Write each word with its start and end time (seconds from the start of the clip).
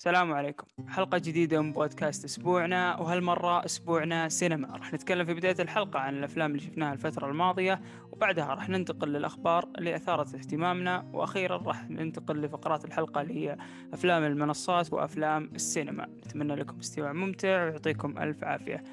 السلام 0.00 0.32
عليكم. 0.32 0.66
حلقة 0.88 1.18
جديدة 1.18 1.62
من 1.62 1.72
بودكاست 1.72 2.24
أسبوعنا 2.24 2.96
وهالمرة 3.00 3.64
أسبوعنا 3.64 4.28
سينما. 4.28 4.76
راح 4.76 4.94
نتكلم 4.94 5.24
في 5.26 5.34
بداية 5.34 5.56
الحلقة 5.60 5.98
عن 5.98 6.18
الأفلام 6.18 6.50
اللي 6.50 6.62
شفناها 6.62 6.92
الفترة 6.92 7.26
الماضية 7.26 7.80
وبعدها 8.12 8.54
راح 8.54 8.68
ننتقل 8.68 9.08
للأخبار 9.08 9.68
اللي 9.78 9.96
أثارت 9.96 10.34
اهتمامنا 10.34 11.10
وأخيرا 11.12 11.56
راح 11.56 11.90
ننتقل 11.90 12.42
لفقرات 12.42 12.84
الحلقة 12.84 13.20
اللي 13.20 13.34
هي 13.34 13.56
أفلام 13.92 14.24
المنصات 14.24 14.92
وأفلام 14.92 15.50
السينما. 15.54 16.06
نتمنى 16.26 16.54
لكم 16.54 16.78
استماع 16.78 17.12
ممتع 17.12 17.64
ويعطيكم 17.64 18.18
ألف 18.18 18.44
عافية. 18.44 18.84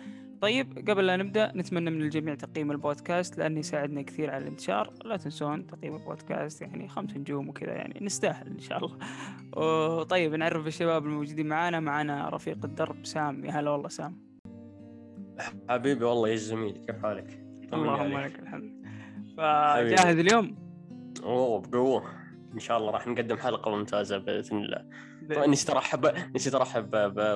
طيب 0.42 0.90
قبل 0.90 1.06
لا 1.06 1.18
نبدأ 1.18 1.52
نتمنى 1.56 1.90
من 1.90 2.02
الجميع 2.02 2.36
تقييم 2.36 2.72
البودكاست 2.72 3.38
لأنه 3.38 3.60
يساعدنا 3.60 4.02
كثير 4.02 4.32
على 4.32 4.44
الانتشار. 4.44 4.94
لا 5.06 5.18
تنسون 5.18 5.68
تقييم 5.68 5.96
البودكاست 5.96 6.62
يعني 6.62 6.88
خمس 6.88 7.18
نجوم 7.18 7.50
وكذا 7.50 7.72
يعني 7.72 8.06
نستاهل 8.06 8.48
إن 8.48 8.60
شاء 8.60 8.78
الله. 8.78 8.98
وطيب 10.00 10.36
نعرف 10.36 10.68
الشباب 10.68 11.05
الموجودين 11.05 11.48
معانا. 11.48 11.80
معانا 11.80 12.30
رفيق 12.30 12.66
الدرب 12.66 13.05
سام. 13.05 13.45
يا 13.45 13.52
هلا 13.52 13.70
والله 13.70 13.90
سام. 13.90 14.28
حبيبي 15.70 16.05
والله 16.05 16.30
يا 16.30 16.36
زميلي 16.36 16.80
كيف 16.80 17.02
حالك؟ 17.02 17.44
اللهم 17.73 18.17
لك 18.17 18.40
الحمد. 18.40 18.78
فجاهز 19.38 20.17
اليوم؟ 20.17 20.56
اوه 21.23 21.62
بقوة. 21.62 22.04
إن 22.54 22.59
شاء 22.59 22.78
الله 22.78 22.92
راح 22.92 23.08
نقدم 23.08 23.38
حلقة 23.38 23.72
ممتازة 23.72 24.17
بإذن 24.17 24.58
الله. 24.58 24.86
نسيت 25.31 25.70
ارحب 25.70 26.13
نسيت 26.36 26.55
ارحب 26.55 26.91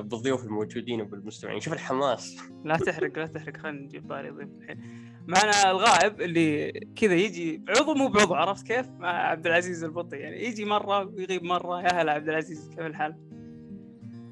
بالضيوف 0.10 0.46
الموجودين 0.46 1.02
وبالمستمعين 1.02 1.60
شوف 1.60 1.74
الحماس. 1.74 2.38
لا 2.66 2.78
تحرق 2.78 3.18
لا 3.18 3.26
تحرق. 3.26 3.58
خلينا 3.58 3.82
نجيب 3.82 4.10
طاري 4.10 4.30
ضيف 4.30 4.50
الحين. 4.62 4.82
معنا 5.28 5.72
الغائب 5.72 6.22
اللي 6.22 6.72
كذا 6.96 7.14
يجي 7.14 7.58
بعضو 7.58 7.94
مو 7.94 8.08
بعضو 8.08 8.34
عرفت 8.34 8.68
كيف؟ 8.68 8.90
مع 8.90 9.10
عبد 9.10 9.48
العزيز 9.48 9.84
البطي. 9.84 10.18
يعني 10.18 10.46
يجي 10.46 10.66
مرة 10.66 11.06
ويغيب 11.06 11.44
مرة. 11.44 11.82
يا 11.82 12.02
هلا 12.02 12.12
عبد 12.12 12.30
العزيز 12.30 12.70
كيف 12.70 12.80
الحال؟ 12.80 13.16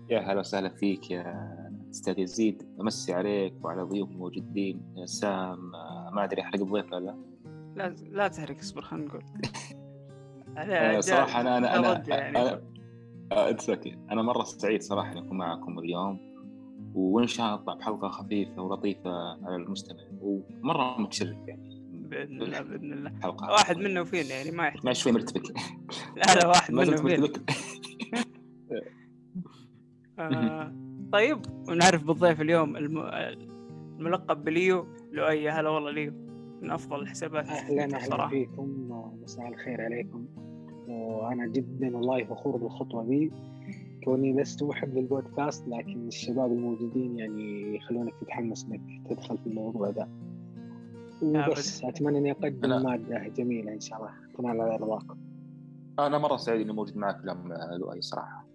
يا 0.10 0.20
هلا 0.20 0.40
وسهلا 0.40 0.70
فيك 0.70 1.12
يا 1.12 1.50
أستاذ 1.92 2.20
يزيد. 2.20 2.64
أمسي 2.82 3.14
عليك 3.14 3.66
وعلى 3.66 3.82
ضيوف 3.82 4.12
الموجودين. 4.12 5.06
بس 5.06 5.72
ما 6.14 6.24
أدري 6.24 6.42
أحرق 6.42 6.62
الضيف 6.62 6.94
ولا 6.94 7.06
لا. 7.06 7.18
لا 7.76 7.96
لا 8.10 8.28
تحرق 8.28 8.58
اصبر 8.58 8.82
خلينا 8.82 9.06
نقول. 9.06 9.24
صراحة 11.00 11.42
أنا 11.42 11.58
أنا 11.58 11.76
أنا, 11.76 12.04
يعني. 12.08 12.42
أنا 12.42 12.62
it's 13.32 13.70
okay 13.70 13.98
أنا 14.12 14.22
مرة 14.22 14.44
سعيد 14.44 14.82
صراحة 14.82 15.12
ان 15.12 15.18
أكون 15.18 15.38
معكم 15.38 15.80
اليوم 15.80 16.20
وإن 16.94 17.28
شاء 17.28 17.46
الله 17.46 17.62
نطلع 17.62 17.74
بحلقه 17.74 18.10
خفيفة 18.10 18.62
ولطيفة 18.62 19.12
على 19.46 19.56
المستمع 19.56 20.00
ومرة 20.22 21.02
متشرف 21.02 21.38
يعني. 21.48 21.80
بإذن 21.92 22.42
الله 22.42 22.62
بإذن 22.62 22.94
الله. 22.94 23.12
حلقة 23.24 23.52
واحد 23.52 23.78
منا 23.78 24.02
وفينا 24.02 24.30
يعني 24.30 24.52
ما 24.52 24.68
يحتاج. 24.68 24.92
شوي 24.92 25.12
مرتبك. 25.12 25.58
لا 26.18 26.36
لا 26.36 26.48
واحد 26.48 26.74
منا 26.74 26.94
وفينا 26.94 27.30
آه 30.20 30.76
طيب 31.12 31.42
ونعرف 31.70 32.04
بالضيف 32.04 32.42
اليوم 32.42 32.78
الملقب 33.98 34.44
بليو. 34.44 34.88
لؤي 35.12 35.50
هلا 35.50 35.70
والله 35.70 35.92
ليو. 35.92 36.14
من 36.62 36.72
أفضل 36.72 37.00
الحسابات 37.00 37.48
أهلا 37.48 37.84
أهلا 37.84 38.28
فيكم 38.28 38.90
مساء 39.24 39.48
الخير 39.48 39.82
عليكم. 39.82 40.28
وأنا 40.90 41.48
جدا 41.48 41.98
والله 41.98 42.24
فخور 42.24 42.58
بالخطوة 42.58 43.04
دي. 43.04 43.32
كوني 44.04 44.34
لست 44.34 44.64
محب 44.64 44.98
للبودكاست 44.98 45.68
لكن 45.68 46.08
الشباب 46.08 46.52
الموجودين 46.52 47.20
يعني 47.20 47.76
يخلونك 47.76 48.14
تتحمس 48.22 48.66
إنك 48.66 48.82
تدخل 49.10 49.38
في 49.38 49.48
الموضوع 49.48 49.90
ذا 49.90 50.10
وبس 51.24 51.84
أتمنى 51.84 52.18
إني 52.18 52.32
أقدم 52.32 52.74
أنا... 52.74 52.80
مادة 52.80 53.28
جميلة 53.28 53.74
إن 53.74 53.80
شاء 53.80 54.00
الله. 54.00 54.12
تنال 54.38 54.62
على 54.62 54.76
رضاكم 54.76 55.18
أنا 56.00 56.18
مرة 56.18 56.38
سعيد 56.38 56.62
إني 56.62 56.74
موجود 56.74 56.98
معك 56.98 57.24
اليوم 57.24 57.54
لؤي 57.80 58.02
صراحة. 58.02 58.46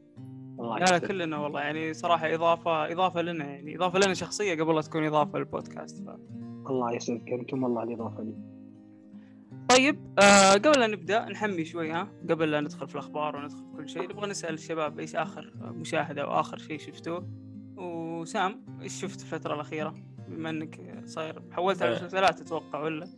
الله 0.61 0.79
لا 0.79 0.85
لا 0.85 0.99
كلنا 0.99 1.39
والله. 1.39 1.61
يعني 1.61 1.95
صراحة 1.95 2.35
إضافة 2.35 2.93
إضافة 2.93 3.23
لنا 3.23 3.45
يعني 3.45 3.77
إضافة 3.77 3.99
لنا 3.99 4.15
شخصية 4.15 4.63
قبل 4.63 4.75
لا 4.75 4.81
تكون 4.81 5.05
إضافة 5.05 5.39
للبودكاست 5.39 6.05
ف... 6.05 6.11
الله 6.71 6.95
يسعدك. 6.95 7.33
أنتم 7.33 7.63
والله 7.63 7.83
الإضافة 7.83 8.23
لي. 8.23 8.54
طيب 9.75 10.15
آه 10.19 10.53
قبل 10.53 10.81
لا 10.81 10.87
نبدأ 10.87 11.25
نحمي 11.25 11.65
شوي 11.65 11.93
ها 11.93 12.09
قبل 12.31 12.51
لا 12.51 12.61
ندخل 12.61 12.89
في 12.89 12.95
الأخبار 12.95 13.37
وندخل 13.37 13.59
في 13.59 13.77
كل 13.77 13.89
شيء 13.89 14.03
نبغى 14.11 14.31
نسأل 14.31 14.55
الشباب 14.55 15.01
إيش 15.01 15.17
آخر 15.17 15.53
مشاهدة 15.61 16.23
أو 16.23 16.41
آخر 16.41 16.59
شيء 16.59 16.79
شفتوه؟ 16.79 17.29
وسام 17.77 18.67
إيش 18.83 19.01
شفت 19.01 19.21
الفترة 19.21 19.55
الأخيرة؟ 19.55 19.95
بما 20.29 20.51
إنك 20.51 21.03
صاير 21.07 21.43
حولت 21.51 21.83
على 21.83 21.91
المسلسلات 21.91 22.41
أتوقع 22.41 22.79
ولا؟ 22.79 23.09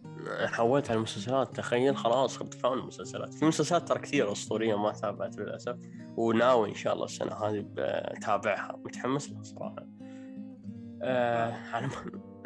حولت 0.47 0.91
على 0.91 0.97
المسلسلات 0.97 1.57
تخيل 1.57 1.97
خلاص 1.97 2.37
خدت 2.37 2.55
فان 2.55 2.73
المسلسلات. 2.73 3.35
في 3.35 3.45
مسلسلات 3.45 3.89
ترى 3.89 3.99
كثير 3.99 4.33
أسطورية 4.33 4.77
ما 4.77 4.93
تابعت 4.93 5.37
للأسف 5.37 5.77
وناوي 6.17 6.69
إن 6.69 6.75
شاء 6.75 6.95
الله 6.95 7.05
السنة 7.05 7.33
هذه 7.33 7.65
بتابعها. 7.75 8.81
متحمس 8.85 9.31
لها 9.31 9.43
صراحة. 9.43 9.87
آه 11.03 11.53
على 11.73 11.89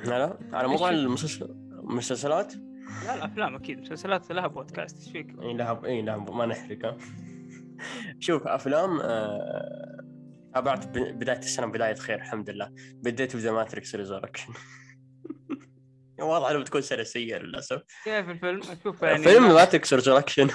لا 0.05 0.39
على 0.57 0.69
موضوع 0.69 0.91
المسلسلات؟ 0.91 2.70
لا 3.07 3.17
لا 3.17 3.25
أفلام 3.25 3.55
أكيد. 3.55 3.81
مسلسلات 3.81 4.31
لها 4.33 4.47
بودكاست 4.47 4.97
إيش 5.03 5.13
فيك؟ 5.13 5.39
إي 5.43 5.55
لها 5.55 5.83
إي 5.85 6.03
لها 6.03 6.17
ما 6.17 6.47
نحرق 6.47 6.97
شوف 8.19 8.47
أفلام 8.47 9.01
آه... 9.01 10.05
تابعت 10.55 10.87
بداية 10.99 11.39
السنة 11.39 11.67
بداية 11.67 11.95
خير 11.95 12.17
الحمد 12.17 12.51
لله. 12.51 12.73
بديت 12.95 13.37
ب 13.37 13.41
The 13.41 13.53
Matrix 13.53 13.95
Resurrections 13.95 14.53
واضح 16.21 16.49
إنه 16.51 16.59
بتكون 16.59 16.81
سنة 16.81 17.03
سيئة 17.03 17.39
للأسف. 17.39 17.83
كيف 18.05 18.29
الفيلم؟ 18.29 18.61
أشوف 18.63 19.03
يعني 19.03 19.23
فيلم 19.25 19.55
ماتريكس 19.55 19.93
ريزركشن 19.93 20.49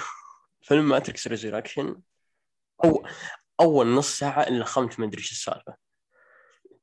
فيلم 0.62 0.88
Matrix 0.88 1.26
Resurrections 1.28 2.00
أو 2.84 3.06
أول 3.60 3.86
نص 3.86 4.18
ساعة 4.18 4.42
إلا 4.42 4.64
خمت 4.64 5.00
ما 5.00 5.06
أدري 5.06 5.18
إيش 5.18 5.32
السالفة. 5.32 5.74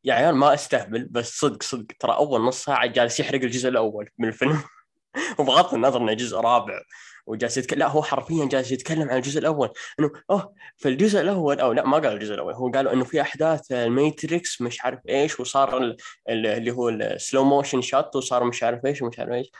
يا 0.03 0.13
عيال 0.13 0.35
ما 0.35 0.53
أستهبل 0.53 1.05
بس 1.05 1.39
صدق 1.39 1.63
صدق. 1.63 1.85
ترى 1.99 2.15
أول 2.15 2.41
نص 2.41 2.63
ساعة 2.63 2.85
جالس 2.85 3.19
يحرق 3.19 3.41
الجزء 3.41 3.69
الأول 3.69 4.09
من 4.17 4.27
الفيلم. 4.27 4.63
وبغض 5.39 5.73
النظر 5.73 6.01
إنه 6.01 6.13
جزء 6.13 6.37
رابع 6.37 6.81
وجالس 7.25 7.57
يتكلم 7.57 7.79
لا 7.79 7.87
هو 7.87 8.03
حرفيا 8.03 8.45
جالس 8.45 8.71
يتكلم 8.71 9.09
عن 9.09 9.17
الجزء 9.17 9.39
الأول. 9.39 9.69
إنه 9.99 10.11
أوه 10.29 10.53
في 10.77 10.89
الجزء 10.89 11.21
الأول 11.21 11.59
أو 11.59 11.73
لا 11.73 11.85
ما 11.87 11.97
قال 11.97 12.13
الجزء 12.13 12.33
الأول 12.33 12.53
هو 12.53 12.71
قالوا 12.71 12.93
إنه 12.93 13.03
في 13.03 13.21
أحداث 13.21 13.71
ال 13.71 13.84
Matrix 13.84 14.61
مش 14.61 14.85
عارف 14.85 14.99
إيش 15.09 15.39
وصار 15.39 15.95
اللي 16.29 16.71
هو 16.71 16.89
ال 16.89 17.00
slow 17.00 17.43
motion 17.43 17.81
shot 17.81 18.15
وصار 18.15 18.43
مش 18.43 18.63
عارف 18.63 18.85
إيش 18.85 19.01
ومش 19.01 19.19
عارف 19.19 19.31
إيش. 19.31 19.51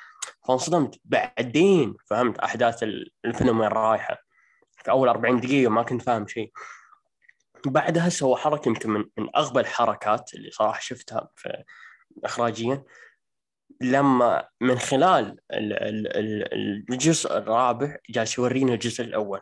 فانصدمت. 0.48 1.00
بعدين 1.06 1.96
فهمت 2.06 2.40
أحداث 2.40 2.84
الفيلم 3.26 3.60
وين 3.60 3.70
رايحة. 3.70 4.18
في 4.84 4.92
أول 4.92 5.10
40 5.10 5.40
دقيقة 5.40 5.70
ما 5.70 5.84
كنت 5.84 6.02
فاهم 6.02 6.28
شيء. 6.28 6.52
بعدها 7.66 8.10
سوى 8.10 8.36
حركة 8.36 8.70
يمكن 8.70 8.90
من, 8.90 9.06
من 9.18 9.36
أغبى 9.36 9.60
الحركات 9.60 10.34
اللي 10.34 10.52
صراحة 10.52 10.80
شفتها 10.80 11.30
في 11.36 11.64
اخراجيا. 12.24 12.84
لما 13.82 14.48
من 14.62 14.80
خلال 14.80 15.38
الجزء 16.90 17.38
الرابع 17.38 17.98
جالس 18.10 18.38
يورينا 18.38 18.74
الجزء 18.74 19.04
الأول. 19.04 19.40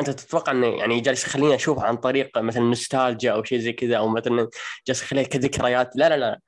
أنت 0.00 0.10
تتوقع 0.10 0.52
إنه 0.52 0.66
يعني 0.66 1.00
جالس 1.00 1.24
يخليني 1.24 1.54
أشوف 1.54 1.78
عن 1.78 1.96
طريق 1.96 2.38
مثلا 2.38 2.62
نوستالجيا 2.62 3.32
أو 3.32 3.44
شيء 3.44 3.58
زي 3.58 3.72
كذا 3.72 3.96
أو 3.96 4.08
مثلا 4.08 4.48
جالس 4.86 5.02
يخليها 5.02 5.24
كذكريات 5.24 5.96
لا 5.96 6.08
لا 6.08 6.16
لا. 6.16 6.40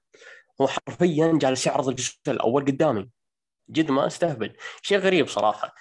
هو 0.61 0.69
حرفيا 0.69 1.39
جالس 1.43 1.67
يعرض 1.67 1.89
الجزء 1.89 2.17
الأول 2.29 2.65
قدامي. 2.65 3.09
جد 3.71 3.91
ما 3.91 4.07
أستهبل. 4.07 4.57
شيء 4.83 4.99
غريب 4.99 5.29
صراحة. 5.29 5.75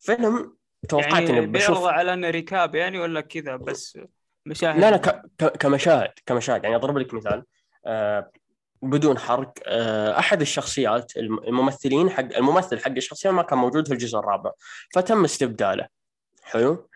فيلم 0.00 0.56
توقعت 0.88 1.12
يعني 1.12 1.38
اني 1.38 1.46
بشوف 1.46 1.84
على 1.84 2.12
إنه 2.12 2.30
ركاب 2.30 2.74
يعني 2.74 2.98
ولا 2.98 3.20
كذا؟ 3.20 3.56
بس 3.56 3.98
مشاهد 4.46 4.80
لا 4.80 4.90
لا 4.90 4.96
ك... 4.96 5.22
ك... 5.38 5.56
كمشاهد 5.56 6.12
كمشاهد. 6.26 6.64
يعني 6.64 6.76
أضرب 6.76 6.98
لك 6.98 7.14
مثال. 7.14 7.44
آه 7.86 8.30
بدون 8.84 9.18
حرق 9.18 9.52
آه، 9.66 10.18
أحد 10.18 10.40
الشخصيات 10.40 11.16
الممثلين 11.16 12.10
حق 12.10 12.36
الممثل 12.36 12.78
حق 12.78 12.90
الشخصية 12.90 13.30
ما 13.30 13.42
كان 13.42 13.58
موجود 13.58 13.86
في 13.86 13.94
الجزء 13.94 14.18
الرابع 14.18 14.50
فتم 14.94 15.24
استبداله. 15.24 15.88
حلو؟ 16.42 16.88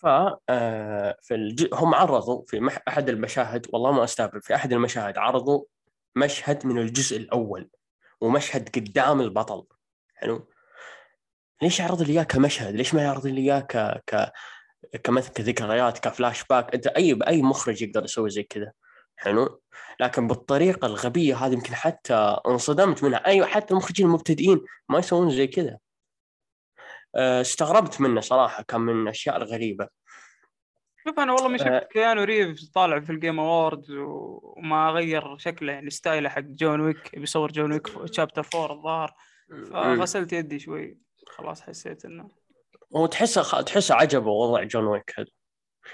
ف 0.00 0.06
آه، 0.48 1.16
في 1.22 1.34
الج... 1.34 1.66
هم 1.72 1.94
عرضوا 1.94 2.42
في 2.46 2.60
مح... 2.60 2.78
أحد 2.88 3.08
المشاهد 3.08 3.66
والله 3.72 3.92
ما 3.92 4.04
استهبل 4.04 4.42
في 4.42 4.54
أحد 4.54 4.72
المشاهد 4.72 5.18
عرضوا 5.18 5.64
مشهد 6.16 6.66
من 6.66 6.78
الجزء 6.78 7.16
الأول 7.16 7.70
ومشهد 8.20 8.68
قدام 8.68 9.20
البطل. 9.20 9.64
حلو؟ 10.14 10.48
ليش 11.62 11.80
يعرض 11.80 12.02
لي 12.02 12.12
إياه 12.12 12.22
كمشهد؟ 12.22 12.74
ليش 12.74 12.94
ما 12.94 13.02
يعرض 13.02 13.26
لي 13.26 13.40
إياه 13.40 13.60
ك 13.60 14.02
ك 14.06 14.32
كمثل 15.04 15.32
كذكريات 15.32 15.98
كفلاش 15.98 16.44
باك؟ 16.44 16.74
أنت 16.74 16.86
اي 16.86 17.18
أي 17.28 17.42
مخرج 17.42 17.82
يقدر 17.82 18.04
يسوي 18.04 18.30
زي 18.30 18.42
كذا؟ 18.42 18.72
حلو. 19.18 19.60
لكن 20.00 20.26
بالطريقة 20.26 20.86
الغبية 20.86 21.36
هذه 21.36 21.52
يمكن 21.52 21.74
حتى 21.74 22.14
انصدمت 22.46 23.04
منها. 23.04 23.26
أيوه 23.26 23.46
حتى 23.46 23.74
المخرجين 23.74 24.06
المبتدئين 24.06 24.60
ما 24.88 24.98
يسوون 24.98 25.30
زي 25.30 25.46
كذا. 25.46 25.78
آه، 27.16 27.40
استغربت 27.40 28.00
منه 28.00 28.20
صراحة 28.20 28.62
كان 28.62 28.80
من 28.80 29.02
الأشياء 29.02 29.36
الغريبة. 29.36 29.88
شوف 31.08 31.20
أنا 31.20 31.32
والله 31.32 31.48
ما 31.48 31.56
شفت 31.56 31.68
آه. 31.68 31.88
كيانو 31.92 32.24
ريفز 32.24 32.70
طالع 32.74 33.00
في 33.00 33.10
ال 33.10 33.16
Game 33.16 33.40
Awards 33.40 33.90
وما 33.90 34.90
غير 34.90 35.38
شكله 35.38 35.72
يعني 35.72 35.90
style 35.90 36.22
ه 36.22 36.28
حق 36.28 36.40
جون 36.40 36.80
ويك 36.80 37.18
بيصور 37.18 37.52
جون 37.52 37.72
ويك 37.72 37.88
Chapter 38.12 38.46
4 38.54 38.72
الظاهر. 38.72 39.14
فغسلت 39.72 40.32
يدي 40.32 40.58
شوي. 40.58 40.98
خلاص 41.26 41.62
حسيت 41.62 42.04
إنه 42.04 42.28
وتحسه 42.90 43.60
تحسه 43.60 43.94
عجبه 43.94 44.30
وضع 44.30 44.62
جون 44.62 44.86
ويك 44.86 45.12
هذا. 45.18 45.37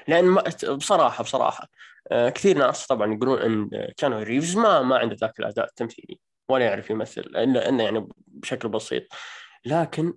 لأن 0.08 0.24
ما 0.24 0.42
بصراحة 0.68 1.24
بصراحة 1.24 1.68
آه، 2.12 2.28
كثير 2.28 2.58
ناس 2.58 2.86
طبعا 2.86 3.14
يقولون 3.14 3.38
إن 3.38 3.70
كيانو 3.96 4.22
ريفز 4.22 4.56
ما 4.56 4.82
ما 4.82 4.98
عنده 4.98 5.16
ذاك 5.20 5.40
الأداء 5.40 5.64
التمثيلي 5.64 6.20
ولا 6.48 6.64
يعرف 6.64 6.90
يمثل 6.90 7.20
الا 7.20 7.68
إنه 7.68 7.82
يعني 7.82 8.08
بشكل 8.26 8.68
بسيط. 8.68 9.02
لكن 9.64 10.14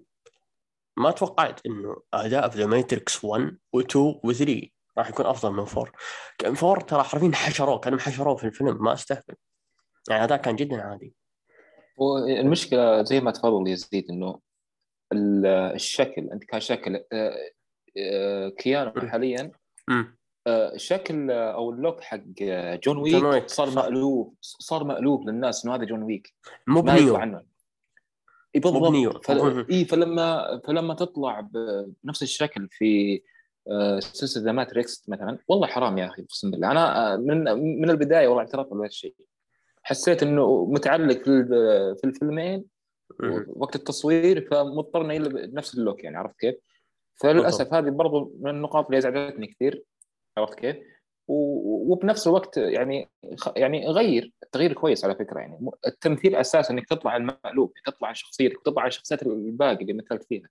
ما 0.97 1.11
توقعت 1.11 1.65
إنه 1.65 1.95
أداء 2.13 2.49
في 2.49 2.57
The 2.57 2.65
Matrix 2.65 3.23
1 3.23 3.57
و2 3.77 3.95
و3 4.27 4.67
راح 4.97 5.09
يكون 5.09 5.25
أفضل 5.25 5.51
من 5.51 5.59
4 5.59 5.91
كان 6.37 6.55
4 6.63 6.85
ترى 6.85 7.03
حرفيا 7.03 7.31
حشروه 7.33 7.79
كانوا 7.79 7.99
حشروه 7.99 8.35
في 8.35 8.43
الفيلم 8.43 8.83
ما 8.83 8.93
استهبل. 8.93 9.35
يعني 10.09 10.23
أداء 10.23 10.37
كان 10.37 10.55
جدا 10.55 10.81
عادي. 10.81 11.13
والمشكلة 11.97 13.03
زي 13.03 13.19
ما 13.19 13.31
تفضل 13.31 13.67
يزيد 13.67 14.09
إنه 14.09 14.39
الشكل 15.75 16.29
أنت 16.33 16.43
كشكل 16.43 16.95
آه، 17.13 17.35
آه، 17.97 18.49
كيانو 18.49 18.91
حاليا 19.09 19.51
شكل 20.75 21.31
أو 21.31 21.71
ال 21.71 21.77
look 21.77 22.01
حق 22.01 22.23
جون 22.83 22.97
ويك, 22.97 23.13
جون 23.15 23.25
ويك. 23.25 23.49
صار 23.49 23.69
مألوف 23.69 24.33
صار 24.41 24.83
مألوف 24.83 25.25
للناس 25.25 25.65
إنه 25.65 25.75
هذا 25.75 25.83
جون 25.83 26.03
ويك. 26.03 26.33
مو 26.67 26.81
ب 26.81 26.88
Neo. 26.88 27.15
عنه. 27.15 27.43
إي 28.55 28.59
بالضبط. 28.59 29.25
فل... 29.25 29.65
إي 29.71 29.85
فلما 29.85 30.61
فلما 30.67 30.93
تطلع 30.93 31.39
بنفس 32.03 32.23
الشكل 32.23 32.67
في 32.71 33.21
سلسلة 33.99 34.43
The 34.43 34.51
Matrix 34.51 35.09
مثلا 35.09 35.37
والله 35.47 35.67
حرام 35.67 35.97
يا 35.97 36.05
أخي 36.05 36.23
أقسم 36.23 36.51
بالله. 36.51 36.71
أنا 36.71 37.17
من 37.17 37.43
من 37.81 37.89
البداية 37.89 38.27
والله 38.27 38.41
اعترفت 38.41 38.69
بهذا 38.69 38.85
الشيء. 38.85 39.15
حسيت 39.83 40.23
إنه 40.23 40.65
متعلق 40.65 41.23
في 41.23 42.01
الفيلمين 42.03 42.65
وقت 43.47 43.75
التصوير 43.75 44.47
فمضطر 44.51 45.11
إلى 45.11 45.29
بنفس 45.29 45.77
ال 45.77 45.82
look 45.82 46.03
يعني 46.03 46.17
عرفت 46.17 46.39
كيف؟ 46.39 46.55
فللأسف 47.17 47.73
هذه 47.73 47.89
برضو 47.89 48.37
من 48.39 48.49
النقاط 48.49 48.85
اللي 48.85 48.97
أزعجتني 48.97 49.47
كثير 49.47 49.83
عرفت 50.37 50.59
كيف؟ 50.59 50.77
وبنفس 51.27 52.27
الوقت 52.27 52.57
يعني 52.57 53.09
يعني 53.55 53.87
غير 53.87 54.31
تغيير 54.51 54.73
كويس 54.73 55.05
على 55.05 55.15
فكرة 55.15 55.39
يعني. 55.39 55.69
التمثيل 55.87 56.35
أساسا 56.35 56.73
إنك 56.73 56.87
تطلع 56.87 57.11
عن 57.11 57.21
المألوف 57.21 57.71
تطلع 57.85 58.07
عن 58.07 58.13
شخصيتك 58.13 58.61
تطلع 58.65 58.83
عن 58.83 58.89
شخصيات 58.89 59.23
الباقي 59.23 59.81
اللي 59.81 59.93
مثلت 59.93 60.23
فيها. 60.23 60.49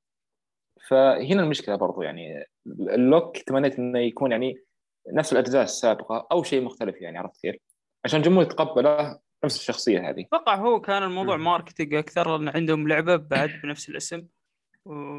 فهنا 0.88 1.42
المشكلة 1.42 1.76
برضو 1.76 2.02
يعني. 2.02 2.44
ال 2.66 2.81
look 2.81 3.38
تمنيت 3.38 3.78
إنه 3.78 3.98
يكون 3.98 4.32
يعني 4.32 4.64
نفس 5.12 5.32
الأجزاء 5.32 5.62
السابقة 5.62 6.26
أو 6.32 6.42
شيء 6.42 6.62
مختلف 6.62 7.00
يعني 7.00 7.19
عرفت 7.19 7.40
كيف؟ 7.40 7.56
عشان 8.04 8.20
الجمهور 8.20 8.42
يتقبله 8.42 9.19
نفس 9.44 9.56
الشخصية 9.56 10.10
هذه. 10.10 10.20
أتوقع 10.20 10.54
هو 10.54 10.80
كان 10.80 11.02
الموضوع 11.02 11.36
marketing 11.37 11.94
أكثر 11.94 12.36
لأن 12.36 12.48
عندهم 12.48 12.88
لعبة 12.88 13.16
بعد 13.16 13.50
بنفس 13.62 13.88
الاسم. 13.88 14.26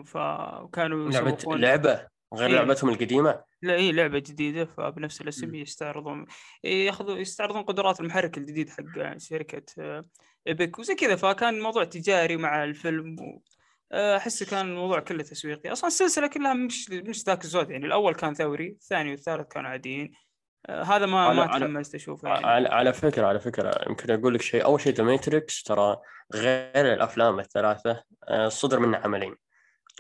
فكانوا 0.05 1.09
لعبة 1.09 1.37
لعبة 1.47 2.07
غير 2.33 2.49
إيه؟ 2.49 2.55
لعبتهم 2.55 2.89
القديمة؟ 2.89 3.43
لا 3.61 3.73
اي 3.73 3.91
لعبة 3.91 4.19
جديدة 4.19 4.65
فبنفس 4.65 5.21
الاسم 5.21 5.55
يستعرضون 5.55 6.25
ياخذوا 6.63 7.17
يستعرضون 7.17 7.61
قدرات 7.61 7.99
المحرك 7.99 8.37
الجديد 8.37 8.69
حق 8.69 9.17
شركة 9.17 9.63
Epic 10.47 10.79
وزي 10.79 10.95
كذا. 10.95 11.15
فكان 11.15 11.55
الموضوع 11.55 11.83
تجاري 11.83 12.37
مع 12.37 12.63
الفيلم 12.63 13.15
و... 13.19 13.41
أحس 13.93 14.43
كان 14.43 14.67
الموضوع 14.67 14.99
كله 14.99 15.23
تسويقي. 15.23 15.71
أصلا 15.71 15.87
السلسلة 15.87 16.27
كلها 16.27 16.53
مش 16.53 16.89
مش 16.89 17.23
ذاك 17.23 17.43
الزود 17.43 17.69
يعني. 17.69 17.85
الأول 17.85 18.15
كان 18.15 18.33
ثوري 18.33 18.67
الثاني 18.67 19.11
والثالث 19.11 19.47
كانوا 19.47 19.69
عاديين. 19.69 20.11
هذا 20.69 21.05
ما 21.05 21.33
ما 21.33 21.45
تحمست 21.45 21.95
أشوفه 21.95 22.29
يعني. 22.29 22.45
على, 22.45 22.69
على 22.69 22.93
فكرة 22.93 23.27
على 23.27 23.39
فكرة. 23.39 23.85
يمكن 23.89 24.11
أقول 24.11 24.33
لك 24.33 24.41
شيء. 24.41 24.65
أول 24.65 24.81
شيء 24.81 24.93
The 24.93 25.03
Matrix 25.03 25.63
ترى 25.63 25.97
غير 26.33 26.93
الأفلام 26.93 27.39
الثلاثة 27.39 28.03
آه، 28.27 28.47
صدر 28.47 28.79
منه 28.79 28.97
عملين. 28.97 29.35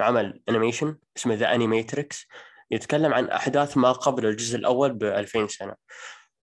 عمل 0.01 0.41
animation 0.49 0.97
اسمه 1.17 1.33
The 1.33 1.55
Animatrix 1.55 2.27
يتكلم 2.71 3.13
عن 3.13 3.29
أحداث 3.29 3.77
ما 3.77 3.91
قبل 3.91 4.25
الجزء 4.25 4.57
الأول 4.57 4.93
ب 4.93 5.03
2000 5.03 5.47
سنة. 5.47 5.75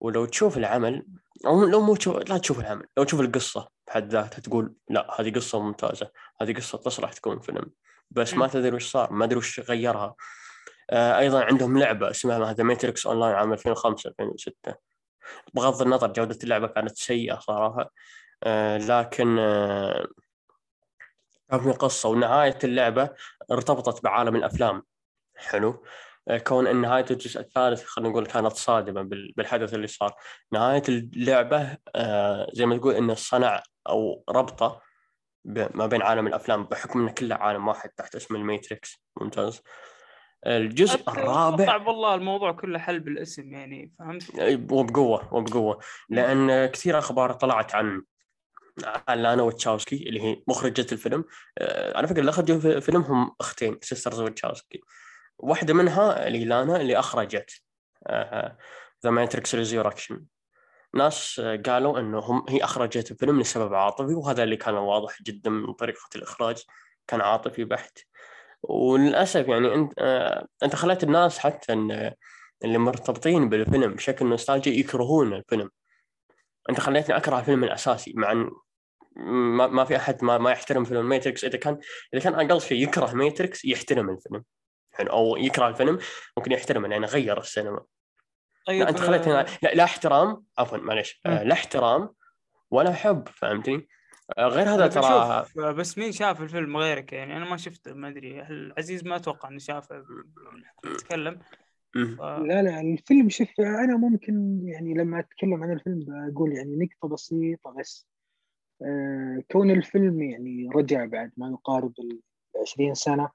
ولو 0.00 0.24
تشوف 0.24 0.56
العمل 0.56 1.06
أو 1.46 1.64
لو 1.64 1.80
مو 1.80 1.96
تشوف 1.96 2.16
لا 2.16 2.38
تشوف 2.38 2.60
العمل 2.60 2.86
لو 2.96 3.04
تشوف 3.04 3.20
القصة 3.20 3.68
بحد 3.86 4.12
ذاتها 4.12 4.40
تقول 4.40 4.74
لا 4.90 5.20
هذه 5.20 5.32
قصة 5.32 5.60
ممتازة 5.60 6.10
هذه 6.40 6.54
قصة 6.54 6.78
تصلح 6.78 7.12
تكون 7.12 7.40
فيلم. 7.40 7.70
بس 8.10 8.34
ما 8.34 8.46
تدري 8.46 8.76
وش 8.76 8.90
صار 8.90 9.12
ما 9.12 9.24
ادري 9.24 9.38
وش 9.38 9.60
غيرها. 9.60 10.14
آه، 10.90 11.18
أيضا 11.18 11.44
عندهم 11.44 11.78
لعبة 11.78 12.10
اسمها 12.10 12.52
The 12.52 12.64
Matrix 12.64 13.06
Online 13.06 13.34
عام 13.34 13.52
2005 13.52 14.10
2006 14.10 14.74
بغض 15.54 15.82
النظر 15.82 16.12
جودة 16.12 16.38
اللعبة 16.44 16.66
كانت 16.66 16.96
سيئة 16.96 17.38
صراحة. 17.38 17.90
آه، 18.44 18.78
لكن 18.78 19.38
آه، 19.38 20.06
كان 21.52 21.60
في 21.60 21.70
قصه 21.70 22.08
ونهاية 22.08 22.58
اللعبة 22.64 23.10
ارتبطت 23.50 24.04
بعالم 24.04 24.36
الأفلام. 24.36 24.82
حلو. 25.36 25.84
كون 26.46 26.66
إن 26.66 26.80
نهاية 26.80 27.04
الجزء 27.10 27.40
الثالث 27.40 27.84
خلينا 27.84 28.10
نقول 28.10 28.26
كانت 28.26 28.52
صادمة 28.52 29.02
بالحدث 29.36 29.74
اللي 29.74 29.86
صار. 29.86 30.14
نهاية 30.52 30.82
اللعبة 30.88 31.76
زي 32.52 32.66
ما 32.66 32.76
تقول 32.76 32.94
انه 32.94 33.14
صنع 33.14 33.62
أو 33.88 34.24
ربطه 34.28 34.80
ما 35.44 35.86
بين 35.86 36.02
عالم 36.02 36.26
الأفلام 36.26 36.64
بحكم 36.64 37.00
انه 37.00 37.12
كله 37.12 37.34
عالم 37.34 37.68
واحد 37.68 37.90
تحت 37.90 38.14
اسم 38.14 38.36
ال 38.36 38.46
Matrix 38.46 39.02
ممتاز. 39.20 39.62
الجزء 40.46 41.10
الرابع 41.10 41.76
والله 41.76 42.14
الموضوع 42.14 42.52
كله 42.52 42.78
حل 42.78 43.00
بالاسم 43.00 43.52
يعني 43.52 43.92
فهمت؟ 43.98 44.30
وبقوة 44.72 45.34
وبقوة. 45.34 45.78
لأن 46.08 46.66
كثير 46.66 46.98
أخبار 46.98 47.32
طلعت 47.32 47.74
عن 47.74 48.02
لانا 49.08 49.42
واتشوسكي 49.42 50.08
اللي 50.08 50.20
هي 50.22 50.42
مخرجة 50.48 50.86
الفيلم. 50.92 51.24
آه، 51.58 51.96
على 51.96 52.06
فكرة 52.08 52.20
اللي 52.20 52.30
اخرجوا 52.30 52.80
فيلمهم 52.80 53.34
أختين 53.40 53.78
sisters 53.82 54.20
واتشوسكي 54.20 54.80
واحدة 55.38 55.74
منها 55.74 56.26
اللي 56.28 56.44
لانا 56.44 56.80
اللي 56.80 56.98
أخرجت. 56.98 57.50
The 59.04 59.10
Matrix 59.10 59.54
Resurrections 59.54 60.24
ناس 60.94 61.40
قالوا 61.66 62.00
انه 62.00 62.18
هم 62.18 62.44
هي 62.48 62.64
أخرجت 62.64 63.10
الفيلم 63.10 63.40
لسبب 63.40 63.74
عاطفي 63.74 64.14
وهذا 64.14 64.42
اللي 64.42 64.56
كان 64.56 64.74
واضح 64.74 65.22
جدا 65.22 65.50
من 65.50 65.72
طريقة 65.72 66.08
الإخراج. 66.16 66.62
كان 67.06 67.20
عاطفي 67.20 67.64
بحت. 67.64 67.98
وللأسف 68.62 69.48
يعني 69.48 69.74
أنت 69.74 69.92
آه 69.98 70.46
أنت 70.62 70.76
خليت 70.76 71.04
الناس 71.04 71.38
حتى 71.38 71.72
اللي 72.64 72.78
مرتبطين 72.78 73.48
بالفيلم 73.48 73.94
بشكل 73.94 74.26
nostalgic 74.26 74.80
يكرهون 74.80 75.34
الفيلم. 75.34 75.70
أنت 76.70 76.80
خليتني 76.80 77.16
أكره 77.16 77.38
الفيلم 77.38 77.64
الأساسي 77.64 78.12
مع 78.16 78.32
إن 78.32 78.50
ما, 79.16 79.66
ما 79.66 79.84
في 79.84 79.96
أحد 79.96 80.24
ما, 80.24 80.38
ما 80.38 80.50
يحترم 80.50 80.84
فيلم 80.84 81.08
Matrix 81.08 81.44
إذا 81.44 81.58
كان 81.58 81.78
إذا 82.14 82.22
كان 82.22 82.34
أقل 82.34 82.60
شيء 82.60 82.82
يكره 82.82 83.12
Matrix 83.12 83.64
يحترم 83.64 84.10
الفيلم. 84.10 84.44
يعني 84.98 85.10
أو 85.10 85.36
يكره 85.36 85.68
الفيلم 85.68 85.98
ممكن 86.36 86.52
يحترم 86.52 86.86
لأنه 86.86 87.06
غير 87.06 87.40
السينما. 87.40 87.84
طيب 88.66 88.86
أنت 88.86 89.00
خليتني 89.00 89.32
لا, 89.32 89.74
لا 89.74 89.84
احترام. 89.84 90.44
عفوا 90.58 90.78
معلش 90.78 91.20
آه 91.26 91.42
لا 91.42 91.52
احترام 91.52 92.14
ولا 92.70 92.92
حب 92.92 93.28
فهمتني؟ 93.28 93.88
آه، 94.38 94.46
غير 94.46 94.68
هذا 94.68 94.86
ترى 94.86 95.44
بس 95.72 95.98
مين 95.98 96.12
شاف 96.12 96.40
الفيلم 96.40 96.76
غيرك؟ 96.76 97.12
يعني 97.12 97.36
أنا 97.36 97.50
ما 97.50 97.56
شفته 97.56 97.92
ما 97.92 98.08
أدري. 98.08 98.42
العزيز 98.42 99.04
ما 99.04 99.16
أتوقع 99.16 99.48
إنه 99.48 99.58
شافه 99.58 100.04
نتكلم 100.86 101.38
ف... 101.94 102.20
لا 102.20 102.62
لا 102.62 102.80
الفيلم 102.80 103.28
شوف 103.28 103.48
أنا 103.60 103.96
ممكن 103.96 104.60
يعني 104.64 104.94
لما 104.94 105.20
أتكلم 105.20 105.62
عن 105.62 105.72
الفيلم 105.72 106.04
بقول 106.32 106.52
يعني 106.52 106.76
نقطة 106.76 107.14
بسيطة 107.14 107.74
بس. 107.80 108.08
آه 108.08 108.11
كون 109.52 109.70
الفيلم 109.70 110.22
يعني 110.22 110.68
رجع 110.74 111.04
بعد 111.04 111.32
ما 111.36 111.50
يقارب 111.50 111.92
ال 112.00 112.20
20 112.62 112.94
سنة 112.94 113.30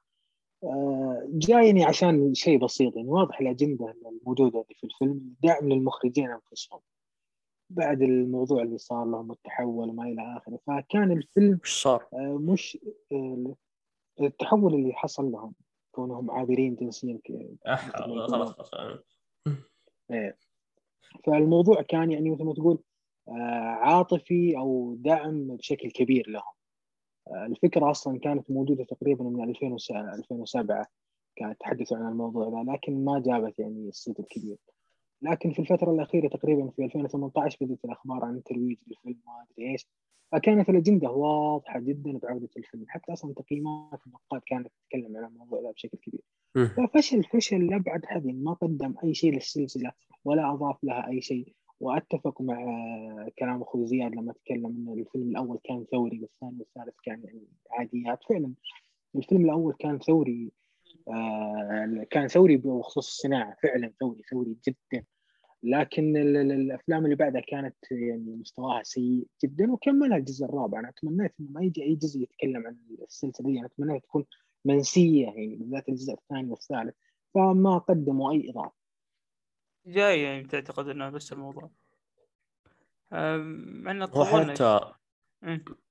آه 0.63 1.27
جايني 1.29 1.85
عشان 1.85 2.33
شيء 2.33 2.59
بسيط 2.59 2.95
يعني 2.95 3.09
واضح 3.09 3.39
الأجندة 3.39 3.95
الموجودة 4.05 4.65
في 4.75 4.83
الفيلم 4.83 5.35
دعم 5.43 5.69
للمخرجين 5.69 6.31
أنفسهم 6.31 6.79
بعد 7.69 8.01
الموضوع 8.01 8.61
اللي 8.61 8.77
صار 8.77 9.05
لهم 9.05 9.31
التحول 9.31 9.89
وما 9.89 10.03
إلى 10.03 10.37
آخره 10.37 10.59
فكان 10.67 11.11
الفيلم 11.11 11.59
إيش 11.65 11.81
صار؟ 11.81 12.07
آه، 12.13 12.37
مش 12.41 12.77
آه، 13.11 13.55
التحول 14.21 14.73
اللي 14.73 14.93
حصل 14.93 15.31
لهم 15.31 15.53
كونهم 15.91 16.31
عابرين 16.31 16.75
جنسيا 16.75 17.19
خلاص 17.93 18.51
خلاص 18.51 19.19
إيه. 20.11 20.37
فالموضوع 21.25 21.81
كان 21.81 22.11
يعني 22.11 22.29
مثل 22.29 22.43
ما 22.43 22.53
تقول 22.53 22.73
آه، 22.75 22.86
عاطفي 23.81 24.57
أو 24.57 24.95
دعم 24.99 25.55
بشكل 25.55 25.91
كبير 25.91 26.29
لهم. 26.29 26.53
الفكرة 27.45 27.91
أصلا 27.91 28.19
كانت 28.19 28.51
موجودة 28.51 28.83
تقريبا 28.83 29.23
من 29.23 29.43
2007 29.43 30.85
كانت 31.35 31.59
تحدثوا 31.59 31.97
عن 31.97 32.11
الموضوع 32.11 32.49
ذا 32.49 32.71
لكن 32.71 33.05
ما 33.05 33.19
جابت 33.25 33.59
يعني 33.59 33.89
الصيت 33.89 34.19
الكبير. 34.19 34.57
لكن 35.21 35.51
في 35.51 35.59
الفترة 35.59 35.91
الأخيرة 35.91 36.27
تقريبا 36.27 36.69
في 36.69 36.85
2018 36.85 37.57
بدأت 37.61 37.85
الأخبار 37.85 38.25
عن 38.25 38.43
ترويج 38.43 38.77
الفيلم 38.91 39.17
ما 39.25 39.45
أدري 39.51 39.71
إيش. 39.71 39.87
فكانت 40.31 40.69
الأجندة 40.69 41.09
واضحة 41.09 41.79
جدا 41.79 42.17
بعودة 42.17 42.49
الفيلم 42.57 42.85
حتى 42.87 43.13
أصلا 43.13 43.33
تقييمات 43.33 43.99
النقاد 44.07 44.41
كانت 44.45 44.67
تتكلم 44.67 45.17
عن 45.17 45.25
الموضوع 45.25 45.61
ده 45.61 45.71
بشكل 45.71 45.97
كبير. 45.97 46.21
ففشل 46.67 47.23
فشل 47.23 47.67
لأبعد 47.67 48.05
حد 48.05 48.25
ما 48.25 48.53
قدم 48.53 48.93
أي 49.03 49.13
شيء 49.13 49.33
للسلسلة 49.33 49.91
ولا 50.25 50.53
أضاف 50.53 50.83
لها 50.83 51.07
أي 51.07 51.21
شيء. 51.21 51.53
وأتفق 51.79 52.41
مع 52.41 52.57
كلام 53.39 53.61
أخوي 53.61 53.85
زياد 53.85 54.15
لما 54.15 54.33
تكلم 54.33 54.65
إن 54.65 54.99
الفيلم 54.99 55.29
الأول 55.29 55.59
كان 55.63 55.85
ثوري 55.91 56.21
والثاني 56.21 56.59
والثالث 56.59 56.95
كان 57.03 57.23
يعني 57.23 57.47
عاديات. 57.71 58.23
فعلا 58.29 58.53
الفيلم 59.15 59.45
الأول 59.45 59.73
كان 59.79 59.99
ثوري 59.99 60.51
آه، 61.07 62.05
كان 62.09 62.27
ثوري 62.27 62.57
بخصوص 62.57 63.07
الصناعة. 63.07 63.55
فعلا 63.63 63.93
ثوري 63.99 64.21
ثوري 64.31 64.57
جدا. 64.67 65.05
لكن 65.63 66.17
الأفلام 66.17 67.05
اللي 67.05 67.15
بعدها 67.15 67.41
كانت 67.41 67.75
يعني 67.91 68.35
مستواها 68.35 68.83
سيء 68.83 69.27
جدا 69.43 69.71
وكملها 69.71 70.17
الجزء 70.17 70.45
الرابع. 70.45 70.79
أنا 70.79 70.93
تمنيت 71.01 71.33
إنه 71.39 71.49
ما 71.51 71.61
يجي 71.63 71.83
أي 71.83 71.95
جزء 71.95 72.21
يتكلم 72.21 72.67
عن 72.67 72.77
السلسلة 73.01 73.51
دي. 73.51 73.59
أنا 73.59 73.65
أتمنى 73.67 73.99
تكون 73.99 74.25
منسية 74.65 75.25
يعني 75.25 75.55
بالذات 75.55 75.89
الجزء 75.89 76.13
الثاني 76.13 76.49
والثالث. 76.49 76.95
فما 77.33 77.77
قدموا 77.77 78.31
أي 78.31 78.49
إضافة. 78.49 78.76
جاي 79.87 80.21
يعني 80.21 80.43
تعتقد 80.43 80.89
إنه 80.89 81.09
بس 81.09 81.33
الموضوع. 81.33 81.69
مع 83.11 84.05
هو 84.05 84.25
حتى 84.25 84.79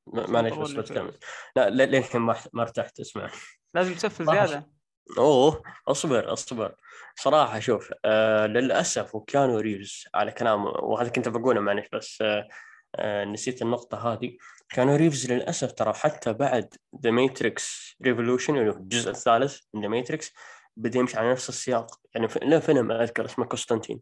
معليش 0.07 0.55
بس 0.55 0.71
بتكمل 0.71 1.19
لا 1.57 1.71
للحين 1.71 2.21
ما 2.21 2.37
ما 2.53 2.63
ارتحت 2.63 3.01
اسمع. 3.01 3.31
لازم 3.75 3.95
تسفل 3.95 4.27
زيادة. 4.27 4.71
أوه 5.19 5.63
أصبر 5.89 6.33
أصبر. 6.33 6.75
صراحة 7.17 7.59
شوف 7.59 7.93
آه 8.05 8.47
للأسف 8.47 9.15
وكيانو 9.15 9.61
ريفز 9.61 10.05
على 10.15 10.33
كلام 10.33 10.65
وهذا 10.65 11.09
كنت 11.09 11.29
بقوله 11.29 11.61
معلش 11.61 11.89
بس 11.93 12.23
آه 12.23 12.49
آه 12.97 13.25
نسيت 13.25 13.63
النقطة 13.63 14.13
هذه. 14.13 14.37
كيانو 14.69 14.97
ريفز 14.97 15.33
للأسف 15.33 15.73
ترى 15.73 15.93
حتى 15.93 16.33
بعد 16.33 16.75
The 17.03 17.11
Matrix 17.11 17.97
Revolutions 18.03 18.57
الجزء 18.57 19.11
الثالث 19.11 19.61
من 19.75 19.83
The 19.83 19.89
Matrix 19.89 20.33
بدأ 20.77 20.99
يمشي 20.99 21.17
على 21.19 21.31
نفس 21.31 21.49
السياق. 21.49 22.01
يعني 22.15 22.29
له 22.43 22.59
فيلم 22.59 22.93
أذكر 22.93 23.25
اسمه 23.25 23.45
كوستانتين 23.45 24.01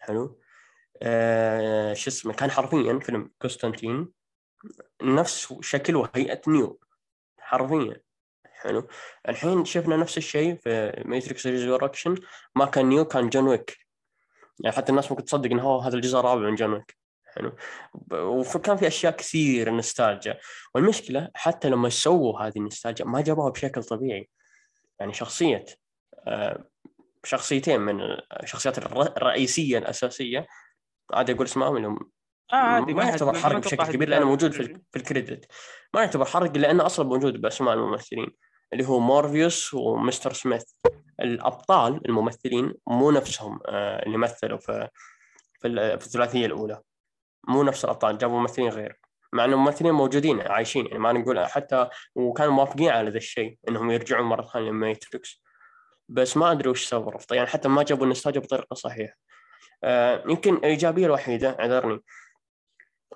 حلو؟ 0.00 0.40
آه 1.02 1.94
شو 1.94 2.10
اسمه؟ 2.10 2.32
كان 2.32 2.50
حرفيا 2.50 2.98
فيلم 2.98 3.30
كوستانتين 3.42 4.08
نفس 5.02 5.54
شكل 5.60 5.96
وهيئة 5.96 6.40
نيو. 6.48 6.80
حرفيا. 7.38 8.00
حلو؟ 8.44 8.88
الحين 9.28 9.64
شفنا 9.64 9.96
نفس 9.96 10.18
الشيء 10.18 10.56
في 10.56 11.02
Matrix 11.04 11.46
Resurrections 11.46 12.14
ما 12.54 12.64
كان 12.66 12.88
نيو 12.88 13.04
كان 13.04 13.28
جون 13.28 13.48
ويك. 13.48 13.78
يعني 14.60 14.76
حتى 14.76 14.90
الناس 14.90 15.10
ممكن 15.10 15.24
تصدق 15.24 15.50
انه 15.50 15.62
هو 15.62 15.78
هذا 15.78 15.96
الجزء 15.96 16.18
الرابع 16.18 16.42
من 16.42 16.54
جون 16.54 16.72
ويك. 16.72 16.96
حلو؟ 17.24 17.56
وكان 18.10 18.76
في 18.76 18.86
أشياء 18.86 19.16
كثير 19.16 19.76
نستالجا 19.76 20.38
والمشكلة 20.74 21.30
حتى 21.34 21.68
لما 21.68 21.88
سووا 21.88 22.40
هذه 22.40 22.56
النستالجا 22.56 23.04
ما 23.04 23.20
جابوها 23.20 23.50
بشكل 23.50 23.84
طبيعي. 23.84 24.28
يعني 24.98 25.14
شخصيه 25.14 25.64
شخصيتين 27.24 27.80
من 27.80 28.00
الشخصيات 28.42 28.78
الرئيسيه 28.78 29.78
الاساسيه 29.78 30.46
عادي 31.12 31.32
أقول 31.32 31.46
اسمائهم 31.46 31.76
اللي 31.76 31.88
هم 31.88 32.10
آه 32.52 32.80
ما 32.80 33.04
يعتبر 33.04 33.38
حرق 33.38 33.58
بشكل 33.58 33.92
كبير 33.92 34.08
لأنه 34.08 34.24
موجود 34.24 34.52
في, 34.52 34.80
في 34.90 34.96
ال 34.96 35.03
credit. 35.03 35.52
ما 35.94 36.00
يعتبر 36.00 36.24
حرق 36.24 36.56
لأنه 36.56 36.86
أصلا 36.86 37.06
موجود 37.06 37.40
بأسماء 37.40 37.74
الممثلين 37.74 38.30
اللي 38.72 38.88
هو 38.88 38.98
مورفيوس 38.98 39.74
ومستر 39.74 40.32
سميث. 40.32 40.64
الأبطال 41.20 42.00
الممثلين 42.08 42.74
مو 42.86 43.10
نفسهم 43.10 43.60
آه، 43.66 44.02
اللي 44.06 44.18
مثلوا 44.18 44.58
في 44.58 44.88
في 45.60 45.68
الثلاثية 45.68 46.46
الأولى. 46.46 46.80
مو 47.48 47.62
نفس 47.62 47.84
الأبطال 47.84 48.18
جابوا 48.18 48.40
ممثلين 48.40 48.68
غير. 48.68 49.00
مع 49.32 49.44
انه 49.44 49.56
ممثلين 49.56 49.92
موجودين 49.92 50.40
عايشين. 50.40 50.86
يعني 50.86 50.98
ما 50.98 51.12
نقول 51.12 51.46
حتى 51.46 51.88
وكانوا 52.14 52.52
موافقين 52.52 52.88
على 52.88 53.10
ذا 53.10 53.16
الشيء 53.16 53.58
إنهم 53.68 53.90
يرجعون 53.90 54.24
مرة 54.24 54.42
ثانية 54.42 54.70
ل 54.70 54.79
Matrix. 54.79 55.42
بس 56.10 56.36
ما 56.36 56.52
أدري 56.52 56.68
وش 56.70 56.86
سبب 56.86 57.08
الرفض 57.08 57.32
يعني 57.34 57.46
حتى 57.46 57.68
ما 57.68 57.82
جابوا 57.82 58.04
النستاجة 58.04 58.38
بطريقه 58.38 58.74
صحيحة. 58.74 59.14
آه 59.84 60.24
يمكن 60.28 60.54
الإيجابية 60.54 61.06
الوحيدة 61.06 61.56
اعذرني 61.60 62.00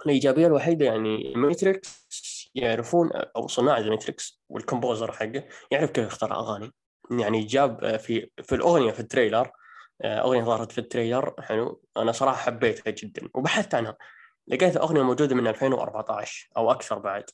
الإيجابية 0.06 0.46
الوحيدة 0.46 0.86
يعني 0.86 1.32
Matrix 1.36 2.04
يعرفون 2.54 3.10
أو 3.12 3.48
صناع 3.48 3.80
Matrix 3.80 4.42
وال 4.48 4.61
composer 4.61 5.12
حقه 5.12 5.44
يعرف 5.70 5.90
كيف 5.90 6.06
يختار 6.06 6.32
أغاني. 6.34 6.72
يعني 7.10 7.44
جاب 7.44 7.96
في 7.96 8.30
في 8.42 8.54
الأغنية 8.54 8.92
في 8.92 9.00
ال 9.00 9.06
trailer 9.06 9.50
آه، 10.02 10.20
أغنية 10.20 10.42
ظهرت 10.42 10.72
في 10.72 10.78
ال 10.78 10.85
trailer 10.85 11.34
حلو. 11.40 11.82
أنا 11.96 12.12
صراحة 12.12 12.36
حبيتها 12.36 12.90
جدا 12.90 13.28
وبحثت 13.34 13.74
عنها. 13.74 13.96
لقيت 14.48 14.76
أغنية 14.76 15.02
موجودة 15.02 15.34
من 15.34 15.46
2014 15.46 16.48
أو 16.56 16.70
أكثر 16.70 16.98
بعد. 16.98 17.24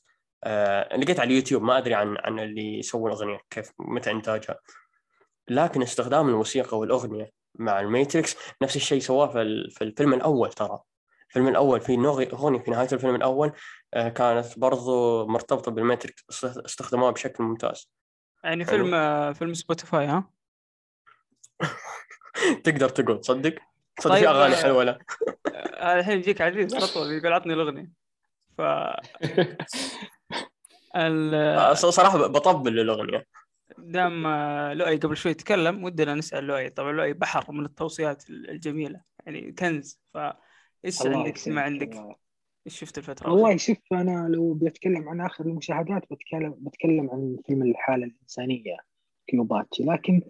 آه، 0.43 0.97
لقيت 0.97 1.19
على 1.19 1.29
اليوتيوب 1.29 1.63
ما 1.63 1.77
أدري 1.77 1.93
عن 1.93 2.17
عن 2.19 2.39
اللي 2.39 2.79
يسوي 2.79 3.11
الأغنية 3.11 3.39
كيف 3.49 3.71
متى 3.79 4.11
إنتاجها. 4.11 4.59
لكن 5.51 5.81
استخدام 5.81 6.29
الموسيقى 6.29 6.79
والأغنية 6.79 7.31
مع 7.55 7.79
ال 7.79 7.87
Matrix 7.87 8.37
نفس 8.61 8.75
الشيء 8.75 8.99
سواه 8.99 9.27
في, 9.27 9.69
في 9.69 9.83
الفيلم 9.83 10.13
الأول 10.13 10.53
ترى. 10.53 10.79
الفيلم 11.27 11.47
الأول 11.47 11.81
في 11.81 11.93
أغنية 12.33 12.59
في 12.59 12.71
نهاية 12.71 12.87
الفيلم 12.93 13.15
الأول 13.15 13.51
آه، 13.93 14.09
كانت 14.09 14.59
برضو 14.59 15.27
مرتبطة 15.27 15.71
بال 15.71 15.84
Matrix 15.84 16.25
استخدموها 16.43 17.11
بشكل 17.11 17.43
ممتاز. 17.43 17.91
يعني 18.43 18.65
فيلم 18.65 19.33
فيلم 19.33 19.53
سبوتيفاي 19.53 20.05
ها؟ 20.05 20.29
تقدر 22.65 22.89
تقول. 22.89 23.21
تصدق 23.21 23.55
صدق 23.99 24.13
طيب 24.13 24.23
في 24.23 24.29
أغاني 24.29 24.55
آه، 24.55 24.57
حلوة 24.57 24.99
آه، 25.55 25.99
الحين 25.99 26.17
يجيك 26.17 26.41
عزيز 26.41 26.75
على 26.75 26.87
طول 26.87 27.11
يقول 27.11 27.33
عطني 27.33 27.53
الأغنية. 27.53 27.91
ف 28.57 28.61
ال... 30.95 31.77
صراحة 31.77 32.27
بطبل 32.27 32.79
الأغنية. 32.79 33.40
دام 33.83 34.27
لؤي 34.73 34.97
قبل 34.97 35.17
شوي 35.17 35.33
تكلم 35.33 35.83
ودنا 35.83 36.15
نسأل 36.15 36.43
لؤي. 36.43 36.69
طبعا 36.69 36.91
لؤي 36.91 37.13
بحر 37.13 37.51
من 37.51 37.65
التوصيات 37.65 38.29
الجميلة 38.29 39.01
يعني 39.25 39.51
كنز. 39.51 39.99
ف 40.13 40.17
إيش 40.85 41.05
عندك؟ 41.05 41.47
ما 41.47 41.61
عندك؟ 41.61 41.95
إيش 42.67 42.79
شفت 42.79 42.97
الفترة؟ 42.97 43.31
والله 43.31 43.57
شوف 43.57 43.77
أنا 43.91 44.27
لو 44.29 44.53
بتكلم 44.53 45.09
عن 45.09 45.21
آخر 45.21 45.45
المشاهدات 45.45 46.03
بتكلم 46.11 46.55
بتكلم 46.59 47.09
عن 47.11 47.37
فيلم 47.47 47.63
الحالة 47.63 48.05
الإنسانية 48.05 48.77
كيوباتشي 49.27 49.83
لكن 49.83 50.21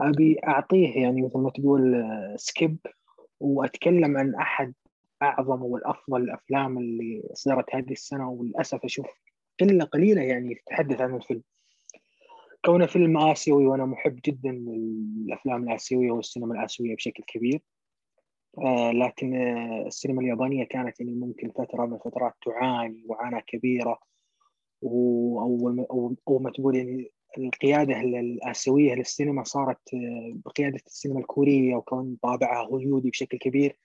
أبي 0.00 0.36
أعطيه 0.46 1.02
يعني 1.02 1.22
مثل 1.22 1.38
ما 1.38 1.50
تقول 1.50 2.04
سكيب 2.36 2.78
وأتكلم 3.40 4.16
عن 4.16 4.34
أحد 4.34 4.74
أعظم 5.22 5.62
والأفضل 5.62 6.22
الأفلام 6.22 6.78
اللي 6.78 7.22
صدرت 7.34 7.74
هذه 7.74 7.92
السنة 7.92 8.30
وللأسف 8.30 8.84
أشوف 8.84 9.06
قلة 9.60 9.84
قليلة 9.84 10.22
يعني 10.22 10.54
تتحدث 10.54 11.00
عن 11.00 11.14
الفيلم. 11.14 11.42
كونه 12.64 12.86
فيلم 12.86 13.18
آسيوي 13.18 13.66
وأنا 13.66 13.86
محب 13.86 14.20
جدا 14.24 14.50
للأفلام 14.50 15.62
الآسيوية 15.68 16.10
والسينما 16.10 16.54
الآسيوية 16.54 16.96
بشكل 16.96 17.22
كبير. 17.26 17.60
آه 18.58 18.92
لكن 18.92 19.34
آه 19.34 19.86
السينما 19.86 20.20
اليابانية 20.20 20.64
كانت 20.64 21.00
يعني 21.00 21.14
ممكن 21.14 21.50
فترة 21.50 21.86
من 21.86 21.94
الفترات 21.94 22.34
تعاني 22.46 23.04
معاناه 23.08 23.40
كبيرة. 23.46 23.98
أو 24.82 26.16
أو 26.28 26.38
ما 26.38 26.50
تقول 26.50 26.76
يعني 26.76 27.12
القيادة 27.38 28.00
الآسيوية 28.00 28.94
للسينما 28.94 29.44
صارت 29.44 29.94
آه، 29.94 30.32
بقياده 30.44 30.80
السينما 30.86 31.20
الكورية 31.20 31.76
وكون 31.76 32.16
طابعها 32.22 32.66
هوليودي 32.66 33.10
بشكل 33.10 33.38
كبير. 33.38 33.76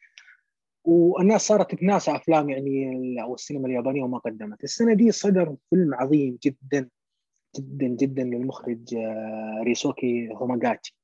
والناس 0.84 1.42
صارت 1.48 1.76
تناسى 1.76 2.16
أفلام 2.16 2.50
يعني 2.50 2.92
أو 3.24 3.34
السينما 3.34 3.68
اليابانية 3.68 4.04
وما 4.04 4.18
قدمت. 4.18 4.64
السنة 4.64 4.94
دي 4.94 5.12
صدر 5.12 5.56
فيلم 5.70 5.94
عظيم 5.96 6.38
جدا. 6.44 6.90
جدا 7.56 7.88
جدا 7.88 8.24
للمخرج 8.24 8.96
آه، 8.96 9.62
ريوسكي 9.64 10.30
هاماغوتشي. 10.34 10.96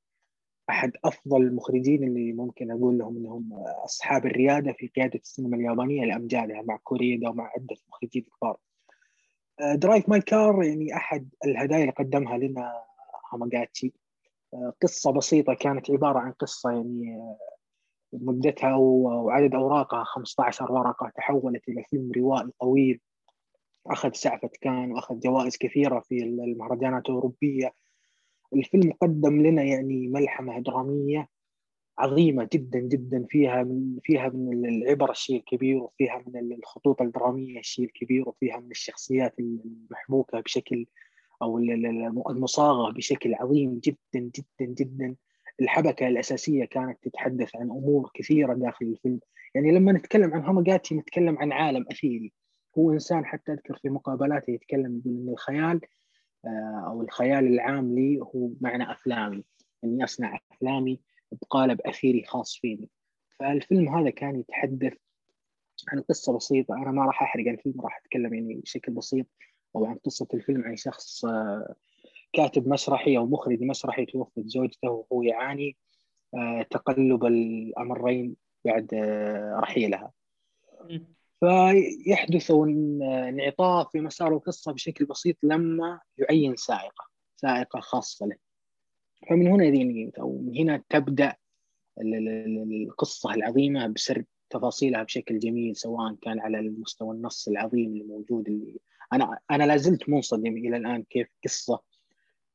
أحد 0.69 0.91
أفضل 1.05 1.41
المخرجين 1.41 2.03
اللي 2.03 2.33
ممكن 2.33 2.71
أقول 2.71 2.97
لهم 2.97 3.17
إنهم 3.17 3.53
أصحاب 3.85 4.25
الريادة 4.25 4.73
في 4.73 4.87
قيادة 4.87 5.19
السينما 5.19 5.57
اليابانية 5.57 6.05
لأمجادها 6.05 6.61
مع 6.61 6.77
كوريدا 6.83 7.29
ومع 7.29 7.51
عدة 7.55 7.75
مخرجين 7.89 8.25
كبار. 8.37 8.57
Drive 9.75 10.09
My 10.09 10.21
Car 10.21 10.63
يعني 10.63 10.95
أحد 10.95 11.29
الهدايا 11.45 11.81
اللي 11.81 11.91
قدمها 11.91 12.37
لنا 12.37 12.73
هاماغوتشي 13.33 13.93
آه، 14.53 14.73
قصة 14.81 15.11
بسيطة 15.11 15.53
كانت 15.53 15.91
عبارة 15.91 16.19
عن 16.19 16.31
قصة 16.31 16.71
يعني 16.71 17.15
آه، 17.15 17.37
مدتها 18.13 18.75
وعدد 18.75 19.55
أوراقها 19.55 20.03
15 20.03 20.71
ورقة 20.71 21.11
تحولت 21.15 21.69
إلى 21.69 21.83
فيلم 21.83 22.11
روائي 22.11 22.51
طويل 22.59 22.99
أخذ 23.87 24.11
سعفة 24.13 24.49
كان 24.61 24.91
وأخذ 24.91 25.19
جوائز 25.19 25.57
كثيرة 25.57 25.99
في 25.99 26.23
المهرجانات 26.23 27.09
الأوروبية. 27.09 27.73
الفيلم 28.53 28.93
قدم 29.01 29.41
لنا 29.41 29.63
يعني 29.63 30.07
ملحمة 30.07 30.59
درامية 30.59 31.29
عظيمة 31.97 32.49
جدا 32.53 32.79
جدا 32.79 33.25
فيها 33.29 33.63
من 33.63 33.99
فيها 34.03 34.29
من 34.29 34.65
العبر 34.65 35.11
الشيء 35.11 35.37
الكبير 35.37 35.77
وفيها 35.77 36.23
من 36.27 36.53
الخطوط 36.53 37.01
الدرامية 37.01 37.59
الشيء 37.59 37.85
الكبير 37.85 38.29
وفيها 38.29 38.57
من 38.57 38.71
الشخصيات 38.71 39.39
المحبوكة 39.39 40.39
بشكل 40.39 40.85
أو 41.41 41.57
المصاغة 42.29 42.91
بشكل 42.91 43.33
عظيم 43.33 43.79
جدا 43.79 43.97
جدا 44.35 44.73
جدا. 44.73 45.15
الحبكة 45.61 46.07
الأساسية 46.07 46.65
كانت 46.65 46.97
تتحدث 47.03 47.55
عن 47.55 47.69
أمور 47.71 48.11
كثيرة 48.13 48.53
داخل 48.53 48.85
الفيلم. 48.85 49.19
يعني 49.55 49.71
لما 49.71 49.91
نتكلم 49.91 50.33
عن 50.33 50.45
هوماجاتي 50.45 50.95
نتكلم 50.95 51.37
عن 51.39 51.51
عالم 51.51 51.85
أثيري. 51.91 52.31
هو 52.77 52.91
إنسان 52.91 53.25
حتى 53.25 53.53
أذكر 53.53 53.77
في 53.81 53.89
مقابلاته 53.89 54.51
يتكلم 54.51 54.97
يقول 54.97 55.13
إن 55.13 55.29
الخيال 55.29 55.81
آه، 56.45 56.83
أو 56.87 57.01
الخيال 57.01 57.47
العام 57.47 57.95
لي 57.95 58.19
هو 58.19 58.49
معنى 58.61 58.91
أفلامي. 58.91 59.43
إني 59.83 60.03
أصنع 60.03 60.39
أفلامي 60.51 61.01
بقالب 61.31 61.81
اثيري 61.81 62.23
خاص 62.23 62.57
فيني. 62.57 62.89
فالفيلم 63.39 63.89
هذا 63.89 64.09
كان 64.09 64.39
يتحدث 64.39 64.93
عن 65.89 66.01
قصة 66.01 66.37
بسيطة. 66.37 66.73
أنا 66.73 66.91
ما 66.91 67.05
راح 67.05 67.23
أحرق 67.23 67.47
الفيلم 67.47 67.81
راح 67.81 68.01
أتكلم 68.05 68.33
يعني 68.33 68.55
بشكل 68.55 68.91
بسيط 68.91 69.25
أو 69.75 69.85
عن 69.85 69.95
قصة 69.95 70.27
الفيلم 70.33 70.63
عن 70.63 70.75
شخص 70.75 71.25
آه، 71.25 71.75
كاتب 72.33 72.67
مسرحي 72.67 73.17
أو 73.17 73.25
مخرج 73.25 73.61
مسرحي 73.61 74.05
توفت 74.05 74.47
زوجته 74.47 74.89
وهو 74.89 75.21
يعاني 75.21 75.77
آه، 76.35 76.61
تقلب 76.61 77.25
الأمرين 77.25 78.35
بعد 78.65 78.93
رحيلها. 79.59 80.11
فيحدث 81.41 82.51
انعطاف 82.51 83.91
في 83.91 83.99
مسار 84.01 84.33
القصة 84.33 84.71
بشكل 84.71 85.05
بسيط 85.05 85.35
لما 85.43 85.99
يعين 86.17 86.55
سائقة 86.55 87.07
سائقة 87.35 87.79
خاصة 87.79 88.25
له. 88.25 88.35
فمن 89.29 89.47
هنا 89.47 89.65
يعني 89.65 90.11
أو 90.19 90.41
من 90.41 90.57
هنا 90.57 90.83
تبدأ 90.89 91.35
القصة 92.01 93.33
العظيمة 93.33 93.87
بسرد 93.87 94.25
تفاصيلها 94.49 95.03
بشكل 95.03 95.39
جميل 95.39 95.75
سواء 95.75 96.15
كان 96.21 96.39
على 96.39 96.59
المستوى 96.59 97.15
النص 97.15 97.47
العظيم 97.47 97.95
الموجود 97.95 98.47
اللي 98.47 98.79
أنا 99.13 99.39
أنا 99.51 99.63
لا 99.63 99.77
زلت 99.77 100.09
منصدم 100.09 100.57
إلى 100.57 100.77
الآن 100.77 101.03
كيف 101.03 101.27
قصة 101.43 101.81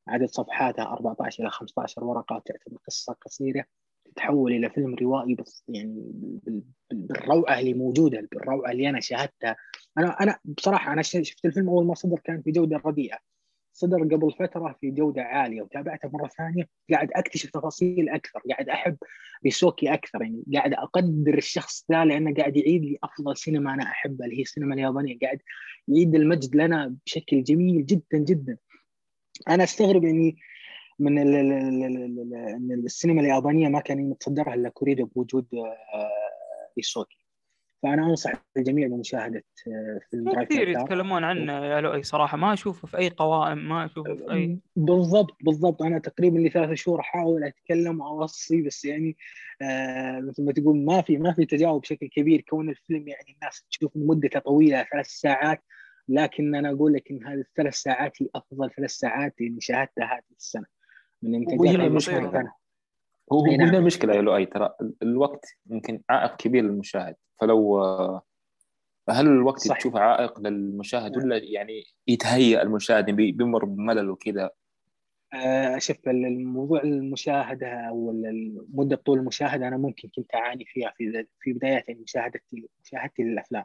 عدد 0.07 0.25
صفحاتها 0.29 0.85
14 0.85 1.43
إلى 1.43 1.51
15 1.51 2.03
ورقه 2.03 2.41
تعتبر 2.45 2.77
قصة 2.87 3.13
قصيرة. 3.25 3.65
تتحول 4.15 4.51
إلى 4.51 4.69
فيلم 4.69 4.95
روائي 4.95 5.35
بس 5.35 5.63
يعني 5.67 6.11
بالروعة 6.91 7.59
اللي 7.59 7.73
موجودة 7.73 8.27
بالروعة 8.31 8.71
اللي 8.71 8.89
أنا 8.89 8.99
شاهدتها. 8.99 9.55
أنا 9.97 10.07
أنا 10.21 10.37
بصراحة 10.45 10.93
أنا 10.93 11.01
شفت 11.01 11.45
الفيلم 11.45 11.69
أول 11.69 11.85
ما 11.85 11.93
صدر 11.93 12.19
كان 12.19 12.41
في 12.41 12.51
جودة 12.51 12.81
رديئة. 12.85 13.17
صدر 13.73 13.97
قبل 13.97 14.31
فترة 14.39 14.75
في 14.81 14.91
جودة 14.91 15.21
عالية 15.21 15.61
وتابعته 15.61 16.09
مرة 16.13 16.27
ثانية. 16.27 16.67
قاعد 16.91 17.09
أكتشف 17.15 17.49
تفاصيل 17.49 18.09
أكثر 18.09 18.41
قاعد 18.49 18.69
أحب 18.69 18.97
ريسوكي 19.45 19.93
أكثر 19.93 20.21
يعني. 20.21 20.43
قاعد 20.53 20.73
أقدر 20.73 21.37
الشخص 21.37 21.85
ذا 21.91 22.05
لأنه 22.05 22.33
قاعد 22.33 22.57
يعيد 22.57 22.85
لي 22.85 22.97
أفضل 23.03 23.37
سينما 23.37 23.73
أنا 23.73 23.83
أحبها 23.83 24.25
اللي 24.25 24.37
هي 24.37 24.41
السينما 24.41 24.73
اليابانية. 24.75 25.19
قاعد 25.19 25.39
يعيد 25.87 26.15
المجد 26.15 26.55
لنا 26.55 26.95
بشكل 27.05 27.43
جميل 27.43 27.85
جدا 27.85 28.17
جدا. 28.17 28.57
أنا 29.49 29.63
أستغرب 29.63 30.05
إني 30.05 30.37
من 30.99 31.17
إن 31.17 32.71
السينما 32.71 33.21
اليابانية 33.21 33.67
ما 33.67 33.79
كان 33.79 34.11
يتصدرها 34.11 34.53
إلا 34.53 34.69
كوريدو 34.69 35.05
بوجود 35.05 35.47
ريسوكي 36.77 37.27
فأنا 37.83 38.05
أنصح 38.05 38.31
الجميع 38.57 38.87
بمشاهدة 38.87 39.43
آه، 39.67 39.99
فيلم 40.11 40.43
كثير 40.43 40.69
يتكلمون 40.69 41.23
عنه 41.23 41.65
يا 41.65 41.81
لؤي 41.81 42.03
صراحة. 42.03 42.37
ما 42.37 42.53
أشوفه 42.53 42.87
في 42.87 42.97
أي 42.97 43.09
قوائم 43.09 43.69
ما 43.69 43.85
أشوفه 43.85 44.15
في 44.15 44.31
أي 44.31 44.59
بالضبط 44.75 45.37
بالضبط. 45.41 45.81
أنا 45.81 45.99
تقريبا 45.99 46.37
لي 46.37 46.49
ثلاث 46.49 46.73
شهور 46.73 46.99
أحاول 46.99 47.43
أتكلم 47.43 48.01
واوصي 48.01 48.61
بس 48.61 48.85
يعني 48.85 49.17
آه 49.61 50.19
مثل 50.19 50.45
ما 50.45 50.51
تقول 50.51 50.85
ما 50.85 51.01
في 51.01 51.17
ما 51.17 51.33
في 51.33 51.45
تجاوب 51.45 51.81
بشكل 51.81 52.07
كبير. 52.07 52.41
كون 52.49 52.69
الفيلم 52.69 53.07
يعني 53.07 53.35
الناس 53.35 53.63
تشوف 53.71 53.91
مدته 53.95 54.39
طويلة 54.39 54.85
ثلاث 54.91 55.07
ساعات 55.07 55.63
لكن 56.09 56.55
أنا 56.55 56.69
أقول 56.71 56.93
لك 56.93 57.11
إن 57.11 57.25
هذه 57.25 57.39
الثلاث 57.39 57.75
ساعات 57.75 58.21
هي 58.21 58.27
أفضل 58.35 58.71
ثلاث 58.71 58.91
ساعات 58.91 59.35
اللي 59.41 59.61
شاهدتها 59.61 60.05
هذه 60.05 60.35
السنة. 60.37 60.76
من 61.21 61.35
انتاجات 61.35 61.75
المشكلة 61.75 62.51
هو 63.31 63.45
هنا 63.45 63.65
نعم. 63.65 63.75
المشكلة 63.75 64.15
يا 64.15 64.21
لؤي 64.21 64.45
ترى 64.45 64.69
الوقت 65.01 65.45
يمكن 65.69 66.01
عائق 66.09 66.35
كبير 66.35 66.63
للمشاهد. 66.63 67.15
فلو 67.41 67.79
هل 69.09 69.27
الوقت 69.27 69.59
صح. 69.59 69.77
تشوفه 69.77 69.99
عائق 69.99 70.39
للمشاهد 70.39 71.17
ولا 71.17 71.37
يعني 71.37 71.83
يتهيأ 72.07 72.61
المشاهد 72.61 73.11
بيمر 73.11 73.65
بملل 73.65 74.09
وكذا؟ 74.09 74.49
آه، 75.33 75.77
شوف 75.77 75.97
الموضوع 76.07 76.83
المشاهدة 76.83 77.67
أو 77.67 78.23
مدة 78.73 78.95
طول 78.95 79.19
المشاهدة 79.19 79.67
أنا 79.67 79.77
ممكن 79.77 80.09
كنت 80.15 80.35
أعاني 80.35 80.65
فيها 80.65 80.93
في 80.97 81.25
في 81.39 81.53
بدايات 81.53 81.85
مشاهدتي 81.89 82.69
مشاهدتي 82.83 83.23
للأفلام. 83.23 83.63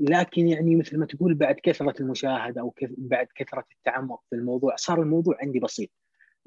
لكن 0.00 0.48
يعني 0.48 0.76
مثل 0.76 0.98
ما 0.98 1.06
تقول 1.06 1.34
بعد 1.34 1.54
كثرة 1.62 1.94
المشاهدة 2.00 2.60
أو 2.60 2.74
بعد 2.82 3.26
كثرة 3.34 3.64
التعمق 3.72 4.22
في 4.30 4.36
الموضوع 4.36 4.76
صار 4.76 5.02
الموضوع 5.02 5.36
عندي 5.42 5.60
بسيط. 5.60 5.90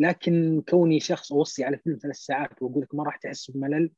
لكن 0.01 0.63
كوني 0.69 0.99
شخص 0.99 1.31
أوصي 1.31 1.63
على 1.63 1.77
فيلم 1.77 1.97
ثلاث 2.01 2.15
ساعات 2.15 2.61
وأقول 2.61 2.83
لك 2.83 2.95
ما 2.95 3.03
راح 3.03 3.17
تحس 3.17 3.51
بملل 3.51 3.91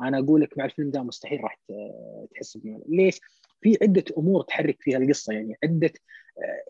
أنا 0.00 0.18
أقول 0.18 0.40
لك 0.40 0.58
مع 0.58 0.64
الفيلم 0.64 0.90
ده 0.90 1.02
مستحيل 1.02 1.44
راح 1.44 1.58
تحس 2.34 2.56
بملل. 2.56 2.82
ليش؟ 2.88 3.20
في 3.60 3.78
عدة 3.82 4.04
أمور 4.18 4.42
تحرك 4.42 4.76
فيها 4.80 4.98
القصة 4.98 5.32
يعني 5.32 5.56
عدة 5.64 5.92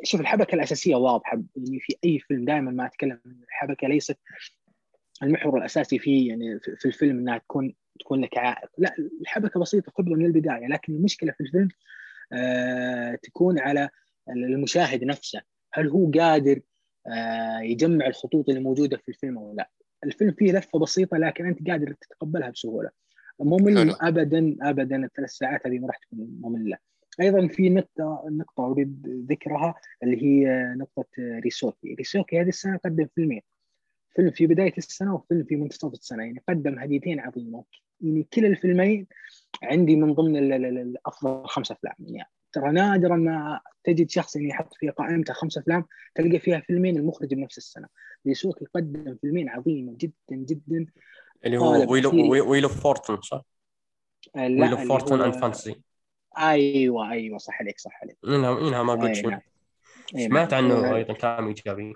شوف 0.02 0.20
الحبكة 0.20 0.54
الأساسية 0.54 0.94
واضحة 0.96 1.42
يعني 1.56 1.80
في 1.80 1.96
أي 2.04 2.18
فيلم 2.18 2.44
دائما 2.44 2.70
ما 2.70 2.86
أتكلم 2.86 3.20
عن 3.26 3.36
الحبكة 3.42 3.88
ليست 3.88 4.18
المحور 5.22 5.58
الأساسي 5.58 5.98
فيه 5.98 6.28
يعني 6.28 6.60
في 6.60 6.84
الفيلم 6.86 7.18
إنها 7.18 7.38
تكون 7.38 7.74
تكون 8.00 8.20
لك 8.20 8.38
عائق. 8.38 8.70
لا 8.78 8.94
الحبكة 9.20 9.60
بسيطة 9.60 9.92
قبل 9.92 10.10
من 10.10 10.26
البداية 10.26 10.66
لكن 10.66 10.92
المشكلة 10.94 11.32
في 11.32 11.40
الفيلم 11.40 11.68
آه 12.32 13.18
تكون 13.22 13.58
على 13.58 13.88
المشاهد 14.28 15.04
نفسه 15.04 15.40
هل 15.72 15.88
هو 15.88 16.10
قادر 16.10 16.52
آه 16.56 16.60
يجمع 17.62 18.06
الخطوط 18.06 18.48
اللي 18.48 18.60
موجودة 18.60 18.96
في 18.96 19.08
الفيلم 19.08 19.38
أو 19.38 19.54
لا. 19.54 19.70
الفيلم 20.04 20.32
فيه 20.32 20.52
لفة 20.52 20.78
بسيطة 20.78 21.16
لكن 21.16 21.46
أنت 21.46 21.70
قادر 21.70 21.92
تتقبلها 21.92 22.50
بسهولة. 22.50 22.90
ممل 23.40 23.96
ابدا 24.00 24.56
ابدا 24.62 25.04
الثلاث 25.04 25.30
ساعات 25.30 25.66
هذه 25.66 25.78
ما 25.78 25.86
راح 25.86 25.96
تكون 25.98 26.38
مملة. 26.40 26.78
أيضا 27.20 27.48
في 27.48 27.68
نقطة 27.68 28.24
نقطة 28.30 28.66
أريد 28.66 29.24
ذكرها 29.30 29.74
اللي 30.02 30.22
هي 30.22 30.74
نقطة 30.76 31.08
ريوسكي. 31.18 31.94
ريوسكي 31.94 32.40
هذه 32.40 32.48
السنة 32.48 32.76
قدم 32.76 33.06
فيلمين. 33.14 33.42
فيلم 34.14 34.30
في 34.30 34.46
بداية 34.46 34.74
السنة 34.78 35.14
وفيلم 35.14 35.44
في 35.44 35.56
منتصف 35.56 35.92
السنة. 35.92 36.24
يعني 36.24 36.42
قدم 36.48 36.78
هديتين 36.78 37.20
عظيمه 37.20 37.64
يعني 38.00 38.28
كلا 38.32 38.46
الفيلمين 38.46 39.06
عندي 39.62 39.96
من 39.96 40.14
ضمن 40.14 40.52
افضل 41.06 41.46
خمس 41.46 41.70
أفلام. 41.70 41.94
يعني 42.00 42.28
ترى 42.52 42.72
نادرا 42.72 43.16
ما 43.16 43.60
تجد 43.84 44.10
شخص 44.10 44.36
يعني 44.36 44.48
يحط 44.48 44.74
في 44.74 44.90
قائمته 44.90 45.32
خمس 45.32 45.58
أفلام 45.58 45.84
تلقى 46.14 46.38
فيها 46.38 46.60
فيلمين 46.60 46.96
المخرج 46.96 47.34
بنفس 47.34 47.58
السنة. 47.58 47.88
ريوسكي 48.26 48.64
قدم 48.74 49.16
فيلمين 49.20 49.48
عظيمة 49.48 49.96
جدا 49.96 50.12
جدا. 50.30 50.86
اللي 51.44 51.58
هو 51.58 51.92
Wheel 51.92 52.10
of, 52.50 52.57
Wheel 52.57 52.68
of 52.68 52.80
Fortune 52.80 53.20
صح؟ 53.20 53.42
Wheel 54.36 54.76
of 54.76 54.86
Fortune 54.86 55.20
and 55.20 55.34
Fantasy 55.34 55.82
أيوه 56.38 57.10
أيوه 57.10 57.38
صح 57.38 57.60
عليك 57.60 57.78
صح 57.78 58.02
عليك. 58.02 58.16
منها 58.24 58.54
منها 58.54 58.82
ما 58.82 58.92
قلت 58.92 59.14
شيء. 59.14 59.38
سمعت 60.26 60.52
عنه 60.52 60.96
أيضا 60.96 61.14
كلام 61.14 61.46
إيجابي. 61.46 61.92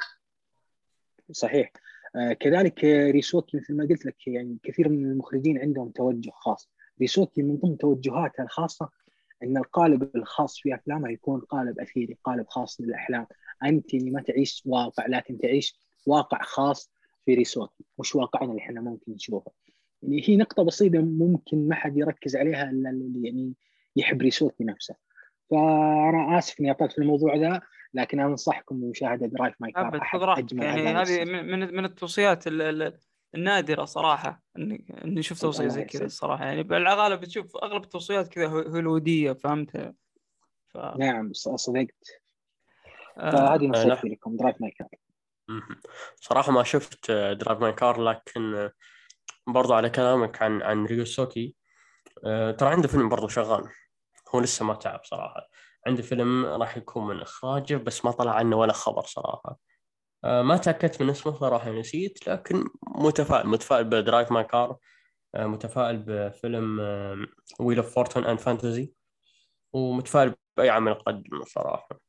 صحيح. 1.32 1.72
آه 2.16 2.32
كذلك 2.32 2.84
ريسوكي 2.84 3.56
مثل 3.56 3.76
ما 3.76 3.84
قلت 3.84 4.06
لك 4.06 4.26
يعني 4.26 4.58
كثير 4.62 4.88
من 4.88 5.10
المخرجين 5.10 5.58
عندهم 5.58 5.90
توجه 5.90 6.30
خاص. 6.30 6.70
ريسوكي 7.00 7.42
من 7.42 7.56
ضمن 7.56 7.78
توجهاتها 7.78 8.42
الخاصة 8.42 8.90
إن 9.42 9.56
القالب 9.56 10.16
الخاص 10.16 10.60
في 10.60 10.74
افلامها 10.74 11.10
يكون 11.10 11.40
قالب 11.40 11.80
أثيري 11.80 12.18
قالب 12.24 12.46
خاص 12.48 12.80
للأحلام. 12.80 13.26
أنت 13.64 13.94
ما 13.94 14.22
تعيش 14.22 14.62
واقع 14.66 15.06
لكن 15.06 15.38
تعيش 15.38 15.80
واقع 16.06 16.38
خاص 16.42 16.92
في 17.24 17.34
ريسوكي 17.34 17.84
مش 17.98 18.14
واقعنا 18.14 18.50
اللي 18.50 18.62
إحنا 18.62 18.80
ممكن 18.80 19.12
نشوفه. 19.12 19.52
يعني 20.02 20.22
هي 20.28 20.36
نقطة 20.36 20.62
بسيطة 20.64 20.98
ممكن 20.98 21.68
ما 21.68 21.74
حد 21.74 21.96
يركز 21.96 22.36
عليها 22.36 22.70
إلا 22.70 22.90
اللي 22.90 23.28
يعني 23.28 23.54
يحب 23.96 24.22
ريسوكي 24.22 24.64
نفسه. 24.64 24.94
فأنا 25.50 26.38
آسف 26.38 26.60
إني 26.60 26.70
أطلت 26.70 26.92
في 26.92 26.98
الموضوع 26.98 27.36
ذا 27.36 27.60
لكن 27.94 28.20
أنا 28.20 28.28
أنصحكم 28.28 28.80
بمشاهدة 28.80 29.26
Drive 29.26 29.54
My 29.60 29.72
Car 29.72 29.94
يعني 30.64 30.88
هذه 30.88 31.24
من 31.24 31.74
من 31.74 31.84
التوصيات 31.84 32.46
النادرة 33.34 33.84
صراحة 33.84 34.42
إني 34.58 35.00
إني 35.04 35.22
شفت 35.22 35.42
توصية 35.42 35.68
زي 35.68 35.84
كذا 35.84 36.04
الصراحة 36.04 36.44
يعني 36.44 36.62
بالغالب 36.62 37.24
تشوف 37.24 37.56
أغلب 37.56 37.84
التوصيات 37.84 38.28
كذا 38.28 38.46
هوليوودية 38.46 39.32
فهمت؟ 39.32 39.94
ف... 40.68 40.78
نعم 40.78 41.32
صدقت 41.32 42.22
آه، 43.18 43.30
فهذه 43.30 43.66
نصيحتي 43.66 44.08
لكم 44.08 44.36
Drive 44.36 44.60
My 44.60 44.70
Car 44.70 44.88
صراحة 46.16 46.52
ما 46.52 46.62
شفت 46.62 47.10
Drive 47.10 47.60
My 47.60 47.72
Car 47.72 48.02
لكن 48.02 48.70
برضو 49.46 49.74
على 49.74 49.90
كلامك 49.90 50.42
عن 50.42 50.62
عن 50.62 50.84
ريوسوكي. 50.84 51.54
آه، 52.24 52.50
ترى 52.50 52.68
عنده 52.68 52.88
فيلم 52.88 53.08
برضو 53.08 53.28
شغال. 53.28 53.68
هو 54.34 54.40
لسه 54.40 54.64
ما 54.64 54.74
تعب 54.74 55.00
صراحة. 55.04 55.48
عنده 55.86 56.02
فيلم 56.02 56.46
راح 56.46 56.76
يكون 56.76 57.06
من 57.06 57.20
إخراجه 57.20 57.76
بس 57.76 58.04
ما 58.04 58.10
طلع 58.10 58.34
عنه 58.34 58.56
ولا 58.56 58.72
خبر 58.72 59.02
صراحة. 59.02 59.50
آه، 59.50 59.56
ما 60.24 60.56
تأكدت 60.56 61.02
من 61.02 61.10
اسمه 61.10 61.32
صراحة 61.32 61.70
نسيت 61.70 62.28
لكن 62.28 62.64
متفائل 62.96 63.48
متفائل 63.48 63.84
ب 63.84 63.92
Drive 63.92 64.32
My 64.32 64.44
Car 64.44 64.76
متفائل 65.36 66.04
بفيلم 66.06 66.80
Wheel 67.60 67.76
of 67.78 67.94
Fortune 67.94 68.24
and 68.24 68.38
Fantasy 68.38 68.92
ومتفائل 69.72 70.34
بأي 70.56 70.70
عمل 70.70 70.94
قدمه 70.94 71.44
صراحة. 71.44 72.00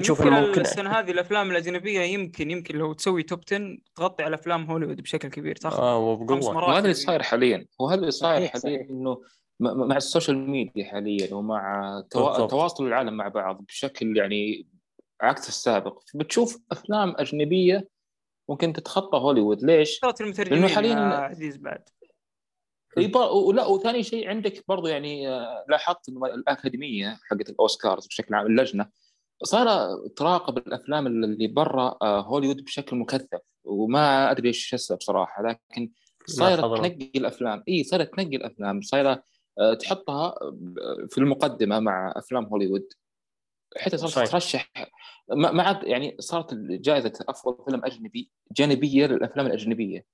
شوف 0.00 0.22
ممكن 0.22 0.60
السنة 0.60 0.90
هذه 0.90 1.10
الأفلام 1.10 1.50
الأجنبية 1.50 2.00
يمكن 2.00 2.50
يمكن 2.50 2.78
لو 2.78 2.92
تسوي 2.92 3.22
top 3.22 3.40
10 3.46 3.78
تغطي 3.94 4.24
على 4.24 4.34
أفلام 4.34 4.70
هوليوود 4.70 5.00
بشكل 5.00 5.28
كبير 5.28 5.56
تاخذ 5.56 5.82
آه 5.82 5.98
وهذا 5.98 6.78
اللي 6.78 6.94
صاير 6.94 7.22
حاليا. 7.22 7.66
وهذا 7.78 8.00
اللي 8.00 8.10
صاير 8.10 8.48
حاليا 8.48 8.86
إنه 8.90 9.22
مع 9.60 9.96
ال 9.96 10.04
social 10.04 10.50
media 10.50 10.84
حاليا 10.84 11.34
ومع 11.34 12.02
تواصل 12.10 12.86
العالم 12.86 13.16
مع 13.16 13.28
بعض 13.28 13.64
بشكل 13.64 14.16
يعني 14.16 14.66
عكس 15.20 15.48
السابق. 15.48 16.02
بتشوف 16.14 16.58
أفلام 16.72 17.14
أجنبية 17.18 17.88
ممكن 18.48 18.72
تتخطى 18.72 19.18
هوليوود. 19.18 19.62
ليش؟ 19.62 20.00
لأنه 20.50 20.68
حاليا 20.68 20.94
عزيز 20.94 21.56
بعد. 21.56 21.88
ولا 23.24 23.66
وثاني 23.66 24.02
شيء 24.02 24.28
عندك 24.28 24.64
برضو 24.68 24.86
يعني 24.86 25.28
آه، 25.28 25.64
لاحظت 25.68 26.08
إنه 26.08 26.26
الأكاديمية 26.26 27.18
حقت 27.30 27.50
الأوسكارز 27.50 28.06
بشكل 28.06 28.34
عام 28.34 28.46
اللجنة 28.46 28.90
صار 29.44 29.96
تراقب 30.16 30.58
الأفلام 30.58 31.06
اللي 31.06 31.46
برا 31.46 31.98
آه، 32.02 32.20
هوليوود 32.20 32.64
بشكل 32.64 32.96
مكثف. 32.96 33.40
وما 33.64 34.30
أدري 34.30 34.48
إيش 34.48 34.74
السبب 34.74 35.00
صراحة 35.00 35.42
لكن 35.42 35.90
صايرة 36.26 36.76
تنقي 36.76 37.10
الأفلام. 37.16 37.62
إي 37.68 37.84
صايرة 37.84 38.04
تنقي 38.04 38.36
الأفلام. 38.36 38.80
صايرة 38.80 39.22
آه، 39.58 39.74
تحطها 39.74 40.34
في 41.10 41.18
المقدمة 41.18 41.80
مع 41.80 42.12
أفلام 42.16 42.44
هوليوود. 42.44 42.88
حتى 43.76 43.96
صارت 43.96 44.30
ترشح. 44.30 44.70
ما 45.28 45.62
عاد 45.62 45.82
يعني 45.84 46.16
صارت 46.20 46.54
جائزه 46.54 47.12
أفضل 47.28 47.64
فيلم 47.64 47.84
أجنبي 47.84 48.30
جانبية 48.52 49.06
للأفلام 49.06 49.46
الأجنبية. 49.46 50.04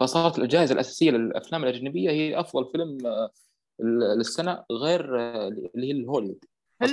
فصارت 0.00 0.38
الجائزة 0.38 0.74
الأساسية 0.74 1.10
للأفلام 1.10 1.64
الأجنبية 1.64 2.10
هي 2.10 2.40
أفضل 2.40 2.66
فيلم 2.72 3.06
آه، 3.06 3.30
للسنة 4.16 4.64
غير 4.72 5.20
آه، 5.20 5.48
اللي 5.48 5.86
هي 5.86 5.90
الهوليوود 5.90 6.44
هل 6.82 6.88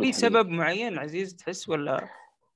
في 0.00 0.12
سبب 0.12 0.48
معين 0.48 0.98
عزيز 0.98 1.36
تحس 1.36 1.68
ولا؟ 1.68 2.08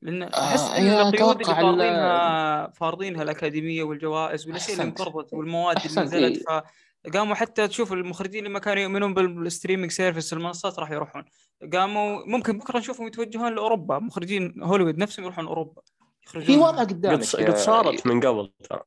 لأن 0.03 0.23
أحس 0.23 0.61
آه 0.61 0.79
ان 0.79 1.09
القيود 1.09 1.41
اللي 1.41 1.55
فارضينها 1.55 2.71
فارضينها 2.71 3.23
الأكاديمية 3.23 3.83
والجوائز 3.83 4.47
والأشياء 4.47 4.73
اللي 4.73 4.85
انفرضت 4.85 5.33
والمواد 5.35 5.77
اللي 5.77 6.03
نزلت 6.03 6.49
إيه؟ 6.49 6.65
قاموا 7.13 7.35
حتى 7.35 7.69
تشوف 7.69 7.93
المخرجين 7.93 8.39
اللي 8.39 8.55
ما 8.55 8.59
كانوا 8.59 8.83
يؤمنون 8.83 9.15
بال 9.15 9.29
streaming 9.29 9.91
service 9.91 10.33
المنصات 10.33 10.79
راح 10.79 10.91
يروحون. 10.91 11.25
قاموا 11.73 12.27
ممكن 12.27 12.59
بكرة 12.59 12.79
نشوفهم 12.79 13.07
يتوجهون 13.07 13.55
لأوروبا. 13.55 13.99
مخرجين 13.99 14.63
هوليوود 14.63 14.99
نفسهم 14.99 15.25
يروحون 15.25 15.47
أوروبا. 15.47 15.83
في 16.27 16.57
وضع 16.57 16.81
قدامك 16.81 17.37
قد 17.37 17.57
صارت 17.57 18.07
من 18.07 18.21
قبل 18.21 18.53
ترى. 18.71 18.81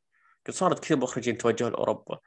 قد 0.47 0.53
صارت 0.53 0.79
كثير 0.79 0.97
مخرجين 0.97 1.37
توجهوا 1.37 1.69
لأوروبا. 1.69 2.17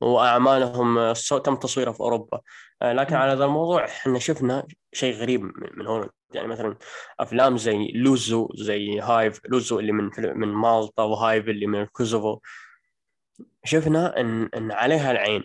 وأعمالهم 0.00 1.12
تم 1.44 1.56
تصويرها 1.56 1.92
في 1.92 2.00
أوروبا. 2.00 2.40
آه، 2.82 2.92
لكن 2.92 3.14
على 3.14 3.32
هذا 3.32 3.44
الموضوع 3.44 3.84
إحنا 3.84 4.18
شفنا 4.18 4.66
شيء 4.92 5.14
غريب 5.14 5.42
من 5.76 5.86
هوليوود. 5.86 6.10
يعني 6.34 6.48
مثلا 6.48 6.76
أفلام 7.20 7.56
زي 7.56 7.92
لوزو 7.94 8.48
زي 8.54 9.00
Hive 9.00 9.40
لوزو 9.48 9.80
اللي 9.80 9.92
من 9.92 10.10
من 10.18 10.48
مالطا 10.48 11.02
و 11.02 11.11
Hive 11.11 11.48
اللي 11.48 11.66
من 11.66 11.80
الكوزوفو 11.80 12.38
شفنا 13.64 14.20
إن 14.20 14.48
إن 14.54 14.72
عليها 14.72 15.10
العين. 15.10 15.44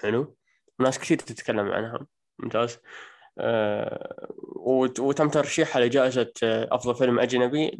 حلو؟ 0.00 0.36
وناس 0.78 0.98
كثير 0.98 1.18
تتكلم 1.18 1.72
عنها. 1.72 2.06
ممتاز. 2.38 2.78
أه 3.38 4.28
وتم 4.98 5.28
ترشيحها 5.28 5.82
لجائزة 5.82 6.32
أفضل 6.42 6.94
فيلم 6.94 7.18
أجنبي 7.18 7.78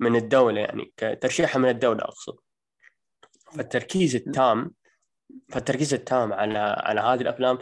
من 0.00 0.16
الدولة 0.16 0.60
يعني 0.60 0.92
ترشيحها 1.20 1.58
من 1.58 1.68
الدولة 1.68 2.04
أقصد. 2.04 2.36
فالتركيز 3.56 4.16
التام 4.16 4.70
فالتركيز 5.48 5.94
التام 5.94 6.32
على 6.32 6.58
على 6.58 7.00
هذه 7.00 7.20
الأفلام 7.20 7.58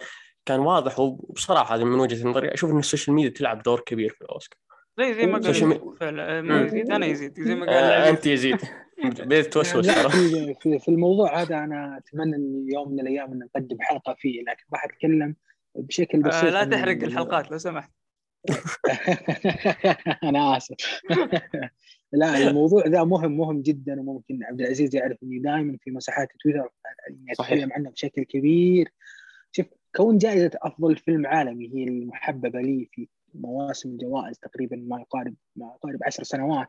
كان 0.47 0.61
واضح 0.61 1.01
وبصراحة 1.01 1.77
هذه 1.77 1.85
من 1.85 2.01
وجهة 2.01 2.29
نظري 2.29 2.55
أشوف 2.55 2.71
أن 2.71 2.79
ال 2.79 2.84
social 2.84 3.17
media 3.17 3.31
تلعب 3.31 3.63
دور 3.63 3.81
كبير 3.81 4.11
في 4.11 4.23
الأوسكار. 4.23 4.59
زي 4.99 5.15
زي 5.15 5.27
ما 5.27 5.39
قال 5.39 6.65
يزيد 6.67 6.91
أنا 6.91 7.07
يزيد. 7.07 7.41
زي 7.41 7.55
ما 7.55 7.67
قال 7.67 7.75
آه 7.75 8.11
أنت 8.11 8.27
يزيد. 8.27 8.59
بديت 9.03 9.53
توسوس 9.53 9.91
في, 9.91 10.79
في 10.79 10.89
الموضوع 10.89 11.43
هذا 11.43 11.59
أنا 11.59 11.99
أتمنى 11.99 12.37
إن 12.37 12.67
يوم 12.73 12.93
من 12.93 13.01
الأيام 13.01 13.33
إن 13.33 13.39
نقدم 13.39 13.77
حلقة 13.81 14.15
فيه 14.19 14.43
لكن 14.43 14.65
ما 14.73 14.79
حتكلم 14.79 15.37
بشكل 15.75 16.19
آه، 16.19 16.29
بسيط 16.29 16.45
آه 16.45 16.51
لا 16.51 16.65
تحرق 16.65 17.03
الحلقات 17.03 17.51
لو 17.51 17.59
سمحت. 17.59 17.91
أنا 20.29 20.57
آسف. 20.57 20.77
لا 22.13 22.49
الموضوع 22.49 22.87
ذا 22.87 23.05
مهم 23.05 23.37
مهم 23.37 23.63
جدا 23.63 24.01
وممكن 24.01 24.45
عبد 24.45 24.61
العزيز 24.61 24.97
يعرف 24.97 25.19
إني 25.23 25.39
دائما 25.39 25.79
في 25.81 25.91
مساحات 25.91 26.29
تويتر 26.41 26.69
أتكلم 27.31 27.73
عنه 27.73 27.91
بشكل 27.91 28.23
كبير. 28.23 28.93
شوف 29.53 29.67
كون 29.97 30.19
جائزة 30.19 30.51
أفضل 30.55 30.97
فيلم 30.97 31.27
عالمي 31.27 31.71
هي 31.75 31.85
المحببة 31.85 32.61
لي 32.61 32.89
في 32.93 33.09
مواسم 33.35 33.89
الجوائز 33.89 34.39
تقريبا 34.39 34.77
ما 34.77 35.01
يقارب 35.01 35.35
ما 35.57 35.67
يقارب 35.77 35.99
10 36.05 36.25
سنوات. 36.25 36.69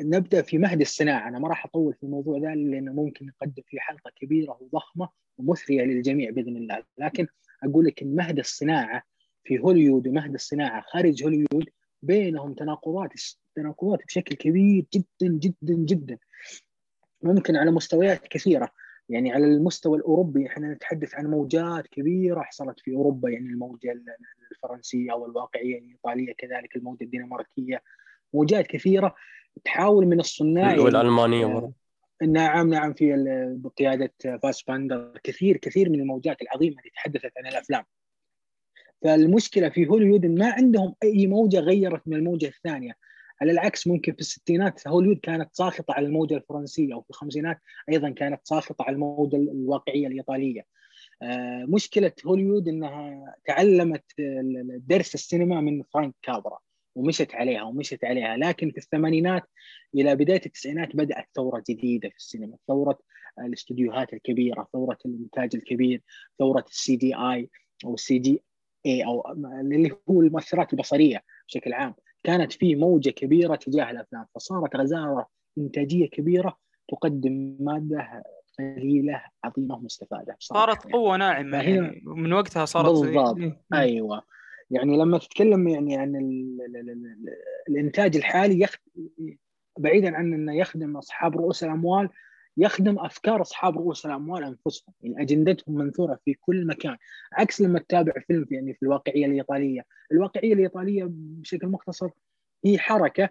نبدأ 0.00 0.42
في 0.42 0.58
مهد 0.58 0.80
الصناعة. 0.80 1.28
أنا 1.28 1.38
ما 1.38 1.48
راح 1.48 1.66
أطول 1.66 1.94
في 1.94 2.02
الموضوع 2.02 2.38
ذا 2.38 2.54
لأنه 2.54 2.92
ممكن 2.92 3.26
نقدم 3.26 3.62
فيه 3.66 3.78
حلقة 3.78 4.10
كبيرة 4.16 4.58
وضخمة 4.60 5.08
ومثرية 5.38 5.82
للجميع 5.82 6.30
بإذن 6.30 6.56
الله. 6.56 6.82
لكن 6.98 7.26
أقول 7.64 7.84
لك 7.84 8.02
إن 8.02 8.14
مهد 8.16 8.38
الصناعة 8.38 9.02
في 9.44 9.58
هوليوود 9.58 10.08
ومهد 10.08 10.34
الصناعة 10.34 10.82
خارج 10.86 11.24
هوليوود 11.24 11.68
بينهم 12.02 12.54
تناقضات 12.54 13.10
تناقضات 13.56 13.98
بشكل 14.06 14.34
كبير 14.34 14.86
جدا 14.94 15.38
جدا 15.38 15.74
جدا. 15.74 16.18
ممكن 17.22 17.56
على 17.56 17.70
مستويات 17.70 18.28
كثيرة. 18.28 18.70
يعني 19.08 19.32
على 19.32 19.44
المستوى 19.44 19.98
الأوروبي 19.98 20.46
إحنا 20.46 20.72
نتحدث 20.72 21.14
عن 21.14 21.26
موجات 21.26 21.86
كبيرة 21.86 22.40
حصلت 22.40 22.80
في 22.80 22.92
أوروبا. 22.94 23.30
يعني 23.30 23.46
الموجة 23.46 24.02
الفرنسية 24.52 25.12
أو 25.12 25.26
الواقعية 25.26 25.78
الإيطالية 25.78 26.32
كذلك 26.38 26.76
الموجة 26.76 27.04
الدنماركية. 27.04 27.82
موجات 28.34 28.66
كثيرة 28.66 29.14
تحاول 29.64 30.06
من 30.06 30.20
الصناع 30.20 30.78
والالمانيه 30.78 31.46
يعني 31.46 31.72
نعم 32.22 32.68
نعم 32.68 32.94
في 32.94 33.14
بقياده 33.58 34.12
فاسباندر 34.42 35.20
كثير 35.22 35.56
كثير 35.56 35.90
من 35.90 36.00
الموجات 36.00 36.42
العظيمة 36.42 36.76
اللي 36.78 36.90
تحدثت 36.94 37.32
عن 37.38 37.46
الأفلام. 37.46 37.84
فالمشكلة 39.02 39.68
في 39.68 39.86
هوليوود 39.86 40.26
ما 40.26 40.52
عندهم 40.52 40.94
أي 41.02 41.26
موجة 41.26 41.60
غيرت 41.60 42.02
من 42.06 42.16
الموجة 42.16 42.46
الثانية. 42.46 42.92
على 43.42 43.52
العكس 43.52 43.86
ممكن 43.86 44.12
في 44.12 44.20
الستينات 44.20 44.88
هوليوود 44.88 45.18
كانت 45.18 45.48
ساخطة 45.52 45.94
على 45.94 46.06
الموجة 46.06 46.34
الفرنسية 46.34 46.94
وفي 46.94 47.10
الخمسينات 47.10 47.60
أيضا 47.88 48.10
كانت 48.10 48.40
ساخطة 48.44 48.84
على 48.84 48.94
الموجة 48.94 49.36
الواقعية 49.36 50.06
الإيطالية. 50.06 50.66
آه، 51.22 51.64
مشكلة 51.68 52.12
هوليوود 52.26 52.68
إنها 52.68 53.34
تعلمت 53.46 54.04
درس 54.88 55.14
السينما 55.14 55.60
من 55.60 55.82
فرانك 55.82 56.14
كابرا. 56.22 56.58
ومشت 56.94 57.34
عليها 57.34 57.62
ومشت 57.62 58.04
عليها. 58.04 58.36
لكن 58.36 58.70
في 58.70 58.78
الثمانينات 58.78 59.42
إلى 59.94 60.16
بداية 60.16 60.42
التسعينات 60.46 60.96
بدأت 60.96 61.28
ثورة 61.34 61.62
جديدة 61.70 62.08
في 62.08 62.16
السينما. 62.16 62.56
ثورة 62.68 62.98
الاستديوهات 63.38 64.12
الكبيرة 64.12 64.68
ثورة 64.72 64.98
الانتاج 65.06 65.50
الكبير 65.54 66.02
ثورة 66.38 66.64
السي 66.68 66.96
دي 66.96 67.16
آي 67.16 67.50
أو 67.84 67.94
السي 67.94 68.18
دي 68.18 68.42
اي 68.86 69.04
أو 69.04 69.32
اللي 69.60 69.90
هو 70.10 70.20
المؤثرات 70.22 70.72
البصرية 70.72 71.22
بشكل 71.48 71.72
عام. 71.72 71.94
كانت 72.24 72.52
في 72.52 72.74
موجة 72.74 73.10
كبيرة 73.10 73.56
تجاه 73.56 73.90
الأفلام. 73.90 74.26
فصارت 74.34 74.76
غزارة 74.76 75.28
إنتاجية 75.58 76.08
كبيرة 76.08 76.58
تقدم 76.88 77.56
مادة 77.60 78.22
قليلة 78.58 79.22
عظيمة 79.44 79.78
مستفادة 79.78 80.36
صارت 80.38 80.84
يعني. 80.84 80.92
قوة 80.92 81.16
ناعمة 81.16 81.62
يعني. 81.62 82.02
من 82.04 82.32
وقتها 82.32 82.64
صارت 82.64 82.90
بالضبط. 82.90 83.38
إيه. 83.38 83.60
أيوه. 83.74 84.22
يعني 84.74 84.96
لما 84.96 85.18
تتكلم 85.18 85.68
يعني 85.68 85.96
عن 85.96 86.16
ال 86.16 86.60
ال 86.66 86.76
ال 86.76 86.90
ال 86.90 87.28
الإنتاج 87.68 88.16
الحالي 88.16 88.60
يخ... 88.60 88.76
بعيدا 89.78 90.16
عن 90.16 90.34
إنه 90.34 90.56
يخدم 90.56 90.96
أصحاب 90.96 91.36
رؤوس 91.36 91.64
الأموال 91.64 92.08
يخدم 92.56 92.98
أفكار 92.98 93.40
أصحاب 93.40 93.78
رؤوس 93.78 94.06
الأموال 94.06 94.44
أنفسهم. 94.44 94.94
يعني 95.02 95.22
أجندتهم 95.22 95.74
منثورة 95.74 96.18
في 96.24 96.34
كل 96.34 96.66
مكان. 96.66 96.96
عكس 97.32 97.60
لما 97.60 97.78
تتابع 97.78 98.12
فيلم 98.26 98.46
يعني 98.50 98.74
في 98.74 98.82
الواقعية 98.82 99.26
الإيطالية. 99.26 99.84
الواقعية 100.12 100.54
الإيطالية 100.54 101.04
بشكل 101.10 101.66
مختصر 101.66 102.10
هي 102.64 102.78
حركة 102.78 103.28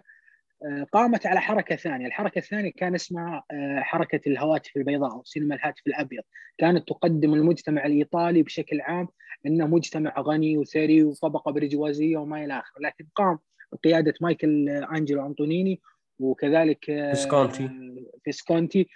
قامت 0.92 1.26
على 1.26 1.40
حركة 1.40 1.76
ثانية، 1.76 2.06
الحركة 2.06 2.38
الثانية 2.38 2.72
كان 2.72 2.94
اسمها 2.94 3.44
آه، 3.52 3.80
حركة 3.80 4.20
الهواتف 4.26 4.76
البيضاء 4.76 5.12
أو 5.12 5.24
سينما 5.24 5.54
الهاتف 5.54 5.86
الأبيض، 5.86 6.22
كانت 6.58 6.88
تقدم 6.88 7.34
المجتمع 7.34 7.86
الإيطالي 7.86 8.42
بشكل 8.42 8.80
عام 8.80 9.08
إنه 9.46 9.66
مجتمع 9.66 10.20
غني 10.20 10.58
وثري 10.58 11.02
وطبقة 11.02 11.52
برجوازية 11.52 12.16
وما 12.16 12.44
إلى 12.44 12.58
آخره، 12.58 12.80
لكن 12.80 13.06
قام 13.14 13.38
بقيادة 13.72 14.14
مايكل 14.20 14.68
أنجلو 14.68 15.26
أنطونيوني 15.26 15.80
وكذلك 16.18 16.84
فيسكونتي. 16.84 17.64
آه، 17.64 17.96
فيسكونتي. 18.24 18.88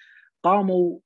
قاموا 0.42 0.98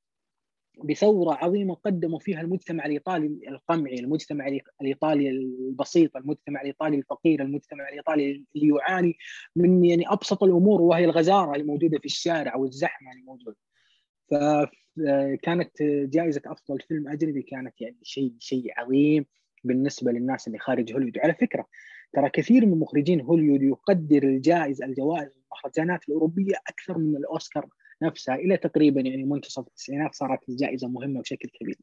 بثورة 0.85 1.35
عظيمة 1.35 1.75
قدموا 1.75 2.19
فيها 2.19 2.41
المجتمع 2.41 2.87
الإيطالي 2.87 3.49
القمعي 3.49 3.95
المجتمع 3.95 4.47
الإيطالي 4.81 5.31
البسيط 5.31 6.17
المجتمع 6.17 6.61
الإيطالي 6.61 6.97
الفقير 6.97 7.43
المجتمع 7.43 7.89
الإيطالي 7.89 8.45
اللي 8.57 8.69
يعاني 8.69 9.17
من 9.57 9.85
يعني 9.85 10.09
أبسط 10.09 10.43
الأمور 10.43 10.83
وهي 10.83 11.05
الغزارة 11.05 11.57
الموجودة 11.57 11.99
في 11.99 12.05
الشارع 12.05 12.57
والزحمة 12.57 13.13
الموجودة 13.13 13.57
فكانت 14.31 15.83
جائزة 15.83 16.43
أفضل 16.47 16.81
فيلم 16.89 17.09
أجنبي 17.09 17.43
كانت 17.43 17.81
يعني 17.81 17.99
شيء 18.03 18.35
شيء 18.39 18.73
عظيم 18.77 19.27
بالنسبة 19.65 20.13
للناس 20.13 20.47
اللي 20.47 20.59
خارج 20.59 20.93
هوليوود. 20.93 21.19
على 21.19 21.35
فكرة 21.35 21.67
ترى 22.13 22.31
كثير 22.31 22.67
من 22.67 22.79
مخرجين 22.79 23.21
هوليوود 23.21 23.63
يقدر 23.63 24.23
الجائزة 24.23 24.87
الجوائز 24.87 25.31
المهرجانات 25.45 26.09
الأوروبية 26.09 26.55
أكثر 26.69 26.99
من 26.99 27.17
الأوسكار 27.17 27.69
نفسها 28.03 28.35
إلى 28.35 28.57
تقريبا 28.57 29.01
يعني 29.01 29.25
منتصف 29.25 29.67
التسعينات 29.67 30.15
صارت 30.15 30.49
الجائزة 30.49 30.89
مهمة 30.89 31.21
بشكل 31.21 31.49
كبير. 31.49 31.77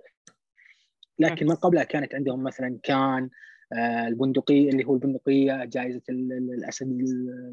لكن 1.20 1.46
من 1.46 1.56
قبلها 1.56 1.84
كانت 1.84 2.16
عندهم 2.16 2.44
مثلا 2.44 2.80
كان 2.84 3.30
آه، 3.74 4.08
البندقية 4.08 4.70
اللي 4.70 4.86
هو 4.86 4.94
البندقية 4.94 5.66
جائزة 5.66 6.02
الأسد 6.10 7.00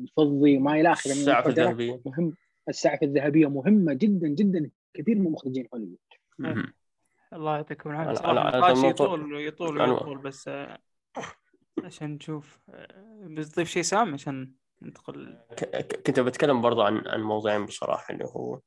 الفضي 0.02 0.56
وما 0.56 0.80
إلى 0.80 0.92
آخره 0.92 1.12
السعف 1.12 1.46
الذهبية. 1.46 2.00
مهم. 2.06 2.32
السعف 2.68 3.02
الذهبية 3.02 3.46
مهمة 3.46 3.92
جدا 3.92 4.28
جدا 4.28 4.70
كثير 4.94 5.18
من 5.18 5.30
مخرجين 5.30 5.68
هوليوود. 5.74 5.98
الله 7.32 7.56
يعطيكم 7.56 7.90
العافية. 7.90 8.14
صراحة 8.14 8.48
النقاش 8.48 8.90
يطول 8.90 9.46
يطول 9.46 9.80
يطول 9.80 10.18
بس 10.18 10.48
آه، 10.48 10.78
عشان 11.84 12.10
نشوف 12.10 12.58
بتضيف 13.22 13.68
شيء 13.68 13.82
سام 13.82 14.14
عشان 14.14 14.50
ندخل 14.82 15.38
كنت 16.06 16.20
بتكلم 16.20 16.60
برضو 16.62 16.82
عن 16.82 17.02
عن 17.06 17.20
موضوعين 17.20 17.66
بصراحة 17.66 18.14
اللي 18.14 18.24
هو 18.24 18.60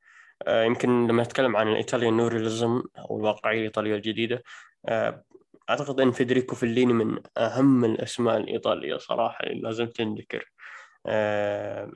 آه، 0.48 0.64
يمكن 0.64 1.08
لما 1.08 1.24
نتكلم 1.24 1.58
عن 1.58 1.68
الإيطاليان 1.68 2.18
نورياليزم 2.18 2.84
أو 2.98 3.18
الواقعية 3.18 3.60
الإيطالية 3.60 3.96
الجديدة 3.96 4.44
آه، 4.88 5.24
أعتقد 5.70 6.02
إن 6.02 6.12
فيدريكو 6.12 6.56
فيليني 6.56 6.94
من 6.94 7.20
أهم 7.38 7.86
الأسماء 7.86 8.38
الإيطالية 8.38 8.98
صراحة 8.98 9.44
اللي 9.44 9.62
لازم 9.62 9.86
تنذكر. 9.86 10.52
آه، 11.08 11.92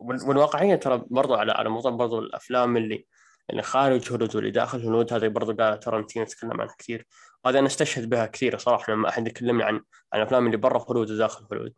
والواقعية 0.00 0.74
ترى 0.76 1.04
برضو 1.10 1.34
على 1.34 1.52
على 1.52 1.68
موضوع 1.68 1.90
برضو 1.90 2.18
الأفلام 2.18 2.76
اللي 2.76 3.06
اللي 3.50 3.62
خارج 3.62 4.12
هوليوود 4.12 4.36
واللي 4.36 4.50
داخل 4.50 4.82
هوليوود 4.82 5.12
هذه 5.12 5.28
برضو 5.28 5.52
قال 5.54 5.80
ترنتينو 5.80 6.24
تكلم 6.26 6.60
عنها 6.60 6.74
كثير. 6.78 7.06
هذا 7.46 7.58
أنا 7.58 7.66
أستشهد 7.66 8.08
بها 8.10 8.26
كثير 8.26 8.58
صراحة 8.58 8.92
لما 8.92 9.08
أحد 9.08 9.26
يكلمني 9.28 9.64
عن 9.64 9.74
عن 10.12 10.20
الأفلام 10.20 10.46
اللي 10.46 10.56
برا 10.56 10.84
هوليوود 10.88 11.10
وداخل 11.10 11.46
هوليوود 11.52 11.74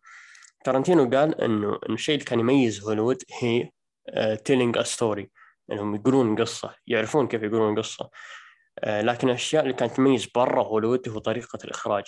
ترنتينو 0.64 1.10
قال 1.10 1.40
إنه 1.40 1.78
الشيء 1.90 2.14
اللي 2.14 2.24
كان 2.24 2.40
يميز 2.40 2.84
هوليوود 2.84 3.22
هي 3.40 3.70
telling 4.44 4.78
a 4.78 4.82
story 4.82 5.30
إنهم 5.72 5.94
يقولون 5.94 6.36
قصة 6.36 6.74
يعرفون 6.86 7.28
كيف 7.28 7.42
يقولون 7.42 7.78
قصة. 7.78 8.10
آه، 8.78 9.00
لكن 9.00 9.28
الأشياء 9.28 9.62
اللي 9.62 9.74
كانت 9.74 9.92
تميز 9.92 10.26
برا 10.34 10.64
هوليوود 10.64 11.08
هو 11.08 11.18
طريقة 11.18 11.58
الإخراج. 11.64 12.04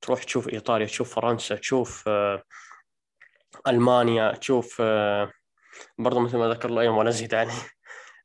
تروح 0.00 0.24
تشوف 0.24 0.48
إيطاليا 0.48 0.86
تشوف 0.86 1.14
فرنسا 1.14 1.54
تشوف 1.56 2.04
آه، 2.08 2.42
ألمانيا 3.68 4.32
تشوف 4.32 4.76
آه، 4.80 5.30
برضو 5.98 6.20
مثل 6.20 6.38
ما 6.38 6.48
ذكر 6.48 6.68
الأيام 6.68 6.96
ولا 6.96 7.10
زيد 7.10 7.34
عليه 7.34 7.52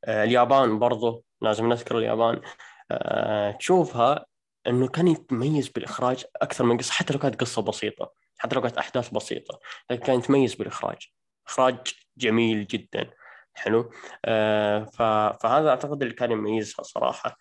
اليابان 0.08 0.78
برضو 0.78 1.24
لازم 1.40 1.68
نذكر 1.68 1.98
اليابان. 1.98 2.40
تشوفها 3.58 4.26
إنه 4.66 4.88
كان 4.88 5.08
يتميز 5.08 5.68
بالإخراج 5.68 6.24
أكثر 6.42 6.64
من 6.64 6.76
قصة 6.76 6.92
حتى 6.92 7.12
لو 7.12 7.18
كانت 7.18 7.40
قصة 7.40 7.62
بسيطة. 7.62 8.12
حتى 8.40 8.54
لو 8.54 8.62
كانت 8.62 8.78
أحداث 8.78 9.08
بسيطة 9.08 9.60
لكن 9.90 10.02
كان 10.06 10.18
يتميز 10.18 10.54
بالإخراج. 10.54 11.12
إخراج 11.46 11.76
جميل 12.16 12.66
جدا. 12.66 13.10
حلو؟ 13.54 13.90
آه 14.24 14.84
فهذا 15.42 15.70
أعتقد 15.70 16.02
اللي 16.02 16.14
كان 16.14 16.30
يميزها 16.30 16.82
صراحة. 16.82 17.36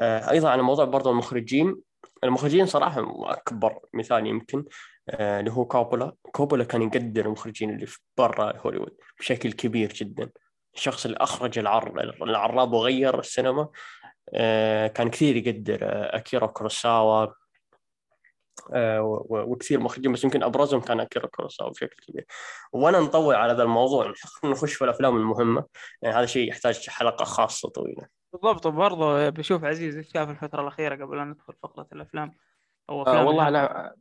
آه 0.00 0.30
أيضا 0.30 0.50
على 0.50 0.62
موضوع 0.62 0.84
برضو 0.84 1.10
المخرجين. 1.10 1.76
المخرجين 2.24 2.66
صراحة 2.66 3.04
أكبر 3.30 3.78
مثال 3.94 4.26
يمكن 4.26 4.64
آه 5.08 5.40
اللي 5.40 5.52
هو 5.52 5.64
كوبولا. 5.64 6.14
كوبولا 6.32 6.64
كان 6.64 6.82
يقدر 6.82 7.26
المخرجين 7.26 7.70
اللي 7.70 7.86
في 7.86 7.98
برا 8.18 8.56
هوليوود 8.56 8.96
بشكل 9.18 9.52
كبير 9.52 9.92
جدا. 9.92 10.30
الشخص 10.74 11.04
اللي 11.04 11.16
أخرج 11.20 11.58
العر 11.58 12.00
العراب 12.22 12.72
وغير 12.72 13.18
السينما 13.18 13.68
كان 14.88 15.10
كثير 15.10 15.36
يقدر 15.36 15.78
أكيرا 16.16 16.46
كوروساوا 16.46 17.22
آه، 17.22 17.34
وكثير 19.30 19.80
مخرجين 19.80 20.12
بس 20.12 20.24
يمكن 20.24 20.42
أبرزهم 20.42 20.80
كان 20.80 21.00
أكيرا 21.00 21.26
كوروساوا 21.26 21.70
بشكل 21.70 21.96
كبير. 22.08 22.26
وأنا 22.72 23.00
نطول 23.00 23.34
على 23.34 23.52
هذا 23.52 23.62
الموضوع 23.62 24.12
نخش 24.44 24.74
في 24.74 24.84
الأفلام 24.84 25.16
المهمة. 25.16 25.64
يعني 26.02 26.16
هذا 26.16 26.26
شيء 26.26 26.48
يحتاج 26.48 26.88
حلقة 26.88 27.24
خاصة 27.24 27.68
طويلة. 27.68 28.06
بالضبط 28.32 28.66
وبرضه 28.66 29.28
بشوف 29.28 29.64
عزيز 29.64 29.96
إيش 29.96 30.12
شاف 30.12 30.30
الفترة 30.30 30.60
الأخيرة 30.62 31.04
قبل 31.04 31.18
ان 31.18 31.30
ندخل 31.30 31.54
فقرة 31.62 31.86
الأفلام 31.92 32.32
أو 32.90 33.02
أفلام 33.02 33.16
آه 33.16 33.26
والله 33.26 33.42
على 33.42 33.92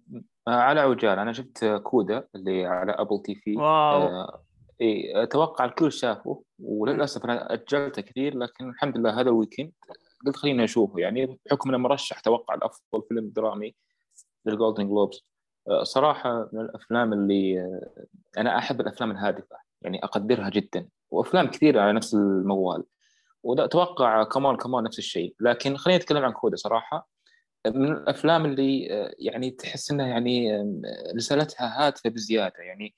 آه، 0.47 0.51
على 0.51 0.79
عجل. 0.79 1.19
أنا 1.19 1.33
شفت 1.33 1.65
CODA 1.65 2.27
اللي 2.35 2.65
على 2.65 2.91
Apple 2.91 3.21
TV. 3.25 3.57
wow. 3.57 4.01
آه 4.01 4.43
إيه 4.81 5.23
أتوقع 5.23 5.65
الكل 5.65 5.91
شافه 5.91 6.43
وللأسف 6.59 7.23
أنا 7.23 7.53
أجلته 7.53 8.01
كثير 8.01 8.37
لكن 8.37 8.69
الحمد 8.69 8.97
لله 8.97 9.19
هذا 9.21 9.29
ال 9.29 9.34
weekend 9.34 9.71
قلت 10.25 10.35
خليني 10.35 10.63
أشوفه. 10.63 10.99
يعني 10.99 11.39
بحكم 11.45 11.69
إنه 11.69 11.77
مرشح 11.77 12.19
توقع 12.19 12.55
لأفضل 12.55 13.03
فيلم 13.09 13.29
درامي. 13.29 13.75
لل 14.45 14.56
Golden 14.56 14.87
Globes 14.87 15.25
آه، 15.67 15.83
صراحة 15.83 16.49
من 16.53 16.61
الأفلام 16.61 17.13
اللي 17.13 17.61
آه، 17.61 18.05
أنا 18.37 18.57
أحب 18.57 18.81
الأفلام 18.81 19.11
الهادفة 19.11 19.55
يعني 19.81 20.03
أقدرها 20.03 20.49
جدا 20.49 20.87
وأفلام 21.11 21.47
كثيرة 21.47 21.81
على 21.81 21.93
نفس 21.93 22.13
الموال. 22.13 22.83
واتوقع 23.43 24.23
كمان 24.23 24.57
كمان 24.57 24.83
نفس 24.83 24.99
الشيء. 24.99 25.35
لكن 25.39 25.77
خليني 25.77 25.99
أتكلم 25.99 26.25
عن 26.25 26.31
كودا 26.31 26.55
صراحة. 26.55 27.09
من 27.67 27.91
الأفلام 27.91 28.45
اللي 28.45 28.87
آه، 28.91 29.13
يعني 29.19 29.51
تحس 29.51 29.91
إنها 29.91 30.07
يعني 30.07 30.63
رسالتها 31.15 31.87
هادفة 31.87 32.09
بزيادة 32.09 32.59
يعني 32.59 32.95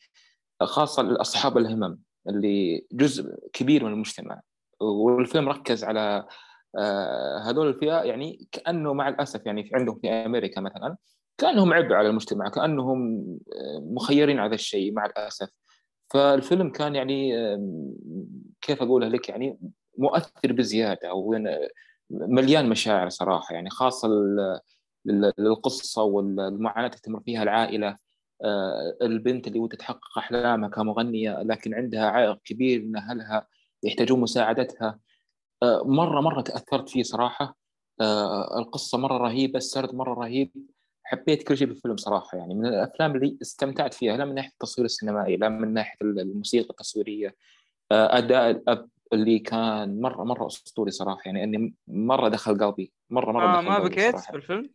خاصة 0.63 1.03
لأصحاب 1.03 1.57
الهمم 1.57 1.99
اللي 2.29 2.85
جزء 2.91 3.35
كبير 3.53 3.83
من 3.83 3.93
المجتمع. 3.93 4.41
والفيلم 4.79 5.49
ركز 5.49 5.83
على 5.83 6.27
هذول 7.45 7.67
الفئة 7.67 8.01
يعني 8.03 8.47
كأنه 8.51 8.93
مع 8.93 9.09
الأسف 9.09 9.45
يعني 9.45 9.69
عندهم 9.73 9.99
في 9.99 10.09
أمريكا 10.09 10.61
مثلا 10.61 10.97
كأنهم 11.37 11.73
عبء 11.73 11.93
على 11.93 12.09
المجتمع 12.09 12.49
كأنهم 12.49 13.25
آه، 13.53 13.79
مخيرين 13.79 14.39
على 14.39 14.55
الشيء 14.55 14.93
مع 14.93 15.05
الأسف. 15.05 15.49
فالفيلم 16.13 16.71
كان 16.71 16.95
يعني 16.95 17.33
كيف 18.61 18.81
أقولها 18.81 19.09
لك؟ 19.09 19.29
يعني 19.29 19.59
مؤثر 19.97 20.51
بزيادة 20.53 21.09
أو 21.09 21.35
مليان 22.09 22.69
مشاعر 22.69 23.09
صراحة 23.09 23.55
يعني 23.55 23.69
خاصة 23.69 24.09
للقصه 25.05 26.03
والمعاناة 26.03 26.87
اللي 26.87 26.99
تمر 27.03 27.19
فيها 27.19 27.43
العائلة 27.43 27.97
آه، 28.43 28.97
البنت 29.01 29.47
اللي 29.47 29.59
ودها 29.59 29.77
تحقق 29.77 30.17
أحلامها 30.17 30.69
كمغنية 30.69 31.41
لكن 31.41 31.73
عندها 31.73 32.05
عائق 32.05 32.39
كبير 32.45 32.81
إن 32.81 32.95
أهلها 32.95 33.47
يحتاجون 33.83 34.19
مساعدتها. 34.19 34.99
آه، 35.63 35.83
مرة 35.85 36.21
مرة 36.21 36.41
تأثرت 36.41 36.89
فيه 36.89 37.03
صراحة. 37.03 37.57
القصة 38.57 38.97
مرة 38.97 39.17
رهيبة 39.17 39.57
السرد 39.57 39.95
مرة 39.95 40.13
رهيب. 40.13 40.51
حبيت 41.05 41.47
كل 41.47 41.57
شيء 41.57 41.67
بالفيلم 41.67 41.97
صراحة 41.97 42.37
يعني 42.37 42.53
من 42.53 42.65
الأفلام 42.65 43.15
اللي 43.15 43.37
استمتعت 43.41 43.93
فيها 43.93 44.17
لا 44.17 44.25
من 44.25 44.35
ناحية 44.35 44.49
التصوير 44.49 44.85
السينمائي 44.85 45.37
لا 45.37 45.49
من 45.49 45.73
ناحية 45.73 45.97
الموسيقى 46.01 46.69
التصويرية 46.69 47.35
آه، 47.91 48.17
أداء 48.17 48.49
الأب 48.49 48.89
اللي 49.13 49.39
كان 49.39 50.01
مرة 50.01 50.23
مرة 50.23 50.47
أسطوري 50.47 50.91
صراحة 50.91 51.21
يعني 51.25 51.43
إني 51.43 51.73
مرة 51.87 52.29
دخل 52.29 52.57
قلبي 52.57 52.91
مرة 53.09 53.31
مرة 53.31 53.57
آه 53.57 53.61
دخل 53.61 53.69
ما 53.69 53.79
بكيت 53.79 54.19
في 54.19 54.35
الفيلم؟ 54.35 54.69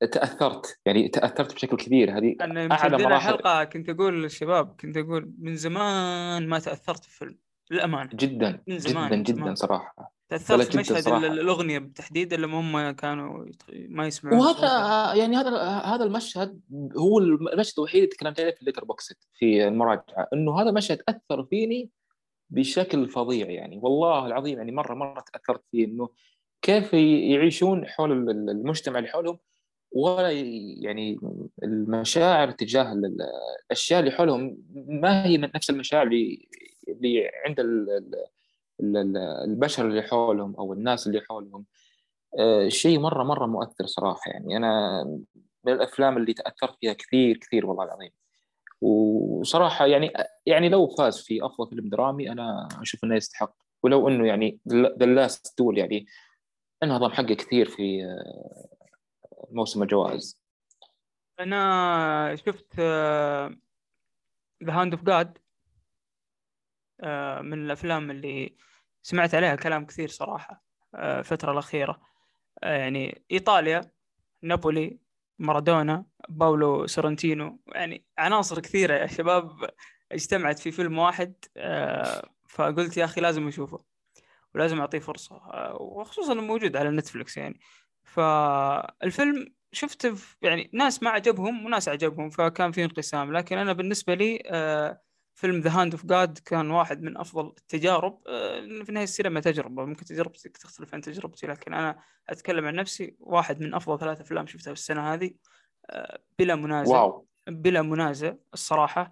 تأثرت 0.00 0.80
يعني 0.86 1.08
تأثرت 1.08 1.54
بشكل 1.54 1.76
كبير 1.76 2.18
هذه 2.18 2.36
أنا 2.40 2.72
أعلى 2.72 2.98
مراحل 2.98 3.26
حلقة 3.26 3.64
كنت 3.64 3.88
أقول 3.88 4.22
للشباب 4.22 4.76
كنت 4.80 4.96
أقول 4.96 5.32
من 5.38 5.56
زمان 5.56 6.48
ما 6.48 6.58
تأثرت 6.58 7.04
في 7.04 7.08
الفيلم 7.08 7.38
للأمانة 7.70 8.10
جدا 8.14 8.62
من 8.66 8.78
زمان 8.78 9.08
جدا 9.08 9.16
جدا 9.16 9.40
زمان. 9.40 9.54
صراحة 9.54 10.13
تأثرت 10.28 10.72
في 10.72 10.78
مشهد. 10.78 11.24
الأغنية 11.24 11.78
بالتحديد 11.78 12.34
لما 12.34 12.60
هم 12.60 12.90
كانوا 12.90 13.46
ما 13.72 14.06
يسمعون 14.06 14.38
وهذا 14.38 15.14
يعني 15.14 15.36
هذا 15.36 15.58
هذا 15.68 16.04
المشهد 16.04 16.60
هو 16.96 17.18
المشهد 17.18 17.74
الوحيد 17.78 18.02
اللي 18.02 18.14
تكلمت 18.14 18.40
عليه 18.40 18.54
في 18.54 18.60
ال 18.60 18.84
Letterboxd 18.84 19.14
في 19.34 19.68
المراجعة 19.68 20.28
إنه 20.32 20.60
هذا 20.60 20.68
المشهد 20.68 21.02
أثر 21.08 21.44
فيني 21.44 21.90
بشكل 22.50 23.08
فظيع 23.08 23.50
يعني 23.50 23.78
والله 23.82 24.26
العظيم 24.26 24.58
يعني 24.58 24.72
مرة 24.72 24.94
مرة 24.94 25.24
تأثرت 25.32 25.62
فيه 25.70 25.84
إنه 25.84 26.08
كيف 26.62 26.94
يعيشون 26.94 27.86
حول 27.86 28.12
المجتمع 28.30 28.98
اللي 28.98 29.10
حولهم 29.10 29.38
ولا 29.92 30.30
يعني 30.82 31.18
المشاعر 31.62 32.50
تجاه 32.50 32.92
الأشياء 33.70 34.00
اللي 34.00 34.10
حولهم 34.10 34.58
ما 34.74 35.26
هي 35.26 35.38
من 35.38 35.50
نفس 35.54 35.70
المشاعر 35.70 36.06
اللي 36.06 36.48
اللي 36.88 37.30
عند 37.46 37.60
البشر 38.80 39.86
اللي 39.88 40.02
حولهم 40.02 40.56
أو 40.56 40.72
الناس 40.72 41.06
اللي 41.06 41.20
حولهم 41.20 41.64
آه، 42.38 42.68
شيء 42.68 42.98
مرة 42.98 43.24
مرة 43.24 43.46
مؤثر 43.46 43.86
صراحة. 43.86 44.30
يعني 44.30 44.56
أنا 44.56 45.04
من 45.64 45.72
الأفلام 45.72 46.16
اللي 46.16 46.32
تأثرت 46.34 46.76
فيها 46.80 46.92
كثير 46.92 47.36
كثير 47.36 47.66
والله 47.66 47.84
العظيم. 47.84 48.10
وصراحة 48.80 49.86
يعني 49.86 50.12
يعني 50.46 50.68
لو 50.68 50.88
فاز 50.88 51.20
في 51.20 51.46
أفضل 51.46 51.68
فيلم 51.68 51.88
درامي 51.88 52.32
أنا 52.32 52.68
أشوف 52.80 53.04
إنه 53.04 53.16
يستحق. 53.16 53.54
ولو 53.82 54.08
إنه 54.08 54.26
يعني 54.26 54.58
The 54.68 55.06
Last 55.06 55.58
Duel 55.58 55.78
يعني 55.78 56.06
انهضم 56.82 57.10
حقه 57.10 57.34
كثير 57.34 57.68
في 57.68 58.04
آه، 58.04 58.68
موسم 59.50 59.82
الجوائز. 59.82 60.40
أنا 61.40 62.36
شفت 62.36 62.80
The 64.64 64.72
Hand 64.72 64.94
of 64.94 65.02
God 65.02 65.38
من 67.42 67.64
الأفلام 67.64 68.10
اللي 68.10 68.56
سمعت 69.02 69.34
عليها 69.34 69.56
كلام 69.56 69.86
كثير 69.86 70.08
صراحة 70.08 70.64
آه، 70.94 71.18
الفترة 71.18 71.52
الأخيرة. 71.52 72.00
آه، 72.62 72.76
يعني 72.76 73.24
إيطاليا 73.32 73.80
نابولي 74.42 74.98
مارادونا 75.38 76.04
باولو 76.28 76.86
سورنتينو. 76.86 77.60
يعني 77.66 78.04
عناصر 78.18 78.60
كثيرة 78.60 78.94
يا 78.94 79.06
شباب 79.06 79.70
اجتمعت 80.12 80.58
في 80.58 80.70
فيلم 80.70 80.98
واحد 80.98 81.34
آه، 81.56 82.28
فقلت 82.48 82.96
يا 82.96 83.04
أخي 83.04 83.20
لازم 83.20 83.48
أشوفه 83.48 83.84
ولازم 84.54 84.80
أعطيه 84.80 84.98
فرصة 84.98 85.40
وخصوصا 85.80 86.32
إنه 86.32 86.42
موجود 86.42 86.76
على 86.76 86.90
Netflix 86.90 87.36
يعني. 87.36 87.60
فالفيلم 88.04 89.54
شفت 89.72 90.14
يعني 90.42 90.70
ناس 90.72 91.02
ما 91.02 91.10
عجبهم 91.10 91.66
وناس 91.66 91.88
عجبهم 91.88 92.30
فكان 92.30 92.72
في 92.72 92.84
انقسام. 92.84 93.32
لكن 93.32 93.58
أنا 93.58 93.72
بالنسبة 93.72 94.14
لي 94.14 94.42
فيلم 95.34 95.60
The 95.60 95.70
Hand 95.70 95.92
of 95.92 96.06
God 96.06 96.38
كان 96.38 96.70
واحد 96.70 97.02
من 97.02 97.16
أفضل 97.16 97.46
التجارب. 97.46 98.20
آه، 98.28 98.60
في 98.60 98.88
النهاية 98.88 99.04
السينما 99.04 99.40
تجربة. 99.40 99.84
ممكن 99.84 100.04
تجربتك 100.04 100.56
تختلف 100.56 100.94
عن 100.94 101.00
تجربتي 101.00 101.46
لكن 101.46 101.74
أنا 101.74 101.98
أتكلم 102.28 102.66
عن 102.66 102.74
نفسي. 102.74 103.16
واحد 103.20 103.60
من 103.60 103.74
أفضل 103.74 103.98
ثلاث 103.98 104.20
أفلام 104.20 104.46
شفتها 104.46 104.74
في 104.74 104.80
السنة 104.80 105.14
هذه. 105.14 105.30
بلا 106.38 106.54
منازع. 106.54 106.96
واو. 106.96 107.26
بلا 107.46 107.82
منازع 107.82 108.34
الصراحة. 108.54 109.10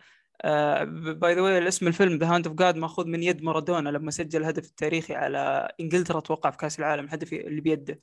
by 0.84 1.34
the 1.34 1.40
way 1.40 1.58
الاسم 1.58 1.86
الفيلم 1.86 2.18
The 2.18 2.34
Hand 2.34 2.46
of 2.46 2.56
God 2.56 2.76
مأخوذ 2.76 3.06
من 3.06 3.22
يد 3.22 3.42
مارادونا 3.42 3.88
لما 3.88 4.10
سجل 4.10 4.40
الهدف 4.40 4.66
التاريخي 4.66 5.14
على 5.14 5.72
إنجلترا 5.80 6.18
أتوقع 6.18 6.50
في 6.50 6.56
كأس 6.56 6.78
العالم 6.78 7.04
الهدف 7.04 7.32
اللي 7.32 7.60
بيده. 7.60 8.00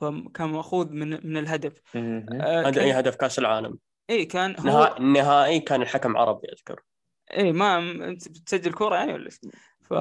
فكان 0.00 0.48
مأخوذ 0.48 0.92
من 0.92 1.10
من 1.10 1.36
الهدف. 1.36 1.96
هذا 1.96 2.80
أي 2.80 2.92
هدف 2.92 3.16
كأس 3.16 3.38
العالم. 3.38 3.78
اي 4.10 4.24
كان 4.24 4.68
هو 4.68 4.96
النهائي 5.00 5.60
كان 5.60 5.82
الحكم 5.82 6.16
عربي 6.16 6.48
أذكر. 6.52 6.82
اي 7.36 7.52
ما 7.52 7.78
أنت 7.78 8.28
بتسجل 8.28 8.72
كورة 8.72 8.96
يعني 8.96 9.12
ولا 9.12 9.30
ف 9.80 9.92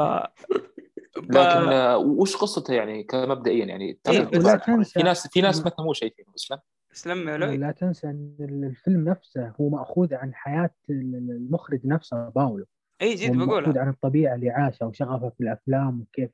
لكن 1.17 1.69
آه، 1.71 1.97
وش 1.97 2.35
قصته 2.35 2.73
يعني 2.73 3.03
كمبدئيا؟ 3.03 3.65
يعني 3.65 3.99
إيه 4.09 4.21
لا 4.21 4.55
تنسى. 4.55 4.99
في 4.99 5.03
ناس 5.03 5.27
في 5.27 5.41
ناس 5.41 5.63
ما 5.63 5.69
فهموا 5.69 5.93
شيء 5.93 6.13
فيه 6.15 6.23
اسلم 6.35 6.59
اسلم 6.93 7.29
لا 7.29 7.71
تنسى 7.71 8.07
إن 8.07 8.35
الفيلم 8.39 9.09
نفسه 9.09 9.53
هو 9.61 9.69
مأخوذ 9.69 10.13
عن 10.13 10.33
حياة 10.33 10.75
المخرج 10.89 11.79
نفسه 11.85 12.29
باولو. 12.29 12.65
اي 13.01 13.15
جد 13.15 13.37
بقول 13.37 13.61
مأخوذ 13.61 13.77
عن 13.77 13.89
الطبيعة 13.89 14.35
اللي 14.35 14.49
عاشها 14.49 14.85
وشغفه 14.85 15.29
في 15.29 15.43
الأفلام 15.43 16.01
وكيف 16.01 16.29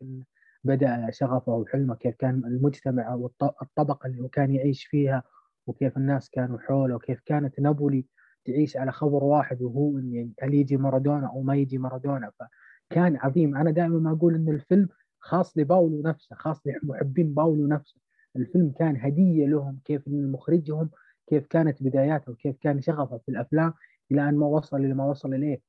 بدأ 0.63 1.07
شغفه 1.11 1.51
وحلمه 1.51 1.95
كيف 1.95 2.15
كان 2.15 2.41
المجتمع 2.45 3.13
والطبقه 3.13 4.07
اللي 4.07 4.21
هو 4.21 4.27
كان 4.27 4.55
يعيش 4.55 4.85
فيها 4.85 5.23
وكيف 5.67 5.97
الناس 5.97 6.29
كانوا 6.29 6.59
حوله 6.59 6.95
وكيف 6.95 7.19
كانت 7.25 7.59
نابولي 7.59 8.05
تعيش 8.45 8.77
على 8.77 8.91
خبر 8.91 9.23
واحد 9.23 9.61
وهو 9.61 9.97
إن 9.97 10.31
هل 10.41 10.53
يجي 10.53 10.77
مارادونا 10.77 11.27
أو 11.27 11.41
ما 11.41 11.55
يجي 11.55 11.77
مارادونا. 11.77 12.31
فكان 12.39 13.17
عظيم. 13.17 13.57
أنا 13.57 13.71
دائما 13.71 13.99
ما 13.99 14.11
أقول 14.11 14.35
إن 14.35 14.49
الفيلم 14.49 14.89
خاص 15.19 15.57
لباولو 15.57 16.01
نفسه 16.01 16.35
خاص 16.35 16.61
لمحبين 16.65 17.33
باولو 17.33 17.67
نفسه. 17.67 17.95
الفيلم 18.35 18.73
كان 18.79 18.97
هدية 18.97 19.47
لهم 19.47 19.79
كيف 19.85 20.07
إن 20.07 20.31
مخرجهم 20.31 20.89
كيف 21.27 21.47
كانت 21.47 21.83
بداياته 21.83 22.31
وكيف 22.31 22.55
كان 22.61 22.81
شغفه 22.81 23.17
في 23.17 23.29
الأفلام 23.29 23.73
إلى 24.11 24.29
أن 24.29 24.35
ما 24.35 24.45
وصل 24.45 24.77
إلى 24.77 24.93
ما 24.93 25.05
وصل 25.05 25.33
إليه. 25.33 25.61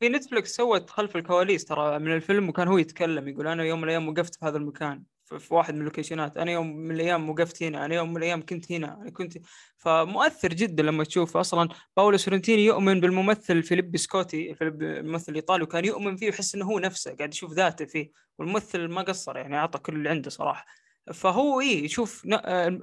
في 0.00 0.08
Netflix 0.08 0.56
سوت 0.56 0.90
خلف 0.90 1.16
الكواليس 1.16 1.64
ترى 1.64 1.98
من 1.98 2.14
الفيلم 2.14 2.48
وكان 2.48 2.68
هو 2.68 2.78
يتكلم 2.78 3.28
يقول 3.28 3.46
أنا 3.48 3.64
يوم 3.64 3.78
من 3.78 3.84
الأيام 3.84 4.08
وقفت 4.08 4.34
في 4.34 4.46
هذا 4.46 4.56
المكان. 4.56 5.02
في 5.24 5.54
واحد 5.54 5.74
من 5.74 5.80
ال 5.80 5.85
locationات. 5.85 6.36
أنا 6.36 6.52
يوم 6.52 6.76
من 6.76 6.94
الأيام 6.94 7.30
وقفت 7.30 7.62
هنا 7.62 7.84
أنا 7.84 7.94
يوم 7.94 8.10
من 8.10 8.16
الأيام 8.16 8.42
كنت 8.42 8.72
هنا 8.72 8.98
أنا 9.02 9.10
كنت 9.10 9.38
فمؤثر 9.76 10.48
جدا 10.48 10.82
لما 10.82 11.04
تشوف 11.04 11.36
أصلا 11.36 11.68
باولو 11.96 12.16
سورنتينو 12.16 12.64
يؤمن 12.64 13.00
بالممثل 13.00 13.62
فيليب 13.62 13.96
سكوتي 13.96 14.54
فيليب 14.54 14.82
الممثل 14.82 15.32
الايطالي 15.32 15.62
وكان 15.62 15.84
يؤمن 15.84 16.16
فيه 16.16 16.26
ويحس 16.26 16.54
إنه 16.54 16.64
هو 16.64 16.78
نفسه 16.78 17.16
قاعد 17.16 17.34
يشوف 17.34 17.52
ذاته 17.52 17.84
فيه 17.84 18.10
والممثل 18.38 18.88
ما 18.88 19.02
قصر 19.02 19.36
يعني 19.36 19.56
أعطى 19.56 19.78
كل 19.78 19.94
اللي 19.94 20.08
عنده 20.08 20.30
صراحة. 20.30 20.66
فهو 21.14 21.60
إيه 21.60 21.84
يشوف 21.84 22.22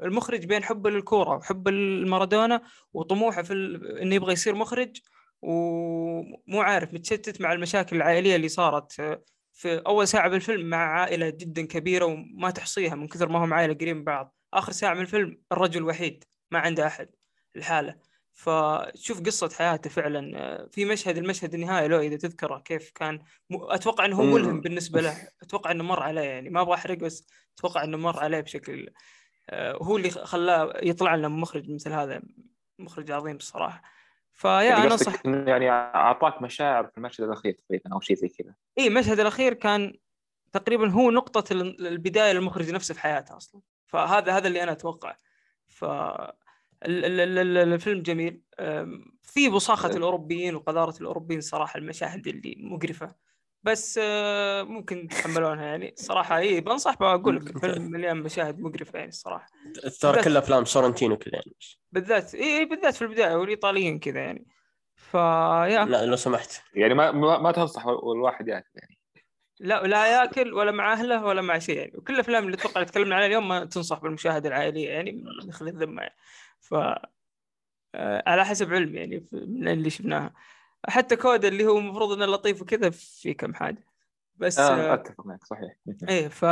المخرج 0.03 0.45
بين 0.45 0.63
حبه 0.63 0.89
للكورة 0.89 1.35
وحبه 1.35 1.71
لمارادونا 1.71 2.61
وطموحه 2.93 3.41
في 3.41 3.53
إنه 4.01 4.15
يبغى 4.15 4.33
يصير 4.33 4.55
مخرج 4.55 4.97
ومو 5.41 6.61
عارف 6.61 6.93
متشتت 6.93 7.41
مع 7.41 7.53
المشاكل 7.53 7.95
العائلية 7.95 8.35
اللي 8.35 8.49
صارت. 8.49 9.21
في 9.61 9.81
أول 9.87 10.07
ساعة 10.07 10.29
بالفيلم 10.29 10.69
مع 10.69 10.77
عائلة 10.77 11.29
جدا 11.29 11.65
كبيرة 11.65 12.05
وما 12.05 12.49
تحصيها 12.49 12.95
من 12.95 13.07
كثر 13.07 13.29
ما 13.29 13.43
هم 13.43 13.53
عائلة 13.53 13.73
قريب 13.73 13.95
من 13.95 14.03
بعض. 14.03 14.35
آخر 14.53 14.71
ساعة 14.71 14.93
من 14.93 15.01
الفيلم 15.01 15.41
الرجل 15.51 15.83
وحيد 15.83 16.23
ما 16.51 16.59
عنده 16.59 16.87
أحد 16.87 17.09
الحاله 17.55 17.95
فشوف 18.33 19.21
قصة 19.21 19.49
حياته 19.49 19.89
فعلا. 19.89 20.69
في 20.71 20.85
مشهد 20.85 21.17
المشهد 21.17 21.53
النهائي 21.53 21.87
له 21.87 21.99
إذا 21.99 22.17
تذكره 22.17 22.59
كيف 22.59 22.91
كان 22.91 23.19
أتوقع 23.51 24.05
أنه 24.05 24.15
هو 24.15 24.23
ملهم 24.23 24.61
بالنسبة 24.61 25.01
له. 25.01 25.27
أتوقع 25.41 25.71
أنه 25.71 25.83
مر 25.83 26.03
عليه 26.03 26.21
يعني. 26.21 26.49
ما 26.49 26.61
أبغى 26.61 26.73
أحرق 26.73 26.97
بس 26.97 27.27
أتوقع 27.57 27.83
أنه 27.83 27.97
مر 27.97 28.19
عليه 28.19 28.39
بشكل 28.39 28.89
آه، 29.49 29.77
هو 29.81 29.97
اللي 29.97 30.09
خلاه 30.09 30.73
يطلع 30.83 31.15
لنا 31.15 31.27
مخرج 31.27 31.71
مثل 31.71 31.91
هذا 31.91 32.21
مخرج 32.79 33.11
عظيم 33.11 33.35
الصراحة. 33.35 33.81
فيا 34.41 34.61
يعني 34.61 34.83
أنا 34.83 34.93
انصح 34.93 35.25
يعني 35.25 35.69
أعطاك 35.69 36.41
مشاعر 36.41 36.87
في 36.87 36.97
المشهد 36.97 37.25
الأخير 37.25 37.53
تقريبا 37.53 37.93
أو 37.93 37.99
شيء 37.99 38.15
زي 38.15 38.27
كذا. 38.27 38.53
اي 38.79 38.87
المشهد 38.87 39.19
الأخير 39.19 39.53
كان 39.53 39.93
تقريبا 40.51 40.89
هو 40.89 41.11
نقطة 41.11 41.53
البداية 41.53 42.33
للمخرج 42.33 42.71
نفسه 42.71 42.93
في 42.93 43.01
حياته 43.01 43.37
أصلا. 43.37 43.61
فهذا 43.87 44.37
هذا 44.37 44.47
اللي 44.47 44.63
أنا 44.63 44.71
اتوقعه 44.71 45.17
ف 45.67 45.85
الفيلم 46.85 48.01
جميل. 48.01 48.41
في 49.23 49.49
بصاخة 49.49 49.89
الأوروبيين 49.89 50.55
وقذارة 50.55 50.97
الأوروبيين 51.01 51.41
صراحة 51.41 51.77
المشاهد 51.77 52.27
اللي 52.27 52.55
مقرفة. 52.59 53.15
بس 53.63 53.99
آه، 54.03 54.63
ممكن 54.63 55.07
تتحملونها 55.07 55.65
يعني. 55.65 55.93
صراحة 55.97 56.37
إي 56.37 56.61
بنصح 56.61 56.95
بقول 56.99 57.35
لك 57.35 57.55
الفيلم 57.55 57.91
مليان 57.91 58.17
مشاهد 58.17 58.59
مقرفة 58.59 58.99
يعني 58.99 59.09
الصراحة. 59.09 59.47
ترى 60.01 60.23
كل 60.23 60.37
أفلام 60.37 60.65
سورنتينو 60.65 61.17
كذا 61.17 61.33
يعني. 61.33 61.55
بالذات 61.91 62.35
إي 62.35 62.65
بالذات 62.65 62.95
في 62.95 63.01
البداية 63.01 63.35
والإيطاليين 63.35 63.99
كذا 63.99 64.19
يعني. 64.19 64.45
فيا 64.95 65.85
لا 65.85 66.05
لو 66.05 66.15
سمحت. 66.15 66.61
يعني 66.73 66.93
ما 66.93 67.11
ما 67.37 67.51
تنصح 67.51 67.87
الواحد 67.87 68.47
ياكل 68.47 68.69
يعني. 68.75 68.97
لا 69.59 69.87
لا 69.87 70.21
ياكل 70.21 70.53
ولا 70.53 70.71
مع 70.71 70.93
أهله 70.93 71.25
ولا 71.25 71.41
مع 71.41 71.59
شيء 71.59 71.77
يعني. 71.77 71.91
وكل 71.97 72.13
الأفلام 72.13 72.45
اللي 72.45 72.57
أتوقع 72.57 72.83
تكلمنا 72.83 73.15
عليها 73.15 73.27
اليوم 73.27 73.47
ما 73.47 73.65
تنصح 73.65 73.99
بالمشاهدة 73.99 74.49
العائلية 74.49 74.89
يعني 74.89 75.23
نخلي 75.47 75.69
الذمة 75.69 76.01
يعني. 76.01 76.15
ف 76.59 76.73
آه، 77.95 78.23
على 78.27 78.45
حسب 78.45 78.73
علمي 78.73 78.99
يعني 78.99 79.25
من 79.31 79.67
اللي 79.67 79.89
شفناها. 79.89 80.33
حتى 80.89 81.15
CODA 81.15 81.45
اللي 81.45 81.65
هو 81.65 81.77
المفروض 81.77 82.11
إنه 82.11 82.25
لطيف 82.25 82.61
وكذا 82.61 82.89
في 82.89 83.33
كم 83.33 83.53
حاجة. 83.53 83.85
بس 84.35 84.59
آه, 84.59 84.91
آه، 84.91 84.93
أتفق 84.93 85.25
معك 85.25 85.43
صحيح. 85.43 85.75
إيه 86.09 86.27
ف 86.27 86.43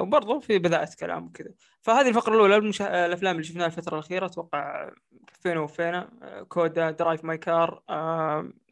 وبرضه 0.00 0.40
في 0.40 0.58
بذاءة 0.58 0.88
كلام 1.00 1.26
وكذا. 1.26 1.50
فهذه 1.80 2.08
الفقرة 2.08 2.34
الأولى 2.34 2.56
المشا... 2.56 3.06
الأفلام 3.06 3.34
اللي 3.34 3.46
شفناها 3.46 3.66
الفترة 3.66 3.94
الأخيرة 3.94 4.26
أتوقع 4.26 4.90
كفينا 5.26 5.60
وفينا. 5.60 6.10
CODA 6.48 6.90
Drive 6.90 7.24
My 7.24 7.38
Car 7.38 7.82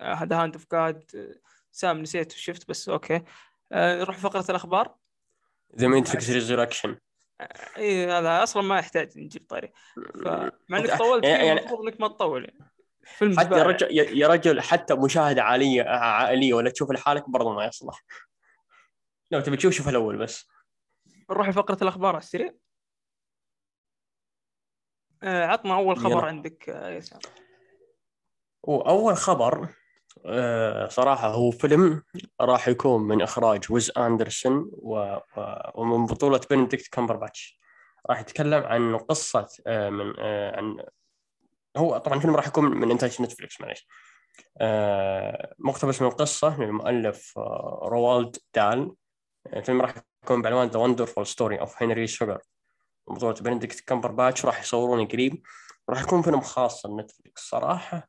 هذا 0.01 0.37
Hand 0.37 0.55
of 0.55 0.67
God 0.73 1.35
سام 1.73 1.99
نسيت 2.03 2.33
وشفت 2.33 2.69
بس 2.69 2.89
أوكي. 2.89 3.23
آه 3.73 3.99
نروح 4.01 4.19
فقرة 4.19 4.45
الأخبار. 4.51 4.95
The 5.79 5.89
Matrix 5.89 6.31
Resurrections 6.31 6.97
اي 7.77 8.07
هذا 8.07 8.43
أصلا 8.43 8.63
ما 8.63 8.79
يحتاج 8.79 9.19
نجيب 9.19 9.47
طاري. 9.49 9.73
فمع 10.25 10.79
إنك 10.79 10.99
طولت 10.99 11.25
يعني 11.25 11.53
المفروض 11.53 11.81
إنك 11.81 12.01
ما 12.01 12.09
تطول 12.09 12.45
يعني. 12.45 12.76
فيلم 13.07 13.41
حتى 13.41 13.59
يا 13.59 13.63
رجل 13.63 13.89
يا 13.93 14.29
رجل 14.29 14.61
حتى 14.61 14.95
مشاهدة 14.95 15.43
عائليه 15.43 15.83
عائلية 15.83 16.55
ولا 16.55 16.71
تشوف 16.71 16.91
لحالك 16.91 17.31
برضه 17.31 17.55
ما 17.55 17.65
يصلح. 17.65 18.05
لو 19.31 19.41
تبي 19.41 19.57
تشوف 19.57 19.73
شوف 19.73 19.89
الأول 19.89 20.19
بس. 20.19 20.49
نروح 21.31 21.49
لفقرة 21.49 21.79
الأخبار 21.83 22.15
على 22.15 22.23
السريع. 22.23 22.55
آه، 25.23 25.47
عطنا 25.47 25.77
أول 25.77 25.97
خبر 25.97 26.11
يلا. 26.11 26.23
عندك 26.23 26.69
آه، 26.69 26.91
يا 26.91 27.01
سام 27.01 27.19
واول 28.63 29.17
خبر 29.17 29.69
آه، 30.27 30.89
صراحة 30.89 31.29
هو 31.29 31.51
فيلم 31.51 32.03
راح 32.41 32.69
يكون 32.69 33.03
من 33.03 33.23
إخراج 33.23 33.73
ويس 33.73 33.93
أندرسون 33.99 34.71
و... 34.73 35.17
ومن 35.75 36.07
بطولة 36.07 36.41
بنديكت 36.51 36.87
كامبرباتش. 36.87 37.61
راح 38.11 38.21
يتكلم 38.21 38.65
عن 38.65 38.97
قصة 38.97 39.49
من 39.67 40.21
عن 40.55 40.85
هو 41.77 41.99
طبعا 41.99 42.17
الفيلم 42.17 42.37
راح 42.37 42.47
يكون 42.47 42.65
من 42.65 42.91
إنتاج 42.91 43.23
Netflix 43.23 43.61
معليش. 43.61 43.89
آه 44.61 45.55
مقتبس 45.59 46.03
من 46.03 46.11
قصة 46.11 46.61
للمؤلف 46.61 47.39
آه 47.39 47.81
روالد 47.83 48.37
دال. 48.55 48.93
الفيلم 49.53 49.81
راح 49.81 49.95
يكون 50.25 50.43
بعنوان 50.43 50.69
The 50.69 50.79
Wonderful 50.79 51.27
Story 51.27 51.61
of 51.61 51.83
Henry 51.83 52.07
Sugar 52.07 52.39
بطولة 53.09 53.35
بنديكت 53.35 53.81
كامبرباتش 53.81 54.45
راح 54.45 54.61
يصورونه 54.61 55.09
قريب. 55.09 55.43
راح 55.91 56.03
يكون 56.03 56.23
فيلم 56.23 56.41
خاص 56.41 56.87
ل 56.87 56.94
Netflix 56.94 57.49
صراحة 57.49 58.09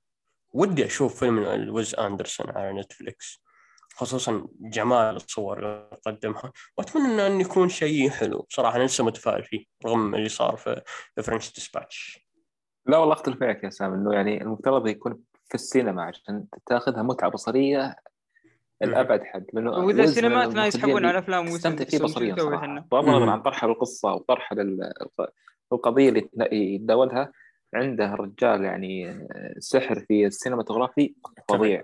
ودي 0.53 0.86
أشوف 0.86 1.19
فيلم 1.19 1.39
لويس 1.39 1.95
أندرسون 1.95 2.49
على 2.49 2.73
Netflix 2.81 3.43
خصوصا 3.95 4.47
جمال 4.60 5.15
الصور 5.15 5.60
اللي 5.60 5.97
قدمها. 6.06 6.51
وأتمنى 6.77 7.27
أن 7.27 7.41
يكون 7.41 7.69
شيء 7.69 8.10
حلو. 8.10 8.45
صراحة 8.49 8.75
أنا 8.75 8.84
لسه 8.84 9.03
متفائل 9.03 9.43
فيه 9.43 9.65
رغم 9.86 10.15
اللي 10.15 10.30
صار 10.30 10.58
في 10.58 10.82
French 11.23 11.53
Dispatch 11.53 12.26
لا 12.88 12.97
والله 12.97 13.13
أختلف 13.13 13.41
معك 13.41 13.63
يا 13.63 13.69
سام 13.69 13.93
إنه 13.93 14.13
يعني 14.13 14.41
المفترض 14.41 14.88
يكون 14.88 15.19
في 15.47 15.56
السينما 15.56 16.04
عشان 16.04 16.45
تاخذها 16.65 17.04
متعة 17.04 17.32
بصرية 17.32 17.95
الأبعد 18.84 19.23
حد 19.23 19.45
لأنه 19.54 19.71
وإذا 19.71 20.04
السينمات 20.04 20.56
ما 20.56 20.67
يسحبون 20.67 21.06
على 21.06 21.19
أفلام 21.19 21.46
تستمتع 21.46 21.85
فيه 21.85 22.00
بصريا 22.00 22.35
بغض 22.92 23.10
النظر 23.10 23.29
عن 23.29 23.42
طرح 23.42 23.63
القصة 23.63 24.13
وطرح 24.13 24.56
القضية 25.71 26.10
اللي 26.10 26.29
يتداولها 26.52 27.31
عنده 27.73 28.13
الرجال 28.13 28.63
يعني 28.63 29.27
سحر 29.60 30.00
في 30.00 30.25
السينماتوغرافي 30.25 31.15
فظيع. 31.50 31.83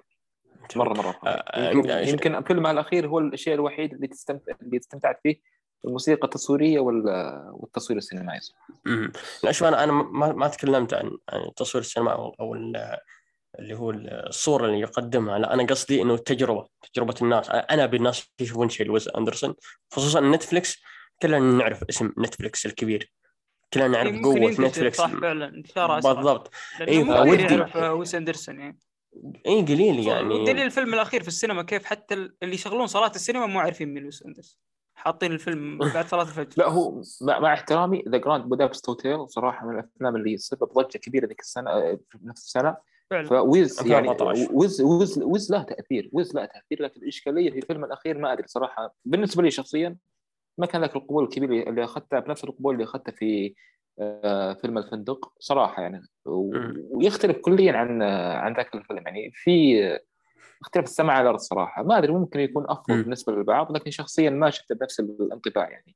مرة 0.76 0.93
مرة 0.93 1.12
فظيع. 1.12 1.72
يمكن, 1.72 1.89
يمكن 1.89 2.41
فيلمه 2.41 2.72
الأخير 2.72 3.08
هو 3.08 3.20
الشيء 3.20 3.54
الوحيد 3.54 3.93
اللي 3.93 4.08
تستمتع 4.08 4.54
اللي 4.62 4.78
استمتعت 4.78 5.20
فيه 5.24 5.39
الموسيقى 5.86 6.23
التصويرية 6.23 6.79
والتصوير 6.79 7.97
السينمائي. 7.97 8.39
امم 8.88 9.11
لا 9.43 9.51
شوف 9.51 9.67
أنا 9.67 9.84
أنا 9.84 9.91
ما, 9.91 10.34
ما 10.34 10.47
تكلمت 10.47 10.93
عن 10.93 11.11
التصوير 11.34 11.81
السينمائي 11.84 12.17
أو 12.17 12.55
اللي 13.59 13.73
هو 13.73 13.91
الصورة 13.91 14.65
اللي 14.65 14.79
يقدمها. 14.79 15.39
لا 15.39 15.53
أنا 15.53 15.63
قصدي 15.63 16.01
إنه 16.01 16.13
التجربه 16.13 16.67
تجربة 16.93 17.15
الناس. 17.21 17.49
أنا 17.49 17.86
بالناس 17.86 18.31
يشوفون 18.39 18.69
شيء 18.69 18.86
لويس 18.86 19.09
أندرسون 19.09 19.55
خصوصا 19.91 20.19
Netflix 20.20 20.82
كلنا 21.21 21.39
نعرف 21.39 21.84
اسم 21.89 22.13
Netflix 22.20 22.66
الكبير. 22.65 23.13
كلنا 23.73 23.88
نعرف 23.88 24.13
إيه، 24.13 24.23
قوة 24.23 24.36
Netflix 24.36 24.97
صح 24.97 25.11
فعلا. 25.11 25.45
انتشار 25.45 25.99
بالضبط. 25.99 26.51
إيه، 26.81 27.03
كثير 27.03 27.25
فودي- 27.25 27.55
يعرف 27.55 27.75
ويس 27.75 28.15
أندرسون 28.15 28.59
يعني. 28.59 28.79
اي 29.47 29.61
قليل 29.61 30.07
يعني. 30.07 30.34
ودليل 30.34 30.65
الفيلم 30.65 30.93
الأخير 30.93 31.21
في 31.21 31.27
السينما 31.27 31.63
كيف 31.63 31.86
حتى 31.86 32.13
اللي 32.13 32.55
يشغلون 32.55 32.88
صالة 32.88 33.11
السينما 33.15 33.45
مو 33.45 33.59
عارفين 33.59 33.93
مين 33.93 34.05
ويس 34.05 34.23
أندرسون. 34.23 34.59
حاطين 34.96 35.32
الفيلم 35.32 35.78
بعد 35.96 36.06
صلاة 36.06 36.22
الفجر. 36.22 36.54
لا 36.58 36.70
هو 36.70 37.02
مع, 37.22 37.39
مع 37.39 37.54
احترامي 37.54 38.04
The 38.07 38.18
Grand 38.18 38.43
Budapest 38.43 38.89
Hotel 38.89 39.30
صراحة 39.30 39.68
من 39.68 39.74
الأفلام 39.74 40.16
اللي 40.16 40.38
سبب 40.38 40.70
ضجه 40.74 40.98
كبيرة 40.98 41.28
ذيك 41.28 41.39
السنة 41.39 41.72
آه، 41.72 42.00
في 42.10 42.18
نفس 42.24 42.46
السنة. 42.46 42.78
فعلا. 43.10 43.28
فويس 43.28 43.88
يعني 43.88 44.12
2014. 44.12 44.50
ويس 44.53 44.82
ويس 44.82 45.20
ويس 45.24 45.51
له 45.52 45.64
تأثير 45.64 46.10
ويس 46.14 46.36
له 46.36 46.46
تأثير 46.46 46.82
لكن 46.84 47.02
الإشكالية 47.02 47.52
في 47.52 47.58
الفيلم 47.58 47.86
الأخير 47.86 48.18
ما 48.18 48.34
أدري 48.34 48.48
صراحة. 48.48 48.96
بالنسبة 49.06 49.44
لي 49.44 49.52
شخصيا 49.52 49.98
ما 50.58 50.66
كان 50.66 50.82
ذاك 50.82 50.96
القبول 50.96 51.24
الكبير 51.24 51.70
اللي 51.70 51.84
أخذته 51.84 52.20
بنفس 52.20 52.44
القبول 52.44 52.74
اللي 52.74 52.84
أخذته 52.84 53.12
في 53.12 53.54
آه، 54.00 54.54
فيلم 54.54 54.78
الفندق 54.78 55.34
صراحة 55.39 55.82
يعني. 55.82 56.02
ويختلف 56.26 57.38
كليا 57.38 57.74
عن 57.74 58.02
آه، 58.02 58.34
عن 58.34 58.54
ذاك 58.54 58.76
الفيلم. 58.76 59.04
يعني 59.06 59.32
في 59.34 60.00
اختلاف 60.64 60.86
السماء 60.86 61.16
على 61.16 61.22
الأرض 61.22 61.39
صراحة. 61.39 61.84
ما 61.84 61.97
أدري 61.97 62.14
ممكن 62.14 62.39
يكون 62.39 62.66
افضل. 62.70 63.03
بالنسبة 63.03 63.34
للبعض 63.34 63.72
لكن 63.72 63.91
شخصيا 63.91 64.30
ما 64.30 64.49
شفته 64.49 64.76
بنفس 64.76 64.99
الانطباع 64.99 65.70
يعني. 65.70 65.95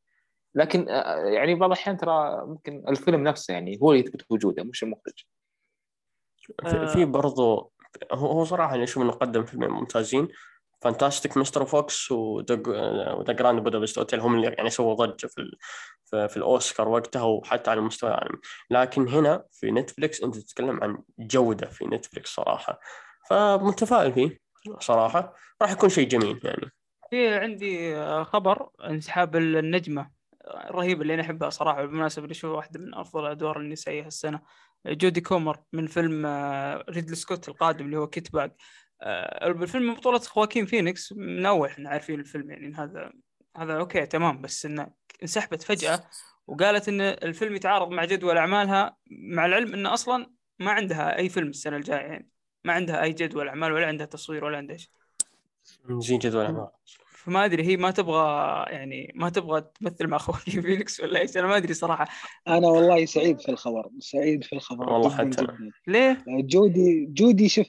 لكن 0.56 0.90
آه، 0.90 1.16
يعني 1.16 1.56
بعض 1.56 1.72
الأحيان 1.72 1.98
ترى 1.98 2.46
ممكن 2.46 2.84
الفيلم 2.88 3.24
نفسه 3.24 3.54
يعني 3.54 3.80
هو 3.82 3.92
اللي 3.92 4.04
يثبت 4.04 4.26
وجوده 4.30 4.64
مش 4.64 4.84
المخرج. 4.84 5.26
في, 6.66 6.88
في 6.88 7.06
برضو 7.06 7.74
هو 8.12 8.28
هو 8.28 8.44
صراحة 8.44 8.76
أنا 8.76 8.84
أشوف 8.84 9.04
انه 9.04 9.12
قدم 9.12 9.46
فيلمين 9.46 9.70
ممتازين. 9.70 10.28
Fantastic 10.82 11.38
Mr. 11.38 11.66
Fox 11.66 12.12
و 12.12 12.23
The 12.23 12.56
Grand 13.34 13.64
Budapest 13.64 13.98
Hotel 13.98 14.20
هم 14.20 14.36
اللي 14.36 14.48
يعني 14.48 14.70
سووا 14.70 14.94
ضجة 14.94 15.28
في 15.28 15.42
ال... 15.42 15.58
في, 16.06 16.28
في 16.28 16.38
الأوسكار 16.38 16.90
وقتها 16.90 17.24
وحتى 17.24 17.72
على 17.72 17.80
المستوى 17.80 18.10
العالمي 18.10 18.38
لكن 18.70 19.08
هنا 19.08 19.44
في 19.52 19.72
Netflix 19.72 20.24
أنت 20.24 20.38
تتكلم 20.38 20.84
عن 20.84 21.04
جودة 21.20 21.68
في 21.68 21.86
Netflix 21.86 22.30
صراحة. 22.30 22.80
فمتفائل 23.30 24.14
فيه. 24.14 24.47
صراحة. 24.80 25.34
راح 25.62 25.72
يكون 25.72 25.90
شيء 25.90 26.08
جميل 26.08 26.40
يعني. 26.44 26.72
في 27.10 27.36
عندي 27.36 27.96
آه، 27.96 28.24
خبر 28.24 28.70
انسحاب 28.84 29.36
النجمة. 29.36 30.12
الرهيبه 30.48 31.02
اللي 31.02 31.14
أنا 31.14 31.22
أحبها 31.22 31.50
صراحة 31.50 31.86
بالمناسبة 31.86 32.24
اللي 32.24 32.32
اشوفها 32.32 32.58
واحدة 32.58 32.80
من 32.80 32.96
أفضل 32.96 33.26
الادوار 33.26 33.60
النسائية 33.60 34.06
هالسنة. 34.06 34.42
جودي 34.88 35.22
كومر 35.22 35.60
من 35.74 35.88
فيلم 35.88 36.26
آه، 36.26 36.86
ريدلي 36.90 37.16
سكوت 37.16 37.50
القادم 37.50 37.86
اللي 37.86 37.98
هو 37.98 38.08
Kitbag. 38.08 38.56
آه، 39.02 39.48
الفيلم 39.48 39.88
من 39.88 39.94
بطولة 39.94 40.20
خواكين 40.20 40.66
فينيكس. 40.66 41.14
من 41.14 41.46
اول 41.46 41.70
إحنا 41.70 41.90
عارفين 41.90 42.20
الفيلم 42.20 42.52
يعني 42.52 42.76
هذا 42.76 43.12
هذا 43.58 43.78
okay 43.78 44.06
تمام 44.06 44.42
بس 44.42 44.66
إنه 44.66 44.88
انسحبت 45.22 45.64
فجأة 45.64 46.04
وقالت 46.48 46.90
إن 46.90 47.02
الفيلم 47.02 47.56
يتعارض 47.56 47.90
مع 47.90 48.06
جدول 48.06 48.38
أعمالها 48.38 48.98
مع 49.12 49.46
العلم 49.46 49.74
انه 49.74 49.94
أصلا 49.94 50.32
ما 50.60 50.72
عندها 50.72 51.18
أي 51.18 51.30
فيلم 51.30 51.50
السنة 51.50 51.78
الجاية 51.78 52.06
يعني. 52.06 52.30
ما 52.64 52.74
عندها 52.74 53.04
أي 53.04 53.14
جدول 53.14 53.48
أعمال 53.48 53.72
ولا 53.72 53.88
عندها 53.88 54.06
تصوير 54.06 54.46
ولا 54.46 54.58
عندها 54.58 54.78
شيء 54.78 54.90
زين 55.90 56.20
جدول 56.20 56.46
أعمال 56.46 56.68
فما 57.08 57.46
أدري 57.46 57.64
هي 57.64 57.78
ما 57.78 57.92
تبغى 57.92 58.26
يعني 58.70 59.12
ما 59.16 59.30
تبغى 59.30 59.62
تمثل 59.80 60.08
مع 60.08 60.18
خواكين 60.28 60.62
فينيكس 60.62 61.00
ولا 61.00 61.20
إيش 61.20 61.38
أنا 61.38 61.48
ما 61.48 61.58
أدري 61.58 61.74
صراحة 61.74 62.08
أنا 62.48 62.68
والله 62.68 63.06
سعيد 63.06 63.40
في 63.42 63.50
الخبر 63.50 63.90
سعيد 64.00 64.44
في 64.44 64.54
الخبر 64.54 64.90
والله 64.90 65.18
حتى. 65.18 65.30
جداً. 65.30 65.72
ليه؟ 65.88 66.24
جودي 66.28 67.06
جودي 67.06 67.50
شوف 67.50 67.68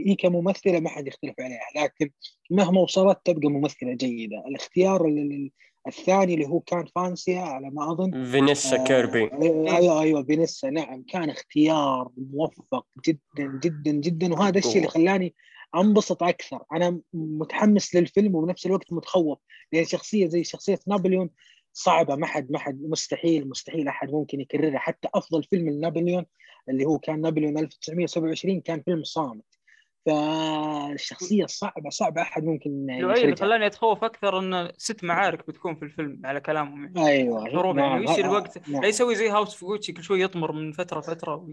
هي 0.00 0.14
كممثله 0.14 0.80
ما 0.80 0.88
حد 0.90 1.06
يختلف 1.06 1.34
عليها 1.40 1.60
لكن 1.84 2.10
مهما 2.50 2.80
وصلت 2.80 3.18
تبقى 3.24 3.48
ممثلة 3.48 3.94
جيدة 3.94 4.44
الاختيار 4.48 5.06
ال- 5.06 5.18
ال- 5.18 5.50
الثاني 5.86 6.34
اللي 6.34 6.46
هو 6.46 6.60
كان 6.60 6.84
فانسيا 6.94 7.40
على 7.40 7.70
ما 7.70 7.92
أظن. 7.92 8.24
فينيسا 8.24 8.82
آه، 8.82 8.84
كيربي. 8.84 9.30
أيوه 9.76 10.00
أيوه 10.00 10.22
فينيسا 10.22 10.70
نعم. 10.70 11.02
كان 11.02 11.30
اختيار 11.30 12.08
موفق 12.16 12.86
جدا 13.06 13.60
جدا 13.62 13.92
جدا. 13.92 14.34
وهذا 14.34 14.58
الشيء 14.58 14.76
اللي 14.76 14.88
خلاني 14.88 15.34
أنبسط 15.76 16.22
أكثر. 16.22 16.62
أنا 16.72 17.00
متحمس 17.12 17.94
للفيلم 17.94 18.34
وبنفس 18.34 18.66
الوقت 18.66 18.92
متخوف. 18.92 19.38
لأن 19.72 19.84
شخصية 19.84 20.26
زي 20.26 20.44
شخصية 20.44 20.78
نابليون 20.86 21.30
صعبة. 21.72 22.16
ما 22.16 22.26
حد 22.26 22.52
ما 22.52 22.58
حد 22.58 22.82
مستحيل 22.82 23.48
مستحيل 23.48 23.88
أحد 23.88 24.10
ممكن 24.10 24.40
يكررها. 24.40 24.78
حتى 24.78 25.08
أفضل 25.14 25.44
فيلم 25.44 25.68
لنابليون 25.68 26.26
اللي 26.68 26.84
هو 26.84 26.98
كان 26.98 27.20
نابليون 27.20 27.58
1927 27.58 28.60
كان 28.60 28.82
فيلم 28.82 29.04
صامت. 29.04 29.57
فالشخصية 30.06 31.46
صعبة 31.46 31.90
صعبة. 31.90 32.22
أحد 32.22 32.44
ممكن 32.44 32.86
لؤي 33.00 33.24
اللي 33.24 33.36
خلاني 33.36 33.66
أتخوف 33.66 34.04
أكثر 34.04 34.38
إن 34.38 34.70
ست 34.76 35.04
معارك 35.04 35.46
بتكون 35.48 35.74
في 35.74 35.82
الفيلم 35.82 36.20
على 36.24 36.40
كلامهم 36.40 36.84
يعني. 36.96 37.08
أيوه. 37.08 37.44
حروب 37.50 37.78
يعني. 37.78 38.00
ويصير. 38.00 38.24
الوقت 38.24 38.68
نعم. 38.68 38.82
لا 38.82 38.88
يسوي 38.88 39.14
زي 39.14 39.28
House 39.30 39.54
of 39.54 39.64
Gucci 39.66 39.92
كل 39.92 40.02
شوي 40.02 40.22
يطمر 40.22 40.52
من 40.52 40.72
فترة 40.72 41.00
فتره 41.00 41.48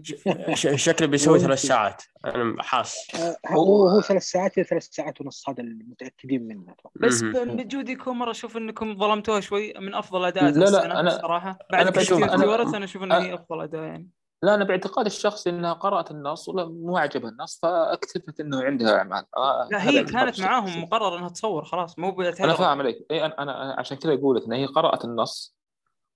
شكله 0.76 1.06
بيسوي. 1.08 1.38
ثلاث 1.38 1.58
ساعات. 1.62 2.02
أنا 2.24 2.62
حاس. 2.62 3.08
آه، 3.14 3.36
هو 3.48 3.88
هو 3.88 4.00
ثلاث 4.00 4.22
ساعات 4.22 4.58
إلى 4.58 4.64
ثلاث 4.66 4.88
ساعات 4.90 5.20
ونص 5.20 5.48
هذا 5.48 5.60
المتاكدين 5.62 6.42
منه. 6.48 6.74
بس. 7.00 7.22
بجودي 7.22 7.94
كومر 7.96 8.30
أشوف 8.30 8.56
إنكم 8.56 8.96
ظلمتوها 8.98 9.40
شوي 9.40 9.72
من 9.80 9.94
أفضل 9.94 10.24
اداءات 10.24 10.54
لا، 10.54 10.58
لا، 10.60 10.68
السنة 10.68 10.94
أنا- 10.94 11.14
الصراحه 11.14 11.58
بعد 11.72 11.80
أنا 11.82 11.90
كريستين 11.90 12.18
بشوف- 12.18 12.30
أنا- 12.30 12.74
أنا 12.74 12.84
أشوف 12.84 13.02
انها 13.02 13.20
أ- 13.20 13.22
هي 13.22 13.34
أفضل 13.34 13.60
أداء 13.62 13.82
يعني. 13.82 14.08
لا 14.42 14.54
أنا 14.54 14.64
باعتقادي 14.64 15.06
الشخصي 15.06 15.50
إنها 15.50 15.72
قرأت 15.72 16.10
النص 16.10 16.48
ولا 16.48 16.64
مو 16.64 16.96
عجبها 16.96 17.30
النص 17.30 17.58
فأكتفت 17.62 18.40
إنه 18.40 18.62
عندها 18.62 18.98
أعمال. 18.98 19.24
آه 19.36 19.68
لا 19.70 19.88
هي 19.88 20.04
كانت. 20.04 20.40
معاهم 20.40 20.82
مقرر 20.82 21.18
إنها 21.18 21.28
تصور 21.28 21.64
خلاص 21.64 21.98
مو 21.98 22.22
أنا 22.22 22.54
فاهم 22.54 22.78
عليك. 22.78 23.06
إي 23.10 23.24
أنا 23.24 23.42
أنا 23.42 23.76
عشان 23.78 23.96
كذا 23.96 24.14
أقول 24.14 24.36
لك 24.36 24.44
ان 24.44 24.52
هي 24.52 24.66
قرأت 24.66 25.04
النص 25.04 25.56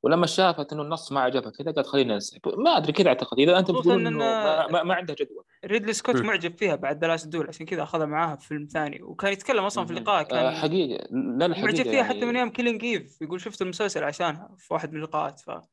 ولما 0.03 0.27
شافت 0.27 0.73
إنه 0.73 0.83
النص 0.83 1.13
ما 1.13 1.21
عجبها 1.21 1.51
كذا 1.51 1.73
قالت 1.73 1.87
خلينا 1.87 2.15
ننسحب 2.15 2.41
ما 2.59 2.77
أدري 2.77 2.93
كذا 2.93 3.09
أعتقد. 3.09 3.39
إذا 3.39 3.59
أنت 3.59 3.71
بتقول 3.71 4.07
إنه 4.07 4.11
إن- 4.11 4.23
ما, 4.23 4.67
ما, 4.67 4.83
ما 4.83 4.95
عندها 4.95 5.17
جدول. 5.17 5.45
ريدلي 5.65 5.93
سكوت. 5.93 6.17
معجب 6.17 6.59
فيها 6.59 6.77
بعد 6.77 7.01
The 7.01 7.07
Last 7.07 7.29
Duel 7.29 7.49
عشان 7.49 7.67
كذا 7.67 7.83
أخذها 7.83 8.07
معاها 8.07 8.37
في 8.37 8.47
فيلم 8.49 8.67
ثاني 8.67 9.03
وكان 9.03 9.33
يتكلم 9.33 9.65
أصلا 9.65 9.85
في 9.85 9.93
اللقاء 9.93 10.21
آه 10.21 10.23
كان 10.23 10.51
حقيقة. 10.55 11.07
لا 11.11 11.49
لا 11.49 11.63
معجب 11.63 11.83
فيها 11.83 12.03
حتى 12.03 12.15
من 12.19 12.23
يعني 12.27 12.39
أيام 12.39 12.51
Killing 12.51 12.85
Eve 12.85 13.23
يقول 13.23 13.41
شفت 13.41 13.63
المسلسل 13.63 14.05
عشانها 14.05 14.55
في 14.59 14.75
واحد 14.75 14.93
من 14.93 14.97
اللقاءات 14.97 15.41
فاستغربت 15.41 15.69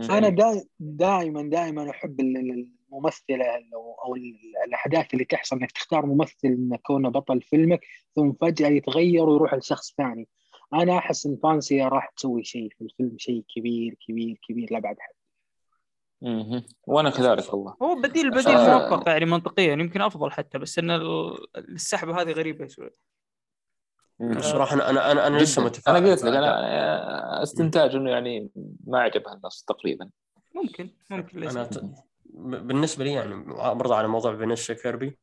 مم. 0.00 0.10
أنا 0.10 0.28
دا 0.28 0.64
دائما 0.80 1.42
دائما 1.42 1.90
أحب 1.90 2.20
ال- 2.20 2.36
ال- 2.36 2.68
الممثلة 2.92 3.44
أو 3.74 3.94
أو 4.04 4.14
ال- 4.14 4.52
الأحداث 4.66 5.14
اللي 5.14 5.24
تحصل 5.24 5.56
إنك 5.56 5.72
تختار 5.72 6.06
ممثل 6.06 6.34
إنه 6.44 6.76
كونه 6.76 7.08
بطل 7.08 7.42
فيلمك 7.42 7.80
ثم 8.16 8.32
فجأة 8.32 8.68
يتغير 8.68 9.28
ويروح 9.28 9.54
لشخص 9.54 9.94
ثاني 9.96 10.28
أنا 10.74 10.98
أحس 10.98 11.26
إن 11.26 11.36
فانسيا 11.42 11.88
راح 11.88 12.10
تسوي 12.16 12.44
شيء 12.44 12.68
في 12.78 12.84
الفيلم 12.84 13.18
شيء 13.18 13.44
كبير 13.56 13.94
كبير 14.08 14.40
كبير 14.48 14.68
لابعد 14.70 14.96
حد 15.00 15.14
مهم. 16.22 16.62
وأنا 16.86 17.10
كذلك 17.10 17.54
والله 17.54 17.76
هو 17.82 17.94
بديل 17.94 18.30
بديل 18.30 18.48
آه. 18.56 18.90
موفق 18.90 19.08
يعني 19.08 19.24
منطقيا 19.24 19.72
يمكن 19.72 20.00
أفضل 20.00 20.30
حتى 20.30 20.58
بس 20.58 20.78
إن 20.78 20.90
ال- 20.90 21.36
السحبه 21.56 22.22
هذه 22.22 22.32
غريبة 22.32 22.64
مهم. 22.78 22.90
الصراحه 24.20 24.74
أنا 24.74 24.90
أنا 24.90 25.12
أنا, 25.12 25.26
أنا 25.26 25.38
لسه. 25.38 25.64
متفائل 25.64 25.96
أنا 25.96 26.10
قلت 26.10 26.22
لك. 26.24 26.34
أنا 26.34 27.42
استنتاج 27.42 27.94
إنه 27.94 28.10
يعني 28.10 28.50
ما 28.86 29.00
عجبها 29.00 29.34
النص 29.34 29.64
تقريبا 29.68 30.10
ممكن 30.54 30.90
ممكن 31.10 31.40
ليش 31.40 31.52
أنا 31.52 31.58
لا. 31.58 31.64
ت... 31.64 31.78
ب- 32.24 32.66
بالنسبة 32.66 33.04
لي 33.04 33.12
يعني 33.12 33.44
برضه 33.74 33.96
على 33.96 34.08
موضوع 34.08 34.36
فينيسا 34.36 34.74
كيربي 34.74 35.18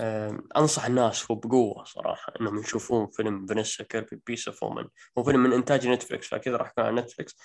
آه، 0.00 0.38
أنصح 0.56 0.84
الناس 0.86 1.30
وبقوه 1.30 1.84
صراحة 1.84 2.32
إنهم 2.40 2.58
يشوفون 2.58 3.06
فيلم 3.06 3.46
فينيسا 3.46 3.84
كيربي 3.84 4.20
Pieces 4.26 4.48
of 4.48 4.62
a 4.62 4.66
Woman 4.66 4.84
هو 5.18 5.22
فيلم 5.22 5.42
من 5.42 5.52
إنتاج 5.52 5.88
نتفلكس 5.88 6.28
فكذا 6.28 6.56
راح 6.56 6.68
يكون 6.70 6.84
على 6.84 7.00
نتفلكس 7.00 7.36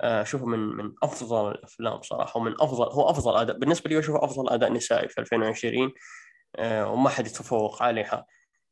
آه، 0.00 0.22
أشوفه 0.22 0.46
من 0.46 0.58
من 0.58 0.92
أفضل 1.02 1.50
الأفلام 1.50 2.02
صراحة 2.02 2.40
ومن 2.40 2.54
افضل 2.60 2.84
هو 2.92 3.10
أفضل 3.10 3.36
أداء 3.36 3.58
بالنسبة 3.58 3.90
لي 3.90 3.98
أشوفه 3.98 4.24
أفضل 4.24 4.48
أداء 4.50 4.72
نسائي 4.72 5.08
في 5.08 5.20
2020 5.20 5.92
آه، 6.56 6.90
وما 6.90 7.08
حد 7.10 7.26
يتفوق 7.26 7.82
عليها 7.82 8.26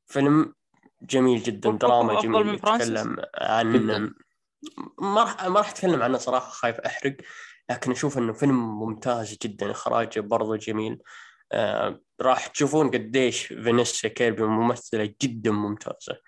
فيلم 0.07 0.55
جميل 1.03 1.43
جدا 1.43 1.71
دراما 1.71 2.21
جميل؟ 2.21 2.55
يتكلم 2.55 3.17
عن 3.35 3.73
جداً. 3.73 4.15
ما 4.99 5.23
راح 5.23 5.45
ما 5.45 5.59
راح 5.59 5.71
أتكلم 5.71 6.03
عنه 6.03 6.19
صراحة 6.19 6.51
خايف 6.51 6.81
أحرق 6.81 7.17
لكن 7.71 7.91
أشوف 7.91 8.19
إنه 8.19 8.33
فيلم 8.33 8.79
ممتاز 8.79 9.39
جدا 9.43 9.71
إخراجه 9.71 10.21
برضه 10.21 10.57
جميل. 10.57 10.99
آه 11.53 12.01
راح 12.21 12.47
تشوفون 12.47 12.91
قديش 12.91 13.47
فينيسيا 13.47 14.09
كيربي 14.09 14.43
ممثلة 14.43 15.15
جدا 15.23 15.51
ممتازة. 15.51 16.19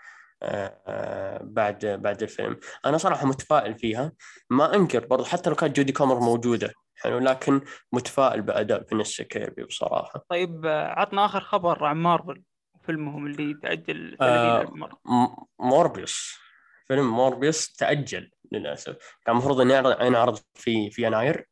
آه 0.42 0.82
آه 0.86 1.40
بعد 1.42 1.86
بعد 1.86 2.22
الفيلم. 2.22 2.60
أنا 2.86 2.98
صراحة 2.98 3.26
متفائل 3.26 3.78
فيها. 3.78 4.12
ما 4.50 4.74
أنكر 4.74 5.06
برضه 5.06 5.24
حتى 5.24 5.50
لو 5.50 5.56
كانت 5.56 5.76
جودي 5.76 5.92
كومر 5.92 6.20
موجودة 6.20 6.72
حلو 6.96 7.18
لكن 7.18 7.60
متفائل 7.92 8.42
بأداء 8.42 8.82
فينيسيا 8.82 9.24
كيربي 9.24 9.64
بصراحة. 9.64 10.24
طيب 10.28 10.66
آه، 10.66 10.86
عطنا 10.86 11.24
آخر 11.24 11.40
خبر 11.40 11.84
عن 11.84 11.96
مارفل. 11.96 12.42
فيلمهم 12.86 13.26
اللي 13.26 13.54
تأجل 13.62 14.16
30 14.18 14.20
آه، 14.28 14.60
ألف 14.60 14.70
مرة. 14.70 14.98
م- 15.04 15.44
موربيوس. 15.58 16.38
فيلم 16.88 17.10
موربيوس 17.10 17.72
تأجل 17.72 18.30
للأسف. 18.52 18.96
كان 19.26 19.32
المفروض 19.36 19.60
أن 19.60 19.70
ينعرض 20.06 20.38
في 20.54 20.90
في 20.90 21.02
يناير. 21.02 21.48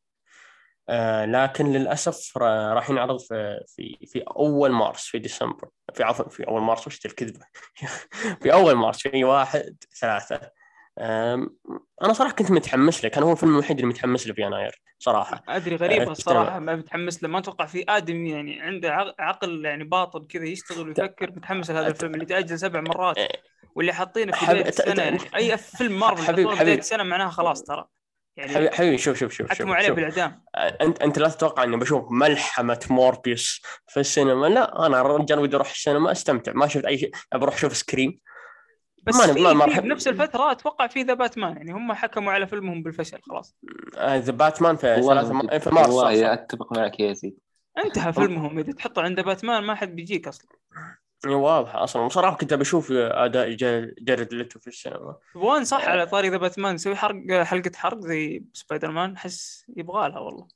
آه 0.89 1.25
لكن 1.25 1.73
للأسف 1.73 2.39
را- 2.39 2.75
راح 2.75 2.91
ينعرض 2.91 3.21
في 3.21 3.61
في 3.67 3.99
في 4.07 4.19
أول 4.37 4.71
مارس 4.73 5.05
في 5.07 5.19
ديسمبر. 5.19 5.69
في 5.95 6.03
عفوا 6.03 6.29
في 6.29 6.49
أول 6.49 6.63
مارس 6.63 6.87
وش 6.87 6.95
ذي 7.07 7.11
الكذبة؟ 7.11 7.47
في 8.43 8.53
أول 8.53 8.75
مارس 8.75 8.99
في 8.99 9.25
واحد 9.25 9.77
ثلاثة. 10.01 10.51
أنا 10.99 12.13
صراحة 12.13 12.33
كنت 12.33 12.51
متحمس 12.51 13.05
له 13.05 13.11
كان 13.11 13.23
هو 13.23 13.33
الفيلم 13.33 13.53
الوحيد 13.53 13.77
اللي 13.77 13.89
متحمس 13.89 14.27
له 14.27 14.35
في 14.35 14.43
يناير 14.43 14.83
صراحة. 14.99 15.45
أدري 15.49 15.77
غريبة 15.77 16.07
آه، 16.07 16.11
الصراحه 16.11 16.59
ما 16.59 16.77
متحمس 16.77 17.23
له 17.23 17.29
ما 17.29 17.39
أتوقع 17.39 17.67
في 17.67 17.85
ادمي 17.89 18.31
يعني 18.31 18.61
عنده 18.61 19.15
عقل 19.19 19.65
يعني 19.65 19.85
باطل 19.85 20.27
كذا 20.27 20.45
يشتغل 20.45 20.89
ويفكر. 20.89 21.31
متحمس 21.31 21.71
لهذا 21.71 21.87
الفيلم 21.87 22.15
اللي 22.15 22.27
تأجل 22.27 22.59
سبع 22.59 22.81
مرات 22.81 23.19
إيه. 23.19 23.43
واللي 23.75 23.93
حاطينه 23.93 24.33
في 24.33 24.47
بدايه 24.47 24.69
السنة 24.69 25.03
يعني 25.03 25.19
أي 25.37 25.59
فيلم 25.59 26.01
مارفل 26.01 26.25
حبيب 26.25 26.49
بدايه 26.49 26.79
السنة 26.79 27.03
معناها 27.03 27.31
خلاص 27.31 27.63
ترى. 27.63 27.87
يعني 28.37 28.71
حبيبي 28.71 28.99
شوف 28.99 29.19
شوف 29.19 29.33
شوف 29.33 29.51
حكموا 29.51 29.75
عليه 29.75 29.91
بالأعدام. 29.91 30.45
أنت 30.57 31.03
أنت 31.03 31.19
لا 31.19 31.29
تتوقع 31.29 31.65
إني 31.65 31.77
بشوف 31.77 32.05
ملحمة 32.11 32.81
موربيوس 32.91 33.63
في 33.89 34.01
السينما؟ 34.01 34.47
لا 34.47 34.87
أنا 34.87 35.03
رجال 35.03 35.39
ودي 35.39 35.57
أروح 35.57 35.71
السينما 35.71 36.13
أستمتع. 36.13 36.53
ما 36.53 36.67
شفت 36.67 36.85
أي 36.85 36.99
شيء 36.99 37.11
بروح 37.35 37.55
أشوف 37.55 37.77
Scream. 37.77 38.21
بس 39.03 39.17
ما 39.17 39.35
في, 39.35 39.55
ما 39.55 39.67
في 39.67 39.81
بنفس 39.81 40.09
الفترة 40.09 40.51
أتوقع 40.51 40.87
في 40.87 41.03
The 41.03 41.15
Batman 41.15 41.57
يعني 41.57 41.73
هم 41.73 41.93
حكموا 41.93 42.33
على 42.33 42.47
فيلمهم 42.47 42.83
بالفشل 42.83 43.19
خلاص. 43.23 43.57
The 43.99 44.33
Batman 44.33 44.77
في 44.77 45.03
ثلاثة 45.03 45.59
في 45.59 45.71
مارس 45.71 45.89
والله 45.89 46.33
اتفق 46.33 46.79
معك 46.79 47.01
يا 47.01 47.13
زيد. 47.13 47.39
انتهى 47.85 48.13
فيلمهم 48.13 48.59
إذا 48.59 48.73
تحطه 48.73 49.03
عند 49.03 49.21
باتمان 49.21 49.65
ما 49.65 49.75
حد 49.75 49.97
بيجيك 49.97 50.29
أصلا. 50.29 50.49
واضح 51.27 51.77
أصلا. 51.77 52.07
بصراحه 52.07 52.37
كنت 52.37 52.55
بشوف 52.55 52.93
أداء 52.93 53.51
جارد 54.01 54.35
ليتو 54.35 54.59
في 54.59 54.67
السينما. 54.67 55.17
وين 55.35 55.65
صح 55.65 55.89
على 55.89 56.07
طاري 56.07 56.29
The 56.29 56.37
Batman 56.37 56.75
نسوي 56.75 56.97
حرق 56.97 57.43
حلقة 57.43 57.71
حرق 57.75 58.01
زي 58.01 58.45
سبايدر 58.53 58.91
مان 58.91 59.15
أحس 59.15 59.67
يبغى 59.77 60.09
لها 60.09 60.19
والله 60.19 60.49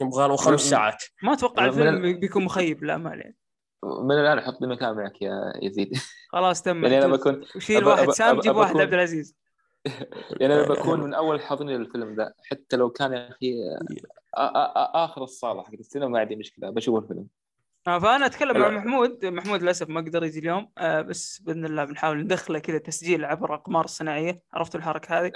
يبغى 0.00 0.28
له 0.28 0.36
خمس 0.36 0.60
ساعات. 0.60 1.04
ما 1.22 1.32
أتوقع 1.32 1.64
الفيلم 1.64 2.20
بيكون 2.20 2.44
مخيب 2.44 2.84
للامال 2.84 3.20
يعني 3.20 3.36
من 3.84 4.12
الآن 4.12 4.38
أحط 4.38 4.60
لي 4.60 4.66
مكان 4.66 4.96
معك 4.96 5.22
يا 5.22 5.52
يزيد. 5.62 5.98
خلاص 6.32 6.62
تم 6.62 6.84
يعني 6.84 6.98
أنا 6.98 7.16
بكون 7.16 7.44
وشيل 7.56 7.84
واحد 7.84 8.10
سام 8.10 8.40
جيب 8.40 8.56
واحد 8.56 8.76
عبد 8.76 8.94
العزيز. 8.94 9.36
يعني 10.40 10.54
أنا 10.54 10.68
بكون 10.74 11.00
من 11.00 11.14
أول 11.14 11.40
حاضرين 11.40 11.80
للفيلم 11.80 12.14
ذا 12.14 12.32
حتى 12.50 12.76
لو 12.76 12.90
كان 12.90 13.12
يا 13.12 13.28
أخي 13.28 13.54
آخر 14.94 15.22
الصالة 15.22 15.62
حق 15.62 15.72
السينما 15.72 16.08
ما 16.08 16.18
عندي 16.20 16.36
مشكلة 16.36 16.70
بشوف 16.70 17.02
الفيلم. 17.02 17.26
آه 17.86 17.98
فأنا 17.98 18.26
أتكلم 18.26 18.58
مع 18.58 18.68
محمود. 18.68 19.24
محمود 19.24 19.62
للأسف 19.62 19.88
ما 19.88 20.00
قدر 20.00 20.24
يجي 20.24 20.38
اليوم 20.38 20.68
آه 20.78 21.00
بس 21.00 21.38
بإذن 21.38 21.64
الله 21.64 21.84
بنحاول 21.84 22.18
ندخله 22.18 22.58
كذا 22.58 22.78
تسجيل 22.78 23.24
عبر 23.24 23.48
الاقمار 23.48 23.84
الصناعيه 23.84 24.40
عرفتوا 24.52 24.80
الحركة 24.80 25.20
هذه؟ 25.20 25.32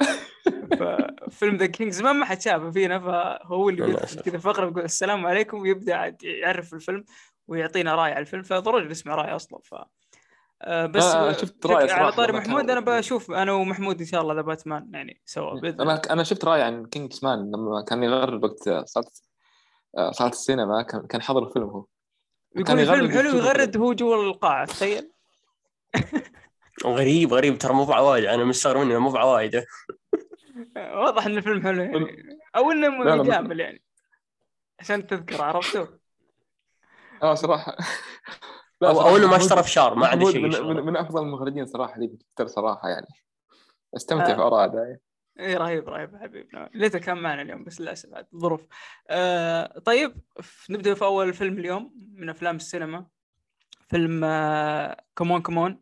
فيلم 1.30 1.56
The 1.56 1.66
King's 1.66 1.90
Man 1.90 2.02
ما 2.02 2.24
حد 2.24 2.40
شافه 2.40 2.70
فينا 2.70 2.98
فهو 2.98 3.68
اللي 3.68 3.96
كذا 4.24 4.38
فقرة 4.38 4.66
يقول 4.66 4.84
السلام 4.84 5.26
عليكم 5.26 5.60
ويبدأ 5.60 6.16
يعرف 6.22 6.74
الفيلم. 6.74 7.04
ويعطينا 7.50 7.94
رأي 7.94 8.10
على 8.10 8.20
الفيلم 8.20 8.42
فضروري 8.42 8.88
نسمع 8.88 9.14
رأي 9.14 9.36
أصلا 9.36 9.60
ف 9.64 9.74
آه 10.62 10.86
بس 10.86 11.04
آه 11.04 11.32
شفت 11.32 11.66
رأي 11.66 11.90
على 11.90 12.12
طاري 12.12 12.32
محمود 12.32 12.70
أنا 12.70 12.80
بشوف 12.80 13.30
أنا 13.30 13.52
ومحمود 13.52 14.00
إن 14.00 14.06
شاء 14.06 14.20
الله 14.22 14.34
The 14.34 14.40
Batman 14.40 14.90
يعني 14.94 15.20
سوا 15.24 15.60
بإذن 15.60 15.80
أنا 15.80 16.02
أنا 16.10 16.22
شفت 16.22 16.44
راي 16.44 16.62
عن 16.62 16.86
King's 16.86 17.24
Man 17.24 17.38
لما 17.38 17.84
كان 17.88 18.02
يغرد 18.02 18.44
وقت 18.44 18.88
صارت 18.88 19.22
صارت 20.10 20.32
السينما 20.32 20.82
كان 20.82 21.22
حضر 21.22 21.48
الفيلم 21.48 21.64
هو. 21.64 21.84
يقول 22.56 22.80
الفيلم 22.80 23.10
حلو 23.10 23.38
يغرد 23.38 23.76
هو 23.76 23.92
جوا 23.92 24.22
القاعة 24.22 24.66
تخيل. 24.66 25.10
غريب 26.84 27.32
غريب 27.34 27.58
ترى 27.58 27.72
مو 27.72 27.84
بعوايد 27.84 28.24
أنا 28.24 28.44
مستغرب 28.44 28.80
انه 28.80 28.98
مو 28.98 29.10
بعوايد. 29.10 29.54
واضح 30.76 31.26
إن 31.26 31.36
الفيلم 31.36 31.62
حلو 31.62 31.82
يعني. 31.82 32.38
أو 32.56 32.70
إنه 32.70 32.88
مجامل 32.88 33.60
يعني. 33.60 33.82
عشان 34.80 35.06
تذكر 35.06 35.42
عرفته؟ 35.42 35.99
آه 37.22 37.34
صراحة. 37.34 37.76
أو, 38.82 39.00
أو 39.00 39.16
إنه 39.16 39.26
ما 39.26 39.36
اشترى 39.36 39.62
في 39.62 39.70
شهر 39.70 39.94
ما 39.94 40.06
عندي 40.06 40.26
شيء 40.32 40.42
من, 40.42 40.76
من, 40.76 40.84
من 40.84 40.96
أفضل 40.96 41.22
المخرجين 41.22 41.66
صراحة 41.66 41.94
اللي 41.94 42.06
بتكتر 42.06 42.46
صراحة 42.46 42.88
يعني. 42.88 43.06
استمتع 43.96 44.32
آه. 44.32 44.34
في 44.34 44.40
اراء 44.40 44.98
اي 45.40 45.56
رهيب 45.56 45.88
رهيب 45.88 46.16
حبيبنا 46.16 46.70
ليته 46.74 46.98
كان 46.98 47.18
معنا 47.18 47.42
اليوم 47.42 47.64
بس 47.64 47.80
للأسف 47.80 48.08
الظروف 48.34 48.66
آه 49.10 49.78
طيب 49.78 50.14
نبدأ 50.70 50.94
في 50.94 51.04
أول 51.04 51.34
فيلم 51.34 51.58
اليوم 51.58 51.94
من 52.14 52.28
أفلام 52.28 52.56
السينما. 52.56 53.06
فيلم 53.88 54.24
آه 54.24 54.96
C'mon 55.16 55.42
C'mon 55.42 55.80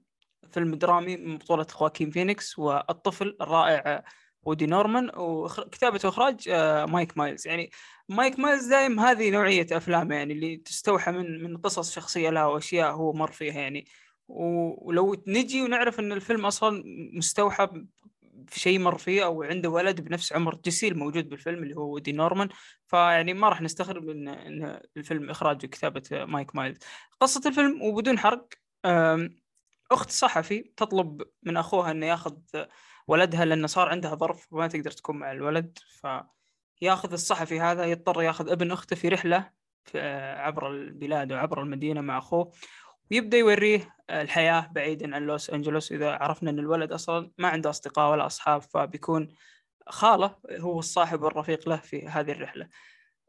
فيلم 0.51 0.75
درامي 0.75 1.17
من 1.17 1.39
بطولة 1.39 1.67
خواكين 1.71 2.11
فينيكس 2.11 2.59
والطفل 2.59 3.37
الرائع 3.41 4.05
وودي 4.43 4.67
نورمان 4.67 5.11
وكتابة 5.17 6.01
وإخراج 6.05 6.49
آه 6.49 6.85
مايك 6.85 7.19
ميلز. 7.19 7.47
يعني 7.47 7.71
مايك 8.09 8.39
ميلز 8.39 8.67
دائم 8.67 9.01
هذه 9.01 9.31
نوعية 9.31 9.67
أفلام 9.73 10.13
يعني 10.13 10.33
اللي 10.33 10.57
تستوحى 10.57 11.13
من 11.13 11.43
من 11.43 11.57
قصص 11.57 11.95
شخصية 11.95 12.31
له 12.31 12.49
وأشياء 12.49 12.93
هو 12.93 13.13
مر 13.13 13.31
فيها 13.33 13.61
يعني. 13.61 13.87
ولو 14.29 15.23
نجي 15.27 15.63
ونعرف 15.63 16.01
إن 16.01 16.13
الفيلم 16.13 16.47
أصلا 16.47 16.83
مستوحى 17.13 17.69
في 18.49 18.61
شيء 18.61 18.79
مر 18.79 18.99
فيه 18.99 19.25
أو 19.25 19.43
عنده 19.43 19.71
ولد 19.71 20.01
بنفس 20.01 20.33
عمر 20.33 20.55
جيسي 20.55 20.89
الموجود 20.89 21.29
بالفيلم 21.29 21.63
اللي 21.63 21.77
هو 21.77 21.95
ودي 21.95 22.13
نورمان 22.13 22.49
فيعني 22.87 23.35
ما 23.35 23.49
راح 23.49 23.63
نستغرب 23.63 24.09
إن 24.09 24.29
إن 24.29 24.81
الفيلم 24.97 25.31
إخراج 25.31 25.65
وكتابه 25.65 26.03
مايك 26.25 26.57
ميلز. 26.57 26.79
قصة 27.21 27.43
الفيلم 27.47 27.83
وبدون 27.83 28.19
حرق 28.19 28.49
أخت 29.91 30.11
صحفي 30.11 30.73
تطلب 30.77 31.23
من 31.43 31.57
أخوها 31.57 31.91
إنه 31.91 32.07
ياخذ 32.07 32.37
ولدها 33.09 33.45
لأنه 33.45 33.67
صار 33.67 33.89
عندها 33.89 34.15
ظرف 34.15 34.53
وما 34.53 34.67
تقدر 34.69 34.91
تكون 34.91 35.17
مع 35.19 35.33
الولد 35.33 35.79
فياخذ 36.81 37.13
الصحفي 37.13 37.61
هذا 37.61 37.85
يضطر 37.85 38.23
ياخذ 38.23 38.51
ابن 38.51 38.73
أخته 38.73 38.97
في 38.97 39.09
رحلة 39.09 39.51
عبر 39.95 40.71
البلاد 40.71 41.33
وعبر 41.33 41.63
المدينة 41.63 42.01
مع 42.01 42.19
أخوه 42.19 42.53
ويبدأ 43.11 43.37
يوريه 43.39 43.97
الحياة 44.11 44.69
بعيدا 44.73 45.15
عن 45.17 45.23
لوس 45.23 45.51
أنجلوس 45.51 45.93
إذا 45.93 46.11
عرفنا 46.11 46.51
إن 46.51 46.59
الولد 46.59 46.93
أصلا 46.93 47.31
ما 47.39 47.49
عنده 47.49 47.71
أصدقاء 47.71 48.11
ولا 48.13 48.27
أصحاب 48.27 48.63
فبيكون 48.63 49.29
خاله 49.89 50.37
هو 50.51 50.79
الصاحب 50.79 51.23
والرفيق 51.23 51.69
له 51.69 51.77
في 51.77 52.09
هذه 52.09 52.33
الرحلة. 52.33 52.69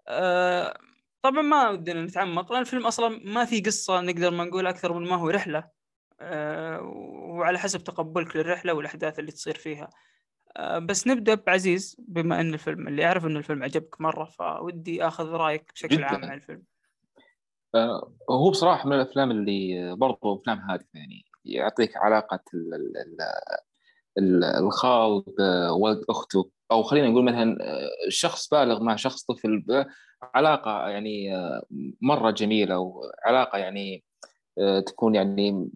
أه 0.07 0.79
طبعا 1.21 1.41
ما 1.41 1.69
ودنا 1.69 2.03
نتعمق 2.03 2.51
لأن 2.51 2.61
الفيلم 2.61 2.87
أصلا 2.87 3.21
ما 3.25 3.45
في 3.45 3.61
قصة 3.61 4.01
نقدر 4.01 4.31
ما 4.31 4.43
نقول 4.43 4.67
أكثر 4.67 4.93
من 4.93 5.09
ما 5.09 5.15
هو 5.15 5.29
رحلة 5.29 5.69
وعلى 6.81 7.59
حسب 7.59 7.83
تقبلك 7.83 8.35
للرحلة 8.35 8.73
والأحداث 8.73 9.19
اللي 9.19 9.31
تصير 9.31 9.57
فيها. 9.57 9.89
أه 10.59 10.79
بس 10.79 11.07
نبدأ 11.07 11.35
بعزيز 11.35 11.95
بما 11.99 12.41
إن 12.41 12.53
الفيلم 12.53 12.87
اللي 12.87 13.05
اعرف 13.05 13.25
إن 13.25 13.37
الفيلم 13.37 13.63
عجبك 13.63 14.01
مرة 14.01 14.25
فودي 14.25 15.07
أخذ 15.07 15.29
رأيك 15.29 15.71
بشكل 15.73 16.03
عام 16.03 16.25
عن 16.25 16.37
الفيلم. 16.37 16.63
هو 18.29 18.49
بصراحة 18.51 18.89
من 18.89 18.95
الأفلام 18.95 19.31
اللي 19.31 19.95
برضو 19.95 20.35
أفلام 20.35 20.57
هادفة 20.57 20.89
يعني 20.93 21.25
يعطيك 21.45 21.97
علاقة 21.97 22.39
الخال 24.59 25.23
بولد 25.69 26.03
أخته 26.09 26.49
أو 26.71 26.83
خلينا 26.83 27.07
نقول 27.07 27.23
مثلا 27.23 27.57
شخص 28.09 28.49
بالغ 28.49 28.83
مع 28.83 28.95
شخص 28.95 29.23
طفل 29.23 29.85
علاقة 30.35 30.89
يعني 30.89 31.29
مرة 32.01 32.31
جميلة 32.31 32.79
وعلاقة 32.79 33.57
يعني 33.57 34.03
تكون 34.85 35.15
يعني 35.15 35.69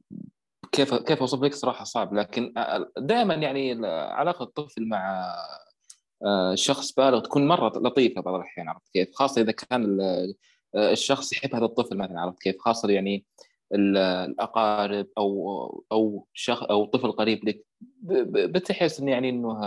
كيف 0.74 0.94
كيف 0.94 1.20
أوصف 1.20 1.44
لك؟ 1.44 1.54
صراحة 1.54 1.84
صعب 1.84 2.14
لكن 2.14 2.54
دائما 2.98 3.34
يعني 3.34 3.88
علاقة 3.88 4.44
الطفل 4.44 4.88
مع 4.88 5.36
شخص 6.54 6.94
بالغ 6.94 7.20
تكون 7.20 7.48
مرة 7.48 7.80
لطيفة 7.80 8.22
بعض 8.22 8.36
الأحيان 8.36 8.70
عرفت 8.70 8.90
كيف؟ 8.94 9.10
خاصة 9.14 9.42
إذا 9.42 9.52
كان 9.52 9.98
الشخص 10.76 11.34
يحب 11.34 11.56
هذا 11.56 11.66
الطفل 11.66 11.98
مثلا 11.98 12.22
عرفت 12.22 12.42
كيف؟ 12.42 12.56
خاصة 12.60 12.90
يعني 12.90 13.26
الأقارب 13.74 15.08
أو 15.18 15.86
أو 15.92 16.28
شخص 16.34 16.64
أو 16.64 16.86
طفل 16.86 17.12
قريب 17.12 17.50
لك 17.50 17.66
بتحس 18.32 19.00
انه 19.00 19.12
يعني 19.12 19.30
إنه 19.30 19.60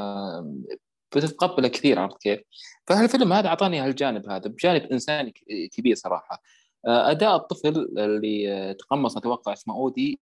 بتتقبله 1.16 1.68
كثير 1.68 1.98
عرفت 1.98 2.22
كيف؟ 2.22 2.40
فالفيلم 2.86 3.32
هذا 3.32 3.48
أعطاني 3.48 3.80
هالجانب 3.80 4.28
هذا 4.28 4.48
بجانب 4.48 4.82
إنساني 4.82 5.34
كبير 5.72 5.94
صراحة. 5.94 6.42
أداء 6.86 7.36
الطفل 7.36 7.88
اللي 7.98 8.74
تقمص 8.78 9.16
أتوقع 9.16 9.52
اسمه 9.52 9.74
أودي 9.74 10.20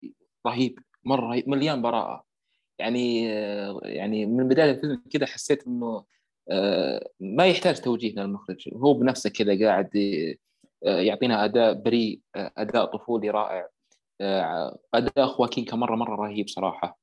رهيب 0.48 0.80
مرة 1.04 1.26
رهيب 1.26 1.50
مليان 1.50 1.82
براءة. 1.82 2.26
يعني 2.80 3.26
يعني 3.84 4.26
من 4.26 4.48
بداية 4.48 4.72
الفيلم 4.72 5.04
كذا 5.12 5.26
حسيت 5.26 5.68
إنه 5.68 6.06
ما 7.20 7.46
يحتاج 7.46 7.82
توجيه 7.82 8.14
من 8.14 8.20
المخرج. 8.20 8.70
هو 8.74 8.94
بنفسه 8.94 9.30
كذا 9.30 9.66
قاعد 9.66 9.90
آه، 10.86 11.00
يعطينا 11.00 11.46
أداء 11.46 11.74
بريء 11.74 12.22
آه، 12.36 12.52
أداء 12.58 12.86
طفولي 12.86 13.30
رائع 13.30 13.70
آه، 14.22 14.80
أداء 14.94 15.28
خواكين 15.28 15.66
مرة 15.74 15.96
مرة 15.96 16.16
رهيب 16.16 16.48
صراحة. 16.50 17.00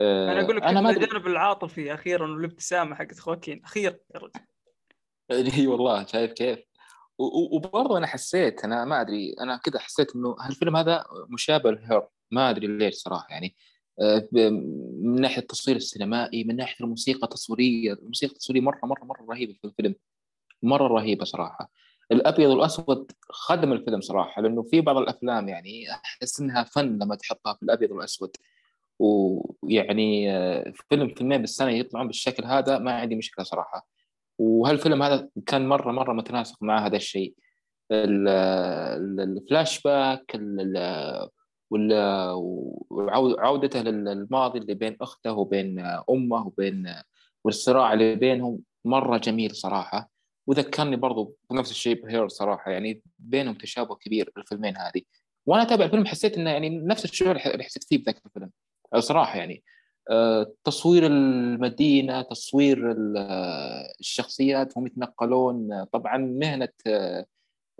أنا 0.00 0.40
أقول 0.40 0.56
لك 0.56 0.62
أنا 0.62 0.80
ما 0.80 0.90
الجانب 0.90 1.26
العاطفي 1.26 1.94
أخيرا 1.94 2.32
والابتسامة 2.32 2.94
حقت 2.94 3.18
خواكين 3.18 3.64
أخيرا 3.64 3.96
يا 4.14 4.20
رجل. 4.20 4.32
إي 5.58 5.66
والله 5.66 6.06
شايف 6.06 6.32
كيف. 6.32 6.58
وبرضه 7.52 7.98
أنا 7.98 8.06
حسيت 8.06 8.64
أنا 8.64 8.84
ما 8.84 9.00
أدري 9.00 9.34
أنا 9.40 9.56
كذا 9.56 9.78
حسيت 9.78 10.16
إنه 10.16 10.36
هالفيلم 10.40 10.76
هذا 10.76 11.04
مشابه 11.28 11.70
لهير. 11.70 12.02
ما 12.30 12.50
أدري 12.50 12.66
ليش 12.66 12.94
صراحة 12.94 13.26
يعني 13.30 13.54
من 15.02 15.20
ناحية 15.20 15.42
التصوير 15.42 15.76
السينمائي 15.76 16.44
من 16.44 16.56
ناحية 16.56 16.84
الموسيقى 16.84 17.24
التصويرية 17.24 17.92
الموسيقى 17.92 18.32
التصويرية 18.32 18.62
مرة 18.62 18.80
مرة 18.84 19.04
مرة 19.04 19.26
رهيبة 19.30 19.52
في 19.52 19.64
الفيلم 19.64 19.94
مرة 20.62 20.88
رهيبة 20.88 21.24
صراحة. 21.24 21.70
الأبيض 22.12 22.50
والأسود 22.50 23.12
خدم 23.30 23.72
الفيلم 23.72 24.00
صراحة 24.00 24.42
لأنه 24.42 24.62
في 24.62 24.80
بعض 24.80 24.96
الأفلام 24.96 25.48
يعني 25.48 25.92
أحس 25.92 26.40
إنها 26.40 26.64
فن 26.64 26.98
لما 26.98 27.14
تحطها 27.14 27.54
في 27.54 27.62
الأبيض 27.62 27.90
والأسود. 27.90 28.36
ويعني 28.98 30.32
آه، 30.36 30.72
فيلم 30.88 31.14
فيلمين 31.14 31.40
بالسنة 31.40 31.70
يطلعون 31.70 32.06
بالشكل 32.06 32.44
هذا 32.44 32.78
ما 32.78 32.92
عندي 32.92 33.16
مشكلة 33.16 33.44
صراحة. 33.44 33.86
وهالفيلم 34.38 35.02
هذا 35.02 35.28
كان 35.46 35.68
مرة 35.68 35.92
مرة 35.92 36.12
متناسق 36.12 36.62
مع 36.62 36.86
هذا 36.86 36.96
الشيء. 36.96 37.34
الفلاش 37.92 39.82
باك 39.82 40.36
وعودته 42.90 43.82
للماضي 43.82 44.58
اللي 44.58 44.74
بين 44.74 44.96
أخته 45.00 45.32
وبين 45.32 45.78
أمه 46.10 46.46
وبين 46.46 46.94
والصراع 47.44 47.92
اللي 47.92 48.14
بينهم 48.14 48.60
مرة 48.84 49.18
جميل 49.18 49.56
صراحة. 49.56 50.10
وذكرني 50.46 50.96
برضو 50.96 51.36
بنفس 51.50 51.70
الشيء 51.70 52.02
بهير 52.02 52.28
صراحة 52.28 52.70
يعني 52.70 53.02
بينهم 53.18 53.54
تشابه 53.54 53.94
كبير 53.94 54.32
الفيلمين 54.36 54.76
هذه. 54.76 55.02
وأنا 55.46 55.62
أتابع 55.62 55.84
الفيلم 55.84 56.06
حسيت 56.06 56.38
إنه 56.38 56.50
يعني 56.50 56.68
نفس 56.78 57.04
الشعور 57.04 57.36
اللي 57.36 57.64
حسيت 57.64 57.84
فيه 57.84 57.98
بذاك 57.98 58.22
الفيلم. 58.26 58.50
صراحة 58.98 59.38
يعني 59.38 59.62
آه، 60.10 60.52
تصوير 60.64 61.06
المدينة 61.06 62.22
تصوير 62.22 62.94
الشخصيات 64.00 64.78
هم 64.78 64.86
يتنقلون. 64.86 65.84
طبعا 65.84 66.16
مهنة 66.16 66.68
آه، 66.86 67.26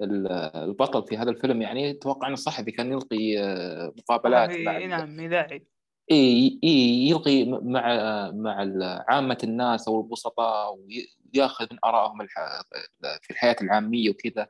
البطل 0.03 1.07
في 1.07 1.16
هذا 1.16 1.30
الفيلم 1.30 1.62
يعني 1.62 1.90
أتوقع 1.90 2.26
إنه 2.26 2.34
الصحفي 2.34 2.70
كان 2.70 2.92
يلقي 2.92 3.38
آه، 3.38 3.92
مقابلات 3.98 4.51
مع 4.51 4.78
نعم 4.78 5.20
اذاعي 5.20 5.66
إي 6.11 6.59
يلقي 7.09 7.44
مع 7.44 8.30
مع 8.30 8.72
عامة 9.09 9.38
الناس 9.44 9.88
أو 9.88 10.01
البسطاء 10.01 10.78
وياخذ 11.34 11.66
من 11.72 11.78
آرائهم 11.84 12.26
في 13.22 13.30
الحياة 13.30 13.57
العامية 13.62 14.11
وكذا. 14.11 14.48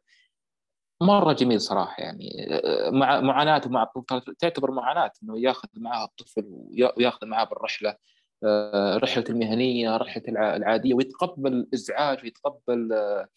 مرة 1.03 1.33
جميل 1.33 1.61
صراحة 1.61 2.03
يعني 2.03 2.47
مع 2.93 3.21
معاناته 3.21 3.71
مع 3.71 3.83
الطفل 3.83 4.35
تعتبر 4.35 4.71
معاناة 4.71 5.13
إنه 5.23 5.41
يأخذ 5.41 5.69
معاه 5.75 6.05
الطفل 6.05 6.45
ويأخذ 6.97 7.27
معاه 7.27 7.45
بالرحلة 7.45 7.97
آه، 8.45 8.97
رحلة 8.97 9.25
المهنية 9.31 9.97
رحلة 9.97 10.23
العادية 10.29 10.95
ويتقبل 10.95 11.53
الإزعاج 11.53 12.19
ويتقبل 12.23 12.93
آه، 12.93 13.29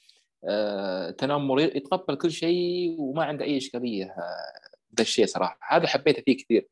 تنمر 1.17 1.59
يتقبل 1.59 2.15
كل 2.15 2.31
شيء 2.31 2.95
وما 2.99 3.23
عنده 3.23 3.45
أي 3.45 3.57
إشكالية 3.57 4.05
آه، 4.05 4.69
ذا 4.97 5.01
الشيء 5.01 5.25
صراحة. 5.25 5.59
هذا 5.69 5.87
حبيته 5.87 6.21
فيه 6.25 6.37
كثير. 6.37 6.67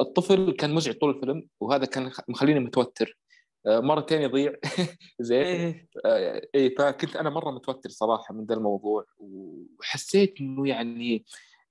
الطفل 0.00 0.52
كان 0.52 0.74
مزعج 0.74 0.94
طول 0.94 1.10
الفيلم 1.10 1.48
وهذا 1.60 1.84
كان 1.84 2.10
مخليني 2.28 2.60
متوتر. 2.60 3.18
مرتين 3.66 4.22
يضيع. 4.22 4.52
زين. 5.20 5.86
اي 6.06 6.48
إيه 6.54 6.74
فكنت 6.74 7.16
أنا 7.16 7.30
مرة 7.30 7.50
متوتر 7.50 7.90
صراحة 7.90 8.34
من 8.34 8.44
ذا 8.44 8.54
الموضوع 8.54 9.04
وحسيت 9.18 10.34
إنه 10.40 10.68
يعني 10.68 11.24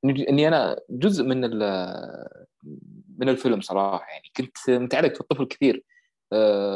إني 0.05 0.47
أنا 0.47 0.79
جزء 0.89 1.23
من 1.23 1.41
من 3.17 3.29
الفيلم 3.29 3.61
صراحة 3.61 4.07
يعني. 4.09 4.31
كنت 4.37 4.69
متعلق 4.69 5.13
في 5.13 5.21
الطفل 5.21 5.45
كثير. 5.45 5.75
آه، 5.75 5.96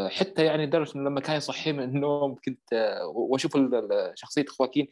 حتى 0.09 0.45
يعني 0.45 0.65
لدرجه 0.65 0.97
لما 0.97 1.19
كان 1.19 1.37
يصحي 1.37 1.71
من 1.71 1.83
النوم 1.83 2.35
كنت 2.45 2.73
آه، 2.73 3.07
وأشوف 3.07 3.57
شخصية 4.15 4.45
خواكين 4.45 4.87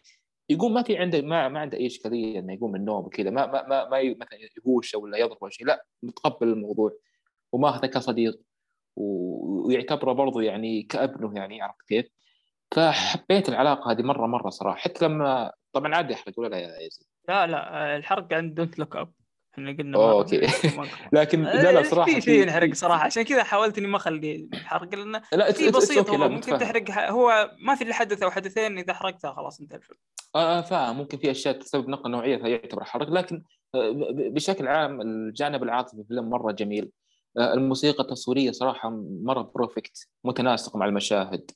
يقوم 0.49 0.73
ما 0.73 0.83
في 0.83 0.97
عنده 0.97 1.21
ما, 1.21 1.49
ما 1.49 1.59
عنده 1.59 1.77
أي 1.77 1.85
إشكالية 1.85 2.39
إنه 2.39 2.53
يقوم 2.53 2.71
من 2.71 2.79
النوم 2.79 3.05
وكذا 3.05 3.29
ما 3.29 3.45
ما 3.45 3.67
ما, 3.67 3.89
ما 3.89 4.15
مثلا 4.19 4.39
يهوش 4.57 4.95
ولا 4.95 5.17
يضرب 5.17 5.37
ولا 5.41 5.51
شيء 5.51 5.67
لا 5.67 5.85
متقبل 6.03 6.47
الموضوع 6.47 6.91
وماخذه 7.51 7.85
كصديق 7.85 8.41
ويعتبره 8.95 10.13
برضو 10.13 10.39
يعني 10.39 10.83
كأبنه 10.83 11.35
يعني 11.35 11.61
عرفت 11.61 11.87
كيف؟ 11.87 12.05
فحبيت 12.75 13.49
العلاقة 13.49 13.91
هذه 13.91 14.01
مرة 14.01 14.27
مرة 14.27 14.49
صراحة 14.49 14.77
حتى 14.77 15.05
لما 15.05 15.51
طبعا 15.73 15.95
عادي 15.95 16.13
أحرق 16.13 16.39
ولا 16.39 16.47
لا 16.47 16.57
يا 16.57 16.67
يزيد؟ 16.67 17.07
لا 17.27 17.47
لا 17.47 17.95
الحرق 17.95 18.33
عند 18.33 18.53
Don't 18.53 18.79
Look 18.79 18.95
Up 18.95 19.13
إحنا 19.53 19.71
قلنا 19.71 19.97
okay. 19.97 20.41
لكن 21.13 21.43
لا 21.43 21.71
لا 21.71 21.83
صراحة 21.83 22.11
في 22.11 22.21
شيء 22.21 22.41
ينحرق 22.41 22.73
صراحة. 22.73 23.05
عشان 23.05 23.23
كذا 23.23 23.43
حاولت 23.43 23.77
اني 23.77 23.87
ما 23.87 23.97
أخلي 23.97 24.49
الحرق 24.53 24.95
لأنه 24.95 25.21
لا 25.33 25.51
في 25.51 25.71
بسيط 25.71 26.09
والله 26.09 26.27
ممكن 26.27 26.57
تحرق 26.57 26.91
هو 26.91 27.51
ما 27.59 27.75
في 27.75 27.83
إلا 27.83 27.93
حدث 27.93 28.23
أو 28.23 28.31
حدثين 28.31 28.77
إذا 28.77 28.93
حرقتها 28.93 29.33
خلاص 29.33 29.61
انتهى 29.61 29.77
الفيلم. 29.77 29.99
آه 30.35 30.61
فاهم. 30.61 30.97
ممكن 30.97 31.17
في 31.17 31.31
أشياء 31.31 31.59
تسبب 31.59 31.89
نقله 31.89 32.11
نوعية 32.11 32.37
فيعتبر 32.37 32.83
حرق. 32.83 33.09
لكن 33.09 33.43
آه، 33.75 33.91
بشكل 34.11 34.67
عام 34.67 35.01
الجانب 35.01 35.63
العاطفي 35.63 35.95
في 35.95 36.01
الفيلم 36.01 36.29
مرة 36.29 36.51
جميل. 36.51 36.91
آه، 37.37 37.53
الموسيقى 37.53 38.03
التصويرية 38.03 38.51
صراحة 38.51 38.89
مرة 39.23 39.51
بروفكت 39.55 40.07
متناسق 40.23 40.75
مع 40.75 40.85
المشاهد. 40.85 41.51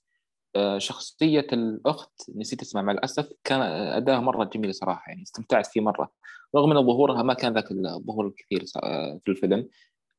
آه، 0.55 0.77
شخصية 0.77 1.47
الأخت 1.53 2.29
نسيت 2.35 2.61
اسمها 2.61 2.83
مع 2.83 2.91
الأسف 2.91 3.29
كان 3.43 3.61
أداها 3.61 4.19
مرة 4.19 4.43
جميل 4.43 4.73
صراحة 4.73 5.03
يعني 5.07 5.23
استمتعت 5.23 5.67
فيه 5.67 5.81
مرة. 5.81 6.11
رغم 6.55 6.71
إن 6.71 6.85
ظهورها 6.87 7.23
ما 7.23 7.33
كان 7.33 7.53
ذاك 7.53 7.71
الظهور 7.71 8.27
الكثير 8.27 8.63
آه، 8.83 9.19
في 9.25 9.31
الفيلم. 9.31 9.67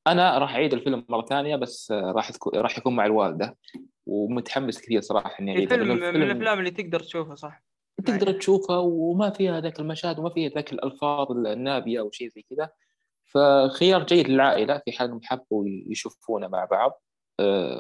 أنا 0.06 0.38
راح 0.38 0.54
أعيد 0.54 0.72
الفيلم 0.72 1.04
مرة 1.08 1.22
ثانية 1.22 1.56
بس 1.56 1.92
راح 1.92 2.32
راح 2.54 2.78
يكون 2.78 2.96
مع 2.96 3.06
الوالدة 3.06 3.56
ومتحمس 4.06 4.80
كثير 4.80 5.00
صراحة 5.00 5.40
إني 5.40 5.50
اعيد 5.50 5.72
الفيلم 5.72 5.96
من 5.96 6.22
الأفلام 6.22 6.58
اللي 6.58 6.70
تقدر 6.70 7.00
تشوفها 7.00 7.34
صح؟ 7.34 7.62
تقدر 8.04 8.32
تشوفها 8.32 8.78
وما 8.78 9.30
فيها 9.30 9.60
ذاك 9.60 9.80
المشاهد 9.80 10.18
وما 10.18 10.30
فيها 10.30 10.50
ذاك 10.50 10.72
الألفاظ 10.72 11.30
النابية 11.30 12.00
أو 12.00 12.10
شيء 12.10 12.28
زي 12.28 12.44
كذا. 12.50 12.70
فخيار 13.24 14.06
جيد 14.06 14.28
للعائلة 14.28 14.82
في 14.84 14.92
حال 14.92 15.06
انهم 15.06 15.20
حبوا 15.22 15.64
يشوفونه 15.66 16.48
مع 16.48 16.64
بعض. 16.64 16.90
آه، 16.90 17.13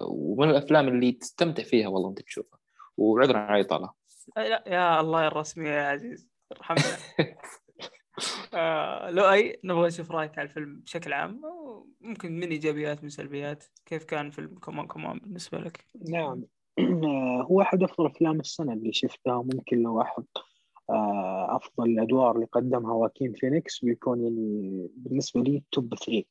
ومن 0.08 0.50
الأفلام 0.50 0.88
اللي 0.88 1.12
تستمتع 1.12 1.62
فيها 1.62 1.88
والله 1.88 2.08
انت 2.08 2.22
تشوفها؟ 2.22 2.58
وعذرا 2.96 3.38
على 3.38 3.60
الإطالة. 3.60 3.92
لا 4.36 4.64
يا 4.66 5.00
الله 5.00 5.26
الرسمي 5.26 5.68
يا 5.68 5.88
عزيز. 5.88 6.28
ارحمنا 6.52 6.82
آه 8.54 9.10
لو 9.10 9.30
أي 9.30 9.60
نبغى 9.64 9.86
نشوف 9.86 10.10
رأيك 10.10 10.38
على 10.38 10.48
الفيلم 10.48 10.80
بشكل 10.80 11.12
عام 11.12 11.40
ممكن 12.00 12.32
من 12.32 12.48
إيجابيات 12.48 13.02
من 13.02 13.08
سلبيات. 13.08 13.64
كيف 13.86 14.04
كان 14.04 14.30
فيلم 14.30 14.58
C'mon 14.58 14.86
C'mon 14.86 15.18
بالنسبة 15.18 15.58
لك؟ 15.58 15.86
نعم. 16.08 16.44
هو 17.50 17.60
أحد 17.60 17.82
أفضل 17.82 18.06
أفلام 18.06 18.40
السنة 18.40 18.72
اللي 18.72 18.92
شفتها 18.92 19.42
ممكن 19.42 19.82
لو 19.82 20.00
أحط 20.00 20.44
آه، 20.90 21.56
أفضل 21.56 21.90
الادوار 21.90 22.34
اللي 22.34 22.46
قدمها 22.46 22.92
واكين 22.92 23.32
فينيكس 23.32 23.84
ويكون 23.84 24.20
يعني 24.22 24.88
بالنسبة 24.96 25.40
لي 25.42 25.62
top 25.72 25.94
3 25.94 26.24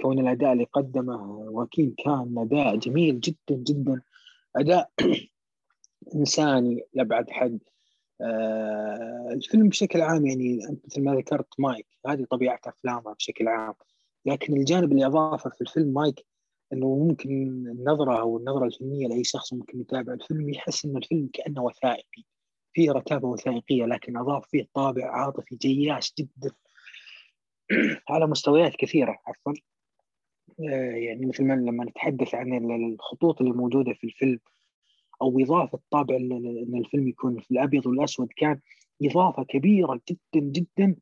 كون 0.00 0.18
الأداء 0.18 0.52
اللي 0.52 0.64
قدمه 0.64 1.22
واكين 1.30 1.94
كان 2.04 2.38
أداء 2.38 2.76
جميل 2.76 3.20
جدا 3.20 3.36
جدا. 3.50 4.02
أداء 4.56 4.90
انساني 6.14 6.82
لابعد 6.94 7.30
حد. 7.30 7.58
آه 8.20 9.28
الفيلم 9.32 9.68
بشكل 9.68 10.00
عام 10.00 10.26
يعني 10.26 10.68
أنت 10.68 10.86
مثل 10.86 11.04
ما 11.04 11.14
ذكرت 11.14 11.48
مايك 11.58 11.86
هذه 12.06 12.24
طبيعة 12.30 12.60
أفلامه 12.66 13.12
بشكل 13.14 13.48
عام. 13.48 13.74
لكن 14.26 14.56
الجانب 14.56 14.92
اللي 14.92 15.06
أضافه 15.06 15.50
في 15.50 15.60
الفيلم 15.60 15.92
مايك 15.92 16.26
إنه 16.72 16.96
ممكن 16.96 17.30
النظرة 17.68 18.20
أو 18.20 18.36
النظرة 18.38 18.66
الفنية 18.66 19.08
لأي 19.08 19.24
شخص 19.24 19.52
ممكن 19.52 19.80
يتابع 19.80 20.12
الفيلم 20.12 20.48
يحس 20.50 20.84
إن 20.84 20.96
الفيلم 20.96 21.30
كأنه 21.32 21.62
وثائقي. 21.62 22.24
فيه 22.72 22.92
رتابة 22.92 23.28
وثائقية 23.28 23.84
لكن 23.84 24.16
أضاف 24.16 24.48
فيه 24.50 24.68
طابع 24.74 25.10
عاطفي 25.10 25.56
جياش 25.56 26.14
جدا. 26.18 26.54
على 28.10 28.26
مستويات 28.26 28.76
كثيرة 28.76 29.18
عفوا. 29.26 29.52
يعني 30.58 31.26
مثل 31.26 31.44
ما 31.44 31.54
لما 31.54 31.84
نتحدث 31.84 32.34
عن 32.34 32.70
الخطوط 32.70 33.40
اللي 33.40 33.52
موجودة 33.52 33.92
في 33.92 34.04
الفيلم 34.04 34.38
أو 35.22 35.40
إضافة 35.40 35.78
طابع 35.90 36.16
أن 36.16 36.74
الفيلم 36.84 37.08
يكون 37.08 37.40
في 37.40 37.50
الأبيض 37.50 37.86
والأسود 37.86 38.28
كان 38.36 38.60
إضافة 39.02 39.44
كبيرة 39.44 40.00
جدا 40.08 40.46
جدا 40.46 40.96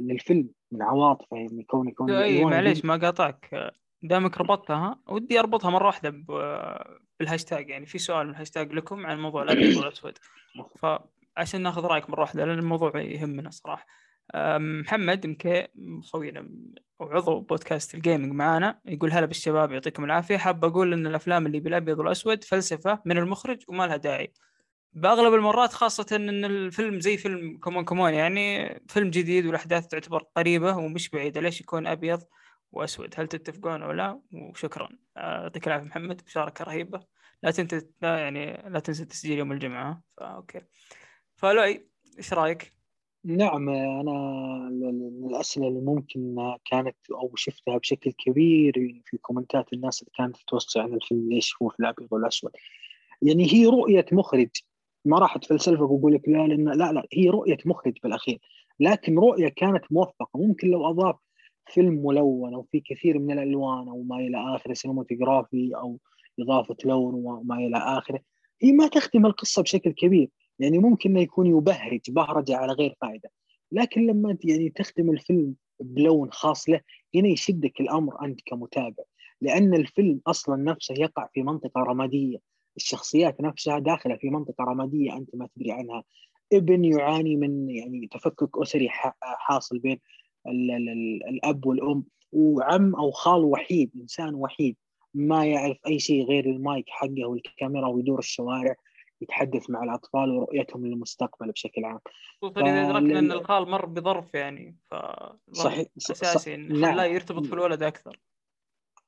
للفيلم 0.00 0.48
من 0.72 0.82
عواطفه 0.82 1.36
يعني 1.36 1.62
كون 1.62 1.88
يكون 1.88 2.10
اي 2.10 2.44
معليش 2.44 2.84
ما 2.84 2.96
قاطعك. 2.96 3.72
دامك 4.02 4.38
ربطتها 4.38 4.98
ودي 5.08 5.40
أربطها 5.40 5.70
مرة 5.70 5.86
واحدة 5.86 6.10
بالهاشتاج 7.20 7.70
يعني 7.70 7.86
في 7.86 7.98
سؤال 7.98 8.26
من 8.26 8.32
الهاشتاج 8.32 8.72
لكم 8.72 9.06
عن 9.06 9.20
موضوع 9.20 9.42
الأبيض 9.42 9.76
والأسود. 9.76 10.18
فعشان 10.80 11.62
ناخذ 11.62 11.84
رأيك 11.84 12.10
مرة 12.10 12.20
واحدة 12.20 12.44
لأن 12.44 12.58
الموضوع 12.58 13.00
يهمنا 13.00 13.50
صراحة. 13.50 13.86
محمد 14.34 15.26
مكي 15.26 15.68
خوينا 16.02 16.48
وعضو 16.98 17.40
بودكاست 17.40 17.94
ال 17.94 17.99
gaming 17.99 18.32
معانا 18.32 18.80
يقول 18.84 19.12
هلا 19.12 19.26
بالشباب 19.26 19.72
يعطيكم 19.72 20.04
العافية. 20.04 20.36
حاب 20.36 20.64
أقول 20.64 20.92
إن 20.92 21.06
الأفلام 21.06 21.46
اللي 21.46 21.60
بالأبيض 21.60 21.98
والأسود 21.98 22.44
فلسفة 22.44 23.02
من 23.04 23.18
المخرج 23.18 23.62
وما 23.68 23.86
لها 23.86 23.96
داعي. 23.96 24.32
بأغلب 24.92 25.34
المرات 25.34 25.72
خاصة 25.72 26.16
إن 26.16 26.44
الفيلم 26.44 27.00
زي 27.00 27.16
فيلم 27.16 27.58
C'mon 27.58 27.84
C'mon 27.84 28.14
يعني 28.14 28.74
فيلم 28.88 29.10
جديد 29.10 29.46
والأحداث 29.46 29.86
تعتبر 29.86 30.22
قريبة 30.36 30.76
ومش 30.76 31.10
بعيدة 31.10 31.40
ليش 31.40 31.60
يكون 31.60 31.86
أبيض 31.86 32.22
وأسود؟ 32.72 33.14
هل 33.16 33.28
تتفقون 33.28 33.82
أو 33.82 33.92
لا؟ 33.92 34.20
وشكرا. 34.32 34.88
يعطيك 35.16 35.66
العافية 35.66 35.86
محمد 35.86 36.22
مشاركة 36.26 36.64
رهيبة. 36.64 37.00
لا 37.42 37.50
تنسى 37.50 37.86
يعني 38.02 38.70
لا 38.70 38.80
تنسى 38.80 39.04
تسجيل 39.04 39.38
يوم 39.38 39.52
الجمعة. 39.52 40.02
ف 40.16 40.25
okay 40.25 40.60
فلؤي 41.36 41.88
إيش 42.18 42.32
رأيك؟ 42.32 42.77
نعم 43.28 43.68
أنا 43.68 44.12
الأسئلة 45.26 45.68
اللي 45.68 45.80
ممكن 45.80 46.36
كانت 46.64 46.96
أو 47.10 47.32
شفتها 47.36 47.78
بشكل 47.78 48.12
كبير 48.12 49.02
في 49.04 49.18
كومنتات 49.18 49.72
الناس 49.72 50.02
اللي 50.02 50.12
كانت 50.18 50.36
توصي 50.46 50.80
عن 50.80 50.94
الفيلم 50.94 51.28
ليش 51.30 51.54
هو 51.62 51.68
في 51.68 51.80
الأبيض 51.80 52.08
والأسود. 52.10 52.52
يعني 53.22 53.52
هي 53.54 53.66
رؤية 53.66 54.06
مخرج. 54.12 54.48
ما 55.04 55.18
راح 55.18 55.36
اتفلسفك 55.36 55.80
وأقول 55.80 56.14
لك 56.14 56.28
لا 56.28 56.46
لأن 56.46 56.68
لا 56.68 56.92
لا 56.92 57.06
هي 57.12 57.30
رؤية 57.30 57.58
مخرج 57.66 57.98
بالأخير. 58.02 58.38
لكن 58.80 59.18
رؤية 59.18 59.48
كانت 59.48 59.84
موفقة. 59.90 60.28
ممكن 60.34 60.68
لو 60.68 60.90
أضاف 60.90 61.16
فيلم 61.66 62.06
ملون 62.06 62.54
أو 62.54 62.62
في 62.62 62.80
كثير 62.80 63.18
من 63.18 63.38
الألوان 63.38 63.88
أو 63.88 64.02
ما 64.02 64.16
إلى 64.16 64.56
آخره 64.56 64.74
سينماتوجرافي 64.74 65.76
أو 65.76 65.98
إضافة 66.40 66.76
لون 66.84 67.14
وما 67.14 67.56
إلى 67.56 67.76
آخره 67.76 68.20
هي 68.62 68.72
ما 68.72 68.88
تخدم 68.88 69.26
القصة 69.26 69.62
بشكل 69.62 69.92
كبير. 69.92 70.28
يعني 70.58 70.78
ممكن 70.78 71.10
انه 71.10 71.20
يكون 71.20 71.46
يبهرج 71.46 72.10
بهرجة 72.10 72.56
على 72.56 72.72
غير 72.72 72.94
فائدة. 73.00 73.30
لكن 73.72 74.06
لما 74.06 74.38
يعني 74.44 74.70
تخدم 74.70 75.10
الفيلم 75.10 75.54
بلون 75.80 76.32
خاص 76.32 76.68
له 76.68 76.80
هنا 77.14 77.28
يشدك 77.28 77.80
الأمر 77.80 78.24
أنت 78.24 78.40
كمتابع. 78.46 79.04
لأن 79.40 79.74
الفيلم 79.74 80.20
أصلا 80.26 80.56
نفسه 80.56 80.94
يقع 80.98 81.28
في 81.34 81.42
منطقة 81.42 81.80
رمادية. 81.80 82.38
الشخصيات 82.76 83.40
نفسها 83.40 83.78
داخلة 83.78 84.16
في 84.16 84.30
منطقة 84.30 84.64
رمادية 84.64 85.16
أنت 85.16 85.34
ما 85.34 85.48
تدري 85.56 85.72
عنها. 85.72 86.04
ابن 86.52 86.84
يعاني 86.84 87.36
من 87.36 87.70
يعني 87.70 88.08
تفكك 88.10 88.58
أسري 88.58 88.88
حاصل 89.22 89.78
بين 89.78 90.00
ال 90.46 90.70
ال 90.70 90.88
ال 90.88 91.28
الأب 91.28 91.66
والأم. 91.66 92.04
وعم 92.32 92.94
أو 92.94 93.10
خال 93.10 93.44
وحيد 93.44 93.90
إنسان 93.96 94.34
وحيد 94.34 94.76
ما 95.14 95.46
يعرف 95.46 95.76
أي 95.86 95.98
شيء 95.98 96.24
غير 96.24 96.46
المايك 96.50 96.84
حقه 96.88 97.26
والكاميرا 97.26 97.88
ويدور 97.88 98.18
الشوارع. 98.18 98.74
يتحدث 99.20 99.70
مع 99.70 99.84
الأطفال 99.84 100.30
ورؤيتهم 100.30 100.86
للمستقبل 100.86 101.52
بشكل 101.52 101.84
عام. 101.84 102.00
خصوصا 102.42 102.60
إذا 102.60 102.90
ادركنا 102.90 103.18
ان 103.18 103.32
الخال 103.32 103.68
مر 103.68 103.86
بظرف 103.86 104.34
يعني 104.34 104.76
ف 104.90 104.94
صحيح 105.52 105.86
أساسي 105.96 106.54
إنه 106.54 106.80
نعم. 106.80 107.12
يرتبط 107.12 107.46
في 107.46 107.52
الولد 107.52 107.82
أكثر. 107.82 108.20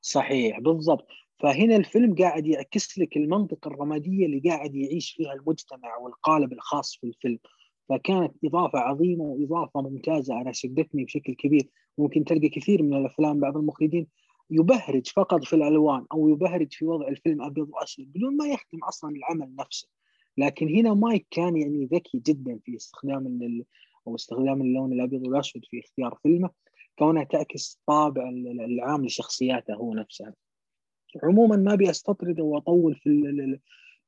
صحيح 0.01 0.61
بالضبط. 0.61 1.07
فهنا 1.39 1.77
الفيلم 1.77 2.15
قاعد 2.15 2.47
يعكس 2.47 2.99
لك 2.99 3.17
المنطقة 3.17 3.69
الرمادية 3.69 4.27
اللي 4.27 4.41
قاعد 4.51 4.75
يعيش 4.75 5.13
فيها 5.13 5.33
المجتمع 5.33 5.97
والقالب 5.97 6.53
الخاص 6.53 6.97
في 6.97 7.07
الفيلم. 7.07 7.39
فكانت 7.89 8.35
إضافة 8.45 8.79
عظيمة 8.79 9.25
وإضافة 9.25 9.83
ممتازة 9.83 10.41
أنا 10.41 10.53
شدتني 10.53 11.05
بشكل 11.05 11.35
كبير. 11.35 11.69
ممكن 11.99 12.25
تلقى 12.25 12.49
كثير 12.49 12.83
من 12.83 12.97
الأفلام 12.97 13.41
بعض 13.41 13.57
المخرجين 13.57 14.07
يبهرج 14.51 15.09
فقط 15.09 15.45
في 15.45 15.57
الألوان 15.57 16.07
أو 16.13 16.29
يبهرج 16.29 16.73
في 16.73 16.85
وضع 16.85 17.09
الفيلم 17.09 17.43
أبيض 17.43 17.69
وأسود 17.73 18.13
بدون 18.13 18.37
ما 18.37 18.47
يخدم 18.47 18.85
أصلا 18.89 19.11
العمل 19.17 19.55
نفسه. 19.59 19.89
لكن 20.41 20.77
هنا 20.77 20.95
مايك 20.95 21.27
كان 21.31 21.57
يعني 21.57 21.85
ذكي 21.85 22.19
جدا 22.19 22.59
في 22.65 22.77
استخدام 22.77 23.65
أو 24.07 24.15
استخدام 24.15 24.63
اللون 24.63 24.93
الأبيض 24.93 25.27
والأسود 25.27 25.63
في 25.65 25.81
اختيار 25.81 26.19
فيلمه 26.23 26.51
كونها 26.99 27.25
تعكس 27.25 27.81
طابع 27.87 28.29
العام 28.29 29.05
لشخصياته 29.05 29.75
هو 29.75 29.95
نفسها 29.95 30.35
عموما 31.23 31.57
ما 31.57 31.73
أبي 31.73 31.91
أستطرد 31.91 32.41
وأطول 32.41 32.95
في 32.95 33.09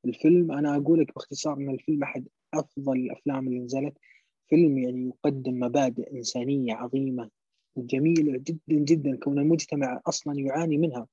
الفيلم. 0.05 0.51
أنا 0.51 0.75
أقول 0.75 0.99
لك 0.99 1.13
باختصار 1.15 1.57
إن 1.57 1.69
الفيلم 1.69 2.03
أحد 2.03 2.27
أفضل 2.53 2.97
الأفلام 2.97 3.47
اللي 3.47 3.59
نزلت. 3.59 3.97
فيلم 4.49 4.77
يعني 4.77 5.07
يقدم 5.07 5.59
مبادئ 5.59 6.17
إنسانية 6.17 6.73
عظيمة 6.73 7.29
جميله 7.77 8.37
جدا 8.37 8.59
جدا 8.83 9.17
كون 9.17 9.39
المجتمع 9.39 10.01
أصلا 10.07 10.39
يعاني 10.39 10.77
منها. 10.77 11.07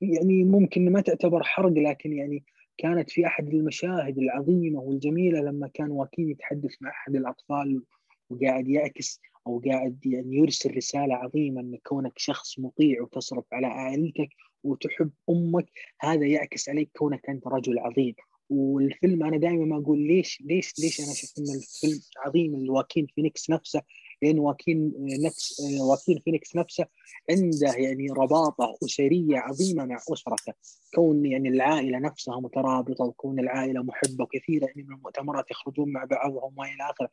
يعني 0.00 0.44
ممكن 0.44 0.92
ما 0.92 1.00
تعتبر 1.00 1.42
حرق 1.42 1.72
لكن 1.72 2.12
يعني 2.12 2.44
كانت 2.82 3.10
في 3.10 3.26
أحد 3.26 3.48
المشاهد 3.54 4.18
العظيمة 4.18 4.80
والجميلة 4.80 5.40
لما 5.40 5.68
كان 5.68 5.90
واكين 5.90 6.30
يتحدث 6.30 6.70
مع 6.80 6.90
أحد 6.90 7.16
الأطفال 7.16 7.82
وقاعد 8.30 8.68
يعكس 8.68 9.20
أو 9.46 9.62
قاعد 9.66 10.06
يعني 10.06 10.36
يرسل 10.36 10.76
رسالة 10.76 11.14
عظيمة 11.14 11.60
إن 11.60 11.78
كونك 11.86 12.12
شخص 12.16 12.58
مطيع 12.58 13.02
وتصرف 13.02 13.44
على 13.52 13.66
عائلتك 13.66 14.28
وتحب 14.64 15.10
أمك 15.30 15.66
هذا 16.00 16.26
يعكس 16.26 16.68
عليك 16.68 16.90
كونك 16.96 17.28
أنت 17.28 17.46
رجل 17.46 17.78
عظيم. 17.78 18.14
والفيلم 18.50 19.22
أنا 19.22 19.36
دائما 19.36 19.64
ما 19.64 19.76
أقول 19.76 19.98
ليش 19.98 20.42
ليش 20.46 20.72
ليش 20.78 21.00
أنا 21.00 21.14
شفت 21.14 21.38
إن 21.38 21.44
الفيلم 21.44 22.00
عظيم؟ 22.26 22.54
الواكين 22.54 23.06
فينيكس 23.14 23.50
نفسه 23.50 23.82
لأن 24.22 24.38
واكين 24.38 24.92
نفس 25.26 25.60
واكين 25.80 26.18
فينيكس 26.24 26.56
نفسه 26.56 26.86
عنده 27.30 27.72
يعني 27.76 28.06
رباطة 28.10 28.78
أسرية 28.84 29.38
عظيمة 29.38 29.84
مع 29.84 29.96
أسرته. 30.12 30.52
كون 30.94 31.26
يعني 31.26 31.48
العائلة 31.48 31.98
نفسها 31.98 32.40
مترابطة 32.40 33.04
وكون 33.04 33.38
العائلة 33.38 33.82
محبة 33.82 34.24
وكثير 34.24 34.62
يعني 34.62 34.82
من 34.82 34.94
المؤتمرات 34.94 35.50
يخرجون 35.50 35.92
مع 35.92 36.04
بعضهم 36.04 36.42
وما 36.44 36.64
إلى 36.64 36.90
آخره. 36.90 37.08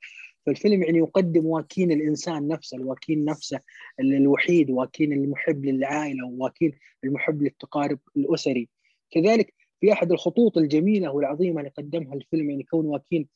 فالفيلم 0.46 0.84
يعني 0.84 0.98
يقدم 0.98 1.46
واكين 1.46 1.92
الإنسان 1.92 2.48
نفسه 2.48 2.78
الواكين 2.78 3.26
نفسه 3.26 3.60
الوحيد 4.00 4.72
واكين 4.72 5.14
المحب 5.14 5.66
للعائلة 5.66 6.28
وواكين 6.28 6.72
المحب 7.04 7.42
للتقارب 7.42 8.00
الأسري. 8.18 8.70
كذلك 9.12 9.54
في 9.82 9.94
أحد 9.94 10.12
الخطوط 10.12 10.58
الجميلة 10.58 11.12
والعظيمة 11.12 11.60
اللي 11.60 11.72
قدمها 11.78 12.14
الفيلم 12.14 12.50
يعني 12.50 12.64
كون 12.64 12.86
واكين 12.86 13.28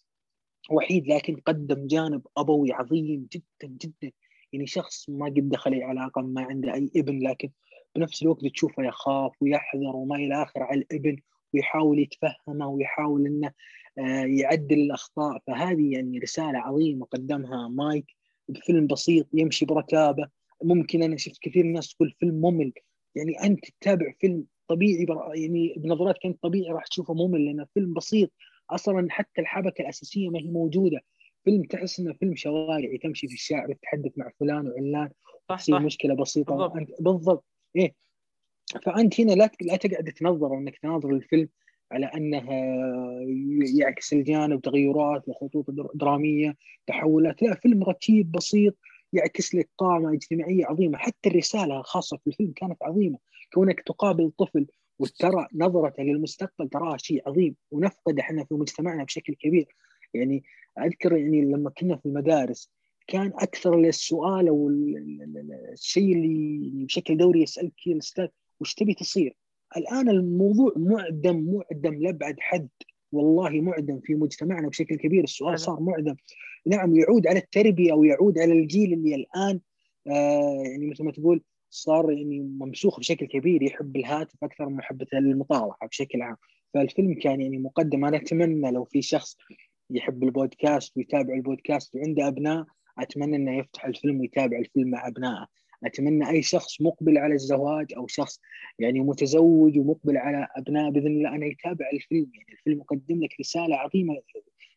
وحيد 0.70 1.07
لكن 1.07 1.36
قدم 1.36 1.88
جانب 1.88 2.22
أبوي 2.38 2.74
عظيم 2.74 3.28
جدا 3.32 3.78
جدا. 3.82 4.11
يعني 4.53 4.68
شخص 4.68 5.09
ما 5.09 5.26
قد 5.26 5.49
دخل 5.49 5.74
أي 5.74 5.84
علاقة 5.84 6.22
ما 6.22 6.41
عنده 6.41 6.74
أي 6.74 6.91
ابن 6.95 7.28
لكن 7.28 7.49
بنفس 7.95 8.24
الوقت 8.24 8.45
تشوفه 8.45 8.84
يخاف 8.84 9.32
ويحذر 9.41 9.95
وما 9.95 10.16
إلى 10.16 10.43
اخره 10.43 10.64
على 10.64 10.80
الابن 10.82 11.18
ويحاول 11.53 11.99
يتفهمه 11.99 12.68
ويحاول 12.68 13.26
إنه 13.26 13.51
آه، 13.99 14.26
يعدل 14.26 14.80
الأخطاء. 14.80 15.41
فهذه 15.47 15.91
يعني 15.93 16.20
رسالة 16.20 16.59
عظيمة 16.59 17.05
قدمها 17.05 17.68
مايك. 17.68 18.05
بفيلم 18.49 18.88
بسيط 18.88 19.28
يمشي 19.34 19.66
بركابة. 19.66 20.28
ممكن 20.64 21.03
أنا 21.03 21.18
شفت 21.18 21.38
كثير 21.41 21.66
الناس 21.66 21.93
تقول 21.93 22.16
فيلم 22.20 22.36
ممل. 22.36 22.74
يعني 23.16 23.43
أنت 23.43 23.66
تتابع 23.66 24.14
فيلم 24.20 24.45
طبيعي 24.68 25.05
يعني 25.36 25.74
بنظراتك 25.78 26.26
أنت 26.26 26.43
طبيعي 26.43 26.72
راح 26.74 26.88
تشوفه 26.88 27.14
ممل 27.14 27.45
لأنه 27.45 27.66
فيلم 27.74 27.93
بسيط. 27.93 28.32
أصلا 28.70 29.07
حتى 29.09 29.41
الحبكة 29.41 29.82
الأساسية 29.82 30.30
ما 30.30 30.39
هي 30.39 30.47
موجودة. 30.47 30.99
فيلم 31.43 31.64
تحس 31.64 31.99
إنه 31.99 32.14
فيلم 32.14 32.36
شوارعي 32.36 32.97
تمشي 32.97 33.28
في 33.28 33.34
الشارع 33.34 33.74
تتحدث 33.74 34.11
مع 34.18 34.32
فلان 34.39 34.68
وعلان 34.68 35.09
تصير 35.49 35.80
مشكلة 35.80 36.16
بسيطة. 36.16 36.55
بالضبط. 36.55 36.76
أنت 36.76 36.89
بالضبط. 36.99 37.45
إيه. 37.76 37.93
فأنت 38.84 39.22
هنا 39.22 39.32
لا 39.32 39.51
لا 39.61 39.76
تقعد 39.76 40.03
تنظر 40.03 40.57
إنك 40.57 40.78
تناظر 40.78 41.09
الفيلم 41.09 41.49
على 41.91 42.05
أنه 42.05 42.51
يعكس 43.80 44.14
الجانب 44.14 44.61
تغيرات 44.61 45.30
وخطوط 45.30 45.66
درامية 45.93 46.57
تحولات. 46.88 47.43
لا 47.43 47.55
فيلم 47.55 47.84
رتيب 47.84 48.32
بسيط 48.32 48.78
يعكس 49.14 49.55
لك 49.55 49.70
قامه 49.78 50.14
اجتماعية 50.14 50.66
عظيمة. 50.66 50.97
حتى 50.97 51.30
الرسالة 51.30 51.80
الخاصة 51.80 52.18
في 52.18 52.28
الفيلم 52.28 52.51
كانت 52.55 52.84
عظيمة. 52.84 53.18
كونك 53.53 53.82
تقابل 53.82 54.32
طفل 54.38 54.66
وترى 54.99 55.47
نظرته 55.53 56.03
للمستقبل 56.03 56.69
تراها 56.69 56.97
شيء 56.97 57.29
عظيم 57.29 57.55
ونفقد 57.71 58.19
إحنا 58.19 58.45
في 58.45 58.53
مجتمعنا 58.53 59.03
بشكل 59.03 59.35
كبير. 59.35 59.67
يعني 60.13 60.43
أذكر 60.79 61.17
يعني 61.17 61.41
لما 61.41 61.69
كنا 61.69 61.95
في 61.95 62.05
المدارس 62.05 62.71
كان 63.07 63.27
أكثر 63.35 63.79
السؤال 63.79 64.47
أو 64.47 64.69
الشيء 65.73 66.15
اللي 66.15 66.67
يعني 66.67 66.85
بشكل 66.85 67.17
دوري 67.17 67.41
يسألك 67.41 67.73
الأستاذ 67.87 68.27
وش 68.59 68.73
تبي 68.73 68.93
تصير؟ 68.93 69.37
الآن 69.77 70.09
الموضوع 70.09 70.73
معدم 70.75 71.53
معدم 71.53 71.93
لأبعد 71.93 72.35
حد. 72.39 72.69
والله 73.11 73.61
معدم 73.61 73.99
في 73.99 74.15
مجتمعنا 74.15 74.67
بشكل 74.67 74.95
كبير 74.95 75.23
السؤال 75.23 75.59
صار 75.59 75.79
معدم. 75.79 76.15
نعم 76.65 76.95
يعود 76.95 77.27
على 77.27 77.39
التربية 77.39 77.91
أو 77.91 78.03
يعود 78.03 78.39
على 78.39 78.53
الجيل 78.53 78.93
اللي 78.93 79.15
الآن 79.15 79.59
آه 80.07 80.63
يعني 80.65 80.87
مثل 80.87 81.03
ما 81.03 81.11
تقول 81.11 81.41
صار 81.74 82.11
يعني 82.11 82.39
ممسوخ 82.39 82.99
بشكل 82.99 83.26
كبير 83.26 83.63
يحب 83.63 83.95
الهاتف 83.95 84.43
أكثر 84.43 84.69
من 84.69 84.76
محبه 84.76 85.07
للمطالعه 85.13 85.88
بشكل 85.88 86.21
عام. 86.21 86.36
فالفيلم 86.74 87.13
كان 87.13 87.41
يعني 87.41 87.57
مقدم. 87.57 88.05
أنا 88.05 88.17
أتمنى 88.17 88.71
لو 88.71 88.84
في 88.84 89.01
شخص 89.01 89.38
يحب 89.89 90.24
البودكاست 90.24 90.97
ويتابع 90.97 91.34
البودكاست 91.34 91.95
وعنده 91.95 92.28
أبناء 92.28 92.65
أتمنى 92.99 93.36
إنه 93.36 93.57
يفتح 93.57 93.86
الفيلم 93.86 94.19
ويتابع 94.19 94.57
الفيلم 94.57 94.89
مع 94.89 95.07
أبنائه. 95.07 95.47
أتمنى 95.84 96.30
أي 96.30 96.41
شخص 96.41 96.82
مقبل 96.82 97.17
على 97.17 97.34
الزواج 97.34 97.93
أو 97.97 98.07
شخص 98.07 98.39
يعني 98.80 98.99
متزوج 98.99 99.80
ومقبل 99.80 100.17
على 100.17 100.47
أبناء 100.55 100.89
بإذن 100.89 101.07
الله 101.07 101.36
انه 101.36 101.45
يتابع 101.45 101.89
الفيلم. 101.93 102.32
يعني 102.34 102.51
الفيلم 102.51 102.78
يقدم 102.80 103.24
لك 103.24 103.39
رسالة 103.39 103.76
عظيمة 103.76 104.17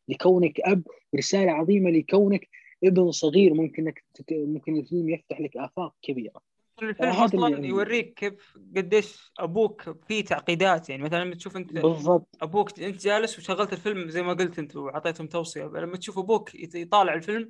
لكونك 0.09 0.61
أب 0.61 0.83
رسالة 1.17 1.53
عظيمة 1.53 1.91
لكونك 1.91 2.49
ابن 2.85 3.11
صغير. 3.11 3.55
ممكن 3.55 3.93
ممكن 4.31 4.77
الفيلم 4.77 5.09
يفتح 5.09 5.41
لك 5.41 5.57
آفاق 5.57 5.95
كبيرة. 6.03 6.56
الفيلم 6.83 7.11
أصلا 7.11 7.49
يعني... 7.49 7.69
يوريك 7.69 8.15
كيف 8.15 8.53
قديش 8.77 9.33
أبوك 9.39 9.97
فيه 10.09 10.25
تعقيدات. 10.25 10.89
يعني 10.89 11.03
مثلا 11.03 11.25
لما 11.25 11.35
تشوف 11.35 11.57
أنت 11.57 11.73
بالضبط. 11.73 12.37
أبوك 12.43 12.81
أنت 12.81 13.03
جالس 13.03 13.39
وشغلت 13.39 13.73
الفيلم 13.73 14.09
زي 14.09 14.23
ما 14.23 14.33
قلت 14.33 14.59
أنت 14.59 14.77
وعطيتهم 14.77 15.27
توصية. 15.27 15.65
لما 15.65 15.97
تشوف 15.97 16.19
أبوك 16.19 16.55
يطالع 16.55 17.15
الفيلم 17.15 17.49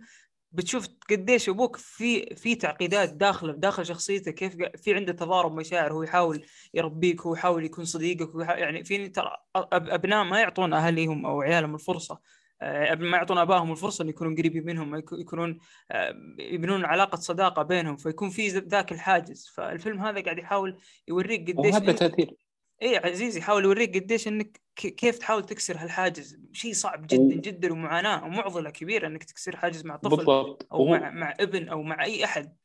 بتشوف 0.52 0.88
قديش 1.10 1.48
أبوك 1.48 1.76
في 1.76 2.34
في 2.36 2.54
تعقيدات 2.54 3.12
داخله 3.12 3.52
داخل 3.52 3.86
شخصيته 3.86 4.30
كيف 4.30 4.56
في 4.76 4.94
عنده 4.94 5.12
تضارب 5.12 5.54
مشاعر 5.54 5.92
هو 5.92 6.02
يحاول 6.02 6.46
يربيك 6.74 7.20
هو 7.20 7.34
يحاول 7.34 7.64
يكون 7.64 7.84
صديقك 7.84 8.28
يعني 8.34 8.84
في 8.84 9.08
ترى 9.08 9.36
أبناء 9.72 10.24
ما 10.24 10.40
يعطون 10.40 10.72
اهاليهم 10.72 11.26
أو 11.26 11.40
عيالهم 11.40 11.74
الفرصة. 11.74 12.20
آه، 12.62 12.94
ما 12.94 13.16
يعطون 13.16 13.38
ابائهم 13.38 13.72
الفرصة 13.72 14.02
إن 14.02 14.08
يكونون 14.08 14.36
قريبين 14.36 14.66
منهم 14.66 15.02
يكونون 15.12 15.58
آه، 15.90 16.14
يبنون 16.38 16.84
علاقة 16.84 17.16
صداقة 17.16 17.62
بينهم 17.62 17.96
فيكون 17.96 18.30
في 18.30 18.48
ذاك 18.48 18.92
الحاجز. 18.92 19.52
فالفيلم 19.54 20.00
هذا 20.00 20.20
قاعد 20.20 20.38
يحاول 20.38 20.78
يوريك 21.08 21.40
قديش 21.40 21.74
وهذا 21.74 21.92
تأثير. 21.92 22.34
اي 22.82 22.96
عزيزي 22.96 23.38
يحاول 23.38 23.64
يوريك 23.64 23.96
قديش 23.96 24.28
إنك 24.28 24.60
كيف 24.76 25.18
تحاول 25.18 25.46
تكسر 25.46 25.76
هالحاجز. 25.76 26.40
شيء 26.52 26.72
صعب 26.72 27.06
جدا 27.06 27.34
جدا 27.34 27.72
ومعاناة 27.72 28.24
ومعضلة 28.24 28.70
كبيرة 28.70 29.06
إنك 29.06 29.24
تكسر 29.24 29.56
حاجز 29.56 29.84
مع 29.84 29.96
طفل 29.96 30.16
بالضبط. 30.16 30.66
أو 30.72 30.86
مع 30.86 31.10
مع 31.10 31.34
ابن 31.40 31.68
أو 31.68 31.82
مع 31.82 32.04
أي 32.04 32.24
أحد. 32.24 32.56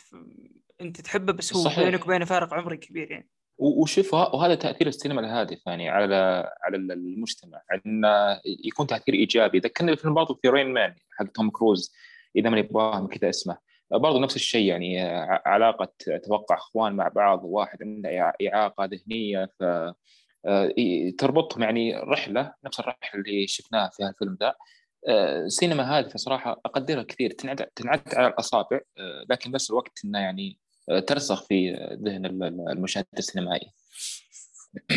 أنت 0.81 1.01
تحبه 1.01 1.33
بس 1.33 1.55
هو 1.55 1.83
بينك 1.83 2.05
وبينه 2.05 2.25
فارق 2.25 2.53
عمري 2.53 2.77
كبير 2.77 3.11
يعني. 3.11 3.29
وشوف 3.61 4.13
وهذا 4.13 4.55
تأثير 4.55 4.87
السينما 4.87 5.21
الهادف 5.21 5.67
يعني 5.67 5.89
على 5.89 6.49
على 6.63 6.77
المجتمع 6.77 7.61
إنه 7.85 8.39
يكون 8.65 8.87
تأثير 8.87 9.13
إيجابي. 9.15 9.59
ذكرني 9.59 9.91
الفيلم 9.91 10.13
برضه 10.13 10.39
في 10.41 10.49
رين 10.49 10.73
مان 10.73 10.95
حق 11.17 11.25
توم 11.25 11.49
كروز 11.49 11.93
إذا 12.35 12.49
ماني 12.49 12.61
بواهم 12.61 13.07
كذا 13.07 13.29
اسمه. 13.29 13.57
برضه 13.91 14.19
نفس 14.19 14.35
الشيء 14.35 14.65
يعني 14.65 15.01
علاقة 15.45 15.93
أتوقع 16.07 16.55
إخوان 16.55 16.93
مع 16.93 17.07
بعض 17.07 17.43
وواحد 17.43 17.83
عنده 17.83 18.33
إعاقة 18.47 18.85
ذهنية 18.85 19.49
ف 19.59 19.63
آه، 20.45 20.73
تربطهم 21.17 21.63
يعني 21.63 21.95
رحلة 21.95 22.53
نفس 22.65 22.79
الرحلة 22.79 23.21
اللي 23.21 23.47
شفناها 23.47 23.89
في 23.89 24.03
الفيلم 24.03 24.37
ذا. 24.41 24.53
سينما 25.47 25.97
هادفة 25.97 26.17
صراحة 26.17 26.61
أقدرها 26.65 27.03
كثير 27.03 27.31
تنعد 27.31 27.55
تنعد 27.75 28.01
على 28.15 28.27
الأصابع 28.27 28.79
آه، 28.97 29.25
لكن 29.29 29.51
بس 29.51 29.69
الوقت 29.69 29.99
إنه 30.05 30.19
يعني 30.19 30.49
آه، 30.51 30.70
ترسخ 30.99 31.47
في 31.47 31.71
ذهن 32.03 32.25
المشاهد 32.69 33.05
السينمائي 33.17 33.71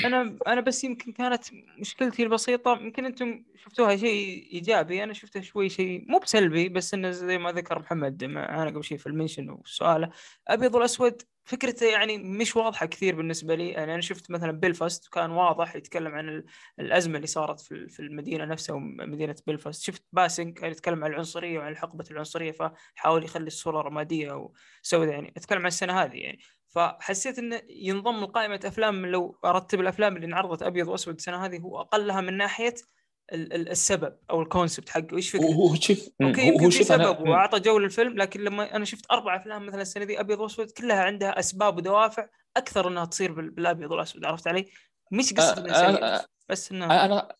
أنا 0.04 0.38
أنا 0.46 0.60
بس 0.60 0.84
يمكن 0.84 1.12
كانت 1.12 1.44
مشكلتي 1.78 2.22
البسيطة 2.22 2.78
يمكن 2.80 3.04
أنتم 3.04 3.44
شفتوها 3.56 3.96
شيء 3.96 4.48
إيجابي 4.52 5.04
أنا 5.04 5.12
شفته 5.12 5.40
شوي 5.40 5.68
شيء 5.68 6.04
مو 6.08 6.18
بسلبي 6.18 6.68
بس 6.68 6.94
إنه 6.94 7.10
زي 7.10 7.38
ما 7.38 7.52
ذكر 7.52 7.78
محمد 7.78 8.24
معنا 8.24 8.70
قبل 8.70 8.84
شيء 8.84 8.98
في 8.98 9.06
ال 9.06 9.12
mention 9.12 9.50
وسؤاله. 9.50 10.10
أبيض 10.48 10.74
والأسود 10.74 11.22
فكرته 11.44 11.86
يعني 11.86 12.18
مش 12.18 12.56
واضحة 12.56 12.86
كثير 12.86 13.16
بالنسبة 13.16 13.54
لي. 13.54 13.68
يعني 13.68 13.92
أنا 13.94 14.00
شفت 14.00 14.30
مثلا 14.30 14.52
بيلفاست 14.52 15.08
كان 15.08 15.30
واضح 15.30 15.76
يتكلم 15.76 16.14
عن 16.14 16.44
الأزمة 16.78 17.16
اللي 17.16 17.26
صارت 17.26 17.60
في 17.60 18.00
المدينة 18.00 18.44
نفسها 18.44 18.76
ومدينة 18.76 19.36
بيلفاست 19.46 19.82
شفت 19.82 20.02
Passing 20.12 20.58
كان 20.58 20.70
يتكلم 20.70 21.04
عن 21.04 21.10
العنصرية 21.10 21.58
وعن 21.58 21.76
حقبه 21.76 22.04
العنصرية 22.10 22.52
فحاول 22.52 23.24
يخلي 23.24 23.46
الصورة 23.46 23.80
رمادية 23.82 24.50
وسوداء 24.82 25.14
يعني 25.14 25.32
أتكلم 25.36 25.60
عن 25.60 25.66
السنة 25.66 26.02
هذه 26.02 26.16
يعني. 26.16 26.38
فحسيت 26.68 27.38
إنه 27.38 27.60
ينضم 27.68 28.20
لقائمة 28.24 28.60
أفلام 28.64 29.06
لو 29.06 29.38
أرتب 29.44 29.80
الأفلام 29.80 30.16
اللي 30.16 30.26
انعرضت 30.26 30.62
أبيض 30.62 30.88
وأسود 30.88 31.14
السنة 31.14 31.44
هذه 31.44 31.58
هو 31.58 31.80
أقلها 31.80 32.20
من 32.20 32.36
ناحية 32.36 32.74
السبب 33.32 34.16
أو 34.30 34.42
ال 34.42 34.48
concept 34.48 34.88
حقه 34.88 35.16
إيش 35.16 35.30
فكرته؟ 35.30 35.54
هو 35.54 35.74
شوف 35.74 36.08
okay 36.22 36.46
يمكن 36.46 36.70
في 36.70 36.84
سبب 36.84 37.28
وأعطى 37.28 37.60
جو 37.60 37.78
للفيلم 37.78 38.16
لكن 38.16 38.40
لما 38.40 38.76
أنا 38.76 38.84
شفت 38.84 39.10
أربع 39.10 39.36
أفلام 39.36 39.66
مثلا 39.66 39.82
السنة 39.82 40.04
دي 40.04 40.20
أبيض 40.20 40.40
وأسود 40.40 40.70
كلها 40.70 41.02
عندها 41.02 41.38
أسباب 41.38 41.76
ودوافع 41.76 42.28
أكثر 42.56 42.88
إنها 42.88 43.04
تصير 43.04 43.32
بالأبيض 43.32 43.90
والأسود 43.90 44.24
عرفت 44.24 44.48
علي؟ 44.48 44.66
مش 45.10 45.34
قصة 45.34 45.64
أه 45.70 46.24
بس 46.48 46.72
إنه 46.72 47.04
أنا 47.04 47.36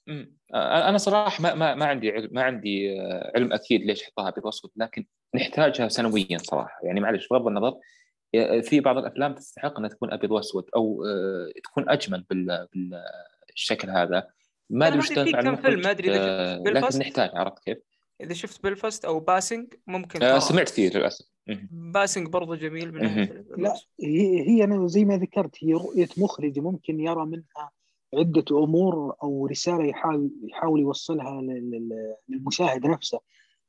أنا 0.54 0.98
صراحة 0.98 1.42
ما 1.42 1.54
ما, 1.54 1.74
ما 1.74 1.86
عندي 1.86 2.10
علم 2.10 2.28
ما 2.32 2.42
عندي 2.42 3.00
علم 3.34 3.52
أكيد 3.52 3.80
ليش 3.80 4.02
حطها 4.02 4.28
أبيض 4.28 4.44
وأسود 4.44 4.70
لكن 4.76 5.06
نحتاجها 5.34 5.88
سنويا 5.88 6.38
صراحة 6.38 6.80
يعني 6.82 7.00
معلش 7.00 7.28
بغض 7.28 7.46
النظر 7.46 7.74
في 8.62 8.80
بعض 8.80 8.98
الأفلام 8.98 9.34
تستحق 9.34 9.78
إنها 9.78 9.90
تكون 9.90 10.12
أبيض 10.12 10.30
وأسود 10.30 10.64
أو 10.76 11.04
تكون 11.64 11.90
أجمل 11.90 12.24
بالشكل 13.48 13.90
هذا 13.90 14.28
ما 14.70 14.86
أدري 14.86 14.98
وش 14.98 15.08
تنفع 15.08 15.42
كم 15.42 15.56
فيلم 15.56 15.80
ما 15.80 15.90
أدري 15.90 16.10
إذا 16.10 16.80
شفت 16.80 16.96
لكن 16.96 16.98
نحتاج 16.98 17.30
عرفت 17.34 17.64
كيف؟ 17.64 17.78
إذا 18.20 18.34
شفت 18.34 18.62
بلفاست 18.62 19.04
أو 19.04 19.20
Passing 19.20 19.74
ممكن 19.86 20.22
آه 20.22 20.38
سمعت 20.38 20.68
فيه 20.68 20.90
للأسف. 20.90 21.26
Passing 21.70 22.28
برضه 22.28 22.56
جميل 22.56 22.94
من 22.94 23.28
لا 23.56 23.74
هي 24.00 24.48
هي 24.48 24.64
أنا 24.64 24.86
زي 24.86 25.04
ما 25.04 25.16
ذكرت 25.16 25.64
هي 25.64 25.72
رؤية 25.72 26.08
مخرج 26.16 26.58
ممكن 26.58 27.00
يرى 27.00 27.26
منها 27.26 27.70
عدة 28.14 28.44
أمور 28.64 29.14
أو 29.22 29.46
رسالة 29.46 29.84
يحاول 29.84 30.30
يحاول 30.50 30.80
يوصلها 30.80 31.42
للمشاهد 32.28 32.86
نفسه. 32.86 33.20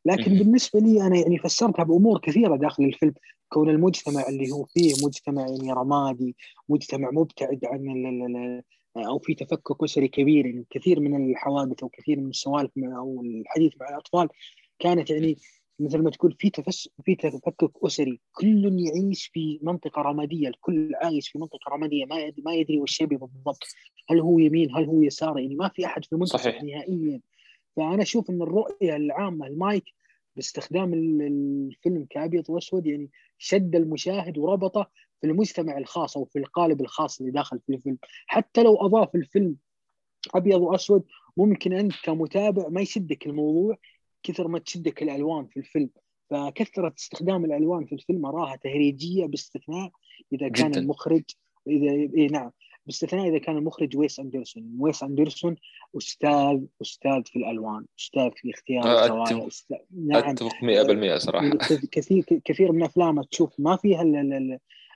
لكن 0.05 0.33
بالنسبة 0.33 0.79
لي 0.79 1.01
أنا 1.01 1.17
يعني 1.17 1.37
فسرتها 1.37 1.83
بأمور 1.83 2.19
كثيرة 2.19 2.55
داخل 2.55 2.83
الفيلم 2.83 3.13
كون 3.49 3.69
المجتمع 3.69 4.27
اللي 4.29 4.51
هو 4.51 4.63
فيه 4.63 4.93
مجتمع 5.05 5.41
يعني 5.41 5.73
رمادي 5.73 6.35
مجتمع 6.69 7.11
مبتعد 7.11 7.59
عن 7.65 7.85
أو 8.97 9.19
في 9.19 9.33
تفكك 9.33 9.83
أسري 9.83 10.07
كبير 10.07 10.45
يعني 10.45 10.65
كثير 10.69 10.99
من 10.99 11.31
الحوادث 11.31 11.83
أو 11.83 11.89
كثير 11.89 12.19
من 12.19 12.29
السوالف 12.29 12.71
أو 12.77 13.21
الحديث 13.21 13.73
مع 13.79 13.89
الأطفال 13.89 14.27
كانت 14.79 15.09
يعني 15.09 15.37
مثل 15.79 16.01
ما 16.01 16.09
تقول 16.09 16.35
في 16.39 16.49
تفس 16.49 16.89
في 17.03 17.15
تفكك 17.15 17.71
أسري. 17.83 18.19
كل 18.31 18.79
يعيش 18.79 19.27
في 19.33 19.59
منطقة 19.61 20.01
رمادية 20.01 20.47
الكل 20.47 20.91
عايش 20.95 21.29
في 21.29 21.39
منطقة 21.39 21.69
رمادية 21.71 22.05
ما 22.05 22.19
يدري 22.19 22.41
ما 22.45 22.53
يدري 22.53 22.79
وش 22.79 23.01
يبي 23.01 23.17
بالضبط. 23.17 23.63
هل 24.09 24.19
هو 24.19 24.39
يمين 24.39 24.75
هل 24.75 24.85
هو 24.85 25.01
يسار؟ 25.01 25.39
يعني 25.39 25.55
ما 25.55 25.69
في 25.69 25.85
أحد 25.85 26.05
في 26.05 26.13
المنطقة 26.13 26.49
نهائيا. 26.49 27.21
فأنا 27.75 28.01
أشوف 28.01 28.29
إن 28.29 28.41
الرؤية 28.41 28.95
العامة 28.95 29.47
المايك 29.47 29.83
باستخدام 30.35 30.93
الفيلم 30.93 32.05
كأبيض 32.09 32.49
وأسود 32.49 32.87
يعني 32.87 33.09
شد 33.37 33.75
المشاهد 33.75 34.37
وربطه 34.37 34.89
في 35.21 35.27
المجتمع 35.27 35.77
الخاص 35.77 36.17
أو 36.17 36.25
في 36.25 36.39
القالب 36.39 36.81
الخاص 36.81 37.19
اللي 37.19 37.31
داخل 37.31 37.59
في 37.59 37.73
الفيلم. 37.75 37.97
حتى 38.27 38.63
لو 38.63 38.75
أضاف 38.75 39.15
الفيلم 39.15 39.55
أبيض 40.35 40.61
وأسود 40.61 41.03
ممكن 41.37 41.73
أنت 41.73 41.93
كمتابع 42.03 42.67
ما 42.69 42.81
يشدك 42.81 43.25
الموضوع 43.25 43.77
كثر 44.23 44.47
ما 44.47 44.59
تشدك 44.59 45.03
الألوان 45.03 45.47
في 45.47 45.57
الفيلم. 45.57 45.89
فكثرة 46.29 46.93
استخدام 46.97 47.45
الألوان 47.45 47.85
في 47.85 47.95
الفيلم 47.95 48.25
أراها 48.25 48.55
تهريجية 48.55 49.25
باستثناء 49.25 49.91
إذا 50.33 50.49
كان 50.49 50.71
جداً. 50.71 50.79
المخرج 50.79 51.23
إذا 51.67 51.91
إيه 51.91 52.27
نعم 52.31 52.51
باستثناء 52.85 53.29
إذا 53.29 53.37
كان 53.37 53.57
المخرج 53.57 53.97
ويس 53.97 54.19
أندرسون. 54.19 54.75
ويس 54.79 55.03
أندرسون 55.03 55.55
أستاذ 55.97 56.61
أستاذ 56.81 57.23
في 57.25 57.39
الألوان 57.39 57.85
أستاذ 57.99 58.29
في 58.35 58.49
اختيار 58.49 59.03
الزوايا 59.03 59.47
أستاذ... 59.47 59.77
نعم. 59.91 60.29
أتفق 60.29 60.55
100% 61.15 61.17
صراحة. 61.17 61.49
كثير 61.91 62.23
كثير 62.45 62.71
من 62.71 62.83
أفلامه 62.83 63.23
تشوف 63.31 63.59
ما 63.59 63.75
فيها 63.75 64.01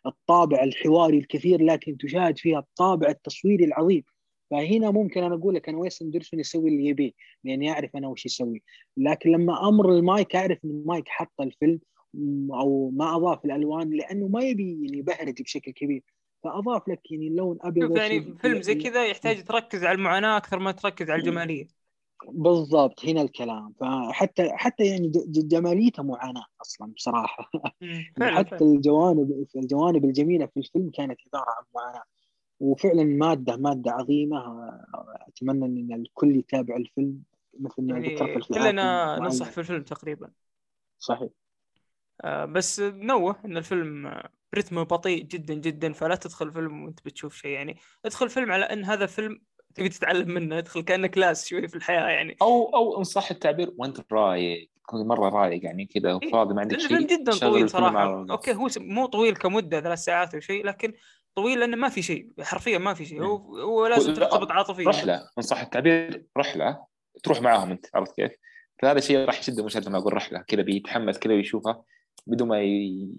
الطابع 0.05 0.63
الحواري 0.63 1.17
الكثير 1.17 1.61
لكن 1.61 1.97
تشاهد 1.97 2.37
فيها 2.37 2.59
الطابع 2.59 3.09
التصويري 3.09 3.65
العظيم. 3.65 4.03
فهنا 4.51 4.91
ممكن 4.91 5.23
أنا 5.23 5.35
أقول 5.35 5.55
لك 5.55 5.69
أنا 5.69 5.77
ويس 5.77 6.01
اندرسون 6.01 6.39
يسوي 6.39 6.69
اللي 6.69 6.85
يبيه 6.85 7.11
لأني 7.43 7.65
يعرف 7.65 7.95
أنا 7.95 8.07
وش 8.07 8.25
يسوي. 8.25 8.61
لكن 8.97 9.31
لما 9.31 9.69
أمر 9.69 9.93
المايك 9.93 10.35
أعرف 10.35 10.57
إن 10.65 10.69
المايك 10.69 11.07
حط 11.07 11.41
الفيلم 11.41 11.79
أو 12.53 12.89
ما 12.89 13.15
أضاف 13.15 13.45
الألوان 13.45 13.89
لأنه 13.89 14.27
ما 14.27 14.43
يبي 14.43 14.79
يعني 14.83 14.97
يبهرج 14.97 15.41
بشكل 15.41 15.71
كبير. 15.71 16.03
فأضاف 16.43 16.89
لك 16.89 17.11
يعني 17.11 17.27
اللون 17.27 17.57
أبيض 17.61 17.97
يعني 17.97 18.35
فيلم 18.41 18.61
زي 18.61 18.75
كذا 18.75 19.05
يحتاج 19.05 19.43
تركز 19.43 19.83
على 19.83 19.95
المعاناة 19.95 20.37
أكثر 20.37 20.59
ما 20.59 20.71
تركز 20.71 21.09
على 21.09 21.19
الجمالية. 21.19 21.78
بالضبط 22.27 23.05
هنا 23.05 23.21
الكلام. 23.21 23.73
فحتى 23.79 24.49
حتى 24.53 24.83
يعني 24.83 25.11
جماليته 25.27 26.03
معاناة 26.03 26.45
أصلا 26.61 26.93
بصراحة. 26.93 27.51
يعني 27.81 28.35
حتى 28.35 28.63
الجوانب 28.63 29.45
الجوانب 29.55 30.05
الجميلة 30.05 30.45
في 30.45 30.57
الفيلم 30.57 30.89
كانت 30.89 31.17
عباره 31.33 31.49
عن 31.49 31.63
معاناة. 31.75 32.03
وفعلا 32.59 33.03
مادة 33.03 33.57
مادة 33.57 33.91
عظيمة. 33.91 34.69
أتمنى 35.27 35.65
إن 35.65 36.01
الكل 36.01 36.35
يتابع 36.35 36.75
الفيلم 36.75 37.23
مثل 37.59 37.81
ما 37.81 37.93
يعني 37.93 38.15
ذكرت 38.15 38.43
في 38.43 38.53
كلنا 38.53 39.19
ننصح 39.19 39.49
في 39.49 39.57
الفيلم 39.57 39.83
تقريبا. 39.83 40.31
صحيح. 40.99 41.29
آه 42.21 42.45
بس 42.45 42.79
نوه 42.79 43.35
إن 43.45 43.57
الفيلم 43.57 44.21
رتمه 44.55 44.83
بطيء 44.83 45.23
جدا 45.23 45.53
جدا. 45.53 45.93
فلا 45.93 46.15
تدخل 46.15 46.51
فيلم 46.51 46.83
وأنت 46.83 46.99
بتشوف 47.05 47.35
شيء. 47.35 47.51
يعني 47.51 47.77
ادخل 48.05 48.29
فيلم 48.29 48.51
على 48.51 48.65
إن 48.65 48.85
هذا 48.85 49.05
فيلم 49.05 49.41
تبي 49.75 49.89
تتعلم 49.89 50.31
منه 50.31 50.57
ادخل 50.57 50.81
كأنك 50.81 51.11
class 51.11 51.47
شوي 51.47 51.67
في 51.67 51.75
الحياة 51.75 52.09
يعني. 52.09 52.35
أو 52.41 52.75
أو 52.75 52.99
إن 52.99 53.03
صح 53.03 53.31
التعبير 53.31 53.71
وأنت 53.77 54.13
رايق 54.13 54.69
تكون 54.83 55.07
مرة 55.07 55.29
رايق 55.29 55.65
يعني 55.65 55.85
كذا 55.85 56.13
وفاضي 56.13 56.53
ما 56.53 56.61
عندك 56.61 56.79
شيء 56.79 56.97
الفيلم 56.97 57.21
جدا 57.21 57.31
طويل 57.31 57.69
صراحة. 57.69 58.25
okay 58.31 58.53
هو 58.53 58.69
مو 58.77 59.05
طويل 59.05 59.35
كمدة 59.35 59.81
ثلاث 59.81 59.99
ساعات 59.99 60.33
أو 60.33 60.39
شيء 60.39 60.65
لكن 60.65 60.93
طويل 61.35 61.59
لأنه 61.59 61.77
ما 61.77 61.89
في 61.89 62.01
شيء 62.01 62.29
حرفيا 62.41 62.77
ما 62.77 62.93
في 62.93 63.05
شيء. 63.05 63.23
هو, 63.23 63.59
هو 63.59 63.87
لازم 63.87 64.13
ترتبط 64.13 64.51
عاطفيا 64.51 64.89
رحلة. 64.89 65.29
إن 65.37 65.43
صح 65.43 65.61
التعبير 65.61 66.25
رحلة. 66.37 66.85
تروح 67.23 67.41
معاهم 67.41 67.71
أنت 67.71 67.85
عرفت 67.93 68.15
كيف؟ 68.15 68.31
فهذا 68.81 68.97
الشيء 68.97 69.17
راح 69.17 69.39
يشد 69.39 69.59
المشاهد 69.59 69.87
لما 69.87 69.97
أقول 69.97 70.13
رحلة. 70.13 70.41
كذا 70.47 70.61
بيتحمس 70.61 71.19
كذا 71.19 71.33
ويشوفها 71.33 71.83
بدون 72.27 72.47
ما 72.47 72.61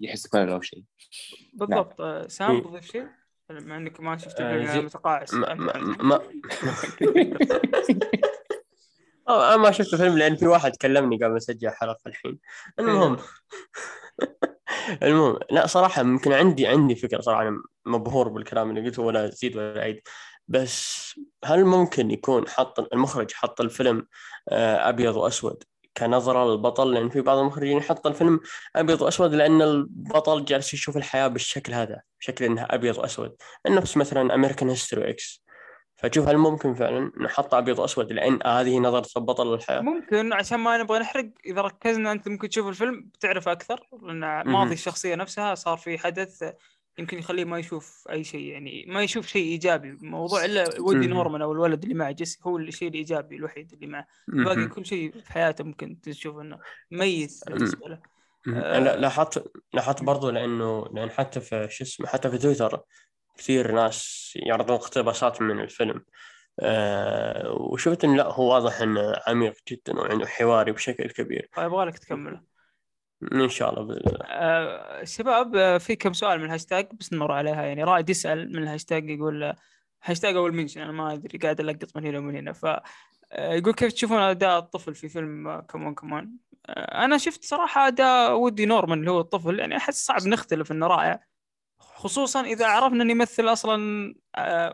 يحس 0.01 0.27
بملل 0.27 0.49
أو 0.49 0.61
شيء. 0.61 0.83
بالضبط. 1.53 2.01
نعم. 2.01 2.27
سام 2.27 2.61
تضيف 2.61 2.85
شيء؟ 2.91 3.07
مع 3.59 3.77
إنك 3.77 3.99
ما 3.99 4.17
شفت 4.17 4.41
الفيلم 4.41 4.67
آه 4.67 4.81
متقاعس. 4.81 5.33
ما, 5.33 5.53
ما, 5.53 5.77
ما 6.03 6.21
أنا 9.29 9.57
ما 9.57 9.71
شفت 9.71 9.93
الفيلم 9.93 10.17
لأن 10.17 10.35
في 10.35 10.47
واحد 10.47 10.75
كلمني 10.75 11.15
قبل 11.15 11.37
أسجل 11.37 11.69
حلقة 11.69 11.99
الحين. 12.07 12.39
المهم. 12.79 13.17
المهم. 15.03 15.39
لا 15.51 15.67
صراحة 15.67 16.01
يمكن 16.01 16.31
عندي 16.33 16.67
عندي 16.67 16.95
فكرة 16.95 17.21
صراحة 17.21 17.41
أنا 17.41 17.61
مبهور 17.85 18.29
بالكلام 18.29 18.69
اللي 18.69 18.89
قلته 18.89 19.01
ولا 19.01 19.25
أزيد 19.25 19.57
ولا 19.57 19.79
أعيد. 19.79 20.01
بس 20.47 21.01
هل 21.45 21.65
ممكن 21.65 22.11
يكون 22.11 22.49
حط 22.49 22.93
المخرج 22.93 23.33
حط 23.33 23.61
الفيلم 23.61 24.07
آه، 24.49 24.89
أبيض 24.89 25.15
وأسود؟ 25.15 25.63
كنظرة 25.97 26.51
للبطل 26.51 26.93
لأن 26.93 27.09
في 27.09 27.21
بعض 27.21 27.37
المخرجين 27.37 27.77
يحط 27.77 28.07
الفيلم 28.07 28.39
أبيض 28.75 29.01
وأسود 29.01 29.33
لأن 29.33 29.61
البطل 29.61 30.45
جالس 30.45 30.73
يشوف 30.73 30.97
الحياة 30.97 31.27
بالشكل 31.27 31.73
هذا 31.73 32.01
بشكل 32.19 32.45
أنها 32.45 32.75
أبيض 32.75 32.97
وأسود. 32.97 33.35
نفس 33.67 33.97
مثلا 33.97 34.35
American 34.35 34.69
History 34.69 35.09
X 35.09 35.43
فشوف 35.95 36.27
هل 36.27 36.37
ممكن 36.37 36.73
فعلا 36.73 37.11
نحط 37.21 37.53
أبيض 37.53 37.79
وأسود 37.79 38.13
لأن 38.13 38.39
هذه 38.45 38.79
نظرة 38.79 39.07
البطل 39.17 39.53
للحياة؟ 39.53 39.81
ممكن 39.81 40.33
عشان 40.33 40.59
ما 40.59 40.77
نبغى 40.77 40.99
نحرق. 40.99 41.29
إذا 41.45 41.61
ركزنا 41.61 42.11
أنت 42.11 42.27
ممكن 42.27 42.49
تشوف 42.49 42.67
الفيلم 42.67 43.01
بتعرف 43.01 43.47
أكثر 43.47 43.87
لأن 44.01 44.41
ماضي 44.51 44.73
الشخصية 44.73 45.15
نفسها 45.15 45.55
صار 45.55 45.77
في 45.77 45.97
حدث 45.97 46.43
يمكن 46.97 47.17
يخليه 47.17 47.45
ما 47.45 47.59
يشوف 47.59 48.07
أي 48.09 48.23
شيء 48.23 48.45
يعني 48.45 48.85
ما 48.87 49.03
يشوف 49.03 49.27
شيء 49.27 49.43
إيجابي. 49.51 49.97
موضوع 50.01 50.45
إلا 50.45 50.65
ودي 50.79 51.07
نورمان 51.07 51.41
أو 51.41 51.51
الولد 51.51 51.83
اللي 51.83 51.95
معه 51.95 52.11
جيسي 52.11 52.39
هو 52.43 52.57
الشيء 52.57 52.87
الإيجابي 52.87 53.35
الوحيد 53.35 53.73
اللي 53.73 53.87
معه. 53.87 54.07
باقي 54.27 54.67
كل 54.67 54.85
شيء 54.85 55.11
في 55.11 55.33
حياته 55.33 55.63
ممكن 55.63 56.01
تشوف 56.01 56.37
إنه 56.37 56.59
ميت 56.91 57.31
بالنسبة 57.47 57.87
له. 57.87 57.99
آه. 58.55 58.79
لاحظت 58.79 59.51
لاحظت 59.73 60.03
برضو 60.03 60.29
لأنه 60.29 60.87
لأن 60.93 61.09
حتى 61.09 61.39
في 61.39 61.67
شو 61.69 61.83
اسمه 61.83 62.07
حتى 62.07 62.29
في 62.29 62.37
تويتر 62.37 62.81
كثير 63.37 63.71
ناس 63.71 64.31
يعرضون 64.35 64.75
اقتباسات 64.75 65.41
من 65.41 65.59
الفيلم. 65.59 66.05
آه 66.59 67.51
وشفت 67.51 68.03
انه 68.03 68.15
لا 68.15 68.33
هو 68.33 68.53
واضح 68.53 68.81
إنه 68.81 69.15
عميق 69.27 69.53
جدا 69.67 69.99
وعنده 69.99 70.25
حواري 70.25 70.71
بشكل 70.71 71.09
كبير. 71.09 71.49
أبغى 71.57 71.85
لك 71.85 71.99
تكمله. 71.99 72.50
إن 73.33 73.49
شاء 73.49 73.69
الله 73.69 73.83
بإذن 73.83 74.01
الله. 74.07 74.25
آه 74.25 75.03
شباب 75.03 75.77
في 75.77 75.95
كم 75.95 76.13
سؤال 76.13 76.39
من 76.39 76.45
الهاشتاج 76.45 76.89
بس 76.99 77.13
نمر 77.13 77.31
عليها 77.31 77.63
يعني 77.63 77.83
رائد 77.83 78.09
يسأل 78.09 78.53
من 78.55 78.63
الهاشتاج 78.63 79.09
يقول 79.09 79.53
هاشتاج 80.03 80.35
اول 80.35 80.53
mention 80.53 80.81
أنا 80.81 80.91
ما 80.91 81.13
أدري 81.13 81.37
قاعد 81.37 81.59
ألقط 81.59 81.97
من 81.97 82.05
هنا 82.05 82.19
ومن 82.19 82.35
هنا. 82.35 82.53
ف 82.53 82.65
آه، 83.31 83.53
يقول 83.53 83.73
كيف 83.73 83.93
تشوفون 83.93 84.17
أداء 84.17 84.59
الطفل 84.59 84.95
في 84.95 85.09
فيلم 85.09 85.59
C'mon 85.59 85.95
C'mon 85.95 86.31
آه، 86.65 87.05
أنا 87.05 87.17
شفت 87.17 87.43
صراحة 87.45 87.87
أداء 87.87 88.39
وودي 88.39 88.65
نورمان 88.65 88.99
اللي 88.99 89.11
هو 89.11 89.19
الطفل 89.19 89.59
يعني 89.59 89.77
أحس 89.77 90.05
صعب 90.05 90.27
نختلف 90.27 90.71
إنه 90.71 90.87
رائع 90.87 91.19
خصوصا 91.79 92.41
إذا 92.41 92.67
عرفنا 92.67 93.03
إنه 93.03 93.11
يمثل 93.11 93.47
أصلا 93.47 94.15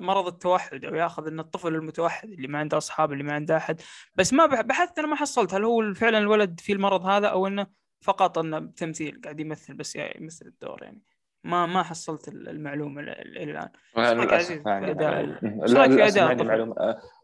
مرض 0.01 0.27
التوحد 0.27 0.85
أو 0.85 0.95
يأخذ 0.95 1.27
إن 1.27 1.39
الطفل 1.39 1.75
المتوحد 1.75 2.29
اللي 2.29 2.47
ما 2.47 2.59
عنده 2.59 2.77
أصحاب 2.77 3.13
اللي 3.13 3.23
ما 3.23 3.33
عنده 3.33 3.57
أحد. 3.57 3.81
بس 4.15 4.33
ما 4.33 4.45
بحثت 4.45 4.99
أنا 4.99 5.07
ما 5.07 5.15
حصلت 5.15 5.53
هل 5.53 5.63
هو 5.63 5.93
فعلا 5.93 6.17
الولد 6.17 6.59
فيه 6.59 6.73
المرض 6.73 7.05
هذا 7.05 7.27
أو 7.27 7.47
إنه 7.47 7.67
فقط 8.01 8.37
انه 8.37 8.59
بتمثيل 8.59 9.21
قاعد 9.23 9.39
يمثل 9.39 9.73
بس 9.73 9.95
يعني 9.95 10.21
يمثل 10.21 10.45
الدور 10.45 10.83
يعني. 10.83 11.01
ما 11.43 11.65
ما 11.65 11.83
حصلت 11.83 12.27
المعلومة 12.27 13.01
إلى 13.01 13.43
الآن. 13.43 13.69
للاسف 13.97 14.65
يعني 14.65 14.93
لا 14.93 15.87
في 15.87 16.07
أداء 16.07 16.31
الطفل؟ 16.31 16.75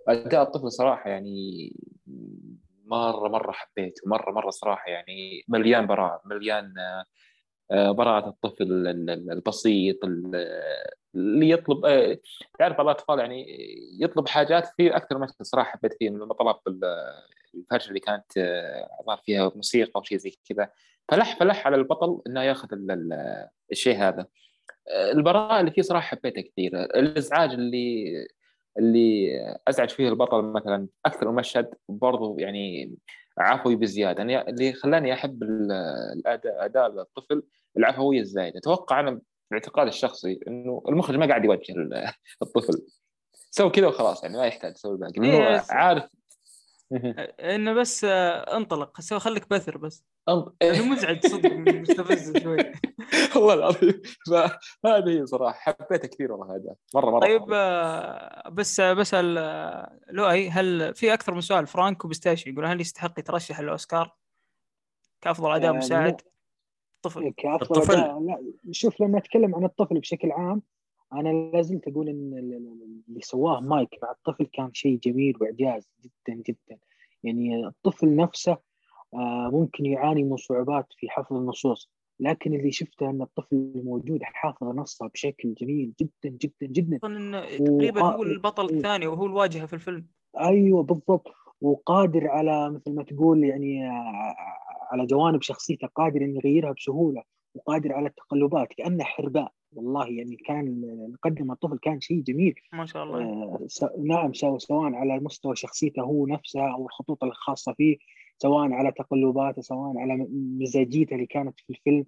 أداء 0.08 0.44
الطفل 0.44 0.72
صراحة 0.72 1.10
يعني 1.10 1.70
مرة 2.86 3.30
مرة 3.30 3.52
حبيته 3.52 4.02
مرة 4.06 4.32
مرة 4.32 4.50
صراحة 4.50 4.90
يعني 4.92 5.44
مليان 5.48 5.88
براءه 5.88 6.22
مليان 6.26 6.74
براءة 7.72 8.30
الطفل 8.30 8.88
البسيط 9.32 10.06
اللي 11.16 11.50
يطلب 11.50 11.86
آه، 11.86 12.20
تعرف 12.60 12.78
بعض 12.78 12.86
الأطفال 12.88 13.20
يعني 13.20 13.46
يطلب 14.00 14.28
حاجات 14.28 14.68
في 14.68 14.96
أكثر 14.96 15.18
من 15.18 15.28
صراحة 15.42 15.72
حبيت 15.72 15.94
فيه 15.94 16.10
لما 16.10 16.34
طلب 16.34 16.84
الفرشة 17.56 17.88
اللي 17.88 18.00
كانت 18.00 18.38
عباره 19.00 19.18
آه، 19.18 19.22
فيها 19.26 19.52
موسيقى 19.56 19.92
أو 19.96 20.04
شيء 20.04 20.18
زي 20.18 20.38
كذا. 20.50 20.70
فلح 21.12 21.40
فلح 21.40 21.68
على 21.68 21.76
البطل 21.76 22.22
إنه 22.28 22.44
يأخذ 22.44 22.68
الشيء 23.72 23.98
هذا. 23.98 24.28
البراءة 25.14 25.60
اللي 25.60 25.72
فيه 25.72 25.82
صراحة 25.82 26.08
حبيتها 26.08 26.42
كثير. 26.42 26.84
الإزعاج 26.84 27.52
اللي 27.52 28.28
اللي 28.80 29.30
أزعج 29.68 29.90
فيه 29.90 30.10
البطل 30.10 30.44
مثلا 30.44 30.88
أكثر 31.06 31.30
من 31.30 31.36
مشهد 31.36 31.74
برضو 31.90 32.40
يعني 32.40 32.96
عفوي 33.38 33.76
بزيادة. 33.76 34.24
يعني 34.24 34.50
اللي 34.50 34.74
خلاني 34.74 35.14
أحب 35.14 35.44
الاداء 35.44 36.66
أداء 36.66 36.88
الطفل 36.88 37.44
العفوية 37.78 38.20
الزايدة. 38.20 38.60
أتوقع 38.60 39.00
أنا 39.00 39.22
باعتقادي 39.52 39.90
الشخصي 39.90 40.40
إنه 40.48 40.84
المخرج 40.90 41.16
ما 41.16 41.26
قاعد 41.26 41.46
يوجه 41.46 41.74
الطفل. 42.42 42.86
سوي 43.34 43.70
كذا 43.70 43.88
وخلاص 43.88 44.24
يعني 44.24 44.38
ما 44.38 44.46
يحتاج 44.46 44.74
تسوي 44.74 44.98
باقي. 44.98 45.20
هو 45.20 45.24
إيه، 45.24 45.64
عارف 45.70 46.04
إنه 47.40 47.74
بس 47.74 48.04
آه، 48.04 48.58
انطلق 48.58 49.02
سوي 49.02 49.20
خليك 49.20 49.50
بثر 49.50 49.78
بس. 49.78 50.06
انه 50.30 50.92
مزعج 50.92 51.28
صدق 51.28 51.52
مستفز 51.82 52.38
شوي. 52.44 52.58
والله 53.36 53.54
العظيم. 53.54 54.02
فهذه 54.84 55.10
هي 55.10 55.26
صراحة 55.26 55.60
حبيتها 55.60 56.08
كثير 56.08 56.32
والله 56.32 56.56
هذا. 56.56 56.76
مرة 56.96 57.12
مرة 57.12 57.20
طيب 57.20 57.44
آه، 57.54 58.50
بس 58.50 58.80
آه، 58.80 58.94
بسأل 58.94 59.34
لؤي 60.10 60.50
هل 60.50 60.96
في 60.96 61.14
أكثر 61.14 61.34
من 61.34 61.42
سؤال؟ 61.42 61.68
فرانك 61.68 62.06
وبستاشي 62.06 62.50
يقول 62.50 62.66
هل 62.66 62.82
يستحق 62.82 63.20
يترشح 63.20 63.60
الأوسكار؟ 63.60 64.16
كأفضل 65.22 65.52
أداء 65.52 65.74
مساعد 65.74 66.22
طفل. 67.02 67.34
كأفضل 67.38 67.78
الطفل. 67.78 67.98
لا 67.98 68.54
شوف 68.72 69.02
لما 69.02 69.18
اتكلم 69.18 69.56
عن 69.56 69.66
الطفل 69.66 70.00
بشكل 70.00 70.32
عام 70.32 70.62
أنا 71.14 71.30
لازلت 71.54 71.88
أقول 71.88 72.10
إن 72.10 72.34
اللي 73.10 73.22
سواه 73.22 73.60
مايك 73.60 73.90
مع 74.04 74.12
الطفل 74.12 74.46
كان 74.46 74.74
شيء 74.74 75.00
جميل 75.00 75.34
وإعجاز 75.42 75.90
جدا 76.04 76.42
جدا. 76.48 76.78
يعني 77.24 77.68
الطفل 77.68 78.16
نفسه 78.16 78.58
آه، 79.14 79.50
ممكن 79.54 79.86
يعاني 79.86 80.24
من 80.24 80.38
صعوبات 80.38 80.88
في 80.98 81.10
حفظ 81.10 81.36
النصوص 81.36 81.90
لكن 82.20 82.54
اللي 82.54 82.72
شفته 82.72 83.10
إن 83.10 83.22
الطفل 83.22 83.56
الموجود 83.76 84.20
حافظ 84.24 84.68
نصه 84.68 85.08
بشكل 85.08 85.54
جميل 85.54 85.94
جدا 86.02 86.38
جدا 86.38 86.68
جدا. 86.68 86.98
تقريبا 87.58 88.02
هو 88.02 88.24
البطل 88.24 88.66
الثاني 88.66 89.08
وهو 89.08 89.26
الواجهة 89.26 89.66
في 89.66 89.74
الفيلم. 89.74 90.08
أيوه 90.40 90.84
بالضبط. 90.84 91.28
وقادر 91.62 92.28
على 92.28 92.72
مثل 92.72 92.96
ما 92.96 93.04
تقول 93.04 93.44
يعني 93.44 93.90
آه، 93.90 94.36
على 94.92 95.06
جوانب 95.06 95.42
شخصيته 95.42 95.88
قادر 95.88 96.22
إنه 96.22 96.40
يغيرها 96.46 96.72
بسهولة. 96.72 97.24
وقادر 97.56 97.94
على 97.94 98.08
التقلبات 98.08 98.74
كأنه 98.74 99.04
حرباء. 99.04 99.52
والله 99.74 100.08
يعني 100.08 100.36
كان 100.36 100.82
قدم 101.22 101.52
الطفل 101.52 101.78
كان 101.78 102.02
شيء 102.02 102.22
جميل. 102.22 102.56
ما 102.74 102.86
شاء 102.86 103.04
الله. 103.04 103.22
آه 103.24 103.68
نعم 104.04 104.34
سواء 104.34 104.94
على 104.94 105.20
مستوى 105.20 105.56
شخصيته 105.56 106.02
هو 106.02 106.28
نفسها 106.28 106.74
أو 106.74 106.86
الخطوط 106.86 107.24
الخاصة 107.24 107.74
فيه 107.74 107.98
سواء 108.38 108.72
على 108.72 108.92
تقلباته 108.92 109.62
سواء 109.62 109.98
على 109.98 110.28
مزاجيته 110.32 111.14
اللي 111.14 111.26
كانت 111.26 111.60
في 111.60 111.70
الفيلم. 111.70 112.06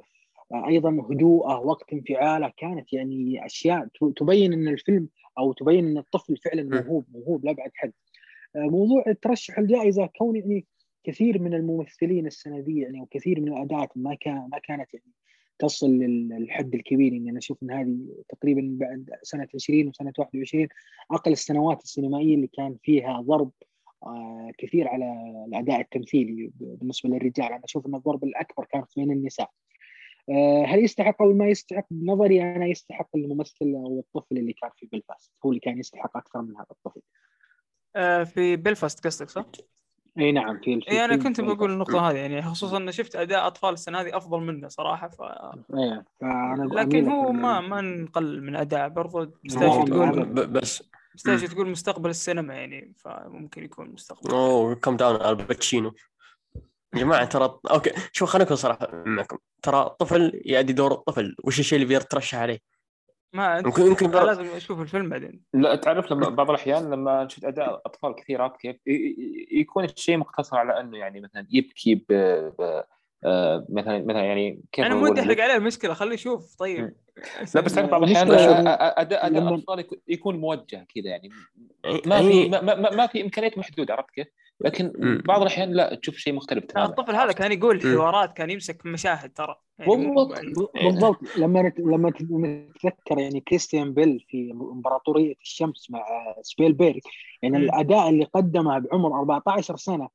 آه 0.52 0.68
أيضا 0.68 0.90
هدوءه 1.10 1.60
وقت 1.60 1.94
انفعاله 1.94 2.54
كانت 2.58 2.94
يعني 2.94 3.46
أشياء 3.46 3.88
تبين 4.16 4.54
إن 4.54 4.68
الفيلم 4.68 5.10
أو 5.38 5.54
تبين 5.54 5.86
إن 5.86 5.98
الطفل 5.98 6.38
فعلا 6.38 6.64
موهوب 6.64 7.06
موهوب 7.14 7.46
لابعد 7.46 7.72
حد. 7.76 7.94
آه 8.56 8.60
موضوع 8.60 9.04
ترشح 9.22 9.58
الجائزة 9.60 10.06
كون 10.06 10.36
يعني 10.36 10.66
كثير 11.04 11.42
من 11.42 11.54
الممثلين 11.54 12.28
السنة 12.28 12.60
دي 12.60 12.80
يعني 12.80 13.02
وكثير 13.02 13.42
من 13.42 13.54
الاداءات 13.54 13.90
ما 13.96 14.16
كان 14.22 14.50
ما 14.52 14.60
كانت 14.64 14.94
يعني 14.94 15.12
تصل 15.60 15.90
للحد 15.90 16.76
الكبير 16.76 17.14
يعني 17.14 17.30
أنا 17.30 17.38
أشوف 17.38 17.64
إن 17.64 17.72
هذه 17.72 17.98
تقريبا 18.30 18.78
بعد 18.80 19.10
سنة 19.22 19.48
20 19.56 19.88
وسنة 19.88 20.14
21 20.18 20.68
أقل 21.12 21.32
السنوات 21.32 21.84
السينمائية 21.84 22.36
اللي 22.36 22.48
كان 22.48 22.78
فيها 22.84 23.22
ضرب 23.22 23.52
آه، 24.04 24.52
كثير 24.58 24.88
على 24.88 25.14
الأداء 25.48 25.82
التمثيلي 25.82 26.52
بالنسبة 26.56 27.10
للرجال. 27.10 27.46
أنا 27.46 27.62
أشوف 27.64 27.86
إن 27.86 27.96
الضرب 27.96 28.24
الأكبر 28.24 28.66
كان 28.66 28.84
بين 28.98 29.12
النساء. 29.12 29.52
آه، 30.30 30.66
هل 30.66 30.84
يستحق 30.84 31.22
أو 31.22 31.34
ما 31.34 31.48
يستحق؟ 31.48 31.86
بنظري 31.90 32.42
أنا 32.42 32.66
يستحق 32.66 33.10
الممثل 33.16 33.76
أو 33.76 34.00
الطفل 34.00 34.38
اللي 34.38 34.54
كان 34.54 34.70
في 34.76 34.86
بلفاست 34.92 35.32
هو 35.46 35.50
اللي 35.50 35.60
كان 35.60 35.80
يستحق 35.80 36.18
أكثر 36.18 36.42
من 36.42 36.56
هذا 36.56 36.68
الطفل. 36.72 37.02
آه، 37.96 38.24
في 38.24 38.56
بلفاست 38.56 39.08
قصدك 39.08 39.30
صح؟ 39.30 39.46
إي 40.20 40.32
نعم 40.32 40.60
في 40.60 40.82
إي 40.92 41.06
أنا 41.06 41.16
كنت 41.16 41.42
بقول 41.42 41.72
النقطة 41.72 42.10
هذه 42.10 42.16
يعني 42.16 42.42
خصوصا 42.42 42.78
اني 42.78 42.92
شفت 42.92 43.16
أداء 43.16 43.48
أطفال 43.48 43.74
السنة 43.74 44.02
هذه 44.02 44.18
أفضل 44.18 44.40
منه 44.40 44.68
صراحة 44.68 45.08
ف 45.08 45.22
إيه 45.22 46.06
فأنا 46.22 46.70
لكن 46.74 47.10
هو 47.10 47.32
ما 47.32 47.62
ما 47.62 47.82
نقلل 47.82 48.44
من 48.44 48.56
أداء. 48.56 48.90
برضو 48.90 49.32
مستاهل 49.44 49.88
تقول 49.88 50.26
بس 50.48 50.84
مستاهل 51.16 51.48
تقول 51.48 51.70
مستقبل 51.70 52.10
السينما 52.10 52.54
يعني 52.54 52.94
فممكن 52.98 53.64
يكون 53.64 53.90
مستقبل. 53.90 54.32
أوه 54.32 54.76
calm 54.76 54.98
down 54.98 55.22
آل 55.22 55.36
باتشينو. 55.36 55.94
يا 56.94 57.00
جماعة 57.00 57.26
ترى 57.26 57.60
أوكي 57.72 57.92
شوف 58.12 58.30
خليني 58.30 58.46
اكون 58.46 58.58
صراحة 58.58 58.88
معكم. 59.06 59.38
ترى 59.62 59.82
الطفل 59.82 60.42
يؤدي 60.46 60.74
دور 60.74 60.92
الطفل 60.92 61.36
وش 61.44 61.60
الشيء 61.60 61.82
اللي 61.82 61.88
بيترشح 61.88 62.38
عليه؟ 62.38 62.75
ما 63.34 63.58
يمكن 63.58 63.86
يمكن 63.86 64.12
لازم 64.12 64.46
أشوف 64.46 64.82
الفيلم 64.82 65.10
بعدين. 65.10 65.42
لا 65.54 65.76
تعرف 65.76 66.12
لما 66.12 66.30
بعض 66.30 66.50
الأحيان 66.50 66.90
لما 66.90 67.24
نشوف 67.24 67.46
أداء 67.46 67.82
أطفال 67.86 68.16
كثيرات 68.16 68.58
كيف؟ 68.58 68.76
يكون 69.52 69.84
الشيء 69.84 70.18
مقتصر 70.18 70.58
على 70.58 70.80
إنه 70.80 70.98
يعني 70.98 71.22
مثلا 71.22 71.48
يبكي 71.52 71.96
ب... 71.96 72.06
ب... 72.60 72.84
آه، 73.26 73.66
مثلا 73.70 74.06
مثلا 74.06 74.24
يعني 74.24 74.62
كيف 74.72 74.86
أنا 74.86 74.96
مو 74.96 75.14
أحرق 75.14 75.42
عليه 75.42 75.56
المشكلة 75.56 75.94
خليه 75.94 76.14
يشوف. 76.14 76.56
طيب. 76.56 76.96
لا 77.56 77.62
بس 77.62 77.80
بعض 77.80 78.04
الأحيان 78.04 78.32
اداء 78.68 79.28
اداء 79.28 79.28
الأطفال 79.28 79.86
يكون 80.08 80.36
موجه 80.36 80.88
كذا 80.96 81.10
يعني 81.10 81.30
ما 82.06 82.22
في 82.22 82.50
ما, 82.50 82.62
ما, 82.62 82.96
ما 82.96 83.08
في 83.08 83.22
امكانيات 83.22 83.58
محدودة 83.58 83.94
عرفت 83.94 84.12
كيف؟ 84.12 84.28
لكن 84.62 85.22
بعض 85.26 85.42
الأحيان 85.42 85.72
لا 85.72 85.96
تشوف 85.96 86.16
شيء 86.16 86.34
مختلف 86.34 86.66
تماما. 86.66 86.90
الطفل 86.90 87.16
هذا 87.16 87.32
كان 87.32 87.52
يقول 87.52 87.82
حوارات 87.82 88.34
كان 88.34 88.50
يمسك 88.50 88.86
مشاهد 88.86 89.34
ترى. 89.34 89.56
يعني 89.80 89.96
بالضبط 89.96 90.42
بالضبط. 90.84 91.38
لما 91.38 91.72
لما 91.80 92.14
نتذكر 92.20 93.20
يعني 93.20 93.42
كريستيان 93.42 93.94
بيل 93.94 94.26
في 94.28 94.52
إمبراطورية 94.52 95.36
الشمس 95.42 95.92
مع 95.92 96.06
سبيلبرغ 96.42 97.00
يعني 97.42 97.58
الأداء 97.58 98.10
اللي 98.10 98.24
قدمه 98.24 98.80
بعمر 98.80 99.20
14 99.20 99.76
سنة 99.76 100.10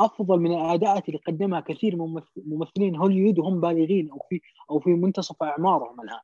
أفضل 0.00 0.40
من 0.40 0.52
الأداءات 0.52 1.08
اللي 1.08 1.20
قدمها 1.26 1.60
كثير 1.60 1.96
من 1.96 2.22
ممثلين 2.36 2.96
هوليوود 2.96 3.38
وهم 3.38 3.60
بالغين 3.60 4.10
أو 4.10 4.26
في 4.30 4.40
أو 4.70 4.80
في 4.80 4.90
منتصف 4.90 5.42
أعمارهم 5.42 6.00
الآن. 6.00 6.20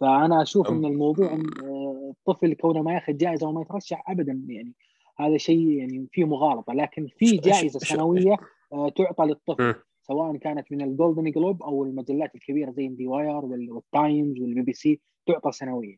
فأنا 0.00 0.42
أشوف 0.42 0.70
إن 0.70 0.84
الموضوع 0.84 1.26
آه، 1.26 2.12
الطفل 2.12 2.54
كونه 2.54 2.82
ما 2.82 2.94
ياخذ 2.94 3.16
جائزة 3.16 3.48
وما 3.48 3.62
يترشح 3.62 4.10
ابدا 4.10 4.44
يعني 4.48 4.72
هذا 5.18 5.36
شيء 5.36 5.68
يعني 5.68 6.08
فيه 6.12 6.24
مغالطة 6.24 6.72
لكن 6.72 7.08
في 7.18 7.36
جائزة 7.36 7.78
سنوية 7.78 8.36
آه، 8.72 8.88
تعطى 8.88 9.24
للطفل 9.24 9.74
سواء 10.02 10.36
كانت 10.36 10.72
من 10.72 10.82
ال 10.82 10.89
Golden 10.89 11.30
Globe 11.30 11.62
أو 11.62 11.84
المجلات 11.84 12.34
الكبيرة 12.34 12.70
زي 12.70 12.88
The 12.88 13.06
Wire 13.06 13.44
والتايمز 13.44 14.40
والبي 14.40 14.62
بي 14.62 14.72
سي 14.72 15.00
تعطى 15.26 15.52
سنويا. 15.52 15.96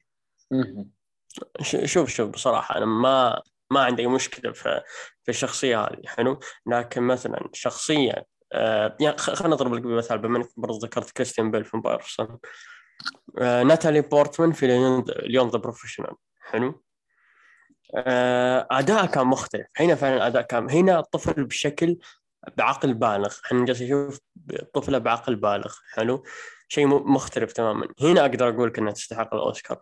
شوف 1.62 2.08
شوف 2.08 2.30
بصراحة 2.30 2.76
أنا 2.76 2.86
ما 2.86 3.42
ما 3.70 3.80
عندي 3.80 4.06
مشكلة 4.06 4.52
في 4.52 4.82
في 5.22 5.28
الشخصية 5.28 5.80
هذه 5.80 6.02
حلو؟ 6.06 6.38
لكن 6.66 7.02
مثلا 7.02 7.48
شخصيه 7.52 8.26
آه 8.52 8.96
يعني 9.00 9.16
خلينا 9.18 9.54
نضرب 9.54 9.74
لك 9.74 9.84
مثال 9.84 10.18
بما 10.18 10.38
إنك 10.38 10.48
برضه 10.56 10.78
ذكرت 10.82 11.10
كريستيان 11.10 11.50
بيل 11.50 11.64
في 11.64 11.76
Empire 11.76 12.03
of 12.03 12.11
the 12.11 12.25
Sun 12.25 12.38
آه 13.38 13.62
ناتالي 13.62 14.00
بورتمان 14.00 14.52
في 14.52 14.66
ليون 14.66 15.48
The 15.48 15.58
Professional 15.58 16.14
حلو؟ 16.40 16.82
آه 17.96 18.66
أداء 18.70 19.06
كان 19.06 19.26
مختلف. 19.26 19.66
هنا 19.76 19.94
فعلا 19.94 20.26
أداء 20.26 20.42
كان 20.42 20.70
هنا 20.70 20.98
الطفل 20.98 21.44
بشكل 21.44 21.98
بعقل 22.56 22.94
بالغ. 22.94 23.34
إحنا 23.46 23.64
جالس 23.64 23.82
نشوف 23.82 24.20
طفلة 24.74 24.98
بعقل 24.98 25.36
بالغ 25.36 25.74
حلو؟ 25.94 26.24
شيء 26.68 26.86
مختلف 26.86 27.52
تماما. 27.52 27.88
هنا 28.00 28.20
أقدر 28.20 28.48
أقول 28.48 28.72
إنها 28.78 28.92
تستحق 28.92 29.34
الأوسكار. 29.34 29.80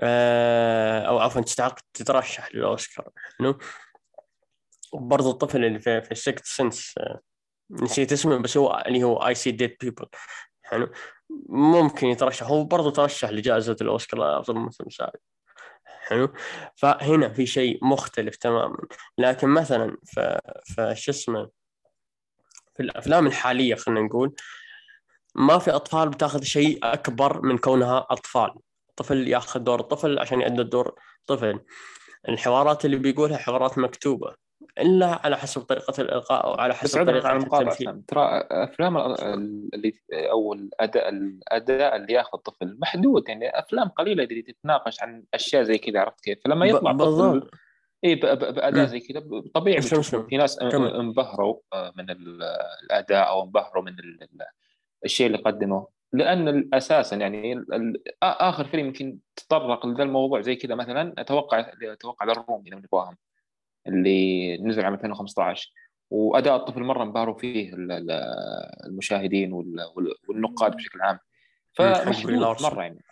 آه، 0.00 1.00
أو 1.00 1.18
عفوا 1.18 1.40
تستحق 1.42 1.78
تترشح 1.94 2.54
للأوسكار 2.54 3.10
حلو؟ 3.38 3.58
وبرضه 4.92 5.30
الطفل 5.30 5.64
اللي 5.64 5.78
في 5.80 6.02
في 6.02 6.12
ال 6.12 6.17
Sixth 6.17 6.44
Sense 6.44 6.94
آه، 6.98 7.20
نسيت 7.70 8.12
اسمه 8.12 8.38
بس 8.38 8.56
هو 8.56 8.84
اللي 8.86 9.02
هو 9.02 9.26
I 9.26 9.34
see 9.34 9.50
dead 9.50 9.76
people 9.80 10.06
حلو؟ 10.62 10.92
ممكن 11.48 12.06
يترشح. 12.06 12.46
هو 12.46 12.64
برضه 12.64 12.90
ترشح 12.90 13.30
لجائزة 13.30 13.76
الأوسكار 13.80 14.20
لأفضل 14.20 14.54
ممثل 14.54 14.84
مساعد. 14.86 15.16
حلو. 16.02 16.32
فهنا 16.76 17.28
في 17.28 17.46
شيء 17.46 17.84
مختلف 17.84 18.36
تماما. 18.36 18.78
لكن 19.18 19.48
مثلا 19.48 19.96
في 20.64 20.94
شو 20.96 21.10
اسمه 21.10 21.50
في 22.76 22.82
الأفلام 22.82 23.26
الحالية 23.26 23.74
خلينا 23.74 24.00
نقول 24.00 24.34
ما 25.34 25.58
في 25.58 25.70
أطفال 25.70 26.08
بتاخذ 26.08 26.42
شيء 26.42 26.78
أكبر 26.82 27.42
من 27.42 27.58
كونها 27.58 28.06
أطفال. 28.10 28.54
طفل 28.96 29.28
ياخذ 29.28 29.60
دور 29.60 29.80
الطفل 29.80 30.18
عشان 30.18 30.40
يؤدي 30.40 30.62
الدور 30.62 30.94
طفل. 31.26 31.60
الحوارات 32.28 32.84
اللي 32.84 32.96
بيقولها 32.96 33.36
حوارات 33.36 33.78
مكتوبة. 33.78 34.34
إلا 34.78 35.20
على 35.26 35.36
حسب 35.36 35.60
طريقة 35.60 36.00
الإلقاء 36.00 36.44
أو 36.44 36.54
على 36.54 36.74
حسب 36.74 37.04
طريقة 37.04 37.36
التمثيل. 37.36 38.02
ترى 38.02 38.44
أفلام 38.50 38.96
اللي 38.96 39.92
أو 40.12 40.52
الاداء 40.52 41.08
الأداء 41.08 41.96
اللي 41.96 42.12
يأخذ 42.12 42.30
الطفل 42.34 42.76
محدود. 42.78 43.28
يعني 43.28 43.58
أفلام 43.58 43.88
قليلة 43.88 44.24
اللي 44.24 44.42
تتناقش 44.42 45.02
عن 45.02 45.24
أشياء 45.34 45.62
زي 45.62 45.78
كذا 45.78 46.00
عرفت 46.00 46.20
كيف؟ 46.20 46.38
فلما 46.44 46.66
يطلع 46.66 46.92
طفل 46.92 47.50
اي 48.04 48.14
بأداء 48.14 48.86
زي 48.86 49.00
كذا 49.00 49.22
طبيعي 49.54 49.82
في 50.28 50.36
ناس 50.36 50.58
انبهروا 50.58 51.56
آه، 51.72 51.92
من 51.96 52.10
الأداء 52.10 53.28
أو 53.28 53.44
انبهروا 53.44 53.82
من 53.82 53.96
الشيء 55.04 55.26
اللي 55.26 55.38
قدمه. 55.38 55.86
لأن 56.12 56.68
أساسا 56.74 57.16
يعني 57.16 57.64
آخر 58.22 58.64
فيلم 58.64 58.86
يمكن 58.86 59.18
تطرق 59.36 59.86
لذا 59.86 60.02
الموضوع. 60.02 60.40
زي 60.40 60.56
كذا 60.56 60.74
مثلا 60.74 61.14
أتوقع 61.18 61.66
أتوقع 61.82 62.26
الروم 62.26 62.64
إذا 62.66 62.76
نبغاهم. 62.76 63.16
اللي 63.86 64.56
نزل 64.58 64.84
عام 64.84 64.94
2015 64.94 65.72
وأداء 66.10 66.56
الطفل 66.56 66.82
مرة 66.82 67.02
انبهروا 67.02 67.38
فيه 67.38 67.74
المشاهدين 68.86 69.52
والنقاد 70.28 70.76
بشكل 70.76 71.00
عام. 71.00 71.18
فمحدود 71.72 72.62
مرة 72.62 72.82
يعني. 72.82 73.04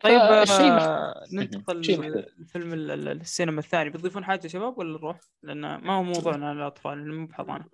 طيب 0.00 0.20
آه 0.20 1.24
ننتقل 1.32 1.80
لفيلم 1.80 2.72
السينما 2.72 3.60
الثاني. 3.60 3.90
بتضيفون 3.90 4.24
حاجة 4.24 4.40
يا 4.44 4.48
شباب 4.48 4.78
ولا 4.78 4.98
نروح؟ 4.98 5.20
لأن 5.42 5.60
ما 5.60 5.92
هو 5.92 6.02
موضوعنا 6.02 6.52
الاطفال 6.52 7.14
مو 7.14 7.26
بحضانة. 7.26 7.64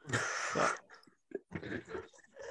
ف... 0.53 0.59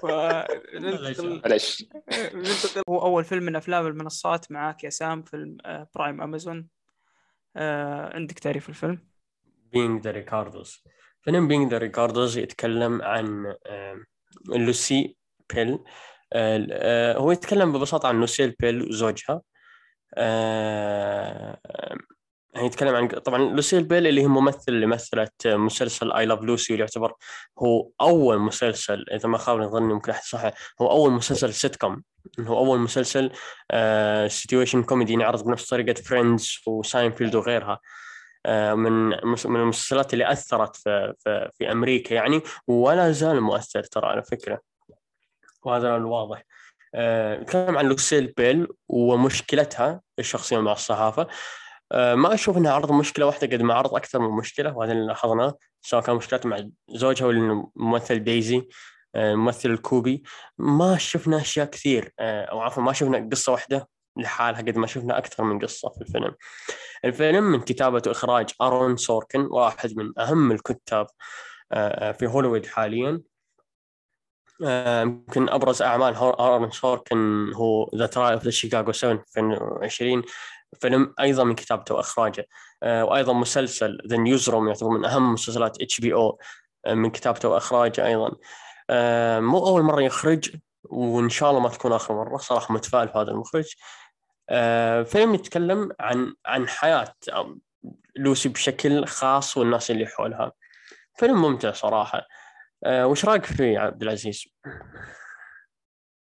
فننتقل 0.02 1.42
معلش 1.46 1.86
ننتقل. 2.34 2.82
هو 2.90 3.02
أول 3.02 3.24
فيلم 3.24 3.44
من 3.44 3.56
أفلام 3.56 3.88
المنصات 3.88 4.52
معاك 4.52 4.84
يا 4.84 4.90
سام 4.90 5.24
فيلم 5.24 5.58
برايم 5.96 6.22
امازون 6.22 6.68
آه 7.56 8.16
عندك 8.16 8.40
تعريف 8.40 8.70
الفيلم؟ 8.70 9.11
Being 9.74 10.04
the 10.04 10.12
Ricardos 10.12 10.84
فيلم 11.22 11.48
Being 11.48 11.72
the 11.72 11.78
Ricardos 11.78 12.38
يتكلم 12.38 13.02
عن 13.02 13.56
لوسي 14.50 15.16
بول. 15.54 15.80
آه، 16.34 17.18
هو 17.18 17.32
يتكلم 17.32 17.74
ببساطة 17.74 18.08
عن 18.08 18.20
لوسيل 18.20 18.56
بول 18.60 18.90
وزوجها. 18.90 19.42
آه 20.16 21.58
يتكلم 22.58 22.96
عن 22.96 23.08
طبعا 23.08 23.40
لوسيل 23.40 23.84
بول 23.84 24.08
اللي 24.08 24.22
هي 24.22 24.28
ممثل 24.28 24.64
اللي 24.68 24.86
مثلت 24.86 25.48
مسلسل 25.48 26.12
I 26.12 26.26
Love 26.26 26.42
Lucy 26.42 26.74
واللي 26.74 26.84
يعتبر 26.84 27.14
هو 27.60 27.90
أول 28.02 28.40
مسلسل 28.40 29.06
إذا 29.12 29.30
ما 29.30 29.38
خاب 29.38 29.62
ظني 29.62 29.94
ممكن 29.94 30.12
احد 30.12 30.24
صح 30.24 30.52
هو 30.82 30.92
أول 30.92 31.12
مسلسل 31.12 31.54
سيت 31.54 31.76
كوم 31.76 32.04
هو 32.40 32.58
أول 32.58 32.80
مسلسل 32.80 33.32
situation 34.28 34.84
comedy 34.84 35.14
ينعرض 35.14 35.44
بنفس 35.44 35.70
طريقة 35.70 36.02
Friends 36.02 36.58
و 36.68 36.75
Seinfeld 36.75 37.36
وغيرها. 37.36 37.80
من 38.48 39.10
من 39.46 39.60
المسلسلات 39.60 40.14
اللي 40.14 40.32
أثرت 40.32 40.76
في, 40.76 41.14
في, 41.20 41.50
في 41.54 41.72
أمريكا 41.72 42.14
يعني 42.14 42.42
ولا 42.68 43.12
زال 43.12 43.42
مؤثر 43.42 43.84
ترى 43.84 44.08
على 44.08 44.24
فكرة. 44.24 44.60
وهذا 45.64 45.96
الواضح 45.96 46.44
نتكلم 46.96 47.78
عن 47.78 47.86
لوسيل 47.86 48.28
بول 48.38 48.68
ومشكلتها 48.90 50.02
الشخصية 50.20 50.60
مع 50.60 50.72
الصحافة. 50.72 51.28
آه، 51.92 52.16
ما 52.16 52.34
أشوف 52.34 52.58
إنها 52.58 52.72
عرض 52.72 52.92
مشكلة 52.92 53.26
واحدة 53.26 53.48
قد 53.48 53.62
ما 53.62 53.74
عرض 53.74 53.96
أكثر 53.96 54.20
من 54.20 54.30
مشكلة 54.30 54.78
وهذا 54.78 54.92
اللي 54.92 55.06
لاحظناه 55.06 55.58
سواء 55.82 56.02
كان 56.02 56.16
مشكلته 56.16 56.50
مع 56.50 56.70
زوجها 56.90 57.26
ولا 57.26 58.08
ديزي 58.12 58.68
الممثل 59.16 59.70
آه، 59.70 59.74
الكوبي. 59.74 60.24
ما 60.58 60.98
شفنا 60.98 61.38
أشياء 61.38 61.66
كثير 61.66 62.14
آه، 62.20 62.46
أو 62.46 62.62
عفوا 62.62 62.84
ما 62.84 62.94
شفنا 62.94 63.30
قصة 63.32 63.52
واحدة 63.52 63.88
لحالها 64.18 64.62
قد 64.62 64.78
ما 64.78 64.88
شفنا 64.88 65.18
أكثر 65.18 65.44
من 65.44 65.60
قصة 65.60 65.90
في 65.90 66.02
الفيلم. 66.02 66.36
الفيلم 67.06 67.44
من 67.44 67.62
كتابة 67.62 68.02
واخراج 68.08 68.50
أرون 68.62 68.98
سوركن 68.98 69.48
واحد 69.52 69.98
من 69.98 70.20
أهم 70.20 70.52
الكتاب 70.52 71.08
في 72.20 72.28
هوليوود 72.28 72.66
حاليا. 72.66 73.22
يمكن 74.62 75.50
أبرز 75.50 75.82
أعمال 75.82 76.16
أرون 76.16 76.72
سوركن 76.72 77.52
هو 77.54 77.90
The 77.96 78.06
Trial 78.06 78.34
of 78.34 78.44
the 78.44 78.52
Chicago 78.52 78.92
7 78.92 79.24
في 79.28 79.40
2020 79.40 80.24
فيلم 80.82 81.14
أيضا 81.20 81.44
من 81.44 81.56
كتابته 81.56 81.96
وإخراجه. 81.96 82.48
آه، 82.84 83.06
وأيضا 83.06 83.34
مسلسل 83.34 83.98
The 84.08 84.18
Newsroom 84.18 84.68
يعتبر 84.68 84.90
من 84.90 85.06
أهم 85.06 85.34
مسلسلات 85.34 85.82
HBO 85.82 86.40
من 86.88 87.10
كتابته 87.10 87.50
وإخراجه 87.50 88.08
أيضا. 88.08 88.32
آه، 88.90 89.40
مو 89.40 89.68
أول 89.68 89.82
مرة 89.82 90.02
يخرج 90.02 90.56
وإن 90.84 91.30
شاء 91.30 91.50
الله 91.50 91.62
ما 91.62 91.70
تكون 91.70 91.94
آخر 91.94 92.14
مرة 92.14 92.38
صراحة 92.38 92.74
متفائل 92.74 93.10
في 93.10 93.18
هذا 93.18 93.32
المخرج. 93.32 93.66
آه، 93.66 94.01
فيلم 95.04 95.34
يتكلم 95.34 95.92
عن 96.00 96.34
عن 96.46 96.68
حياة 96.68 97.16
لوسي 98.16 98.50
بشكل 98.50 99.06
خاص 99.06 99.58
والناس 99.58 99.92
اللي 99.92 100.08
حولها. 100.08 100.52
فيلم 101.16 101.42
ممتع 101.42 101.72
صراحة. 101.72 102.28
وش 102.88 103.26
رأيك 103.26 103.46
فيه 103.46 103.80
عبد 103.80 104.04
العزيز؟ 104.04 104.46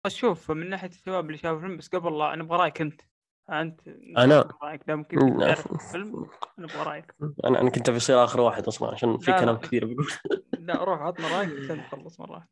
أشوف 0.05 0.51
من 0.51 0.69
ناحية 0.69 0.87
الشباب 0.89 1.25
اللي 1.25 1.37
شافوا 1.37 1.57
الفيلم 1.57 1.77
بس 1.77 1.87
قبل 1.87 2.17
لا 2.19 2.35
نبغى 2.35 2.57
رأيك 2.57 2.81
أنت. 2.81 3.01
أنت 3.49 3.81
أنا؟ 4.17 4.47
رأيك 4.63 4.81
دام 4.87 5.03
كنت 5.03 5.41
تعرف 5.41 5.71
الفيلم 5.71 6.27
نبغى 6.57 6.83
رأيك. 6.83 7.15
أنا 7.45 7.61
أنا 7.61 7.69
كنت 7.69 7.89
بصير 7.89 8.23
آخر 8.23 8.41
واحد 8.41 8.67
أصلا 8.67 8.91
عشان 8.91 9.17
في 9.17 9.33
كلام 9.33 9.57
كثير 9.57 9.85
بقول 9.85 10.07
لا 10.59 10.83
روح 10.83 11.01
عطنا 11.01 11.27
رأيك 11.27 11.49
عشان 11.63 11.77
نخلص 11.77 12.19
مرة. 12.19 12.47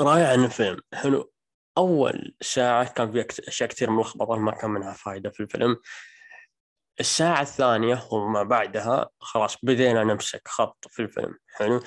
رايي 0.00 0.24
عن 0.24 0.44
الفيلم. 0.44 0.80
حلو. 0.94 1.32
أول 1.78 2.34
ساعة 2.40 2.92
كان 2.92 3.12
في 3.12 3.48
أشياء 3.48 3.68
كثير 3.68 3.90
ملخبطة 3.90 4.36
ما 4.36 4.52
كان 4.52 4.70
منها 4.70 4.92
فائده 4.92 5.30
في 5.30 5.40
الفيلم. 5.40 5.76
الساعة 7.00 7.42
الثانية 7.42 8.02
وما 8.12 8.42
بعدها 8.42 9.08
خلاص 9.20 9.56
بدينا 9.62 10.04
نمسك 10.04 10.48
خط 10.48 10.84
في 10.90 11.02
الفيلم 11.02 11.34
حلو؟ 11.56 11.80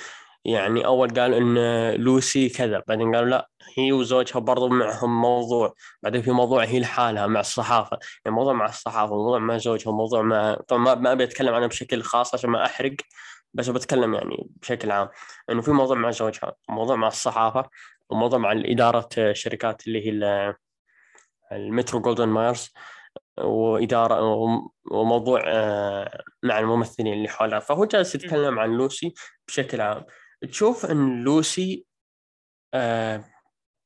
يعني 0.45 0.85
أول 0.85 1.09
قال 1.09 1.33
إن 1.33 1.57
لوسي 2.01 2.49
كذا 2.49 2.83
بعدين 2.87 3.15
قالوا 3.15 3.29
لا 3.29 3.49
هي 3.77 3.91
وزوجها 3.91 4.39
برضو 4.39 4.67
معهم 4.69 5.21
موضوع 5.21 5.73
بعدين 6.03 6.21
في 6.21 6.31
موضوع 6.31 6.63
هي 6.63 6.79
لحالها 6.79 7.27
مع 7.27 7.39
الصحافة. 7.39 7.99
يعني 8.25 8.35
موضوع 8.37 8.53
مع 8.53 8.65
الصحافة 8.65 9.15
موضوع 9.15 9.39
مع 9.39 9.57
زوجها 9.57 9.91
موضوع 9.91 10.21
مع 10.21 10.55
طبعا 10.67 10.95
ما 10.95 11.11
أبي 11.11 11.23
أتكلم 11.23 11.53
عنه 11.53 11.67
بشكل 11.67 12.03
خاص 12.03 12.33
عشان 12.33 12.49
ما 12.49 12.65
أحرق 12.65 12.95
بس 13.53 13.69
بتكلم 13.69 14.13
يعني 14.13 14.49
بشكل 14.61 14.91
عام. 14.91 15.09
إنه 15.49 15.61
في 15.61 15.71
موضوع 15.71 15.97
مع 15.97 16.11
زوجها 16.11 16.53
وموضوع 16.69 16.95
مع 16.95 17.07
الصحافة. 17.07 17.69
وموضوع 18.09 18.39
مع 18.39 18.51
إدارة 18.51 19.09
الشركات 19.17 19.87
اللي 19.87 20.07
هي 20.07 20.55
المترو 21.51 22.01
جولدن 22.01 22.27
ماير 22.27 22.73
وإدارة 23.37 24.21
وموضوع 24.91 25.41
آه، 25.45 26.23
مع 26.43 26.59
الممثلين 26.59 27.13
اللي 27.13 27.29
حولها. 27.29 27.59
فهو 27.59 27.85
جالس 27.85 28.15
يتكلم 28.15 28.59
عن 28.59 28.69
لوسي 28.69 29.13
بشكل 29.47 29.81
عام. 29.81 30.05
تشوف 30.51 30.85
إن 30.85 31.23
لوسي 31.23 31.85
آه 32.73 33.25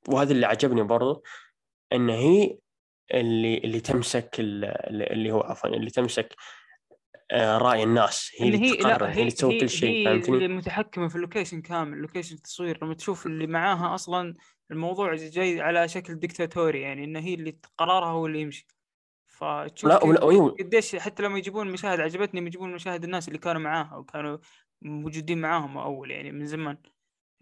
وهذا 0.10 0.32
اللي 0.32 0.46
عجبني 0.46 0.84
برضو 0.84 1.24
إن 1.94 2.10
هي 2.10 2.58
اللي 3.14 3.58
اللي 3.58 3.80
تمسك 3.80 4.36
اللي 4.40 5.32
هو 5.32 5.42
عفوا 5.42 5.70
اللي 5.70 5.90
تمسك 5.90 6.36
آه، 6.36 6.36
رأي 7.34 7.84
الناس 7.84 8.32
هي 8.38 8.48
اللي 8.48 8.78
تقرر 8.78 9.06
هي, 9.06 9.14
هي 9.14 9.20
اللي 9.20 9.32
تسوي 9.32 9.60
كل 9.60 9.70
شيء 9.70 10.06
فهمتني؟ 10.06 10.36
اللي 10.36 10.48
متحكمة 10.48 11.08
في 11.08 11.16
ال 11.16 11.21
location 11.21 11.62
كامل 11.62 11.94
ال 11.94 11.99
location 11.99 12.36
التصوير 12.36 12.80
لما 12.84 12.94
تشوف 12.94 13.26
اللي 13.26 13.48
معاها 13.48 13.96
أصلا 13.96 14.36
الموضوع 14.72 15.16
جاي 15.16 15.62
على 15.62 15.88
شكل 15.88 16.16
ديكتاتوري 16.16 16.82
يعني 16.82 17.04
إنه 17.04 17.20
هي 17.20 17.34
اللي 17.34 17.58
قرارها 17.78 18.10
هو 18.10 18.26
اللي 18.26 18.42
يمشي 18.42 18.68
فتشوف 19.28 19.90
لا 19.90 20.04
ولا. 20.04 20.52
قديش 20.52 20.96
حتى 20.96 21.24
لما 21.24 21.38
يجيبون 21.38 21.72
مشاهد 21.72 22.00
عجبتني 22.00 22.42
يجيبون 22.42 22.74
مشاهد 22.74 23.04
الناس 23.04 23.28
اللي 23.28 23.40
كانوا 23.40 23.62
معاها 23.62 23.96
وكانوا 23.96 24.38
موجودين 24.82 25.42
معاهم 25.42 25.78
أول 25.78 26.12
يعني 26.12 26.32
من 26.32 26.46
زمان 26.46 26.78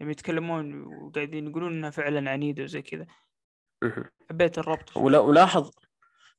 يعني 0.00 0.12
يتكلمون 0.12 0.82
وقاعدين 0.82 1.48
يقولون 1.48 1.72
إنها 1.72 1.90
فعلا 1.90 2.30
عنيدة 2.30 2.62
وزي 2.62 2.82
كذا 2.82 3.06
حبيت 4.30 4.58
الربط 4.58 4.96
ولا 4.96 5.18
ولاحظ 5.18 5.70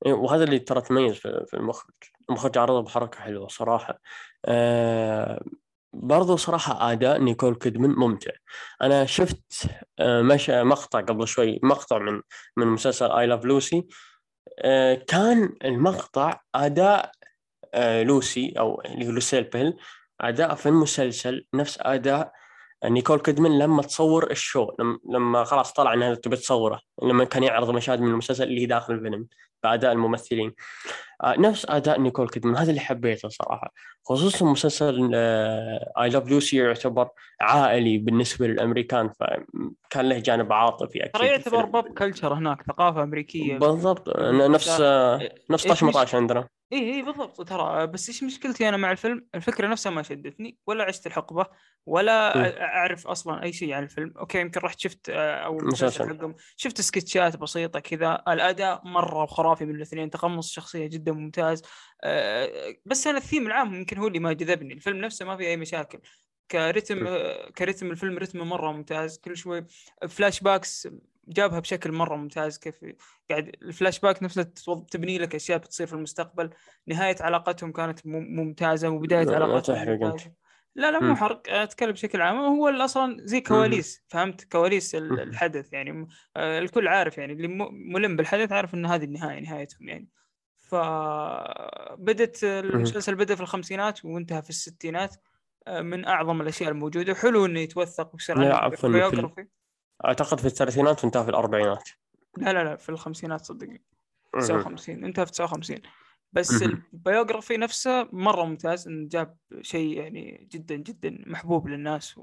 وهذا 0.06 0.44
اللي 0.44 0.60
ترى 0.60 0.82
تميز 0.82 1.16
في 1.16 1.54
المخرج. 1.54 1.94
المخرج 2.30 2.58
عرضه 2.58 2.82
بحركة 2.82 3.20
حلوة 3.20 3.48
صراحة. 3.48 4.00
آه 4.46 5.42
برضو 5.94 6.36
صراحة 6.36 6.92
أداء 6.92 7.20
نيكول 7.22 7.56
كيدمن 7.56 7.90
ممتع. 7.90 8.32
أنا 8.82 9.06
شفت 9.06 9.70
آه 10.00 10.22
مقطع 10.50 11.02
قبل 11.02 11.28
شوي 11.28 11.60
مقطع 11.64 11.98
من 12.00 12.22
من 12.58 12.68
مسلسل 12.68 13.12
آي 13.12 13.28
لاف 13.28 13.46
لوسي 13.46 13.88
كان 15.08 15.56
المقطع 15.66 16.42
أداء 16.56 17.12
آه 17.74 18.04
لوسي 18.04 18.54
أو 18.60 18.82
اللي 18.82 19.08
هو 19.08 19.44
بول. 19.54 19.78
أداء 20.22 20.56
في 20.56 20.66
المسلسل 20.70 21.46
نفس 21.54 21.78
أداء 21.82 22.32
نيكول 22.86 23.20
كيدمن 23.20 23.60
لما 23.60 23.82
تصور 23.82 24.32
ال 24.32 24.40
show 24.40 24.72
لما 25.14 25.44
خلاص 25.44 25.74
طلع 25.74 25.94
إنها 25.94 26.16
تبي 26.16 26.36
تصوره 26.36 26.82
لما 27.04 27.24
كان 27.24 27.44
يعرض 27.44 27.70
مشاهد 27.70 28.02
من 28.02 28.08
المسلسل 28.08 28.44
اللي 28.44 28.66
داخل 28.66 28.94
الفيلم 28.94 29.28
باداء 29.64 29.92
الممثلين. 29.92 30.54
آه، 31.24 31.40
نفس 31.40 31.66
أداء 31.70 32.02
نيكول 32.02 32.30
كيدمان 32.30 32.56
هذا 32.56 32.70
اللي 32.70 32.82
حبيته 32.82 33.30
صراحة. 33.30 33.74
خصوصا 34.06 34.46
مسلسل 34.46 35.16
I 35.16 36.10
Love 36.10 36.30
Lucy 36.30 36.58
يعتبر 36.58 37.10
عائلي 37.42 37.98
بالنسبة 37.98 38.48
للأمريكان 38.48 39.10
فكان 39.20 40.10
له 40.10 40.20
جانب 40.20 40.54
عاطفي 40.54 41.00
أكيد. 41.00 41.12
ترى 41.12 41.28
يعتبر 41.28 41.66
pop 41.66 41.88
culture 41.98 42.34
هناك 42.34 42.64
ثقافة 42.64 43.04
أمريكية. 43.04 43.58
بالضبط 43.58 44.20
نفس 44.20 44.82
نفس 45.50 45.68
طاش 45.68 45.84
مطاش 45.84 46.16
عندنا. 46.16 46.48
اي 46.74 46.96
اي 46.96 47.02
بالضبط. 47.02 47.50
ترى 47.50 47.88
بس 47.88 48.10
إيش 48.10 48.24
مشكلتي 48.24 48.70
أنا 48.70 48.78
مع 48.78 48.92
الفيلم؟ 48.92 49.28
الفكرة 49.36 49.68
نفسها 49.68 49.92
ما 49.92 50.04
شدتني 50.04 50.58
ولا 50.68 50.84
عشت 50.84 51.08
الحقبة 51.08 51.46
ولا 51.86 52.38
م. 52.38 52.42
أعرف 52.62 53.08
أصلا 53.08 53.44
أي 53.44 53.54
شيء 53.54 53.74
عن 53.74 53.84
الفيلم، 53.84 54.14
okay 54.18 54.40
يمكن 54.40 54.62
رحت 54.62 54.80
شفت 54.80 55.10
آه، 55.10 55.36
أو 55.36 55.60
حقهم. 55.76 56.36
شفت 56.56 56.82
سكتشات 56.82 57.38
بسيطة 57.38 57.80
كذا، 57.80 58.24
الأداء 58.28 58.82
مرة 58.88 59.26
خرافي 59.26 59.66
من 59.66 59.76
الاثنين، 59.76 60.10
تقمص 60.10 60.48
الشخصية 60.48 60.88
جدا 60.88 61.12
ممتاز. 61.12 61.62
آه، 62.04 62.76
بس 62.86 63.08
أنا 63.08 63.18
الثيم 63.18 63.48
العام 63.48 63.74
يمكن 63.74 63.98
هو 63.98 64.08
اللي 64.08 64.20
ما 64.20 64.34
جذبني، 64.34 64.74
الفيلم 64.74 64.98
نفسه 64.98 65.26
ما 65.26 65.38
في 65.38 65.48
أي 65.48 65.58
مشاكل. 65.58 66.00
كرتم 66.52 67.08
آه، 67.08 67.50
كرتم 67.50 67.92
الفيلم 67.92 68.18
رتمه 68.18 68.44
مرة 68.44 68.72
ممتاز. 68.72 69.18
كل 69.18 69.38
شوي 69.38 69.66
flashbacks 70.10 70.88
جابها 71.30 71.60
بشكل 71.60 71.92
مرة 71.92 72.16
ممتاز 72.16 72.58
كيف 72.58 72.76
قاعد 73.30 73.52
الفلاش 73.62 74.00
باك 74.00 74.24
نفسه 74.24 74.44
تبني 74.92 75.18
لك 75.18 75.36
أشياء 75.36 75.58
بتصير 75.58 75.88
في 75.88 75.94
المستقبل. 75.94 76.50
نهاية 76.88 77.16
علاقتهم 77.20 77.72
كانت 77.72 78.00
ممتازة 78.06 78.90
وبداية 78.90 79.30
علاقتهم 79.30 80.18
لا 80.76 80.92
لا 80.92 81.00
مو 81.00 81.16
حرق 81.16 81.42
أتكلم 81.48 81.92
بشكل 81.92 82.22
عام. 82.22 82.38
هو 82.38 82.68
أصلا 82.68 83.18
زي 83.20 83.42
كواليس 83.42 84.04
فهمت؟ 84.08 84.44
كواليس 84.44 84.96
الحدث 84.96 85.74
يعني. 85.74 86.08
آه، 86.36 86.60
الكل 86.60 86.88
عارف 86.88 87.18
يعني 87.18 87.34
اللي 87.34 87.48
ملم 87.72 88.16
بالحدث 88.16 88.52
عارف 88.52 88.74
إن 88.74 88.86
هذه 88.86 89.04
النهاية 89.04 89.40
نهايتهم 89.40 89.90
يعني. 89.90 90.08
فبدت 90.58 92.44
المسلسل 92.44 93.16
بدأ 93.16 93.36
في 93.36 93.42
الخمسينات 93.42 94.06
وانتهى 94.06 94.42
في 94.42 94.50
الستينات 94.50 95.16
آه، 95.68 95.82
من 95.82 96.06
أعظم 96.06 96.42
الأشياء 96.42 96.70
الموجودة. 96.70 97.14
حلو 97.14 97.46
إنه 97.46 97.60
يتوثق 97.60 98.14
ويصير 98.14 98.40
لا 98.40 98.56
عفوا 98.56 98.90
أعتقد 100.06 100.40
في 100.40 100.46
الثلاثينات 100.46 101.04
وانتهى 101.04 101.24
في 101.24 101.30
الأربعينات. 101.30 101.90
لا 102.38 102.54
لا 102.54 102.64
لا 102.64 102.76
في 102.76 102.90
الخمسينات 102.90 103.42
صدقني. 103.42 103.82
59 104.34 105.04
انتهى 105.04 105.26
في 105.26 105.32
59 105.32 105.78
بس 106.34 106.64
البيوغرافي 106.94 107.58
نفسه 107.58 108.10
مرة 108.12 108.46
ممتاز 108.46 108.88
انه 108.88 109.08
جاب 109.08 109.38
شيء 109.62 109.98
يعني 109.98 110.48
جدا 110.52 110.76
جدا 110.76 111.24
محبوب 111.28 111.68
للناس 111.68 112.18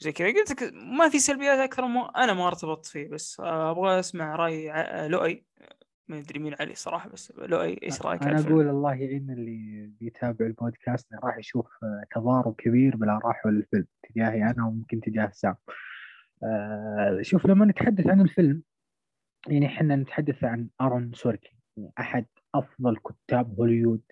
وزي 0.00 0.12
كذا. 0.12 0.28
قلت 0.28 0.62
لك 0.62 0.72
ما 0.74 1.08
في 1.08 1.18
سلبيات 1.18 1.58
أكثر 1.58 1.86
مو 1.86 2.06
أنا 2.06 2.34
ما 2.34 2.46
ارتبطت 2.46 2.86
فيه 2.86 3.08
بس 3.08 3.40
أبغى 3.40 3.98
أسمع 3.98 4.36
رأي 4.36 4.72
لؤي. 5.08 5.44
ما 6.08 6.18
أدري 6.18 6.38
مين 6.38 6.54
علي 6.60 6.74
صراحة 6.74 7.08
بس 7.08 7.32
لؤي 7.36 7.78
إيش 7.82 8.02
رأيك 8.02 8.22
أنا 8.22 8.40
أقول 8.40 8.68
الله 8.68 8.94
يعين 8.94 9.30
اللي 9.30 9.90
بيتابع 10.00 10.46
البودكاست 10.46 11.06
راح 11.24 11.38
يشوف 11.38 11.66
تضارب 12.14 12.54
كبير 12.58 12.96
بالآراء 12.96 13.36
الفيلم 13.46 13.86
تجاهي 14.02 14.42
أنا 14.42 14.66
وممكن 14.66 15.00
تجاه 15.00 15.30
سام. 15.34 15.54
آه 16.42 17.18
شوف 17.22 17.46
لما 17.46 17.64
نتحدث 17.64 18.06
عن 18.06 18.20
الفيلم 18.20 18.62
يعني 19.48 19.66
إحنا 19.66 19.96
نتحدث 19.96 20.44
عن 20.44 20.68
أرون 20.80 21.12
سوركن 21.14 21.56
يعني 21.76 21.92
أحد 21.98 22.26
أفضل 22.54 22.96
كتاب 22.96 23.54
هوليوود 23.60 24.02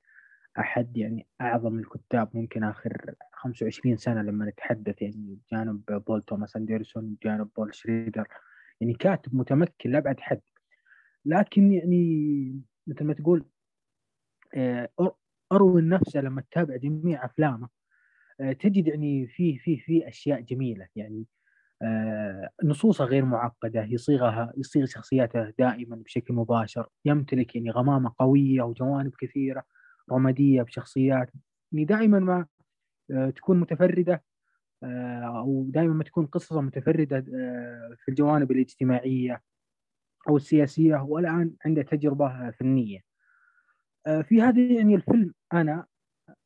أحد 0.58 0.96
يعني 0.96 1.26
أعظم 1.40 1.78
الكتاب 1.78 2.30
ممكن 2.34 2.64
آخر 2.64 3.14
25 3.32 3.96
سنة 3.96 4.22
لما 4.22 4.44
نتحدث 4.46 5.02
يعني 5.02 5.38
جانب 5.52 5.84
بول 6.06 6.22
توماس 6.22 6.56
أندرسون 6.56 7.16
جانب 7.22 7.48
بول 7.56 7.74
شريدر 7.74 8.28
يعني 8.80 8.94
كاتب 8.94 9.34
متمكن 9.34 9.90
لابعد 9.90 10.20
حد. 10.20 10.40
لكن 11.24 11.72
يعني 11.72 12.60
مثل 12.86 13.04
ما 13.04 13.14
تقول 13.14 13.44
آه، 14.54 14.88
أرون 15.52 15.88
نفسه 15.88 16.20
لما 16.20 16.40
تتابع 16.40 16.76
جميع 16.76 17.24
أفلامه 17.24 17.68
آه، 18.40 18.52
تجد 18.52 18.86
يعني 18.86 19.26
في 19.26 19.58
في 19.58 19.78
في 19.78 20.08
أشياء 20.08 20.40
جميلة 20.40 20.88
يعني 20.96 21.26
آه، 21.82 22.50
نصوصه 22.64 23.04
غير 23.04 23.24
معقدة 23.24 23.84
يصيغها 23.84 24.52
يصيغ 24.56 24.86
شخصياته 24.86 25.50
دائما 25.58 25.96
بشكل 25.96 26.34
مباشر 26.34 26.88
يمتلك 27.04 27.56
يعني 27.56 27.70
غمامة 27.70 28.12
قوية 28.18 28.62
وجوانب 28.62 29.12
كثيرة 29.20 29.64
رمادية 30.12 30.62
بشخصيات 30.62 31.30
يعني 31.72 31.84
دائما 31.84 32.18
ما 32.18 32.46
آه، 33.10 33.30
تكون 33.30 33.60
متفردة 33.60 34.24
آه، 34.82 35.38
أو 35.38 35.66
دائما 35.68 35.94
ما 35.94 36.04
تكون 36.04 36.26
قصصه 36.26 36.60
متفردة 36.60 37.20
في 37.98 38.08
الجوانب 38.08 38.50
الاجتماعية 38.50 39.42
أو 40.28 40.36
السياسية 40.36 40.96
وألآن 40.96 41.52
عنده 41.66 41.82
تجربة 41.82 42.50
فنية. 42.50 43.00
في 44.22 44.42
هذا 44.42 44.60
يعني 44.60 44.94
الفيلم 44.94 45.34
أنا 45.52 45.86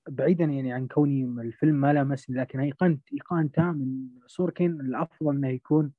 بعيدا 0.09 0.45
يعني 0.45 0.73
عن 0.73 0.87
كوني 0.87 1.25
الفيلم 1.43 1.75
ما 1.75 1.93
لمسني 1.93 2.37
لكن 2.37 2.61
ايقنت 2.61 3.13
ايقان 3.13 3.53
تام 3.53 3.75
من 3.75 4.09
سوركين 4.27 4.81
الأفضل 4.81 5.37
إنه 5.37 5.49
يكون 5.49 5.93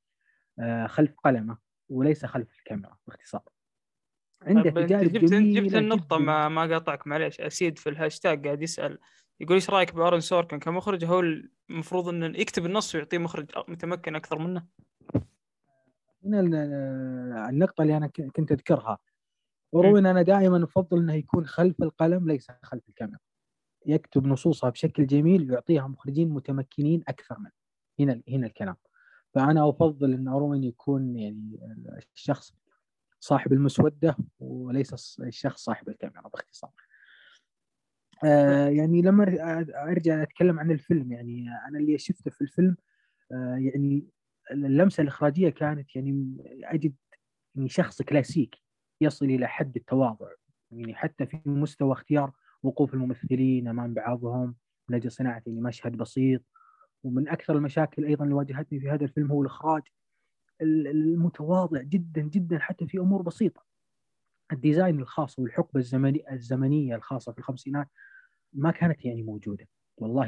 آه، 0.59 0.87
خلف 0.87 1.19
قلمه 1.23 1.57
وليس 1.89 2.25
خلف 2.25 2.53
الكاميرا 2.59 2.97
باختصار. 3.07 3.43
عنده 4.41 4.69
تجارب 4.69 5.11
جبت 5.11 5.33
جبت 5.33 5.75
النقطة 5.75 6.17
ما 6.17 6.49
ما 6.49 6.61
قاطعك 6.61 7.07
معليش 7.07 7.41
أسيد 7.41 7.77
في 7.77 7.89
الهاشتاج 7.89 8.45
قاعد 8.45 8.61
يسأل 8.61 8.99
يقول 9.39 9.55
إيش 9.55 9.69
رأيك 9.69 9.95
بأرون 9.95 10.19
سوركن؟ 10.19 10.59
كمخرج 10.59 11.05
هو 11.05 11.19
المفروض 11.69 12.09
انه 12.09 12.25
يكتب 12.25 12.65
النص 12.65 12.95
ويعطيه 12.95 13.17
مخرج 13.17 13.51
متمكن 13.67 14.15
أكثر 14.15 14.39
منه. 14.39 14.65
هنا 16.25 16.39
النقطة 17.49 17.81
اللي 17.81 17.97
أنا 17.97 18.07
كنت 18.07 18.51
أذكرها. 18.51 18.97
وروين 19.71 20.05
أنا 20.05 20.21
دائما 20.21 20.63
أفضل 20.63 20.97
إنه 20.97 21.13
يكون 21.13 21.45
خلف 21.45 21.81
القلم 21.81 22.27
ليس 22.27 22.47
خلف 22.63 22.89
الكاميرا. 22.89 23.19
يكتب 23.85 24.27
نصوصها 24.27 24.69
بشكل 24.69 25.07
جميل 25.07 25.51
ويعطيها 25.51 25.87
مخرجين 25.87 26.29
متمكنين 26.29 27.03
أكثر 27.07 27.39
منه. 27.39 27.51
هنا 27.99 28.21
هنا 28.29 28.47
الكلام. 28.47 28.75
فأنا 29.33 29.69
أفضل 29.69 30.13
إن 30.13 30.27
اروين 30.27 30.63
يكون 30.63 31.17
يعني 31.17 31.59
الشخص 32.15 32.53
صاحب 33.19 33.53
المسودة 33.53 34.17
وليس 34.39 35.19
الشخص 35.19 35.63
صاحب 35.63 35.89
الكاميرا 35.89 36.27
باختصار. 36.27 36.71
آه 38.23 38.67
يعني 38.67 39.01
لما 39.01 39.23
أرجع 39.75 40.23
أتكلم 40.23 40.59
عن 40.59 40.71
الفيلم 40.71 41.11
يعني 41.11 41.49
أنا 41.67 41.79
اللي 41.79 41.97
شفته 41.97 42.31
في 42.31 42.41
الفيلم 42.41 42.77
آه 43.31 43.55
يعني 43.59 44.05
اللمسة 44.51 45.01
الإخراجية 45.01 45.49
كانت 45.49 45.95
يعني 45.95 46.37
أجد 46.63 46.95
يعني 47.55 47.69
شخص 47.69 48.01
كلاسيكي 48.01 48.63
يصل 49.01 49.25
إلى 49.25 49.47
حد 49.47 49.75
التواضع 49.75 50.27
يعني 50.71 50.95
حتى 50.95 51.25
في 51.25 51.41
مستوى 51.45 51.91
اختيار 51.91 52.31
وقوف 52.63 52.93
الممثلين 52.93 53.67
أمام 53.67 53.93
بعضهم 53.93 54.55
من 54.89 54.95
أجل 54.95 55.11
صناعة 55.11 55.43
يعني 55.45 55.61
مشهد 55.61 55.97
بسيط. 55.97 56.41
ومن 57.03 57.29
أكثر 57.29 57.55
المشاكل 57.55 58.05
أيضا 58.05 58.23
اللي 58.23 58.35
واجهتني 58.35 58.79
في 58.79 58.89
هذا 58.89 59.03
الفيلم 59.03 59.31
هو 59.31 59.41
الإخراج 59.41 59.81
المتواضع 60.61 61.81
جدا 61.81 62.21
جدا 62.21 62.59
حتى 62.59 62.87
في 62.87 62.97
أمور 62.97 63.21
بسيطة. 63.21 63.63
الديزاين 64.53 64.99
الخاص 64.99 65.39
والحقبة 65.39 65.79
الزمني 65.79 66.31
الزمنية 66.31 66.95
الخاصة 66.95 67.31
في 67.31 67.39
الخمسينات 67.39 67.87
ما 68.53 68.71
كانت 68.71 69.05
يعني 69.05 69.23
موجودة. 69.23 69.67
والله 69.97 70.27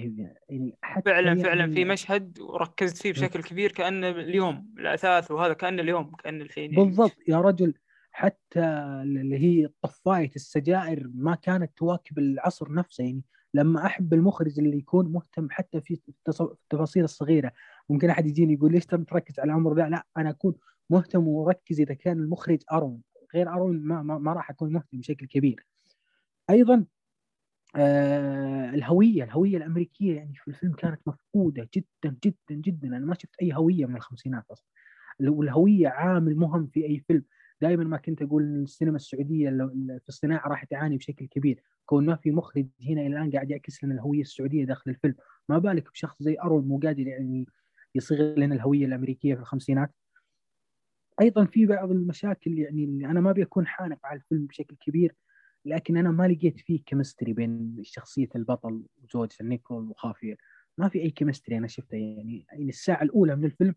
يعني 0.49 0.77
حتى 0.81 1.11
فعلا 1.11 1.27
يعني 1.27 1.43
فعلا 1.43 1.71
في 1.71 1.85
مشهد 1.85 2.39
وركزت 2.39 3.01
فيه 3.01 3.11
بشكل 3.11 3.43
كبير 3.43 3.71
كأنه 3.71 4.09
اليوم 4.09 4.73
الأثاث 4.77 5.31
وهذا 5.31 5.53
كان 5.53 5.79
اليوم 5.79 6.11
كان 6.11 6.41
الحين 6.41 6.73
يعني. 6.73 6.85
بالضبط. 6.85 7.17
يا 7.27 7.41
رجل 7.41 7.73
حتى 8.15 8.59
اللي 9.03 9.37
هي 9.37 9.69
طفاية 9.81 10.31
السجائر 10.35 11.09
ما 11.13 11.35
كانت 11.35 11.71
تواكب 11.77 12.19
العصر 12.19 12.73
نفسه. 12.73 13.03
يعني 13.03 13.23
لما 13.53 13.85
أحب 13.85 14.13
المخرج 14.13 14.59
اللي 14.59 14.77
يكون 14.77 15.11
مهتم 15.11 15.47
حتى 15.49 15.81
في 15.81 15.99
التفاصيل 16.29 17.03
الصغيرة 17.03 17.51
ممكن 17.89 18.09
أحد 18.09 18.25
يجيني 18.27 18.53
يقول 18.53 18.71
ليش 18.71 18.85
تركز 18.85 19.39
على 19.39 19.51
الامر 19.51 19.75
ذا 19.75 19.89
لا 19.89 20.05
أنا 20.17 20.29
أكون 20.29 20.55
مهتم 20.89 21.27
ومركز 21.27 21.79
إذا 21.81 21.93
كان 21.93 22.19
المخرج 22.19 22.63
أرون. 22.71 23.01
غير 23.35 23.49
أرون 23.49 23.79
ما, 23.79 24.01
ما, 24.03 24.17
ما 24.17 24.33
راح 24.33 24.49
أكون 24.49 24.73
مهتم 24.73 24.97
بشكل 24.99 25.25
كبير. 25.27 25.65
أيضا 26.49 26.85
آه 27.75 28.69
الهوية 28.69 29.23
الهوية 29.23 29.57
الأمريكية 29.57 30.15
يعني 30.15 30.35
في 30.35 30.47
الفيلم 30.47 30.73
كانت 30.73 31.01
مفقودة 31.07 31.69
جدا 31.75 32.17
جدا 32.25 32.61
جدا. 32.61 32.87
أنا 32.87 33.05
ما 33.05 33.13
شفت 33.13 33.35
أي 33.41 33.53
هوية 33.53 33.85
من 33.85 33.95
الخمسينات 33.95 34.45
أصلا. 34.51 34.67
والهوية 35.19 35.87
عامل 35.87 36.35
مهم 36.35 36.67
في 36.67 36.85
أي 36.85 36.99
فيلم. 37.07 37.23
دائما 37.63 37.83
ما 37.83 37.97
كنت 37.97 38.21
أقول 38.21 38.43
السينما 38.43 38.95
السعودية 38.95 39.49
في 39.99 40.09
الصناعة 40.09 40.47
راح 40.47 40.63
تعاني 40.63 40.97
بشكل 40.97 41.27
كبير. 41.27 41.63
كون 41.85 42.05
ما 42.05 42.15
في 42.15 42.31
مخرج 42.31 42.67
هنا 42.81 43.01
إلى 43.01 43.07
الآن 43.07 43.31
قاعد 43.31 43.51
يعكس 43.51 43.83
لنا 43.83 43.93
الهوية 43.93 44.21
السعودية 44.21 44.65
داخل 44.65 44.91
الفيلم. 44.91 45.15
ما 45.49 45.57
بالك 45.57 45.91
بشخص 45.91 46.23
زي 46.23 46.37
أرون 46.43 46.67
مو 46.67 46.79
قادر 46.79 47.07
يعني 47.07 47.45
يصيغ 47.95 48.39
لنا 48.39 48.55
الهوية 48.55 48.85
الأمريكية 48.85 49.35
في 49.35 49.41
الخمسينات؟ 49.41 49.91
أيضا 51.21 51.45
في 51.45 51.65
بعض 51.65 51.91
المشاكل 51.91 52.59
يعني 52.59 53.05
أنا 53.05 53.21
ما 53.21 53.29
ابي 53.29 53.43
اكون 53.43 53.67
حانق 53.67 53.99
على 54.03 54.17
الفيلم 54.19 54.45
بشكل 54.45 54.75
كبير 54.75 55.15
لكن 55.65 55.97
أنا 55.97 56.11
ما 56.11 56.27
لقيت 56.27 56.59
فيه 56.59 56.83
chemistry 56.85 57.33
بين 57.33 57.77
شخصية 57.81 58.29
البطل 58.35 58.83
وزوجته 59.03 59.45
نيكول 59.45 59.89
وخافير 59.89 60.37
ما 60.77 60.89
في 60.89 61.01
أي 61.01 61.09
chemistry 61.09 61.57
أنا 61.57 61.67
شفته 61.67 61.95
يعني 61.95 62.45
الساعة 62.69 63.03
الأولى 63.03 63.35
من 63.35 63.45
الفيلم 63.45 63.75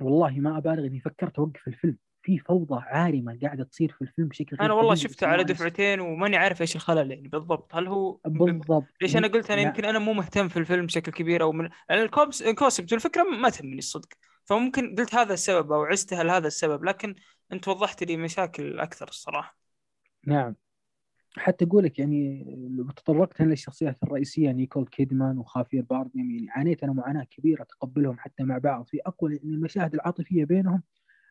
والله 0.00 0.40
ما 0.40 0.58
أبالغ 0.58 0.86
إني 0.86 1.00
فكرت 1.00 1.38
أوقف 1.38 1.68
الفيلم. 1.68 1.98
في 2.24 2.38
فوضى 2.38 2.80
عارمة 2.86 3.38
قاعدة 3.42 3.64
تصير 3.64 3.92
في 3.92 4.02
الفيلم 4.02 4.28
بشكل 4.28 4.56
أنا 4.56 4.74
والله 4.74 4.94
شفته 4.94 5.26
على 5.26 5.44
دفعتين 5.44 6.00
وماني 6.00 6.36
عارف 6.36 6.60
إيش 6.60 6.76
الخلل 6.76 7.10
يعني 7.10 7.28
بالضبط. 7.28 7.74
هل 7.74 7.86
هو 7.86 8.18
بالضبط. 8.26 8.84
ليش 9.02 9.16
أنا 9.16 9.28
قلت 9.28 9.50
أنا 9.50 9.60
يمكن 9.60 9.84
أنا 9.84 9.98
مو 9.98 10.12
مهتم 10.12 10.48
في 10.48 10.56
الفيلم 10.56 10.86
بشكل 10.86 11.12
كبير 11.12 11.42
أو 11.42 11.52
من 11.52 11.68
ال 11.90 12.03
concept 12.03 12.92
والفكرة 12.92 13.22
ما 13.22 13.50
تهمني 13.50 13.78
الصدق. 13.78 14.08
فممكن 14.44 14.94
قلت 14.94 15.14
هذا 15.14 15.34
السبب 15.34 15.72
أو 15.72 15.84
عزتها 15.84 16.24
لهذا 16.24 16.46
السبب 16.46 16.84
لكن 16.84 17.14
أنت 17.52 17.68
وضحت 17.68 18.04
لي 18.04 18.16
مشاكل 18.16 18.80
أكثر 18.80 19.08
الصراحة. 19.08 19.56
نعم. 20.26 20.56
حتى 21.36 21.64
أقول 21.64 21.84
لك 21.84 21.98
يعني 21.98 22.44
تطرقت 22.96 23.40
أنا 23.40 23.50
للشخصيات 23.50 23.98
الرئيسية 24.02 24.50
نيكول 24.50 24.86
كيدمان 24.86 25.38
وخافير 25.38 25.82
بارديم 25.82 26.30
يعني 26.30 26.50
عانيت 26.50 26.82
أنا 26.82 26.92
معاناة 26.92 27.24
كبيرة 27.24 27.62
اتقبلهم 27.62 28.18
حتى 28.18 28.42
مع 28.42 28.58
بعض. 28.58 28.86
في 28.86 29.00
أقوى 29.06 29.36
يعني 29.36 29.54
المشاهد 29.54 29.94
العاطفية 29.94 30.44
بينهم 30.44 30.82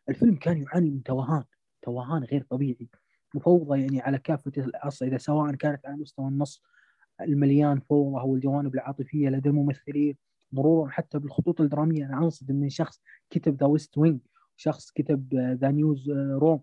الفيلم 0.08 0.36
كان 0.36 0.62
يعاني 0.62 0.90
من 0.90 1.02
توهان 1.02 1.44
توهان 1.82 2.24
غير 2.24 2.42
طبيعي 2.50 2.88
مفوضة 3.34 3.76
يعني 3.76 4.00
على 4.00 4.18
كافة 4.18 4.52
الأصعدة 4.58 5.18
سواء 5.18 5.54
كانت 5.54 5.86
على 5.86 5.96
مستوى 5.96 6.28
النص 6.28 6.62
المليان 7.20 7.80
فوضى 7.80 8.20
أو 8.20 8.34
الجوانب 8.34 8.74
العاطفية 8.74 9.28
لدى 9.28 9.48
الممثلين 9.48 10.16
مرورا 10.52 10.90
حتى 10.90 11.18
بالخطوط 11.18 11.60
الدرامية. 11.60 12.06
أنا 12.06 12.18
أنصدم 12.18 12.56
من 12.56 12.68
شخص 12.68 13.00
كتب 13.30 13.56
The 13.60 13.66
West 13.66 13.98
Wing 13.98 14.20
شخص 14.56 14.90
كتب 14.90 15.34
The 15.34 15.70
Newsroom 15.70 16.60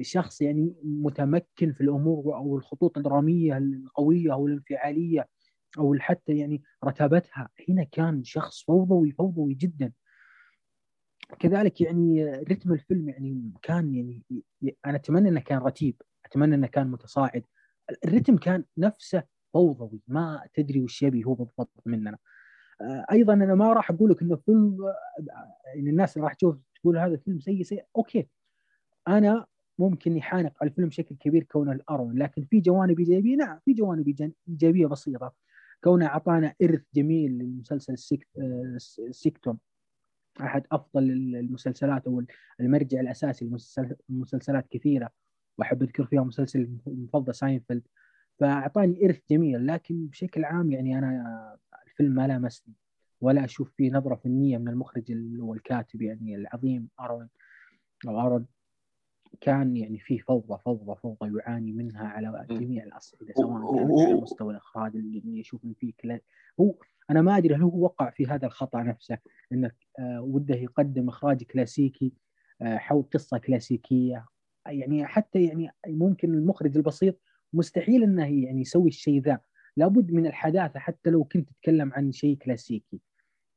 شخص 0.00 0.40
يعني 0.40 0.74
متمكن 0.84 1.72
في 1.72 1.80
الأمور 1.80 2.36
أو 2.36 2.56
الخطوط 2.56 2.96
الدرامية 2.96 3.56
القوية 3.56 4.32
أو 4.32 4.46
الانفعالية 4.46 5.28
أو 5.78 5.94
حتى 5.98 6.32
يعني 6.32 6.62
رتبتها. 6.84 7.48
هنا 7.68 7.84
كان 7.84 8.24
شخص 8.24 8.64
فوضوي 8.64 9.10
فوضوي 9.10 9.54
جدا. 9.54 9.92
كذلك 11.38 11.80
يعني 11.80 12.24
رتم 12.24 12.72
الفيلم 12.72 13.08
يعني 13.08 13.52
كان 13.62 13.94
يعني 13.94 14.22
أنا 14.86 14.96
أتمنى 14.96 15.28
إنه 15.28 15.40
كان 15.40 15.58
رتيب 15.58 16.02
أتمنى 16.26 16.54
إنه 16.54 16.66
كان 16.66 16.90
متصاعد. 16.90 17.42
الرتم 18.04 18.36
كان 18.36 18.64
نفسه 18.78 19.22
فوضوي 19.54 20.00
ما 20.08 20.48
تدري 20.54 20.80
وش 20.80 21.02
يبي 21.02 21.24
هو 21.24 21.34
بالضبط 21.34 21.82
مننا. 21.86 22.18
أيضا 23.12 23.34
أنا 23.34 23.54
ما 23.54 23.72
راح 23.72 23.90
أقول 23.90 24.10
لك 24.10 24.22
إنه 24.22 24.36
فيلم 24.36 24.76
يعني 25.74 25.90
الناس 25.90 26.16
اللي 26.16 26.24
راح 26.24 26.34
تشوف 26.34 26.56
تقول 26.80 26.98
هذا 26.98 27.14
الفيلم 27.14 27.40
سيء 27.40 27.62
سيء. 27.62 27.84
أوكي. 27.96 28.28
أنا 29.08 29.46
ممكن 29.78 30.16
يحانق 30.16 30.52
على 30.60 30.70
الفيلم 30.70 30.88
بشكل 30.88 31.16
كبير 31.16 31.42
كونه 31.42 31.72
الارون 31.72 32.18
لكن 32.18 32.44
في 32.44 32.60
جوانب 32.60 32.98
إيجابية 32.98 33.36
نعم 33.36 33.58
في 33.64 33.72
جوانب 33.72 34.32
إيجابية 34.48 34.86
بسيطة. 34.86 35.34
كونه 35.84 36.06
أعطانا 36.06 36.54
إرث 36.62 36.82
جميل 36.94 37.32
للمسلسل 37.32 37.98
سيتكوم. 39.10 39.58
أحد 40.40 40.66
أفضل 40.72 41.02
المسلسلات 41.10 42.06
أو 42.06 42.22
المرجع 42.60 43.00
الأساسي 43.00 43.50
لمسلسلات 44.08 44.68
كثيرة 44.70 45.10
وأحب 45.58 45.82
أذكر 45.82 46.04
فيها 46.04 46.22
مسلسل 46.22 46.78
المفضل 46.86 47.34
ساينفيلد. 47.34 47.82
فأعطاني 48.38 49.04
إرث 49.04 49.20
جميل 49.30 49.66
لكن 49.66 50.06
بشكل 50.06 50.44
عام 50.44 50.72
يعني 50.72 50.98
أنا 50.98 51.58
الفيلم 51.86 52.14
ما 52.14 52.26
لامسني 52.26 52.74
ولا 53.20 53.44
أشوف 53.44 53.72
فيه 53.76 53.92
نظرة 53.92 54.14
فنية 54.14 54.58
من 54.58 54.68
المخرج 54.68 55.04
والكاتب 55.38 56.02
يعني 56.02 56.34
العظيم 56.34 56.88
أرون. 57.00 57.28
أو 58.08 58.20
ارون 58.20 58.46
كان 59.40 59.76
يعني 59.76 59.98
في 59.98 60.18
فوضى 60.18 60.58
فوضى 60.64 60.96
فوضى 61.00 61.38
يعاني 61.38 61.72
منها 61.72 62.06
على 62.08 62.46
جميع 62.50 62.84
الأصعدة 62.84 63.34
سواء 63.36 63.76
كان 63.76 64.00
على 64.00 64.14
مستوى 64.14 64.52
الإخراج 64.52 64.96
اللي 64.96 65.38
يشوف 65.40 65.64
ان 65.64 65.74
فيه 65.80 65.92
هو 66.60 66.74
أنا 67.10 67.22
ما 67.22 67.36
أدري 67.36 67.54
هل 67.54 67.62
هو 67.62 67.84
وقع 67.84 68.10
في 68.10 68.26
هذا 68.26 68.46
الخطأ 68.46 68.82
نفسه 68.82 69.18
إنه 69.52 69.70
آه 69.98 70.20
وده 70.20 70.54
يقدم 70.54 71.08
إخراج 71.08 71.42
كلاسيكي 71.42 72.12
آه 72.62 72.76
حول 72.76 73.04
قصة 73.14 73.38
كلاسيكية. 73.38 74.26
يعني 74.66 75.06
حتى 75.06 75.44
يعني 75.44 75.70
ممكن 75.86 76.34
المخرج 76.34 76.76
البسيط 76.76 77.20
مستحيل 77.52 78.02
إنه 78.02 78.44
يعني 78.44 78.60
يسوي 78.60 78.88
الشيء 78.88 79.22
ذا. 79.22 79.40
لابد 79.76 80.12
من 80.12 80.26
الحداثة 80.26 80.80
حتى 80.80 81.10
لو 81.10 81.24
كنت 81.24 81.48
تتكلم 81.48 81.92
عن 81.92 82.12
شيء 82.12 82.36
كلاسيكي. 82.36 83.00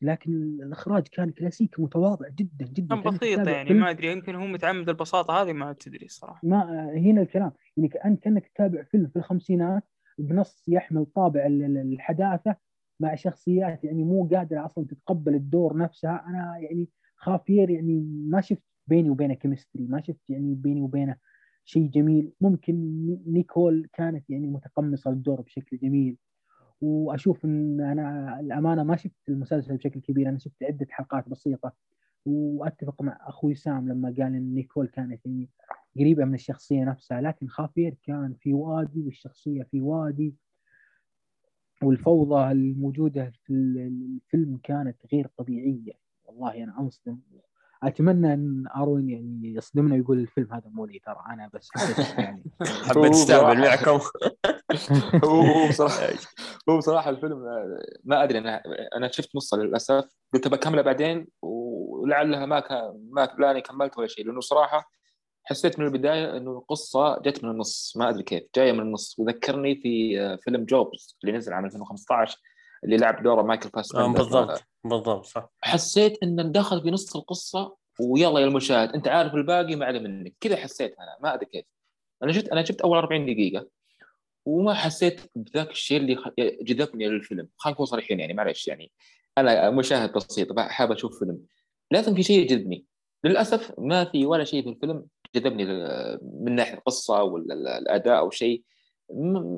لكن 0.02 0.32
الإخراج 0.64 1.08
كان 1.08 1.30
كلاسيكي 1.30 1.82
متواضع 1.82 2.28
جدا 2.30 2.66
جدا. 2.66 3.02
كان 3.02 3.14
بسيط 3.14 3.48
يعني 3.48 3.74
ما 3.74 3.90
أدري 3.90 4.12
يمكن 4.12 4.36
هو 4.36 4.48
متعمد 4.48 4.90
البساطة 4.90 5.42
هذه 5.42 5.54
ما 5.54 5.74
تدري 5.74 6.06
الصراحه 6.06 6.40
ما 6.44 6.90
هنا 6.98 7.22
الكلام. 7.22 7.52
يعني 7.78 8.18
كأنك 8.18 8.48
تتابع 8.48 8.84
فيلم 8.84 9.08
في 9.08 9.16
الخمسينات 9.16 9.84
بنص 10.18 10.64
يحمل 10.68 11.06
طابع 11.06 11.46
الحداثة 11.46 12.56
مع 13.00 13.16
شخصيات 13.16 13.84
يعني 13.84 14.04
مو 14.04 14.28
قادرة 14.32 14.66
أصلا 14.66 14.86
تتقبل 14.86 15.36
الدور 15.36 15.78
نفسها. 15.78 16.26
أنا 16.28 16.58
يعني 16.60 16.90
خافير 17.16 17.70
يعني 17.70 18.00
ما 18.30 18.42
شفت 18.42 18.64
بيني 18.88 19.10
وبينه 19.10 19.34
chemistry 19.34 19.88
ما 19.88 20.02
شفت 20.02 20.30
يعني 20.30 20.56
بيني 20.56 20.82
وبينه 20.82 21.16
شيء 21.66 21.90
جميل. 21.90 22.32
ممكن 22.42 22.76
نيكول 23.28 23.90
كانت 23.94 24.30
يعني 24.30 24.48
متقمصة 24.48 25.12
للدور 25.12 25.42
بشكل 25.42 25.78
جميل. 25.78 26.18
وأشوف 26.82 27.46
إن 27.46 27.82
أنا 27.82 28.40
الأمانة 28.40 28.84
ما 28.84 28.96
شفت 28.96 29.30
المسلسل 29.30 29.78
بشكل 29.78 30.00
كبير 30.02 30.30
أنا 30.30 30.38
شفت 30.40 30.64
عدة 30.64 30.88
حلقات 30.90 31.30
بسيطة. 31.30 31.74
وأتفق 32.26 33.02
مع 33.02 33.18
أخوي 33.22 33.56
سام 33.56 33.90
لما 33.90 34.10
قال 34.10 34.22
إن 34.36 34.54
نيكول 34.54 34.88
كانت 34.88 35.26
يعني 35.26 35.50
قريبة 36.00 36.26
من 36.26 36.34
الشخصية 36.34 36.84
نفسها 36.84 37.22
لكن 37.22 37.48
خافير 37.48 37.96
كان 38.04 38.34
في 38.40 38.54
وادي 38.54 39.02
والشخصية 39.02 39.64
في 39.64 39.82
وادي. 39.82 40.36
والفوضى 41.84 42.52
الموجودة 42.52 43.32
في 43.46 43.54
الفيلم 43.54 44.60
كانت 44.64 44.98
غير 45.14 45.30
طبيعية. 45.38 45.94
والله 46.26 46.64
أنا 46.64 46.80
أنصدم. 46.80 47.20
أتمنى 47.84 48.34
أن 48.34 48.66
أروين 48.76 49.10
يعني 49.10 49.54
يصدمنا 49.54 49.96
ويقول 49.96 50.20
الفيلم 50.20 50.54
هذا 50.54 50.70
مو 50.70 50.86
لي 50.86 51.00
ترى 51.00 51.24
أنا 51.30 51.50
بس 51.54 51.70
يعني. 52.18 52.44
حبيت 52.62 53.12
استعمل 53.12 53.60
معكم. 53.62 54.00
هو 55.26 55.68
بصراحه 55.70 56.08
هو 56.70 56.78
بصراحة 56.78 57.10
الفيلم 57.10 57.40
ما 58.04 58.24
أدري 58.24 58.38
أنا 58.38 58.64
أنا 58.96 59.12
شفت 59.12 59.36
نصه 59.36 59.58
للأسف. 59.58 60.06
قلت 60.34 60.48
بكمله 60.48 60.82
بعدين 60.82 61.28
ولعلها 61.42 62.46
ما 62.46 62.60
كان 62.60 63.08
ما 63.12 63.30
لاني 63.40 63.62
كملت 63.62 63.98
ولا 63.98 64.08
شيء 64.08 64.26
لأنه 64.26 64.40
صراحة 64.40 64.90
حسيت 65.50 65.80
من 65.80 65.86
البداية 65.86 66.38
إنه 66.38 66.52
القصة 66.52 67.20
جت 67.20 67.44
من 67.44 67.50
النص 67.50 67.94
ما 67.98 68.10
أدري 68.10 68.24
كيف 68.24 68.44
جاية 68.56 68.72
من 68.72 68.80
النص. 68.80 69.16
وذكرني 69.20 69.76
في 69.76 70.38
فيلم 70.44 70.66
جوبز 70.66 71.18
اللي 71.24 71.38
نزل 71.38 71.54
عام 71.54 71.66
2015 71.66 72.38
اللي 72.84 72.98
لعب 72.98 73.24
دوره 73.24 73.42
مايكل 73.42 73.70
فاسبندر 73.70 74.24
بالضبط 74.24 74.64
بالضبط 74.84 75.26
صح. 75.26 75.50
حسيت 75.62 76.24
إنه 76.24 76.44
دخل 76.44 76.82
في 76.82 76.92
نص 76.92 77.16
القصة 77.16 77.76
ويلا 78.00 78.40
يا 78.40 78.46
المشاهد 78.46 78.90
أنت 78.94 79.08
عارف 79.08 79.34
الباقي 79.34 79.76
ما 79.76 79.86
عليه 79.86 80.00
منك. 80.00 80.34
كذا 80.40 80.56
حسيت 80.56 80.96
أنا 81.00 81.18
ما 81.22 81.34
أدري 81.34 81.46
كيف. 81.46 81.66
أنا 82.24 82.32
شفت 82.32 82.48
أنا 82.48 82.64
شفت 82.64 82.82
أول 82.82 82.98
40 82.98 83.26
دقيقة 83.26 83.68
وما 84.46 84.74
حسيت 84.74 85.22
بذاك 85.36 85.72
الشيء 85.72 85.98
اللي 85.98 86.18
جذبني 86.62 87.08
للفيلم. 87.08 87.48
خلينا 87.58 87.74
نكون 87.74 87.86
صريحين 87.86 88.20
يعني 88.20 88.34
معلش 88.34 88.68
يعني. 88.68 88.92
أنا 89.38 89.70
مشاهد 89.70 90.12
بسيط 90.12 90.60
حاب 90.60 90.92
أشوف 90.92 91.20
فيلم. 91.20 91.40
لازم 91.92 92.16
في 92.16 92.24
شيء 92.24 92.40
يجذبني. 92.40 92.86
للأسف 93.24 93.72
ما 93.78 94.06
في 94.06 94.26
ولا 94.26 94.44
شيء 94.44 94.64
في 94.64 94.70
الفيلم 94.70 95.06
جذبني 95.36 95.66
من 96.22 96.56
ناحية 96.56 96.74
القصة 96.74 97.24
ولا 97.24 97.78
الأداء 97.78 98.18
أو 98.18 98.30
شيء 98.30 98.64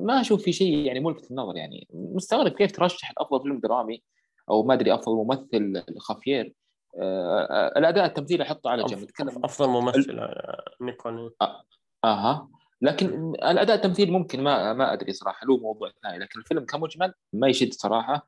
ما 0.04 0.20
أشوف 0.20 0.42
في 0.42 0.52
شيء 0.52 0.78
يعني 0.78 1.00
ملفت 1.00 1.30
النظر 1.30 1.56
يعني. 1.56 1.88
مستغرب 1.92 2.52
كيف 2.52 2.72
ترشح 2.72 3.12
افضل 3.18 3.42
فيلم 3.42 3.60
درامي 3.60 4.02
أو 4.50 4.62
ما 4.62 4.74
أدري 4.74 4.94
أفضل 4.94 5.16
ممثل 5.16 5.82
خافير 5.98 6.54
آه 6.98 7.72
الأداء 7.76 8.06
التمثيلي 8.06 8.42
أحطه 8.42 8.70
على 8.70 8.84
جنب. 8.84 8.98
نتكلم 8.98 9.44
أفضل 9.44 9.68
ممثل 9.68 10.18
آه، 10.18 10.64
نيكول 10.80 11.34
آه. 11.42 11.62
أها. 12.04 12.48
لكن 12.82 13.32
الأداء 13.34 13.76
التمثيلي 13.76 14.10
ممكن 14.10 14.42
ما 14.42 14.72
ما 14.72 14.92
أدري 14.92 15.12
صراحة. 15.12 15.46
له 15.46 15.56
موضوع 15.56 15.90
ثاني 16.02 16.18
لكن 16.18 16.40
الفيلم 16.40 16.64
كمجمل 16.64 17.14
ما 17.32 17.48
يشد 17.48 17.72
صراحة. 17.72 18.26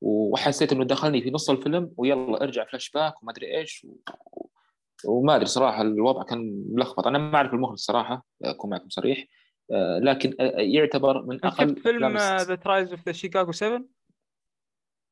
وحسيت 0.00 0.72
إنه 0.72 0.84
دخلني 0.84 1.22
في 1.22 1.30
نص 1.30 1.50
الفيلم 1.50 1.92
ويلا 1.96 2.42
ارجع 2.42 2.64
فلاش 2.64 2.90
باك 2.90 3.22
وما 3.22 3.32
أدري 3.32 3.58
إيش 3.58 3.84
و... 3.84 4.46
وما 5.06 5.36
أدري 5.36 5.46
صراحة 5.46 5.82
الوضع 5.82 6.22
كان 6.22 6.64
ملخبط. 6.72 7.06
أنا 7.06 7.18
ما 7.18 7.36
أعرف 7.36 7.54
المخرج 7.54 7.78
صراحة 7.78 8.24
أكون 8.44 8.70
معكم 8.70 8.88
صريح. 8.88 9.26
آه، 9.70 9.98
لكن 9.98 10.34
آه، 10.40 10.52
يعتبر 10.56 11.22
من 11.22 11.44
أقل 11.44 11.76
فيلم 11.76 12.16
ذا 12.18 12.54
ترايز 12.54 12.90
اوف 12.90 13.06
ذا 13.06 13.12
شيكاغو 13.12 13.52
7 13.52 13.84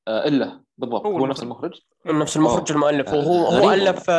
إلا 0.09 0.65
بالضبط. 0.79 1.07
هو, 1.07 1.19
هو 1.19 1.27
نفس 1.27 1.43
المخرج. 1.43 1.81
نفس 2.07 2.37
المخرج 2.37 2.73
المؤلف. 2.73 3.13
وهو 3.13 3.47
هو 3.47 3.73
ألف 3.73 4.11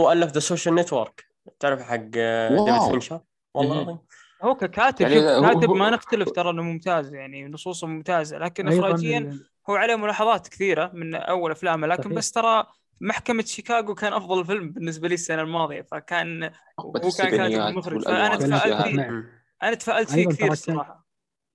هو 0.00 0.12
ألف 0.12 0.32
The 0.32 0.40
Social 0.40 0.74
Network 0.74 1.24
تعرف 1.60 1.82
حق 1.82 1.96
ديفيد 1.96 2.90
فينشر؟ 2.90 3.20
والله 3.54 4.00
هو 4.42 4.54
ككاتب 4.54 5.08
يعني 5.08 5.48
كاتب 5.48 5.70
ما 5.70 5.90
نختلف 5.90 6.30
ترى 6.30 6.50
إنه 6.50 6.62
ممتاز 6.62 7.14
يعني 7.14 7.48
نصوصه 7.48 7.86
ممتازة. 7.86 8.38
لكن 8.38 8.68
اخراجيا 8.68 9.38
هو 9.70 9.74
عليه 9.74 9.96
ملاحظات 9.96 10.48
كثيرة 10.48 10.90
من 10.94 11.14
أول 11.14 11.50
أفلامه 11.50 11.86
لكن 11.86 12.14
بس 12.14 12.32
ترى 12.32 12.66
محكمة 13.00 13.42
شيكاغو 13.42 13.94
كان 13.94 14.12
أفضل 14.12 14.44
فيلم 14.44 14.72
بالنسبة 14.72 15.08
لي 15.08 15.14
السنة 15.14 15.42
الماضية 15.42 15.82
فكان 15.82 16.50
هو 16.80 16.92
كان 16.92 17.30
كاتب 17.30 17.76
مخرج. 17.76 18.02
فأنا 18.04 18.36
تفائلت 18.36 18.82
فيه. 18.82 19.24
أنا 19.62 19.74
تفائلت 19.74 20.10
فيه 20.10 20.26
كثير 20.28 20.52
الصراحة. 20.52 21.06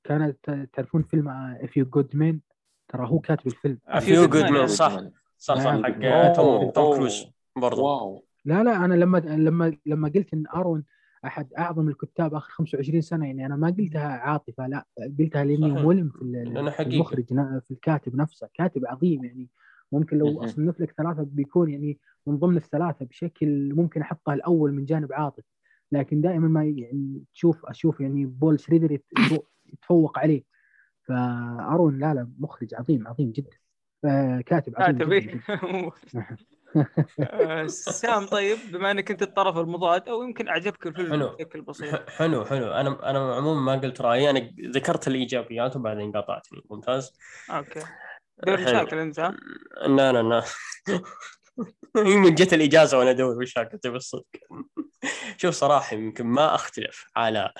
كانت 0.03 0.67
تعرفون 0.73 1.03
فيلم 1.03 1.29
A 1.61 1.77
Few 1.77 1.85
Good 1.85 2.15
Men 2.15 2.39
ترى 2.87 3.07
هو 3.07 3.19
كاتب 3.19 3.47
الفيلم. 3.47 3.79
A 3.87 4.07
Few 4.07 4.27
Good 4.27 4.43
Men 4.43 4.67
صح. 4.67 4.99
صح 5.37 5.55
صح 5.55 5.63
نعم. 5.63 5.83
حق 5.83 6.33
توم 6.33 6.71
كروز 6.71 7.25
برضه 7.55 7.81
wow. 7.81 8.25
لا 8.45 8.63
لا 8.63 8.85
أنا 8.85 8.93
لما 8.93 9.17
لما 9.17 9.77
لما 9.85 10.11
قلت 10.15 10.33
إن 10.33 10.43
أرون 10.55 10.83
أحد 11.25 11.53
أعظم 11.53 11.87
الكتاب 11.87 12.33
آخر 12.33 12.49
25 12.51 13.01
سنة 13.01 13.25
يعني 13.25 13.45
أنا 13.45 13.55
ما 13.55 13.75
قلتها 13.79 14.07
عاطفة 14.07 14.67
لا 14.67 14.85
قلتها 15.19 15.43
لأني 15.43 15.71
ملم 15.71 16.09
في 16.09 16.21
المخرج 16.79 17.25
في 17.67 17.71
الكاتب 17.71 18.15
نفسه 18.15 18.49
كاتب 18.53 18.85
عظيم 18.85 19.23
يعني. 19.23 19.47
ممكن 19.91 20.17
لو 20.17 20.43
اصنف 20.43 20.79
لك 20.79 20.93
ثلاثة 20.97 21.23
بيكون 21.23 21.69
يعني 21.69 21.99
من 22.27 22.37
ضمن 22.37 22.57
الثلاثة 22.57 23.05
بشكل 23.05 23.73
ممكن 23.75 24.01
أحطها 24.01 24.33
الأول 24.33 24.71
من 24.71 24.85
جانب 24.85 25.13
عاطفي. 25.13 25.47
لكن 25.91 26.21
دائما 26.21 26.47
ما 26.47 26.63
يعني 26.63 27.23
تشوف 27.33 27.65
أشوف 27.65 27.99
يعني 27.99 28.25
بول 28.25 28.59
شريدر 28.59 28.99
يتفوق 29.65 30.19
عليه. 30.19 30.43
فأرون 31.07 31.99
لا 31.99 32.13
لا 32.13 32.31
مخرج 32.39 32.73
عظيم 32.73 33.07
عظيم 33.07 33.31
جدا. 33.31 33.57
كاتب 34.45 34.73
عظيم 34.77 34.97
كاتب 34.97 35.13
جداً. 35.13 35.41
آه، 37.19 37.67
سام 37.67 38.25
طيب 38.25 38.57
بما 38.71 38.91
إنك 38.91 39.11
أنت 39.11 39.21
الطرف 39.21 39.57
المضاد 39.57 40.09
أو 40.09 40.23
يمكن 40.23 40.47
أعجبك 40.47 40.87
الفيلم 40.87 41.11
حلو. 41.11 41.35
بشكل 41.35 41.61
بسيط. 41.61 42.09
حلو 42.09 42.45
حلو. 42.45 42.71
أنا 42.71 43.09
أنا 43.09 43.35
عموما 43.35 43.61
ما 43.61 43.81
قلت 43.81 44.01
رأيي. 44.01 44.29
أنا 44.29 44.51
ذكرت 44.75 45.07
الإيجابيات 45.07 45.75
وبعدين 45.75 46.11
قاطعتني. 46.11 46.61
ممتاز؟ 46.69 47.13
أوكي. 47.49 47.79
دور 48.45 48.61
مشاكل 48.61 48.97
انت 48.97 49.19
لا 49.87 50.11
لا 50.11 50.21
لا. 50.21 50.43
هي 51.97 52.15
من 52.15 52.35
جت 52.35 52.53
الإجازة 52.53 52.97
وأنا 52.97 53.09
أدور 53.09 53.37
مشاكل 53.37 53.77
تبي 53.77 53.95
الصدق 53.95 54.25
شوف 55.37 55.55
صراحة 55.55 55.95
يمكن 55.95 56.25
ما 56.25 56.55
أختلف 56.55 57.05
على 57.15 57.53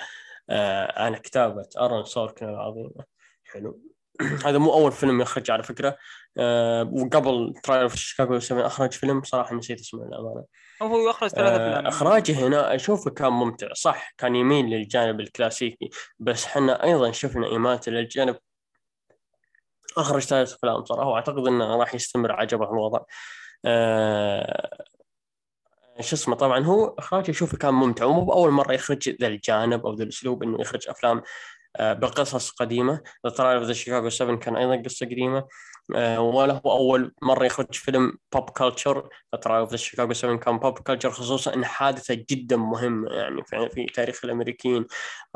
آه 0.50 1.02
على 1.02 1.18
كتابة 1.18 1.68
أرون 1.78 2.04
سوركين 2.04 2.48
العظيمه 2.48 3.04
حلو. 3.44 3.80
هذا 4.46 4.58
مو 4.58 4.72
أول 4.72 4.92
فيلم 4.92 5.20
يخرج 5.20 5.50
على 5.50 5.62
فكرة. 5.62 5.96
آه 6.38 6.90
وقبل 6.92 7.54
Trial 7.62 7.90
في 7.90 7.98
Chicago 7.98 8.38
7 8.38 8.66
أخرج 8.66 8.92
فيلم 8.92 9.22
صراحة 9.22 9.54
نسيت 9.54 9.80
اسمه 9.80 10.04
للأمانة. 10.04 10.44
هو 10.82 11.10
اخرج 11.10 11.30
ثلاث 11.30 11.52
أفلام. 11.52 11.84
آه 11.84 11.88
إخراجه 11.88 12.46
هنا 12.46 12.74
أشوفه 12.74 13.10
كان 13.10 13.32
ممتع. 13.32 13.72
صح 13.72 14.14
كان 14.18 14.36
يميل 14.36 14.66
للجانب 14.66 15.20
الكلاسيكي 15.20 15.90
بس 16.18 16.44
إحنا 16.44 16.84
أيضا 16.84 17.12
شفنا 17.12 17.46
إيماءاته 17.46 17.92
للجانب 17.92 18.36
اخرج 20.00 20.22
ثلاث 20.22 20.52
افلام 20.54 20.84
صراحة 20.84 21.08
واعتقد 21.08 21.46
إنه 21.46 21.76
راح 21.76 21.94
يستمر 21.94 22.32
عجبه 22.32 22.70
الوضع. 22.70 23.00
آه 23.64 24.84
شو 26.00 26.16
اسمه 26.16 26.34
طبعا 26.36 26.64
هو 26.64 26.94
إخراجه 26.98 27.30
اشوفه 27.30 27.58
كان 27.58 27.74
ممتع 27.74 28.04
ومو 28.04 28.24
بأول 28.24 28.50
مرة 28.50 28.72
يخرج 28.72 29.08
ذا 29.20 29.26
الجانب 29.26 29.86
أو 29.86 29.94
ذا 29.94 30.04
الأسلوب 30.04 30.42
إنه 30.42 30.60
يخرج 30.60 30.88
أفلام 30.88 31.22
آه، 31.76 31.92
بقصص 31.92 32.50
قديمة. 32.50 33.00
The 33.26 33.32
Trial 33.32 33.58
of 33.58 33.66
the 33.66 33.72
Chicago 33.72 34.08
7 34.08 34.36
كان 34.36 34.56
أيضا 34.56 34.82
قصة 34.82 35.06
قديمة. 35.06 35.44
آه، 35.96 36.20
ولا 36.20 36.60
هو 36.66 36.72
أول 36.72 37.14
مرة 37.22 37.44
يخرج 37.44 37.74
فيلم 37.74 38.18
pop 38.32 38.50
culture 38.50 39.08
The 39.34 39.40
Trial 39.40 39.60
of 39.60 39.70
the 39.70 39.76
Chicago 39.76 40.12
7 40.12 40.36
كان 40.38 40.58
pop 40.58 40.78
culture 40.78 41.10
خصوصا 41.10 41.54
إن 41.54 41.64
حادثة 41.64 42.14
جدا 42.30 42.56
مهمة 42.56 43.10
يعني 43.10 43.42
في 43.70 43.86
تاريخ 43.94 44.24
الأمريكيين. 44.24 44.86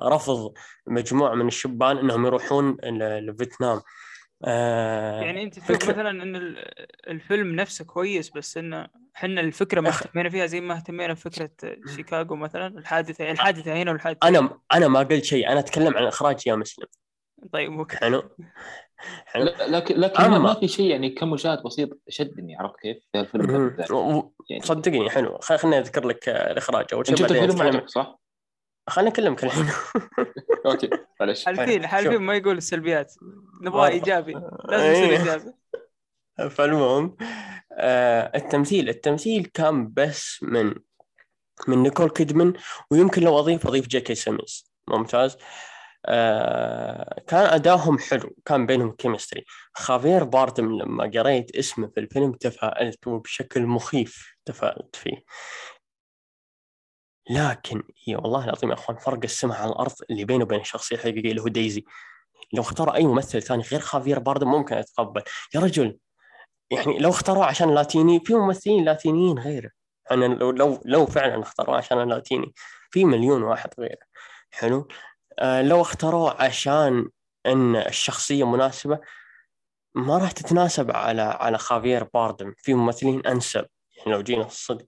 رفض 0.02 0.52
مجموعة 0.86 1.34
من 1.34 1.46
الشبان 1.46 1.98
إنهم 1.98 2.26
يروحون 2.26 2.76
لفيتنام. 2.84 3.80
آه 4.44 5.20
يعني 5.20 5.42
انت 5.42 5.54
تشوف 5.54 5.76
فكرة... 5.76 5.92
مثلا 5.92 6.10
إن 6.10 6.56
الفيلم 7.08 7.54
نفسه 7.54 7.84
كويس 7.84 8.30
بس 8.30 8.56
انه 8.56 8.88
إحنا 9.16 9.40
الفكرة 9.40 9.80
ما 9.80 9.88
اهتمينا 9.88 10.28
فيها 10.28 10.46
زي 10.46 10.60
ما 10.60 10.76
اهتمينا 10.76 11.12
بفكرة 11.12 11.50
شيكاغو 11.96 12.36
مثلا 12.36 12.66
الحادثة 12.66 13.24
يعني 13.24 13.34
الحادثة 13.34 13.82
هنا 13.82 13.92
والحادثة 13.92 14.28
أنا 14.28 14.58
أنا 14.74 14.88
ما 14.88 14.98
قلت 14.98 15.24
شيء 15.24 15.48
أنا 15.48 15.60
أتكلم 15.60 15.96
عن 15.96 16.04
إخراج 16.04 16.46
يا 16.46 16.54
مسلم. 16.54 16.86
طيب 17.52 17.72
أوكي. 17.72 17.96
حلو؟ 17.96 18.22
حلو؟ 19.26 19.44
لكن 19.44 20.00
لكن 20.00 20.22
أما. 20.22 20.38
ما 20.38 20.54
في 20.54 20.68
شيء 20.68 20.90
يعني 20.90 21.10
كمشاهد 21.10 21.62
بسيط 21.62 21.98
شدني 22.08 22.56
عرفت 22.56 22.80
كيف؟ 22.80 22.96
في 23.12 23.34
الفيلم 23.34 23.76
يعني 24.50 24.62
صدقني 24.62 25.10
حلو. 25.10 25.38
خليني 25.38 25.78
أذكر 25.78 26.06
لك 26.06 26.28
الإخراج 26.28 26.86
أول 26.92 27.06
شيء 27.06 27.16
بعدين 27.16 27.44
الفيلم 27.44 27.86
صح؟ 27.86 28.18
خليني 28.88 29.10
اكلمك 29.10 29.44
الحين. 29.44 29.66
أوكي 30.66 30.90
معلش. 31.20 31.44
حالفين 31.44 31.86
حالفين 31.86 32.18
ما 32.18 32.34
يقول 32.34 32.56
السلبيات. 32.56 33.14
نبغى 33.62 33.88
إيجابي. 33.88 34.32
لازم 34.70 34.90
يصير 34.92 35.10
إيه. 35.10 35.18
إيجابي. 35.18 35.52
فالمهم 36.50 37.16
آه 37.72 38.32
التمثيل. 38.34 38.88
التمثيل 38.88 39.46
كان 39.54 39.92
بس 39.92 40.38
من 40.42 40.74
من 41.68 41.82
نيكول 41.82 42.10
كيدمن 42.10 42.52
ويمكن 42.90 43.22
لو 43.22 43.38
أضيف 43.38 43.66
أضيف 43.66 43.86
جي 43.86 44.00
كي 44.00 44.14
سيمنز 44.14 44.72
ممتاز. 44.88 45.36
آه 46.06 47.20
كان 47.26 47.46
ادائهم 47.46 47.98
حلو. 47.98 48.36
كان 48.44 48.66
بينهم 48.66 48.92
chemistry 48.92 49.44
خافير 49.74 50.24
باردم 50.24 50.78
لما 50.78 51.10
قريت 51.14 51.56
اسمه 51.56 51.86
في 51.88 52.00
الفيلم 52.00 52.32
تفائلت 52.32 53.06
وبشكل 53.06 53.62
مخيف 53.62 54.36
تفائلت 54.44 54.96
فيه. 54.96 55.24
لكن 57.30 57.82
يا 58.06 58.16
والله 58.16 58.44
العظيم 58.44 58.70
يا 58.70 58.74
أخوان 58.74 58.98
فرق 58.98 59.18
السماء 59.24 59.58
على 59.58 59.70
الأرض 59.70 59.92
اللي 60.10 60.24
بينه 60.24 60.44
وبين 60.44 60.60
الشخصية 60.60 60.96
الحقيقية 60.96 61.30
اللي 61.30 61.42
هو 61.42 61.48
ديزي 61.48 61.84
لو 62.52 62.62
اختار 62.62 62.94
أي 62.94 63.04
ممثل 63.06 63.42
ثاني 63.42 63.62
غير 63.62 63.80
خافير 63.80 64.18
باردم 64.18 64.48
ممكن 64.48 64.76
اتقبل 64.76 65.22
يا 65.54 65.60
رجل 65.60 65.98
يعني 66.70 66.98
لو 66.98 67.10
اختاروه 67.10 67.44
عشان 67.44 67.74
لاتيني 67.74 68.20
في 68.24 68.34
ممثلين 68.34 68.84
لاتينيين 68.84 69.38
غيره. 69.38 69.70
أنا 70.10 70.24
لو 70.24 70.50
لو 70.50 70.80
لو 70.84 71.06
فعلا 71.06 71.42
اختاروه 71.42 71.76
عشان 71.76 72.00
اللاتيني 72.02 72.52
في 72.90 73.04
مليون 73.04 73.42
واحد 73.42 73.70
غيره. 73.78 74.06
حلو؟ 74.50 74.88
آه 75.38 75.62
لو 75.62 75.80
اختاروه 75.82 76.42
عشان 76.42 77.08
إن 77.46 77.76
الشخصية 77.76 78.44
مناسبة 78.46 79.00
ما 79.94 80.18
راح 80.18 80.32
تتناسب 80.32 80.90
على 80.90 81.22
على 81.22 81.58
خافير 81.58 82.04
باردم 82.14 82.54
في 82.58 82.74
ممثلين 82.74 83.26
أنسب 83.26 83.66
يعني 83.96 84.12
لو 84.12 84.22
جينا 84.22 84.46
الصدق. 84.46 84.86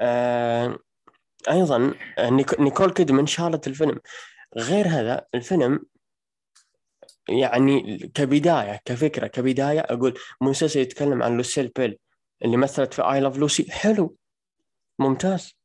آه 0.00 0.78
أيضا 1.48 1.94
آه، 2.18 2.30
نيكول 2.58 2.92
كيدمن 2.92 3.26
شالت 3.26 3.66
الفيلم. 3.66 4.00
غير 4.56 4.88
هذا 4.88 5.26
الفيلم 5.34 5.82
يعني 7.28 7.98
كبداية 8.14 8.80
كفكرة 8.84 9.26
كبداية 9.26 9.80
أقول 9.80 10.14
مسلسل 10.40 10.80
يتكلم 10.80 11.22
عن 11.22 11.36
لوسيل 11.36 11.68
بول 11.68 11.98
اللي 12.44 12.56
مثلت 12.56 12.94
في 12.94 13.02
I 13.02 13.20
Love 13.20 13.36
Lucy 13.38 13.72
حلو. 13.72 14.16
ممتاز. 14.98 15.56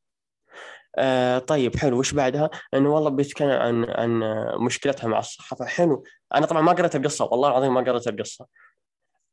آه 0.98 1.38
طيب 1.38 1.76
حلو. 1.76 1.98
وش 1.98 2.14
بعدها؟ 2.14 2.50
إنه 2.74 2.94
والله 2.94 3.10
بيتكلم 3.10 3.50
عن 3.50 3.84
عن 3.84 4.20
مشكلتها 4.66 5.08
مع 5.08 5.18
الصحافة. 5.18 5.64
حلو. 5.64 6.04
أنا 6.34 6.46
طبعا 6.46 6.62
ما 6.62 6.72
قرأت 6.72 6.96
القصة. 6.96 7.24
والله 7.24 7.48
العظيم 7.48 7.74
ما 7.74 7.80
قرأت 7.80 8.08
القصة. 8.08 8.46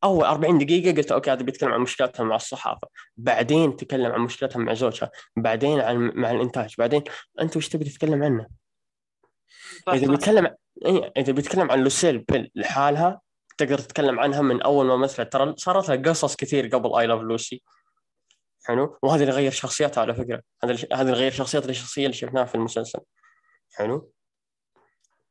أول 0.03 0.25
40 0.25 0.57
دقيقة 0.57 0.97
قلت 0.97 1.11
أوكي 1.11 1.31
هذا 1.31 1.43
بيتكلم 1.43 1.73
عن 1.73 1.79
مشكلتها 1.79 2.23
مع 2.23 2.35
الصحافة. 2.35 2.87
بعدين 3.17 3.75
تكلم 3.75 4.11
عن 4.11 4.21
مشكلتها 4.21 4.59
مع 4.59 4.73
زوجها. 4.73 5.11
بعدين 5.35 5.79
عن 5.79 6.11
مع 6.15 6.31
الإنتاج. 6.31 6.75
بعدين 6.77 7.03
أنت 7.41 7.57
وش 7.57 7.69
تبي 7.69 7.85
تتكلم 7.85 8.23
عنه؟ 8.23 8.47
إذا 9.93 10.07
بيتكلم 10.07 10.55
إذا 11.17 11.33
بيتكلم 11.33 11.71
عن 11.71 11.79
لوسيل 11.83 12.17
بول 12.17 12.51
لحالها 12.55 13.21
تقدر 13.57 13.77
تتكلم 13.77 14.19
عنها 14.19 14.41
من 14.41 14.61
أول 14.61 14.85
ما 14.85 14.95
مثلت 14.95 15.33
ترى 15.33 15.53
صارت 15.57 15.89
لها 15.89 15.97
قصص 15.97 16.35
كثير 16.35 16.67
قبل 16.67 16.99
I 16.99 17.07
Love 17.07 17.21
Lucy 17.21 17.63
حلو؟ 18.67 18.99
وهذا 19.03 19.23
اللي 19.23 19.33
غير 19.33 19.51
شخصيتها 19.51 20.01
على 20.01 20.15
فكرة. 20.15 20.41
هذا 20.63 20.73
هذا 20.93 21.01
اللي 21.01 21.13
غير 21.13 21.31
شخصيتها 21.31 21.67
للشخصيه 21.67 22.05
اللي 22.05 22.17
شفناها 22.17 22.45
في 22.45 22.55
المسلسل. 22.55 22.99
حلو؟ 23.73 24.11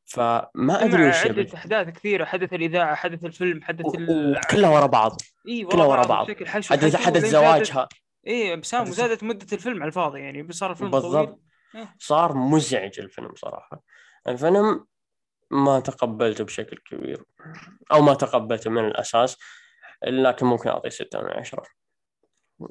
فما 0.07 0.85
أدري 0.85 1.09
وش 1.09 1.15
حدث 1.15 1.53
أحداث 1.53 1.89
كثيرة 1.89 2.25
حدث 2.25 2.53
الإذاعة 2.53 2.95
حدث 2.95 3.25
الفيلم 3.25 3.63
حدث 3.63 3.95
ال... 3.95 4.39
كلها 4.51 4.69
ورا 4.69 4.85
بعض 4.85 5.21
إي 5.47 5.63
كلها 5.63 5.85
ورا 5.85 6.05
بعض 6.05 6.31
حدث 6.45 6.95
حدث 6.95 7.25
زواجها. 7.25 7.87
إي 8.27 8.55
بسام 8.55 8.81
وزادت 8.81 9.23
مدة 9.23 9.47
الفيلم 9.53 9.77
على 9.81 9.87
الفاضي 9.87 10.19
يعني 10.19 10.51
صار 10.51 10.71
الفيلم 10.71 10.91
بالضبط. 10.91 11.39
طويل. 11.73 11.87
صار 11.99 12.37
مزعج 12.37 12.99
الفيلم 12.99 13.35
صراحة. 13.35 13.81
الفيلم 14.27 14.85
ما 15.51 15.79
تقبلته 15.79 16.43
بشكل 16.43 16.77
كبير 16.77 17.23
أو 17.91 18.01
ما 18.01 18.13
تقبلته 18.13 18.69
من 18.69 18.85
الأساس 18.85 19.37
لكن 20.03 20.45
ممكن 20.45 20.69
أعطيه 20.69 20.89
6 20.89 21.21
من 21.21 21.29
10 21.29 21.63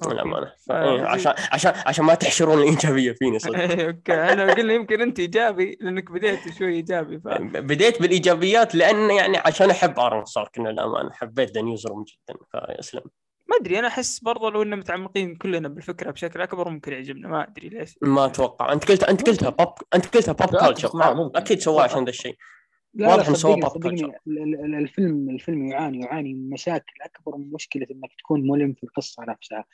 للأمانة. 0.07 0.53
آه 0.71 1.07
عشان 1.07 1.35
عشان 1.53 1.73
عشان 1.87 2.05
ما 2.05 2.15
تحشرون 2.15 2.59
الايجابيه 2.59 3.13
فيني 3.13 3.39
صدق. 3.39 3.59
أوكي 3.87 4.15
أنا 4.15 4.55
قلنا 4.55 4.73
يمكن 4.73 5.01
أنت 5.01 5.19
إيجابي 5.19 5.79
لأنك 5.81 6.11
بديت 6.11 6.59
شوي 6.59 6.73
إيجابي 6.75 7.21
ف... 7.21 7.29
بديت 7.57 8.03
بالإيجابيات 8.03 8.75
لأن 8.75 9.11
يعني 9.11 9.39
عشان 9.39 9.71
أحب 9.71 9.99
أرون 9.99 10.25
كنا 10.55 10.69
للأمانة 10.69 11.11
حبيت 11.13 11.51
The 11.51 11.61
Newsroom 11.61 12.05
جدا 12.05 12.39
فيسلم. 12.53 13.03
ما 13.49 13.57
أدري 13.61 13.79
أنا 13.79 13.89
أحس 13.89 14.19
برضه 14.21 14.51
لو 14.51 14.63
اننا 14.63 14.77
متعمقين 14.77 15.37
كلنا 15.37 15.69
بالفكرة 15.69 16.11
بشكل 16.11 16.41
أكبر 16.41 16.69
ممكن 16.69 16.93
يعجبنا 16.93 17.29
ما 17.29 17.49
أدري 17.49 17.69
ليش. 17.69 17.99
ما 18.03 18.25
أتوقع. 18.25 18.73
أنت 18.73 18.89
قلت 18.89 19.05
أنت 19.05 19.27
قلتها 19.29 19.51
بوب 19.51 19.75
أنت 19.95 20.17
قلتها 20.17 20.33
pop 20.32 20.57
culture 20.57 20.90
أكيد 21.35 21.61
سواه 21.61 21.83
عشان 21.83 22.05
ذا 22.05 22.11
الشيء. 22.11 22.37
واضح 23.01 23.28
إنه 23.28 23.55
pop 23.57 23.82
culture 23.82 24.12
الفيلم 24.78 25.31
الفيلم 25.31 25.66
يعاني 25.66 26.01
يعاني 26.01 26.35
من 26.35 26.51
مشاكل 26.51 26.93
أكبر 27.02 27.36
من 27.36 27.52
مشكلة 27.52 27.86
إنك 27.90 28.10
تكون 28.18 28.48
ملم 28.48 28.73
في 28.73 28.85
القصة 28.85 29.24
نفسها. 29.28 29.64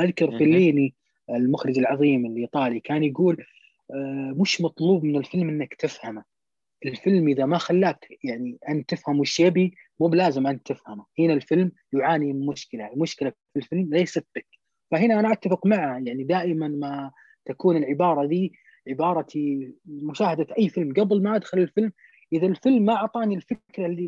أذكر 0.00 0.38
فيليني 0.38 0.94
المخرج 1.30 1.78
العظيم 1.78 2.26
الإيطالي 2.26 2.80
كان 2.80 3.04
يقول 3.04 3.44
آه، 3.94 4.34
مش 4.36 4.60
مطلوب 4.60 5.04
من 5.04 5.16
الفيلم 5.16 5.48
إنك 5.48 5.74
تفهمه. 5.74 6.24
الفيلم 6.86 7.28
إذا 7.28 7.46
ما 7.46 7.58
خلاك 7.58 8.08
يعني 8.24 8.58
أن 8.68 8.86
تفهم 8.86 9.20
وش 9.20 9.40
يبي 9.40 9.74
مو 10.00 10.08
بلازم 10.08 10.46
أن 10.46 10.62
تفهمه. 10.62 11.04
هنا 11.18 11.32
الفيلم 11.32 11.72
يعاني 11.92 12.32
من 12.32 12.46
مشكلة. 12.46 12.92
المشكلة 12.92 13.30
في 13.52 13.58
الفيلم 13.58 13.94
ليست 13.94 14.26
بك. 14.36 14.46
فهنا 14.90 15.20
أنا 15.20 15.32
أتفق 15.32 15.66
معه. 15.66 15.98
يعني 15.98 16.24
دائما 16.24 16.68
ما 16.68 17.10
تكون 17.44 17.76
العبارة 17.76 18.26
دي 18.26 18.52
عبارتي 18.88 19.72
مشاهدة 19.86 20.46
أي 20.58 20.68
فيلم. 20.68 20.92
قبل 20.92 21.22
ما 21.22 21.36
أدخل 21.36 21.58
الفيلم 21.58 21.92
إذا 22.32 22.46
الفيلم 22.46 22.84
ما 22.84 22.94
أعطاني 22.94 23.34
الفكرة 23.34 23.86
اللي 23.86 24.06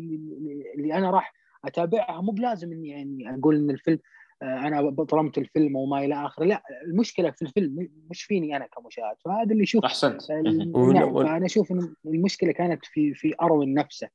اللي 0.75 0.93
أنا 0.93 1.11
راح 1.11 1.33
أتابعها 1.65 2.21
مو 2.21 2.31
بلازم 2.31 2.71
إني 2.71 2.89
يعني 2.89 3.39
أقول 3.39 3.55
إن 3.55 3.69
الفيلم 3.69 3.99
آه، 4.41 4.67
أنا 4.67 4.95
ظلمت 5.11 5.37
الفيلم 5.37 5.75
وما 5.75 6.05
إلى 6.05 6.25
آخره. 6.25 6.45
لا 6.45 6.63
المشكلة 6.85 7.31
في 7.31 7.41
الفيلم 7.41 7.89
مش 8.09 8.23
فيني 8.23 8.57
أنا 8.57 8.67
كمشاهد 8.67 9.15
فهذا 9.25 9.51
اللي 9.51 9.63
أشوف 9.63 9.85
أحسنت. 9.85 10.31
نعم 10.93 11.13
فأنا 11.13 11.45
أشوف 11.45 11.71
إن 11.71 11.93
المشكلة 12.05 12.51
كانت 12.51 12.85
في 12.85 13.13
في 13.13 13.35
اروين 13.41 13.73
نفسه 13.73 14.09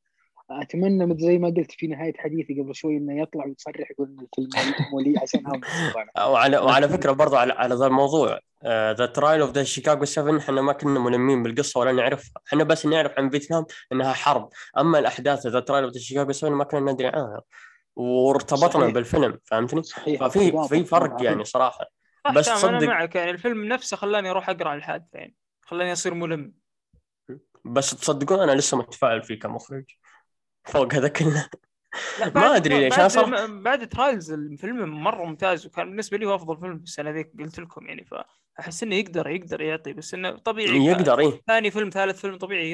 أتمنى 0.51 1.21
زي 1.21 1.39
ما 1.39 1.49
قلت 1.49 1.73
في 1.73 1.87
نهاية 1.87 2.13
حديثي 2.19 2.61
قبل 2.61 2.75
شوي 2.75 2.97
إنه 2.97 3.23
يطلع 3.23 3.47
ويصرح 3.47 3.91
يقول 3.91 4.09
ان 4.09 4.27
الفيلم 4.43 4.75
مولي 4.93 5.19
عشان 5.23 5.43
وعلى 6.17 6.59
وعلى 6.59 6.89
فكرة 6.89 7.13
برضه 7.13 7.39
على 7.39 7.53
على 7.53 7.75
ذا 7.75 7.87
الموضوع 7.87 8.41
The 8.67 9.07
Trial 9.07 9.41
of 9.41 9.51
the 9.51 9.65
Chicago 9.65 10.05
7 10.05 10.39
إحنا 10.39 10.63
ما 10.63 10.73
كنا 10.73 11.01
ملمين 11.01 11.43
بالقصة 11.43 11.81
ولا 11.81 11.93
نعرفها 11.93 12.43
إحنا 12.49 12.65
بس 12.65 12.87
نعرف 12.87 13.13
عن 13.19 13.31
فيتنام 13.31 13.65
إنها 13.93 14.13
حرب 14.13 14.49
أما 14.79 14.99
الأحداث 14.99 15.47
The 15.47 15.61
Trial 15.61 15.85
of 15.85 15.93
the 15.93 16.01
Chicago 16.01 16.33
7 16.33 16.51
ما 16.51 16.65
كنا 16.65 16.93
ندري 16.93 17.09
عنها 17.09 17.43
وارتبطنا 17.97 18.83
صحيح. 18.83 18.95
بالفيلم 18.95 19.39
فهمتني؟ 19.45 19.83
صحيح. 19.83 20.27
ففي 20.27 20.69
في 20.69 20.85
فرق 20.85 21.23
يعني 21.23 21.45
صراحة 21.45 21.91
بس 22.35 22.47
تصدق 22.47 22.69
أنا 22.69 22.87
معك 22.87 23.15
يعني 23.15 23.31
الفيلم 23.31 23.65
نفسه 23.65 23.97
خلاني 23.97 24.31
أروح 24.31 24.51
أقرأ 24.51 24.75
الحادثة 24.75 25.19
يعني 25.19 25.35
خلاني 25.63 25.93
أصير 25.93 26.15
ملم 26.15 26.53
بس 27.65 27.91
تصدقون 27.91 28.41
أنا 28.41 28.53
لسه 28.53 28.77
متفائل 28.77 29.23
فيه 29.23 29.39
كمخرج 29.39 29.85
فوق 30.69 30.95
هذا 30.95 31.09
كله. 31.09 31.49
ما 32.35 32.57
أدري 32.57 32.81
ليش 32.81 32.99
أنا 32.99 33.09
صراحة 33.09 33.47
بعد 33.47 33.89
Trial 33.89 34.33
الفيلم 34.33 35.03
مرة 35.03 35.25
ممتاز 35.25 35.67
وكان 35.67 35.89
بالنسبة 35.89 36.17
لي 36.19 36.27
هو 36.27 36.35
أفضل 36.35 36.61
فيلم 36.61 36.79
في 36.79 36.85
السنة 36.85 37.11
ذيك 37.11 37.33
قلت 37.39 37.61
لكم 37.61 37.87
يعني 37.87 38.05
فأحس 38.05 38.83
إنه 38.83 38.95
يقدر 38.97 39.29
يقدر 39.29 39.61
يعطي 39.61 39.93
بس 39.93 40.15
إنه 40.15 40.31
طبيعي 40.31 40.85
يقدر 40.85 41.19
إيه؟ 41.19 41.43
ثاني 41.47 41.71
فيلم 41.71 41.91
ثالث 41.91 42.21
فيلم 42.21 42.37
طبيعي 42.37 42.73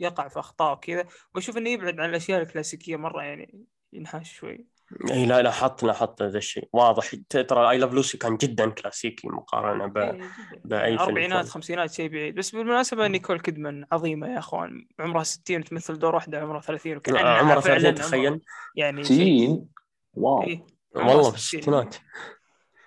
يقع 0.00 0.28
في 0.28 0.38
أخطاء 0.38 0.72
وكذا. 0.72 1.04
وأشوف 1.34 1.56
إنه 1.56 1.70
يبعد 1.70 2.00
عن 2.00 2.10
الأشياء 2.10 2.42
الكلاسيكية 2.42 2.96
مرة 2.96 3.22
يعني 3.22 3.64
ينحاش 3.92 4.32
شوي. 4.32 4.66
اي 5.10 5.26
لا 5.26 5.42
لاحظت 5.42 5.82
لاحظت 5.82 6.22
هذا 6.22 6.38
الشيء. 6.38 6.68
واضح. 6.72 7.14
ترى 7.28 7.70
I 7.70 7.78
Love 7.78 7.92
Lucy 7.92 8.18
كان 8.18 8.36
جدا 8.36 8.70
كلاسيكي 8.70 9.28
مقارنة 9.28 9.86
ب... 9.86 9.98
إيه، 9.98 10.20
بأي 10.64 10.98
فيلم 10.98 11.08
أربعينات 11.08 11.48
خمسينات 11.48 11.92
شيء 11.92 12.08
بعيد. 12.08 12.34
بس 12.34 12.50
بالمناسبة 12.50 13.06
نيكول 13.06 13.40
كيدمان 13.40 13.86
عظيمة 13.92 14.28
يا 14.28 14.38
أخوان. 14.38 14.88
عمرها 14.98 15.22
60 15.22 15.64
تمثل 15.64 15.98
دور 15.98 16.14
واحدة 16.14 16.40
عمرها 16.40 16.60
30 16.60 16.96
وكان 16.96 17.16
عمرها 17.16 17.60
30 17.60 17.94
تخيل. 17.94 18.40
يعني 18.74 19.04
60 19.04 19.68
wow. 20.14 20.42
إيه. 20.42 20.66
والله 20.94 21.30
في 21.30 21.36
الستينات. 21.36 21.96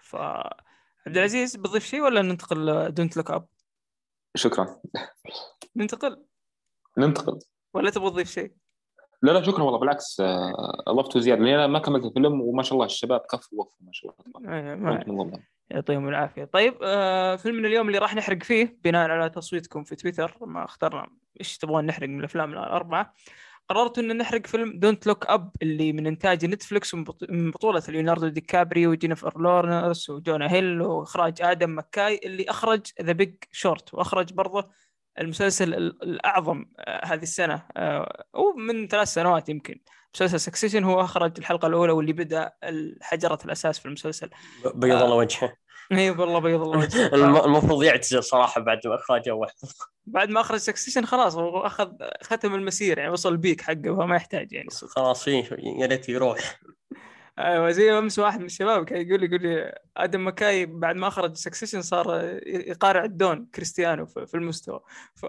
ف 0.01 0.15
عبد 0.15 1.17
العزيز 1.17 1.55
بتضيف 1.55 1.85
شيء 1.85 2.01
ولا 2.01 2.21
ننتقل 2.21 2.91
Don't 2.93 3.17
Look 3.17 3.31
Up؟ 3.31 3.47
شكرا. 4.35 4.79
ننتقل؟ 5.75 6.23
ننتقل. 6.97 7.39
ولا 7.73 7.89
تبغى 7.89 8.09
تضيف 8.09 8.31
شيء؟ 8.31 8.51
لا 9.21 9.31
لا 9.31 9.41
شكرا 9.41 9.63
والله 9.63 9.79
بالعكس 9.79 10.19
آه، 10.19 10.83
اضفته 10.87 11.19
زياده 11.19 11.41
لاني 11.41 11.55
أنا 11.55 11.67
ما 11.67 11.79
كملت 11.79 12.05
الفيلم 12.05 12.41
وما 12.41 12.63
شاء 12.63 12.73
الله 12.73 12.85
الشباب 12.85 13.19
كفوا 13.19 13.59
وقفوا 13.59 13.85
ما 13.85 13.91
شاء 13.91 14.15
الله. 14.35 14.53
إيه، 14.53 14.75
يعطيهم 15.69 16.07
العافية. 16.07 16.43
طيب 16.43 16.75
آه 16.83 17.35
فيلمنا 17.35 17.67
اليوم 17.67 17.87
اللي 17.87 17.97
راح 17.97 18.15
نحرق 18.15 18.43
فيه 18.43 18.77
بناء 18.83 19.09
على 19.09 19.29
تصويتكم 19.29 19.83
في 19.83 19.95
تويتر 19.95 20.37
ما 20.41 20.65
اخترنا 20.65 21.07
إيش 21.39 21.57
تبغون 21.57 21.85
نحرق 21.85 22.07
من 22.09 22.19
الأفلام 22.19 22.53
الأربعة. 22.53 23.13
قررت 23.69 23.99
إن 23.99 24.17
نحرق 24.17 24.47
فيلم 24.47 24.79
Don't 24.79 25.07
Look 25.07 25.25
Up 25.25 25.51
اللي 25.61 25.93
من 25.93 26.07
إنتاج 26.07 26.45
نتفلكس 26.45 26.95
من 27.29 27.51
بطولة 27.51 27.83
ليوناردو 27.89 28.27
دي 28.27 28.41
كابريو 28.41 28.91
وجينيفر 28.91 29.41
لورنس 29.41 30.09
وجونا 30.09 30.51
هيل 30.51 30.81
وإخراج 30.81 31.41
آدم 31.41 31.77
مكاي 31.77 32.19
اللي 32.23 32.45
أخرج 32.49 32.81
The 33.01 33.11
Big 33.11 33.35
Short 33.51 33.93
وأخرج 33.93 34.33
برضه 34.33 34.69
المسلسل 35.19 35.73
الأعظم 35.73 36.65
آه، 36.79 37.05
هذه 37.05 37.23
السنة 37.23 37.63
آه، 37.77 38.25
ومن 38.33 38.87
ثلاث 38.87 39.07
سنوات 39.07 39.49
يمكن. 39.49 39.79
مسلسل 40.15 40.39
Succession 40.39 40.83
هو 40.83 41.01
أخرج 41.01 41.33
الحلقة 41.37 41.67
الأولى 41.67 41.91
واللي 41.91 42.13
بدأ 42.13 42.51
حجره 43.01 43.39
الأساس 43.45 43.79
في 43.79 43.85
المسلسل. 43.85 44.29
بيض 44.75 45.01
الله 45.01 45.15
وجهه. 45.15 45.53
إي 45.91 46.09
والله 46.09 46.39
بيض 46.39 46.61
الله 46.61 46.77
وجهه. 46.77 47.07
المفروض 47.45 47.83
يعتزل 47.83 48.23
صراحة 48.23 48.61
بعد 48.61 48.79
ما 48.85 48.95
أخرج 48.95 49.29
أول 49.29 49.47
بعد 50.05 50.29
ما 50.29 50.41
أخرج 50.41 50.57
Succession 50.57 51.05
خلاص 51.05 51.35
هو 51.35 51.65
أخذ 51.65 51.91
ختم 52.21 52.55
المسير 52.55 52.97
يعني 52.97 53.11
وصل 53.11 53.31
ال 53.31 53.37
peak 53.37 53.61
حقه 53.61 53.95
فما 53.97 54.15
يحتاج 54.15 54.53
يعني. 54.53 54.69
خلاص 54.69 55.27
يا 55.27 55.85
ريت 55.85 56.09
يروح. 56.09 56.59
أيوه 57.39 57.71
زي 57.71 57.97
أمس 57.97 58.19
واحد 58.19 58.39
من 58.39 58.45
الشباب 58.45 58.85
كان 58.85 59.07
يقول 59.07 59.19
لي 59.19 59.25
يقول 59.25 59.41
لي 59.41 59.75
آدم 59.97 60.27
مكاي 60.27 60.65
بعد 60.65 60.95
ما 60.95 61.07
أخرج 61.07 61.35
Succession 61.35 61.81
صار 61.81 62.21
يقارع 62.47 63.03
الدون 63.03 63.45
كريستيانو 63.55 64.05
في 64.05 64.35
المستوى. 64.35 64.79
ف... 65.15 65.25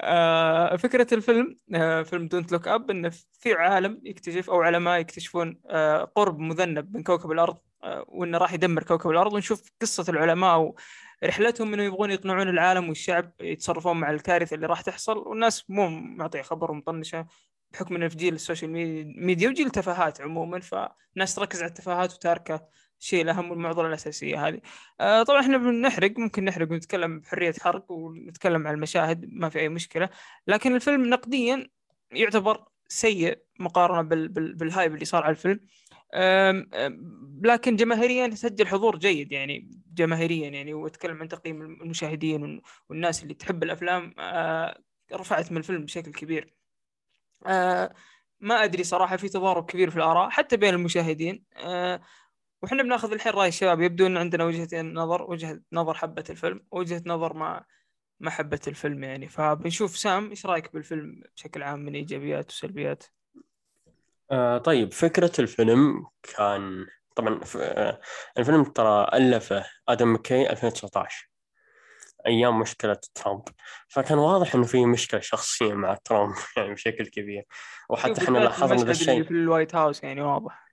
آه 0.00 0.76
فكرة 0.76 1.14
الفيلم 1.14 1.56
آه 1.74 2.02
فيلم 2.02 2.28
Don't 2.28 2.52
Look 2.52 2.68
Up 2.68 2.90
انه 2.90 3.10
في 3.32 3.52
عالم 3.54 4.00
يكتشف 4.04 4.50
أو 4.50 4.62
علماء 4.62 5.00
يكتشفون 5.00 5.60
آه 5.70 6.04
قرب 6.04 6.38
مذنب 6.38 6.96
من 6.96 7.02
كوكب 7.02 7.32
الأرض 7.32 7.58
وإنه 8.08 8.38
راح 8.38 8.52
يدمر 8.52 8.82
كوكب 8.82 9.10
الأرض 9.10 9.32
ونشوف 9.32 9.62
قصة 9.82 10.04
العلماء 10.08 10.74
ورحلتهم 11.22 11.74
إنه 11.74 11.82
يبغون 11.82 12.10
يقنعون 12.10 12.48
العالم 12.48 12.88
والشعب 12.88 13.32
يتصرفون 13.40 13.96
مع 14.00 14.10
الكارثة 14.10 14.54
اللي 14.54 14.66
راح 14.66 14.80
تحصل 14.80 15.18
والناس 15.18 15.70
مو 15.70 15.88
معطية 15.88 16.42
خبر 16.42 16.70
ومطنشة. 16.70 17.26
بحكم 17.72 17.94
إنه 17.96 18.08
في 18.08 18.16
جيل 18.16 18.34
ال 18.34 18.39
social 18.39 18.70
media 19.16 19.48
وجيل 19.48 19.66
التفاهات 19.66 20.20
عموما 20.20 20.60
فالناس 20.60 21.34
تركز 21.34 21.62
على 21.62 21.68
التفاهات 21.68 22.14
وتاركة 22.14 22.68
الشيء 23.00 23.22
الأهم 23.22 23.50
والمعضلة 23.50 23.88
الأساسية 23.88 24.48
هذه. 24.48 24.60
آه 25.00 25.22
طبعا 25.22 25.40
إحنا 25.40 25.58
بنحرق 25.58 26.18
ممكن 26.18 26.44
نحرق 26.44 26.70
ونتكلم 26.72 27.20
بحرية 27.20 27.54
حرق 27.60 27.90
ونتكلم 27.92 28.66
عن 28.66 28.74
المشاهد 28.74 29.24
ما 29.32 29.48
في 29.48 29.58
أي 29.60 29.68
مشكلة، 29.68 30.08
لكن 30.46 30.74
الفيلم 30.74 31.06
نقديا 31.10 31.68
يعتبر 32.12 32.64
سيء 32.88 33.38
مقارنة 33.60 34.02
بال 34.02 34.28
بال 34.28 34.54
بال 34.54 34.67
hype 34.67 34.94
اللي 34.94 35.04
صار 35.04 35.22
على 35.22 35.30
الفيلم. 35.30 35.60
لكن 37.42 37.76
جماهيريا 37.76 38.34
سجل 38.34 38.66
حضور 38.66 38.98
جيد 38.98 39.32
يعني 39.32 39.70
جماهيريا 39.94 40.48
يعني 40.48 40.74
وأتكلم 40.74 41.20
عن 41.20 41.28
تقييم 41.28 41.62
المشاهدين 41.62 42.60
والناس 42.88 43.22
اللي 43.22 43.34
تحب 43.34 43.62
الأفلام 43.62 44.14
آه، 44.18 44.82
رفعت 45.12 45.52
من 45.52 45.58
الفيلم 45.58 45.84
بشكل 45.84 46.12
كبير. 46.12 46.57
آه 47.46 47.94
ما 48.40 48.64
أدري 48.64 48.84
صراحة 48.84 49.16
في 49.16 49.28
تضارب 49.28 49.64
كبير 49.70 49.90
في 49.90 49.96
الآراء 49.96 50.30
حتى 50.30 50.56
بين 50.56 50.74
المشاهدين. 50.74 51.44
آه 51.56 52.00
وحنا 52.62 52.82
بناخذ 52.82 53.12
الحين 53.12 53.32
رأي 53.32 53.48
الشباب 53.48 53.80
يبدو 53.80 54.06
ان 54.06 54.16
عندنا 54.16 54.44
وجهتين 54.44 54.94
نظر 54.94 55.30
وجهة 55.30 55.60
نظر 55.72 55.94
حبة 55.94 56.24
الفيلم 56.30 56.66
وجهة 56.70 57.02
نظر 57.06 57.32
ما 57.32 57.64
ما 58.20 58.30
حبت 58.30 58.68
الفيلم 58.68 59.04
يعني. 59.04 59.28
فبنشوف 59.28 59.96
سام 59.96 60.30
إيش 60.30 60.46
رأيك 60.46 60.72
بالفيلم 60.72 61.22
بشكل 61.36 61.62
عام 61.62 61.78
من 61.78 61.94
إيجابيات 61.94 62.50
وسلبيات؟ 62.50 63.04
آه 64.30 64.58
طيب 64.58 64.92
فكرة 64.92 65.32
الفيلم 65.38 66.06
كان 66.22 66.86
طبعا 67.16 67.40
آه 67.56 68.00
الفيلم 68.38 68.64
ترى 68.64 69.10
ألفه 69.14 69.64
آدم 69.88 70.14
مكاي 70.14 70.50
2019 70.50 71.27
أيام 72.26 72.58
مشكلة 72.60 72.96
ترامب. 73.14 73.42
فكان 73.88 74.18
واضح 74.18 74.54
إنه 74.54 74.64
في 74.64 74.86
مشكلة 74.86 75.20
شخصية 75.20 75.74
مع 75.74 75.94
ترامب 76.04 76.34
يعني 76.56 76.74
بشكل 76.74 77.06
كبير. 77.06 77.44
وحتى 77.90 78.24
إحنا 78.24 78.38
لاحظنا 78.38 78.82
هذا 78.82 78.90
الشيء 78.90 79.24
في 79.24 79.30
ال 79.30 79.37
White 79.37 79.74
House 79.74 80.04
يعني 80.04 80.20
واضح. 80.20 80.68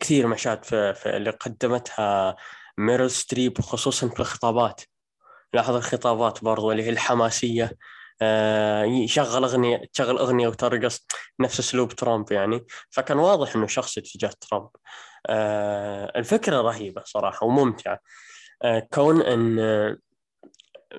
كثير 0.00 0.26
مشاهد 0.26 0.64
في, 0.64 0.94
في 0.94 1.16
اللي 1.16 1.30
قدمتها 1.30 2.36
ميرل 2.78 3.10
ستريب 3.10 3.60
خصوصا 3.60 4.08
في 4.08 4.20
الخطابات. 4.20 4.82
لاحظ 5.52 5.74
الخطابات 5.74 6.44
برضو 6.44 6.72
اللي 6.72 6.82
هي 6.82 6.90
الحماسية. 6.90 7.76
آه، 8.22 8.84
يشغل 8.84 9.44
أغنية 9.44 9.82
تشغل 9.92 10.18
أغنية 10.18 10.48
وترقص 10.48 11.06
نفس 11.40 11.60
أسلوب 11.60 11.92
ترامب 11.92 12.32
يعني. 12.32 12.66
فكان 12.90 13.18
واضح 13.18 13.56
إنه 13.56 13.66
شخص 13.66 13.94
تجاه 13.94 14.32
ترامب. 14.40 14.68
آه، 15.26 16.12
الفكرة 16.16 16.60
رهيبة 16.60 17.02
صراحة 17.04 17.46
وممتعة. 17.46 17.98
آه، 18.62 18.88
كون 18.92 19.22
إن 19.22 19.58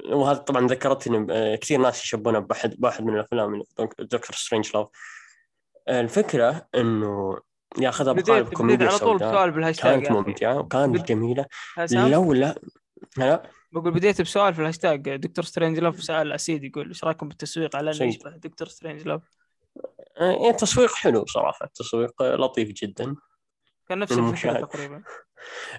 وهذا 0.06 0.38
طبعا 0.38 0.68
ذكرتني 0.68 1.58
كثير 1.58 1.80
ناس 1.80 2.04
يشبونه 2.04 2.40
بواحد 2.40 2.76
بواحد 2.80 3.04
من 3.04 3.16
الأفلام 3.16 3.64
Dr. 4.00 4.36
Strangelove 4.36 4.90
الفكرة 5.90 6.68
إنه 6.76 7.40
ياخذها 7.80 8.14
بقالب 8.14 8.54
كوميديا 8.54 8.88
على 8.88 9.00
طول 9.00 9.18
بسؤال 9.18 9.52
بالهاشتاج 9.52 10.04
كانت 10.04 10.12
ممتعة 10.12 10.60
وكانت 10.60 11.08
جميلة. 11.08 11.46
لولا 11.92 12.56
هلا. 13.18 13.50
بقول 13.72 13.92
بديت 13.92 14.22
بسؤال 14.22 14.54
في 14.54 14.62
الهاشتاج. 14.62 15.16
Dr. 15.16 15.46
Strangelove 15.46 16.04
سأل 16.04 16.32
أسيد 16.32 16.64
يقول 16.64 16.88
إيش 16.88 17.04
رأيكم 17.04 17.28
بالتسويق 17.28 17.76
على 17.76 17.92
انه 17.92 18.04
يشبه 18.04 18.30
Dr. 18.30 18.68
Strange 18.68 19.08
love؟ 19.08 19.22
يعني 20.18 20.54
تسويق 20.54 20.94
حلو 20.94 21.26
صراحة. 21.26 21.66
تسويق 21.76 22.24
لطيف 22.24 22.70
جدا. 22.70 23.16
كان 23.90 24.00
نفس 24.00 24.12
الفكرة 24.12 24.66
تقريبا. 24.66 25.04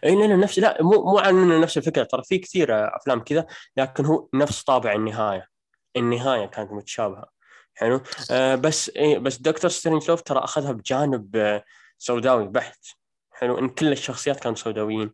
إي 0.05 0.15
لا 0.15 0.37
نفس 0.37 0.59
لا 0.59 0.83
مو 0.83 1.03
مو 1.05 1.19
عن 1.19 1.39
إنه 1.39 1.59
نفس 1.59 1.79
الفكرة 1.79 2.03
ترى 2.05 2.23
في 2.23 2.39
كثير 2.39 2.97
أفلام 2.97 3.21
كذا 3.21 3.47
لكن 3.77 4.05
هو 4.05 4.29
نفس 4.35 4.63
طابع 4.63 4.93
النهاية. 4.93 5.49
النهاية 5.97 6.47
كانت 6.47 6.73
متشابهة 6.73 7.27
حلو؟ 7.75 8.01
آه 8.31 8.55
بس 8.55 8.91
إيه 8.97 9.19
بس 9.19 9.37
Dr. 9.37 9.71
Strangelove 9.71 10.23
ترى 10.23 10.39
أخذها 10.39 10.73
بجانب 10.73 11.37
آه 11.37 11.65
سوداوي 11.99 12.49
بحت 12.49 12.87
حلو؟ 13.33 13.59
إن 13.59 13.69
كل 13.69 13.93
الشخصيات 13.93 14.41
كانوا 14.41 14.57
سوداويين 14.57 15.13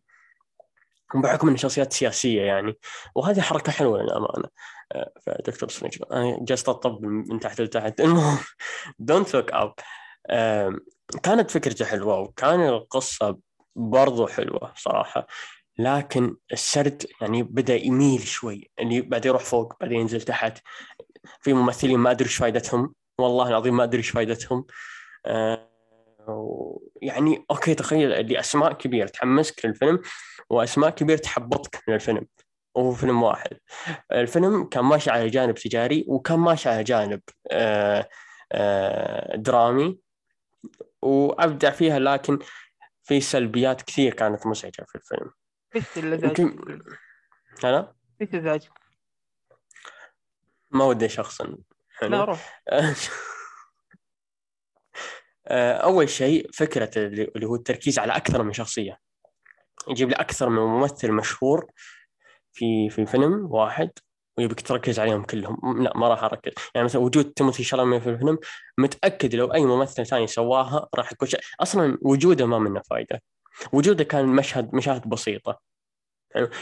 بحكم 1.15 1.47
إن 1.49 1.57
شخصيات 1.57 1.93
سياسية 1.93 2.41
يعني. 2.41 2.73
وهذه 3.15 3.41
حركة 3.41 3.71
حلوة 3.71 4.01
للأمانة 4.01 4.49
آه، 4.91 5.11
ف 5.25 5.36
Dr. 5.36 5.69
Strange 5.69 5.97
أنا 6.11 6.37
جالس 6.41 6.69
أطبل 6.69 7.07
من 7.07 7.39
تحت 7.39 7.61
لتحت. 7.61 8.01
المهم 8.01 8.37
Don't 8.99 9.33
Look 9.35 9.51
Up 9.51 9.73
كانت 11.23 11.51
فكرته 11.51 11.85
حلوة 11.85 12.19
وكان 12.19 12.67
القصة 12.67 13.37
برضو 13.75 14.27
حلوة 14.27 14.73
صراحة 14.75 15.27
لكن 15.79 16.35
السرد 16.53 17.05
يعني 17.21 17.43
بدأ 17.43 17.75
يميل 17.75 18.21
شوي 18.21 18.71
اللي 18.79 19.01
بعدين 19.01 19.29
يروح 19.29 19.43
فوق 19.43 19.73
بعدين 19.81 19.99
ينزل 19.99 20.21
تحت 20.21 20.57
في 21.39 21.53
ممثلين 21.53 21.99
ما 21.99 22.11
أدري 22.11 22.25
إيش 22.25 22.35
فائدتهم 22.35 22.93
والله 23.19 23.47
العظيم 23.47 23.77
ما 23.77 23.83
أدري 23.83 23.97
إيش 23.97 24.09
فائدتهم 24.09 24.65
آه 25.25 25.71
يعني 27.01 27.45
okay 27.51 27.75
تخيل 27.75 28.13
اللي 28.13 28.39
أسماء 28.39 28.73
كبيرة 28.73 29.07
تحمسك 29.07 29.65
للفيلم 29.65 30.01
وأسماء 30.49 30.89
كبيرة 30.89 31.17
تحبطك 31.17 31.83
من 31.87 31.93
الفيلم 31.95 32.27
وهو 32.75 32.91
فيلم 32.91 33.23
واحد. 33.23 33.57
الفيلم 34.11 34.63
كان 34.63 34.85
ماشي 34.85 35.09
على 35.11 35.27
جانب 35.27 35.55
تجاري 35.55 36.05
وكان 36.07 36.39
ماشي 36.39 36.69
على 36.69 36.83
جانب 36.83 37.21
آه 37.51 38.09
آه 38.51 39.35
درامي. 39.35 39.99
وأبدع 41.01 41.69
فيها 41.69 41.99
لكن 41.99 42.39
في 43.03 43.21
سلبيات 43.21 43.81
كثير 43.81 44.13
كانت 44.13 44.47
مزعجة 44.47 44.85
في 44.87 44.95
الفيلم. 44.95 45.31
إيش 45.75 45.97
اللي 45.97 46.15
هلا؟ 47.63 47.93
إيش 48.21 48.35
ازعجك؟ 48.35 48.71
ما 50.71 50.85
ودي 50.85 51.09
شخصا. 51.09 51.57
لا 52.01 52.23
روح. 52.23 52.63
آه، 55.47 55.73
أول 55.73 56.09
شيء 56.09 56.51
فكرة 56.51 56.91
اللي 56.97 57.47
هو 57.47 57.55
التركيز 57.55 57.99
على 57.99 58.15
أكثر 58.15 58.43
من 58.43 58.53
شخصية. 58.53 58.97
يجيب 59.87 60.09
لي 60.09 60.15
أكثر 60.15 60.49
من 60.49 60.61
ممثل 60.61 61.11
مشهور 61.11 61.71
في 62.53 62.89
في 62.89 63.05
فيلم 63.05 63.51
واحد. 63.51 63.91
ويبيك 64.37 64.61
تركز 64.61 64.99
عليهم 64.99 65.23
كلهم. 65.23 65.83
لا 65.83 65.97
ما 65.97 66.07
راح 66.07 66.23
أركز. 66.23 66.51
يعني 66.75 66.85
مثلا 66.85 67.01
وجود 67.01 67.25
تيموثي 67.33 67.63
شالامي 67.63 68.01
في 68.01 68.09
الفيلم 68.09 68.39
متأكد 68.77 69.35
لو 69.35 69.53
أي 69.53 69.65
ممثل 69.65 70.05
ثاني 70.05 70.27
سواها 70.27 70.87
راح 70.95 71.11
يكون 71.11 71.29
أصلا 71.59 71.97
وجوده 72.01 72.45
ما 72.45 72.59
منه 72.59 72.81
فائده 72.89 73.21
وجوده 73.73 74.03
كان 74.03 74.25
مشهد 74.25 74.75
مشاهد 74.75 75.09
بسيطة. 75.09 75.59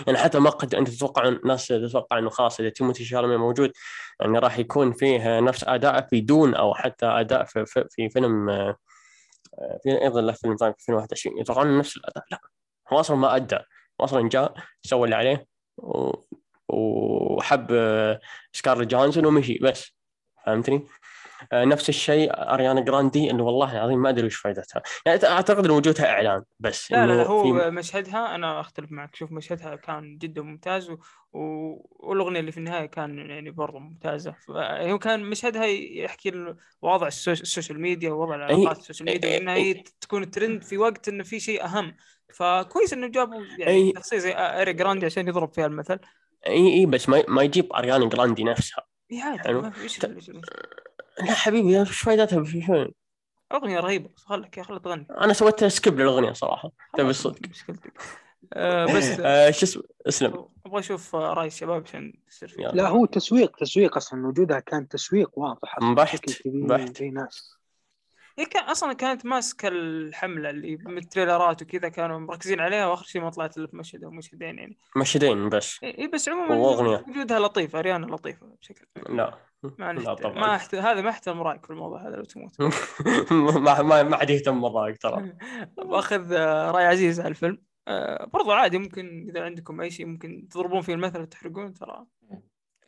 يعني 0.08 0.18
حتى 0.18 0.40
ما 0.40 0.50
قد 0.50 0.76
أنت 0.76 0.90
تتوقع 0.90 1.28
الناس 1.28 1.68
تتوقع 1.68 2.18
إنه 2.20 2.30
خلاص 2.30 2.60
إذا 2.60 2.70
تيموثي 2.70 3.06
شالامي 3.06 3.38
موجود 3.38 3.72
يعني 4.22 4.40
راح 4.40 4.60
يكون 4.60 4.94
فيه 4.94 5.40
نفس 5.40 5.64
أداء 5.64 6.08
في 6.08 6.22
Dune 6.22 6.56
أو 6.56 6.74
حتى 6.76 7.06
أداء 7.06 7.44
في, 7.44 7.66
في, 7.66 7.86
في 7.90 8.10
فيلم 8.10 8.50
آه، 8.50 9.80
في 9.84 10.02
أيضا 10.02 10.22
له 10.22 10.34
فيلم 10.34 10.56
ثاني 10.56 10.74
في 10.74 10.80
2021 10.80 11.40
يتوقعون 11.40 11.78
نفس 11.78 11.98
الأداء. 11.98 12.24
لا 12.32 12.40
هو 12.94 13.00
أصلا 13.00 13.18
ما 13.18 13.36
أدى. 13.36 13.56
هو 14.02 14.06
أصلا 14.06 14.30
جاء 14.30 14.54
سوى 14.84 15.06
اللي 15.06 15.16
عليه. 15.16 15.46
وحب 16.70 17.68
آه، 17.72 18.20
سكارلي 18.54 18.86
جونسون 18.86 19.26
ومشي 19.26 19.60
بس. 19.62 19.94
فهمتني؟ 20.46 20.88
آه، 21.52 21.66
نفس 21.66 21.90
الشيء 21.90 22.32
أريانا 22.34 22.82
جراندي 22.82 23.32
انه 23.32 23.44
والله 23.44 23.72
العظيم 23.72 24.02
ما 24.02 24.10
أدري 24.10 24.26
وش 24.26 24.36
فائدتها 24.36 24.82
يعني 25.06 25.20
أعتقد 25.24 25.66
إن 25.66 25.72
وجودها 25.72 26.10
إعلان 26.10 26.44
بس 26.60 26.92
لا 26.92 27.08
لا, 27.08 27.14
لا 27.14 27.28
هو 27.28 27.44
في... 27.44 27.70
مشهدها 27.70 28.36
أنا 28.36 28.60
أختلف 28.60 28.92
معك. 28.92 29.16
شوف 29.16 29.32
مشهدها 29.32 29.76
كان 29.76 30.18
جدا 30.18 30.42
ممتاز 30.42 30.90
و... 30.90 30.98
و... 31.34 31.40
والأغنية 31.90 32.40
اللي 32.40 32.52
في 32.52 32.58
النهاية 32.58 32.86
كان 32.86 33.18
يعني 33.18 33.52
برضه 33.52 33.80
ممتازة. 33.80 34.36
هو 34.60 35.00
كان 35.00 35.24
مشهدها 35.24 35.66
يحكي 35.66 36.56
وضع 36.82 37.08
ال 37.08 37.19
social 37.19 37.82
media 37.82 38.12
ووضع 38.12 38.36
العلاقات 38.36 38.78
ال 38.78 38.83
social 38.83 39.10
media 39.10 39.38
وإنها 39.38 39.56
هي 39.56 39.84
تكون 40.02 40.32
ترند 40.32 40.64
في 40.64 40.78
وقت 40.78 41.08
إنه 41.08 41.24
في 41.24 41.40
شيء 41.40 41.64
أهم. 41.64 41.96
فكويس 42.34 42.94
إنه 42.94 43.08
جابوا 43.08 43.42
يعني 43.58 43.94
شخصيه 43.96 44.18
زي 44.18 44.34
اريانا 44.38 44.76
جراندي 44.76 45.06
عشان 45.06 45.28
يضرب 45.28 45.54
فيها 45.54 45.66
المثل. 45.66 46.00
إي 46.48 46.74
إي 46.74 46.86
بس 46.86 47.10
ما 47.10 47.24
ما 47.28 47.44
يجيب 47.44 47.74
اريانا 47.74 48.10
جراندي 48.10 48.44
نفسها. 48.44 48.86
إي 49.12 49.22
عادي 49.22 49.54
ما 49.54 49.70
في 49.70 50.24
لا 51.20 51.34
حبيبي 51.34 51.80
إيش 51.80 52.02
فائدتها 52.02 52.44
في 52.44 52.62
فيلم؟ 52.62 52.92
أغنية 53.54 53.80
رهيبة 53.80 54.10
خلك 54.16 54.58
يا 54.58 54.64
خلها 54.64 54.80
تغني. 54.80 55.08
أنا 55.22 55.34
سويت 55.34 55.66
skip 55.66 56.00
للأغنية 56.00 56.34
صراحة. 56.34 56.72
تبي 56.98 57.10
الصدق؟ 57.10 57.40
آه 58.54 58.86
بس 58.86 59.04
آه 59.20 59.52
شو 59.52 59.66
اسمه 59.66 59.84
اسلم. 60.08 60.48
أبغى 60.66 60.80
أشوف 60.80 61.16
راي 61.16 61.48
الشباب 61.48 61.84
عشان 61.88 62.14
تصير 62.28 62.50
فيها 62.50 62.72
لا 62.72 62.88
هو 62.88 63.06
تسويق 63.06 63.56
تسويق 63.56 63.98
أصلا 63.98 64.28
وجودها 64.28 64.60
كان 64.60 64.88
تسويق 64.88 65.40
واضح. 65.40 65.80
بحت 65.82 66.30
بحت 66.52 66.98
في 66.98 67.10
ناس. 67.10 67.59
هي 68.40 68.46
كان 68.46 68.64
أصلا 68.64 68.94
كانت 68.94 69.26
ماسكة 69.26 69.68
الحملة 69.68 70.50
اللي 70.50 70.78
من 70.86 70.98
التريلرات 70.98 71.62
وكذا 71.62 71.90
كانوا 71.90 72.20
مركزين 72.20 72.60
عليها 72.60 72.88
وآخر 72.88 73.06
شيء 73.06 73.22
ما 73.22 73.30
طلعت 73.30 73.58
إلا 73.58 73.68
في 73.68 73.76
مشهد 73.76 74.04
أو 74.04 74.12
مشهدين 74.12 74.58
يعني. 74.58 74.78
مشهدين 74.98 75.50
بس. 75.50 75.84
اي 75.84 76.08
بس 76.08 76.30
عموما 76.30 76.56
وجودها 76.56 77.40
لطيف 77.40 77.76
أريانا 77.76 78.06
لطيفة 78.06 78.48
بشكل 78.62 78.86
لا. 79.10 79.38
ما 79.64 79.94
لا 79.94 80.14
طبعا. 80.14 80.34
ما 80.34 80.56
أحت... 80.56 80.76
هذا 80.76 81.02
ما 81.02 81.10
أحترم 81.10 81.42
رأيك 81.42 81.66
في 81.66 81.72
الموضوع 81.72 82.08
هذا 82.08 82.16
لو 82.16 82.24
تموت. 82.24 82.62
ما 83.32 83.82
ما 83.82 84.04
ما 84.04 84.18
حد 84.18 84.30
يهتم 84.30 84.62
برايك 84.62 84.98
ترى. 84.98 85.34
باخذ 85.92 86.34
آه، 86.34 86.72
رأي 86.72 86.86
عزيز 86.86 87.20
على 87.20 87.30
الفيلم. 87.30 87.58
آه، 87.88 88.26
برضو 88.26 88.52
عادي 88.52 88.78
ممكن 88.78 89.26
إذا 89.30 89.44
عندكم 89.44 89.82
أي 89.82 89.92
شيء 89.92 90.06
ممكن 90.06 90.48
تضربون 90.52 90.82
فيه 90.82 90.94
المثل 90.94 91.22
وتحرقون 91.22 91.74
ترى. 91.74 92.06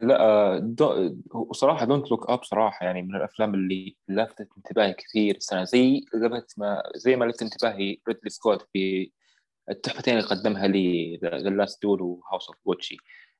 لا 0.01 0.59
دو... 0.59 1.15
صراحة 1.51 1.85
Don't 1.85 2.11
Look 2.11 2.29
Up 2.29 2.43
صراحة 2.43 2.85
يعني 2.85 3.01
من 3.01 3.15
الأفلام 3.15 3.53
اللي 3.53 3.95
لفتت 4.07 4.49
انتباهي 4.57 4.93
كثير 4.93 5.35
السنة 5.35 5.63
زي 5.63 6.05
لفت 6.13 6.59
ما 6.59 6.83
زي 6.95 7.15
ما 7.15 7.25
لفت 7.25 7.41
انتباهي 7.41 7.97
ريدلي 8.07 8.29
سكوت 8.29 8.67
في 8.73 9.11
التحفتين 9.69 10.17
اللي 10.17 10.27
قدمها 10.27 10.67
لي 10.67 11.17
The 11.23 11.49
Last 11.49 11.81
Duel 11.81 12.01
و 12.01 12.09
House 12.09 12.47
of 12.47 12.57
Gucci 12.65 12.97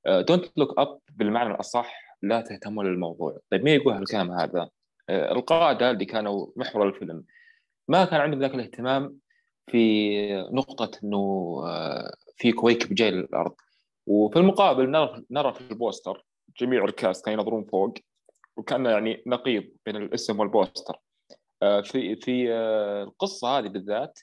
Don't 0.08 0.46
Look 0.58 0.80
Up 0.80 1.00
بالمعنى 1.16 1.52
الأصح 1.54 2.18
لا 2.22 2.42
تهتموا 2.42 2.84
للموضوع. 2.84 3.40
طيب 3.52 3.64
مين 3.64 3.74
يقول 3.74 3.94
هالكلام 3.94 4.32
هذا؟ 4.32 4.70
آه، 5.10 5.32
القاده 5.32 5.92
اللي 5.92 6.06
كانوا 6.06 6.48
محور 6.56 6.88
الفيلم. 6.88 7.24
ما 7.88 8.06
كان 8.06 8.22
عندهم 8.22 8.40
ذاك 8.42 8.56
الاهتمام 8.56 9.18
في 9.68 10.20
نقطة 10.52 11.00
إنه 11.04 11.18
آه، 11.66 12.16
في 12.38 12.52
كويكب 12.52 12.96
جاي 12.96 13.12
للأرض. 13.12 13.56
وفي 14.08 14.40
المقابل 14.40 14.92
نرى 14.92 15.24
نرى 15.32 15.54
في 15.54 15.62
البوستر 15.72 16.26
جميع 16.60 16.86
ال 16.86 16.94
cast 16.94 17.26
كانوا 17.26 17.40
ينظرون 17.40 17.64
فوق 17.64 17.94
وكان 18.58 18.86
يعني 18.86 19.24
نقيض 19.28 19.64
بين 19.86 19.96
الاسم 19.96 20.40
والبوستر. 20.40 20.98
آه، 21.64 21.82
في 21.82 22.16
في 22.16 22.54
القصة 23.04 23.48
هذه 23.48 23.68
بالذات 23.68 24.20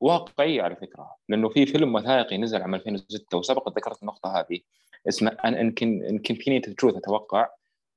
واقعية 0.00 0.62
على 0.62 0.76
فكرة 0.76 1.16
لأنه 1.28 1.48
في 1.48 1.66
فيلم 1.66 1.94
وثائقي 1.94 2.38
نزل 2.38 2.62
عام 2.62 2.74
2006 2.74 3.38
وسبق 3.38 3.68
ذكرت 3.68 4.02
النقطة 4.02 4.40
هذه 4.40 4.60
اسمه 5.08 5.36
يمكن 5.44 6.04
انكونفينيت 6.04 6.70
تروث 6.70 6.96
أتوقع 6.96 7.48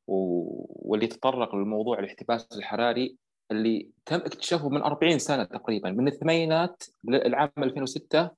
واللي 0.07 1.07
تطرق 1.07 1.55
للموضوع 1.55 1.99
الاحتباس 1.99 2.57
الحراري 2.57 3.17
اللي 3.51 3.89
تم 4.05 4.15
اكتشافه 4.15 4.69
من 4.69 4.81
40 4.81 5.19
سنة 5.19 5.43
تقريبا 5.43 5.91
من 5.91 6.07
الثمانينات 6.07 6.83
للعام 7.03 7.51
2006 7.57 8.29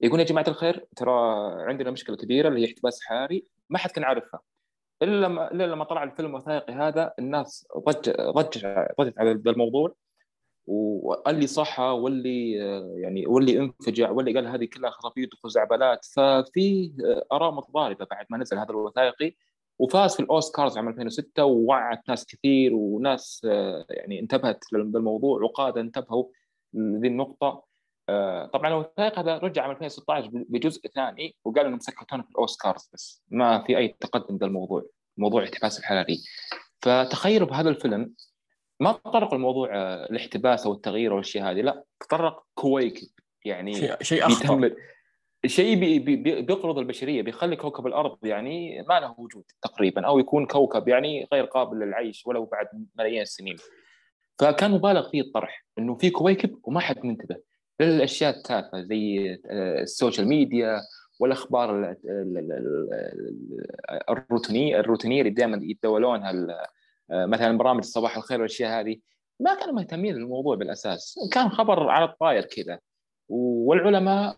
يقول 0.00 0.20
يا 0.20 0.24
جماعة 0.24 0.44
الخير 0.48 0.86
ترى 0.96 1.12
عندنا 1.68 1.90
مشكلة 1.90 2.16
كبيرة 2.16 2.48
اللي 2.48 2.60
هي 2.60 2.66
احتباس 2.66 3.00
حراري. 3.02 3.44
ما 3.70 3.78
حد 3.78 3.90
كان 3.90 4.04
عارفها. 4.04 4.40
إلا 5.02 5.26
لما 5.26 5.52
إلا 5.52 5.66
لما 5.66 5.84
طلع 5.84 6.02
الفيلم 6.02 6.30
الوثائقي 6.30 6.72
هذا 6.72 7.12
الناس 7.18 7.68
ضج 7.78 8.10
ضج 8.10 8.66
ضجت 9.00 9.18
على 9.18 9.30
الموضوع 9.30 9.94
واللي 10.66 11.46
صح 11.46 11.80
واللي 11.80 12.52
يعني 13.02 13.26
واللي 13.26 13.58
انفجع 13.58 14.10
واللي 14.10 14.34
قال 14.34 14.46
هذه 14.46 14.64
كلها 14.64 14.90
خرابيط 14.90 15.34
وخزعبلات. 15.34 16.04
ففي 16.04 16.92
آراء 17.32 17.50
متضاربة 17.54 18.06
بعد 18.10 18.26
ما 18.30 18.38
نزل 18.38 18.58
هذا 18.58 18.70
الوثائقي 18.70 19.34
وفاز 19.78 20.14
في 20.16 20.20
الأوسكارز 20.20 20.76
عام 20.78 20.88
2006 20.88 21.44
ووعت 21.44 22.08
ناس 22.08 22.26
كثير 22.26 22.74
وناس 22.74 23.40
يعني 23.90 24.20
انتبهت 24.20 24.64
للموضوع 24.72 25.42
وقاده 25.42 25.80
انتبهوا 25.80 26.24
لذي 26.74 27.08
النقطة. 27.08 27.69
طبعا 28.52 28.68
الوثائقي 28.68 29.18
هذا 29.18 29.38
رجع 29.38 29.62
عام 29.62 29.70
2016 29.70 30.30
بجزء 30.32 30.88
ثاني 30.88 31.36
وقال 31.44 31.66
إنهم 31.66 31.78
سكتون 31.78 32.22
في 32.22 32.30
الاوسكارز 32.30 32.90
بس 32.92 33.22
ما 33.28 33.64
في 33.66 33.78
أي 33.78 33.96
تقدم 34.00 34.38
بالموضوع 34.38 34.86
موضوع 35.16 35.42
الاحتباس 35.42 35.78
الحراري. 35.78 36.20
فتخيلوا 36.82 37.48
بهذا 37.48 37.70
الفيلم 37.70 38.14
ما 38.80 38.92
تطرق 38.92 39.34
الموضوع 39.34 39.68
الاحتباس 40.04 40.66
أو 40.66 40.72
التغيير 40.72 41.12
والاشياء 41.12 41.50
هذه 41.50 41.60
لا 41.60 41.84
تطرق 42.00 42.44
كويكب 42.54 43.08
يعني 43.44 43.74
شيء 43.74 44.02
شيء 44.02 44.26
أخطر. 44.26 44.74
شيء 45.46 45.80
بي 45.80 45.98
بي 45.98 46.16
بينقرض 46.42 46.78
البشرية 46.78 47.22
بيخلي 47.22 47.56
كوكب 47.56 47.86
الأرض 47.86 48.18
يعني 48.22 48.82
ما 48.88 49.00
له 49.00 49.14
وجود 49.18 49.44
تقريبا 49.62 50.06
أو 50.06 50.18
يكون 50.18 50.46
كوكب 50.46 50.88
يعني 50.88 51.28
غير 51.32 51.44
قابل 51.44 51.78
للعيش 51.78 52.26
ولو 52.26 52.44
بعد 52.44 52.66
ملايين 52.98 53.22
السنين. 53.22 53.56
فكان 54.38 54.70
مبالغ 54.70 55.10
فيه 55.10 55.20
الطرح 55.20 55.66
إنه 55.78 55.94
في 55.94 56.10
كويكب 56.10 56.58
وما 56.62 56.80
حد 56.80 57.06
منتبه. 57.06 57.36
للاشياء 57.80 58.36
التافهة 58.36 58.80
زي 58.80 59.38
ال 59.82 59.89
social 59.89 60.28
media 60.28 60.80
والأخبار 61.20 61.96
الروتينيه 64.10 64.80
الروتينية 64.80 65.20
اللي 65.20 65.30
دائما 65.30 65.60
يتداولونها 65.62 66.32
مثلا 67.10 67.58
برامج 67.58 67.84
صباح 67.84 68.16
الخير 68.16 68.38
والأشياء 68.40 68.80
هذه. 68.80 68.96
ما 69.40 69.54
كانوا 69.54 69.74
مهتمين 69.74 70.14
بالموضوع 70.14 70.56
بالأساس. 70.56 71.18
كان 71.32 71.48
خبر 71.48 71.88
على 71.88 72.04
الطاير 72.04 72.44
كذا. 72.44 72.78
والعلماء 73.30 74.36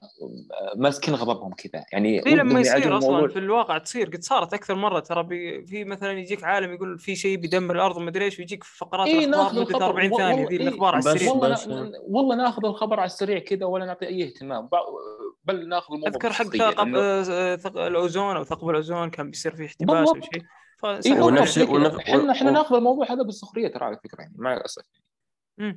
ماسكين 0.77 1.15
غضبهم 1.15 1.53
كذا. 1.53 1.85
يعني 1.93 2.23
في 2.23 2.31
لما 2.31 2.61
يصير 2.61 2.99
أصلا 2.99 3.29
في 3.29 3.39
الواقع 3.39 3.79
تصير 3.79 4.09
قد 4.09 4.23
صارت 4.23 4.55
أكثر 4.55 4.75
مرة 4.75 5.01
ترى 5.01 5.27
في 5.67 5.85
مثلا 5.85 6.13
يجيك 6.13 6.45
عالم 6.45 6.75
يقول 6.75 6.99
في 6.99 7.17
شيء 7.17 7.37
بيدمر 7.37 7.75
الأرض 7.75 7.99
ما 7.99 8.11
أدري 8.11 8.25
إيش 8.25 8.39
ويجيك 8.39 8.65
في 8.65 8.79
فقرات 8.79 9.07
إيه 9.07 9.25
الأخبار 9.25 9.65
مده 9.65 9.87
40 9.87 10.17
ثانية 10.17 10.49
ذي 10.49 10.57
الأخبار 10.57 10.95
على 10.95 10.99
السريع. 10.99 11.33
والله, 11.33 11.93
والله 12.03 12.37
ناخذ 12.37 12.67
الخبر 12.67 13.01
على 13.01 13.07
السريع 13.07 13.39
كذا 13.39 13.67
ولا 13.67 13.85
نعطي 13.85 14.07
أي 14.07 14.25
اهتمام. 14.25 14.69
بل 15.45 15.69
ناخذ 15.69 15.95
الموضوع 15.95 16.15
أذكر 16.15 16.33
حق 16.33 16.57
ثقب 17.57 17.77
الأوزون 17.77 18.37
أو 18.37 18.45
ثقب 18.45 18.69
الأوزون 18.69 19.11
كان 19.11 19.31
بيصير 19.31 19.57
فيه 19.57 19.67
احتباس 19.67 20.09
أو 20.09 20.21
شيء. 20.21 20.43
ونفس 21.23 21.59
إحنا 21.59 22.33
إحنا 22.33 22.51
ناخذ 22.51 22.77
الموضوع 22.77 23.13
هذا 23.13 23.23
بالسخرية 23.23 23.69
ترى 23.69 23.85
على 23.85 23.97
فكرة 24.05 24.21
يعني 24.21 24.35
مع 24.39 24.57
الاسف 24.57 24.83
مع 25.59 25.75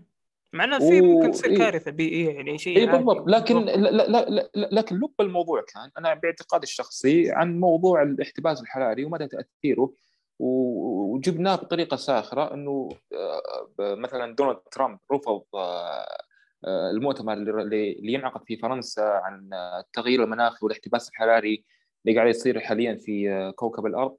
إنه 0.54 0.80
في 0.80 1.02
ممكن 1.02 1.32
تصير 1.32 1.52
إيه. 1.52 1.58
كارثة 1.58 1.92
بيئية 1.92 2.30
يعني 2.30 2.58
شيء 2.58 2.78
إي 2.78 2.86
بالضبط. 2.86 3.28
لكن 3.28 3.66
لا 3.66 3.90
لا 3.90 4.26
لا 4.30 4.50
لكن 4.56 4.96
لب 4.96 5.14
الموضوع 5.20 5.62
كان 5.62 5.92
أنا 5.98 6.14
باعتقادي 6.14 6.64
الشخصي 6.64 7.32
عن 7.32 7.60
موضوع 7.60 8.02
الاحتباس 8.04 8.62
الحراري 8.62 9.06
ومدى 9.06 9.28
تأثيره 9.28 9.94
وجبناه 10.40 11.56
بطريقة 11.56 11.98
ساخرة 11.98 12.54
إنه 12.54 12.90
مثلا 13.80 14.36
دونالد 14.36 14.58
ترامب 14.72 15.00
رفض 15.12 15.44
المؤتمر 16.68 17.34
اللي 17.34 18.14
ينعقد 18.14 18.44
في 18.46 18.58
فرنسا 18.58 19.02
عن 19.02 19.50
التغيير 19.80 20.24
المناخي 20.24 20.58
والاحتباس 20.62 21.10
الحراري 21.10 21.64
اللي 22.06 22.18
قاعد 22.18 22.30
يصير 22.30 22.60
حاليا 22.60 22.96
في 22.96 23.52
كوكب 23.56 23.86
الأرض. 23.86 24.16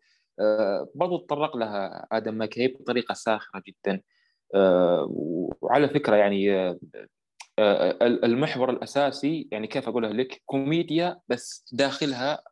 برضو 0.94 1.19
تطرق 1.19 1.57
لها 1.57 2.07
آدم 2.12 2.35
ماكيب 2.35 2.77
بطريقة 2.81 3.15
ساخرة 3.15 3.62
جدا. 3.66 4.01
وعلى 4.55 5.89
فكرة 5.89 6.16
يعني 6.16 6.77
المحور 8.24 8.70
الأساسي 8.70 9.48
يعني 9.52 9.66
كيف 9.66 9.89
أقولها 9.89 10.12
لك 10.12 10.43
كوميديا 10.44 11.20
بس 11.28 11.64
داخلها 11.73 12.43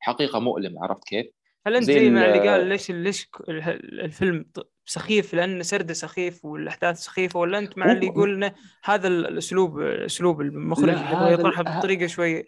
حقيقة 0.00 0.40
مؤلمه 0.40 0.84
عرفت 0.84 1.04
كيف؟ 1.04 1.26
هل 1.66 1.76
أنت 1.76 1.84
زي 1.84 2.10
ما 2.10 2.34
اللي 2.34 2.48
قال 2.48 2.66
ليش 2.66 2.90
ليش 2.90 3.30
الفيلم 3.48 4.44
سخيف 4.86 5.34
لأن 5.34 5.62
سرده 5.62 5.94
سخيف 5.94 6.44
والأحداث 6.44 6.98
سخيفة 6.98 7.40
ولا 7.40 7.58
أنت 7.58 7.78
مع 7.78 7.92
اللي 7.92 8.06
يقول 8.06 8.34
انه 8.34 8.54
هذا 8.84 9.08
الأسلوب 9.08 9.80
اسلوب 9.80 10.40
المخرج 10.40 10.88
اللي 10.88 11.32
يطرحها 11.32 11.78
بطريقة 11.78 12.06
شوي 12.06 12.44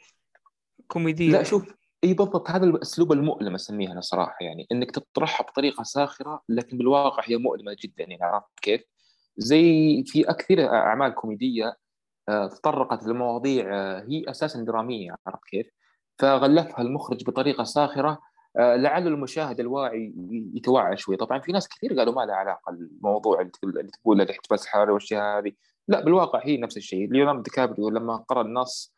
كوميدية 0.87 1.33
لا 1.33 1.43
شوف 1.43 1.75
إي 2.05 2.15
بالضبط 2.15 2.51
هذا 2.51 2.65
الأسلوب 2.67 3.13
المؤلم 3.13 3.55
اسميها 3.55 3.93
أنا 3.93 4.01
صراحة 4.01 4.37
يعني 4.41 4.67
إنك 4.73 4.91
تطرحها 4.91 5.47
بطريقة 5.47 5.83
ساخرة 5.83 6.43
لكن 6.49 6.79
بالواقع 6.79 7.23
هي 7.27 7.37
مؤلمة 7.37 7.77
جدا 7.83 8.05
يعني 8.05 8.25
عرفت 8.25 8.61
كيف؟ 8.63 8.83
زي 9.37 10.05
في 10.07 10.31
أكثر 10.31 10.69
أعمال 10.69 11.15
كوميدية 11.15 11.77
آه، 12.29 12.47
تطرقت 12.47 13.07
لمواضيع 13.07 13.77
آه، 13.77 14.05
هي 14.09 14.25
أساسا 14.31 14.61
درامية 14.61 15.17
عرفت 15.27 15.45
كيف؟ 15.45 15.67
فغلفها 16.19 16.81
المخرج 16.83 17.25
بطريقة 17.25 17.65
ساخرة 17.65 18.21
آه، 18.59 18.77
لعل 18.77 19.07
المشاهد 19.07 19.61
الواعي 19.61 20.15
يتوعى 20.55 20.97
شوي 20.97 21.17
طبعا 21.17 21.41
في 21.41 21.53
ناس 21.53 21.69
كثير 21.69 21.95
قالوا 21.99 22.15
ما 22.15 22.27
لها 22.27 22.35
علاقة 22.35 22.71
الموضوع 22.71 23.41
اللي 23.65 23.91
تقول 23.91 24.21
الاحتباس 24.21 24.65
الحراري 24.65 24.93
والاشياء 24.93 25.39
هذه 25.39 25.53
لا 25.89 26.01
بالواقع 26.05 26.41
هي 26.45 26.57
نفس 26.57 26.77
الشيء 26.77 27.13
ليوناردو 27.13 27.43
دي 27.43 27.51
كابريو 27.51 27.89
لما 27.91 28.17
قرأ 28.17 28.43
النص 28.43 28.94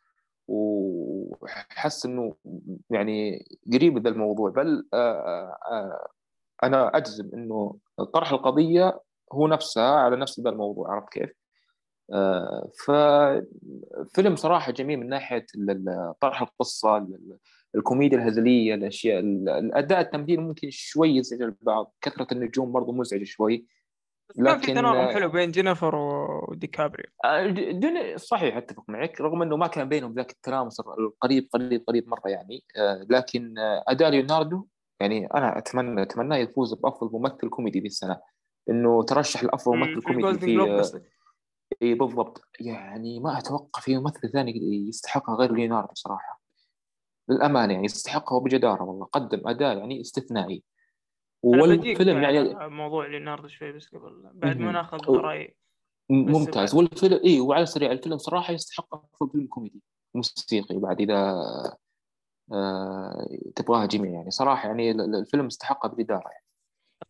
وحس 0.48 2.06
إنه 2.06 2.34
يعني 2.90 3.46
قريب 3.72 3.98
ذا 3.98 4.08
الموضوع 4.10 4.50
بل 4.50 4.86
آه، 4.94 5.56
آه، 5.70 6.08
أنا 6.64 6.96
أجزم 6.96 7.30
إنه 7.34 7.76
طرح 8.14 8.32
القضية 8.32 9.00
هو 9.32 9.46
نفسها 9.48 9.90
على 9.90 10.16
نفس 10.16 10.40
ذا 10.40 10.50
الموضوع 10.50 10.92
عرفت 10.92 11.08
كيف؟ 11.08 11.30
آه، 12.12 12.70
ففيلم 12.86 14.36
صراحة 14.36 14.72
جميل 14.72 15.00
من 15.00 15.08
ناحية 15.08 15.46
طرح 16.20 16.42
القصة 16.42 17.06
الكوميديا 17.74 18.18
الهزلية 18.18 18.74
الأشياء 18.74 19.20
الأداء 19.20 20.00
التمثيل 20.00 20.40
ممكن 20.40 20.68
شوي 20.70 21.16
يزعج 21.16 21.42
البعض 21.42 21.94
كثرة 22.00 22.26
النجوم 22.32 22.72
برضو 22.72 22.92
مزعجة 22.92 23.24
شوي 23.24 23.66
لكن 24.36 24.60
في 24.60 24.74
تناغم 24.74 25.14
حلو 25.14 25.28
بين 25.28 25.50
جينيفر 25.50 25.96
وديكابريو 25.96 27.06
آه، 27.24 28.16
صحيح 28.16 28.56
أتفق 28.56 28.84
معك 28.88 29.20
رغم 29.20 29.42
إنه 29.42 29.56
ما 29.56 29.66
كان 29.66 29.88
بينهم 29.88 30.14
ذاك 30.14 30.30
التلامس 30.30 30.80
القريب 30.80 31.48
قريب 31.52 31.84
قريب 31.88 32.08
مرة 32.08 32.28
يعني 32.28 32.64
آه، 32.76 33.06
لكن 33.10 33.58
آه، 33.58 33.84
أداء 33.88 34.10
ليوناردو 34.10 34.66
يعني 35.00 35.26
أنا 35.26 35.58
أتمنى 35.58 36.02
أتمنى 36.02 36.36
يفوز 36.36 36.74
بأفضل 36.74 37.10
ممثل 37.12 37.48
كوميدي 37.48 37.80
في 37.80 37.86
السنة. 37.86 38.20
إنه 38.70 39.02
ترشح 39.02 39.44
لأفضل 39.44 39.76
ممثل 39.76 40.02
كوميدي 40.02 40.38
في 40.38 41.00
إي 41.82 41.94
بالضبط. 41.94 42.44
يعني 42.60 43.20
ما 43.20 43.38
أتوقع 43.38 43.80
في 43.80 43.98
ممثل 43.98 44.32
ثاني 44.32 44.52
يستحقها 44.88 45.36
غير 45.36 45.52
ليوناردو 45.52 45.94
صراحة. 45.94 46.40
للأمانة 47.28 47.72
يعني 47.72 47.84
يستحقها 47.84 48.40
بجدارة 48.40 48.82
والله 48.82 49.06
قدم 49.06 49.48
أداء 49.48 49.78
يعني 49.78 50.00
استثنائي. 50.00 50.62
والفيلم 51.46 52.22
يعني 52.22 52.68
موضوع 52.68 53.06
ليوناردو 53.06 53.48
شوي 53.48 53.72
بس 53.72 53.88
قبل 53.88 54.30
بعد 54.34 54.58
ما 54.58 54.72
ناخذ 54.72 55.10
رأي. 55.10 55.56
ممتاز. 56.10 56.74
والفيلم 56.74 57.20
اي 57.24 57.40
وعلى 57.40 57.62
السريع 57.62 57.92
الفيلم 57.92 58.18
صراحة 58.18 58.52
يستحق 58.52 58.94
افضل 58.94 59.30
فيلم 59.32 59.46
كوميدي 59.46 59.82
موسيقي 60.14 60.78
بعد 60.78 61.00
إذا 61.00 61.42
آه 62.52 63.28
تبغاها 63.56 63.86
جميع 63.86 64.10
يعني. 64.10 64.30
صراحة 64.30 64.68
يعني 64.68 64.90
الفيلم 64.90 65.46
استحق 65.46 65.86
بجداره 65.86 66.28
يعني. 66.28 66.46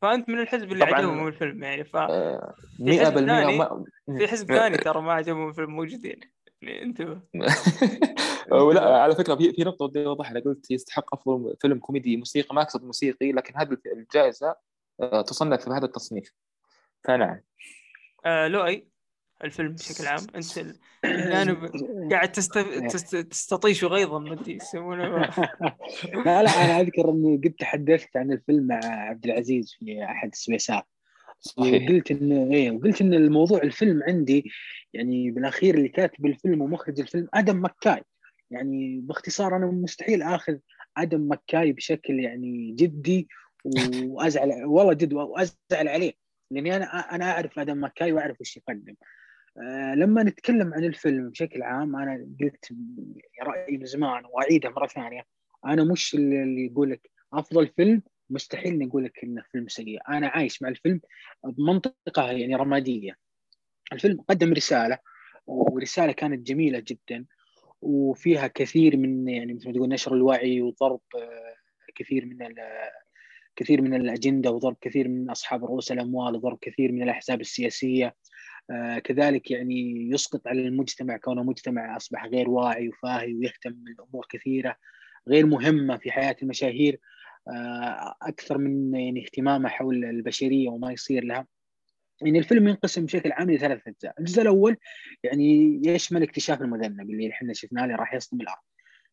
فأنت 0.02 0.28
من 0.28 0.38
الحزب 0.38 0.72
اللي 0.72 0.84
عجبهم 0.84 1.26
الفيلم 1.26 1.62
يعني 1.62 1.84
ف 1.84 1.96
100% 1.96 2.00
آه. 2.00 2.54
في 4.18 4.28
حزب 4.28 4.46
ثاني 4.46 4.76
ترى 4.76 5.02
ما 5.02 5.12
عجبهم 5.12 5.48
الفيلم 5.48 5.70
موجودين. 5.70 6.10
يعني 6.10 6.35
انتبه 6.62 7.20
ولا 8.66 9.02
على 9.02 9.14
فكرة 9.14 9.34
في 9.34 9.52
في 9.52 9.64
نقطة 9.64 9.84
ودي 9.84 10.06
اوضحها 10.06 10.30
أنا 10.30 10.40
قلت 10.40 10.70
يستحق 10.70 11.14
أفضل 11.14 11.56
فيلم 11.60 11.78
كوميدي 11.78 12.16
موسيقى 12.16 12.54
ما 12.54 12.62
أقصد 12.62 12.84
موسيقي 12.84 13.32
لكن 13.32 13.54
هذه 13.56 13.76
الجائزة 13.86 14.56
آه، 15.00 15.22
تصنف 15.22 15.64
في 15.64 15.70
هذا 15.70 15.84
التصنيف. 15.84 16.32
فنعم. 17.04 17.40
آه 18.26 18.48
لؤي 18.48 18.88
الفيلم 19.44 19.72
بشكل 19.72 20.06
عام 20.06 20.26
أنت 20.36 20.76
الجانب 21.04 21.70
قاعد 22.12 22.32
تست... 22.32 22.58
تست... 22.58 23.16
تستطيش 23.16 23.84
غيظا 23.84 24.18
ما 24.18 24.32
ادري 24.32 24.54
يسمونه. 24.54 25.04
لا 26.26 26.42
لا 26.42 26.50
أنا 26.50 26.80
أذكر 26.80 27.10
إني 27.10 27.36
قد 27.36 27.54
تحدثت 27.58 28.16
عن 28.16 28.32
الفيلم 28.32 28.66
مع 28.66 28.80
عبد 28.84 29.24
العزيز 29.24 29.76
في 29.78 30.04
أحد 30.04 30.28
السويسات 30.28 30.86
صحيح. 31.40 31.90
وقلت 31.90 32.10
ان 32.10 32.52
إيه 32.52 32.70
وقلت 32.70 33.00
إن 33.00 33.14
الموضوع 33.14 33.62
الفيلم 33.62 34.02
عندي 34.02 34.50
يعني 34.92 35.30
بالأخير 35.30 35.74
اللي 35.74 35.88
كاتب 35.88 36.26
الفيلم 36.26 36.62
ومخرج 36.62 37.00
الفيلم 37.00 37.28
آدم 37.34 37.64
مكاي 37.64 38.02
يعني 38.50 39.00
باختصار 39.00 39.56
أنا 39.56 39.66
مستحيل 39.66 40.22
آخذ 40.22 40.58
آدم 40.96 41.28
مكاي 41.32 41.72
بشكل 41.72 42.20
يعني 42.20 42.72
جدي 42.72 43.28
وأزعل 43.64 44.48
والله 44.64 44.92
جد 44.92 45.12
وأزعل 45.12 45.88
عليه. 45.88 46.12
لأني 46.50 46.76
أنا 46.76 46.84
أنا 47.14 47.30
أعرف 47.30 47.58
آدم 47.58 47.84
مكاي 47.84 48.12
وأعرف 48.12 48.40
وش 48.40 48.56
يقدم. 48.56 48.94
أه 49.58 49.94
لما 49.94 50.22
نتكلم 50.22 50.74
عن 50.74 50.84
الفيلم 50.84 51.30
بشكل 51.30 51.62
عام 51.62 51.96
أنا 51.96 52.28
قلت 52.40 52.72
رأيي 53.42 53.78
من 53.78 53.86
زمان 53.86 54.24
وأعيده 54.24 54.70
مرة 54.70 54.86
ثانية. 54.86 55.22
أنا 55.66 55.84
مش 55.84 56.14
اللي 56.14 56.66
يقول 56.66 56.90
لك 56.90 57.10
أفضل 57.32 57.68
فيلم 57.68 58.02
مستحيل 58.30 58.78
نقول 58.78 59.04
لك 59.04 59.24
إنه 59.24 59.42
فيلم 59.52 59.68
سيء. 59.68 59.98
أنا 60.08 60.28
عايش 60.28 60.62
مع 60.62 60.68
الفيلم 60.68 61.00
بمنطقة 61.44 62.30
يعني 62.30 62.54
رمادية. 62.54 63.16
الفيلم 63.92 64.20
قدم 64.20 64.52
رسالة 64.52 64.98
ورسالة 65.46 66.12
كانت 66.12 66.46
جميلة 66.46 66.82
جدا 66.86 67.24
وفيها 67.82 68.46
كثير 68.46 68.96
من 68.96 69.28
يعني 69.28 69.54
مثل 69.54 69.66
ما 69.66 69.72
تقول 69.72 69.88
نشر 69.88 70.14
الوعي 70.14 70.60
وضرب 70.60 71.00
آه، 71.16 71.54
كثير 71.94 72.26
من 72.26 72.36
كثير 73.56 73.82
من 73.82 73.94
الأجندة 73.94 74.50
وضرب 74.50 74.76
كثير 74.80 75.08
من 75.08 75.30
أصحاب 75.30 75.64
رؤوس 75.64 75.92
الأموال 75.92 76.36
وضرب 76.36 76.58
كثير 76.60 76.92
من 76.92 77.02
الأحزاب 77.02 77.40
السياسية. 77.40 78.14
آه، 78.70 78.98
كذلك 78.98 79.50
يعني 79.50 80.10
يسقط 80.10 80.46
على 80.48 80.60
المجتمع 80.60 81.16
كونه 81.16 81.42
مجتمع 81.42 81.96
أصبح 81.96 82.26
غير 82.26 82.50
واعي 82.50 82.88
وفاهي 82.88 83.34
ويهتم 83.34 83.72
بالامور 83.72 84.26
كثيرة 84.28 84.76
غير 85.28 85.46
مهمة 85.46 85.96
في 85.96 86.12
حياة 86.12 86.36
المشاهير. 86.42 87.00
أكثر 88.22 88.58
من 88.58 88.94
يعني 88.94 89.24
اهتمامه 89.24 89.68
حول 89.68 90.04
البشرية 90.04 90.68
وما 90.68 90.92
يصير 90.92 91.24
لها. 91.24 91.46
يعني 92.22 92.38
الفيلم 92.38 92.68
ينقسم 92.68 93.04
بشكل 93.04 93.32
عام 93.32 93.50
لثلاث 93.50 93.88
أجزاء، 93.88 94.14
الجزء 94.18 94.42
الأول 94.42 94.76
يعني 95.22 95.80
يشمل 95.84 96.22
اكتشاف 96.22 96.62
المذنب 96.62 97.10
اللي 97.10 97.30
إحنا 97.30 97.52
شفناه 97.52 97.84
اللي 97.84 97.94
راح 97.94 98.14
يصدم 98.14 98.40
الأرض. 98.40 98.58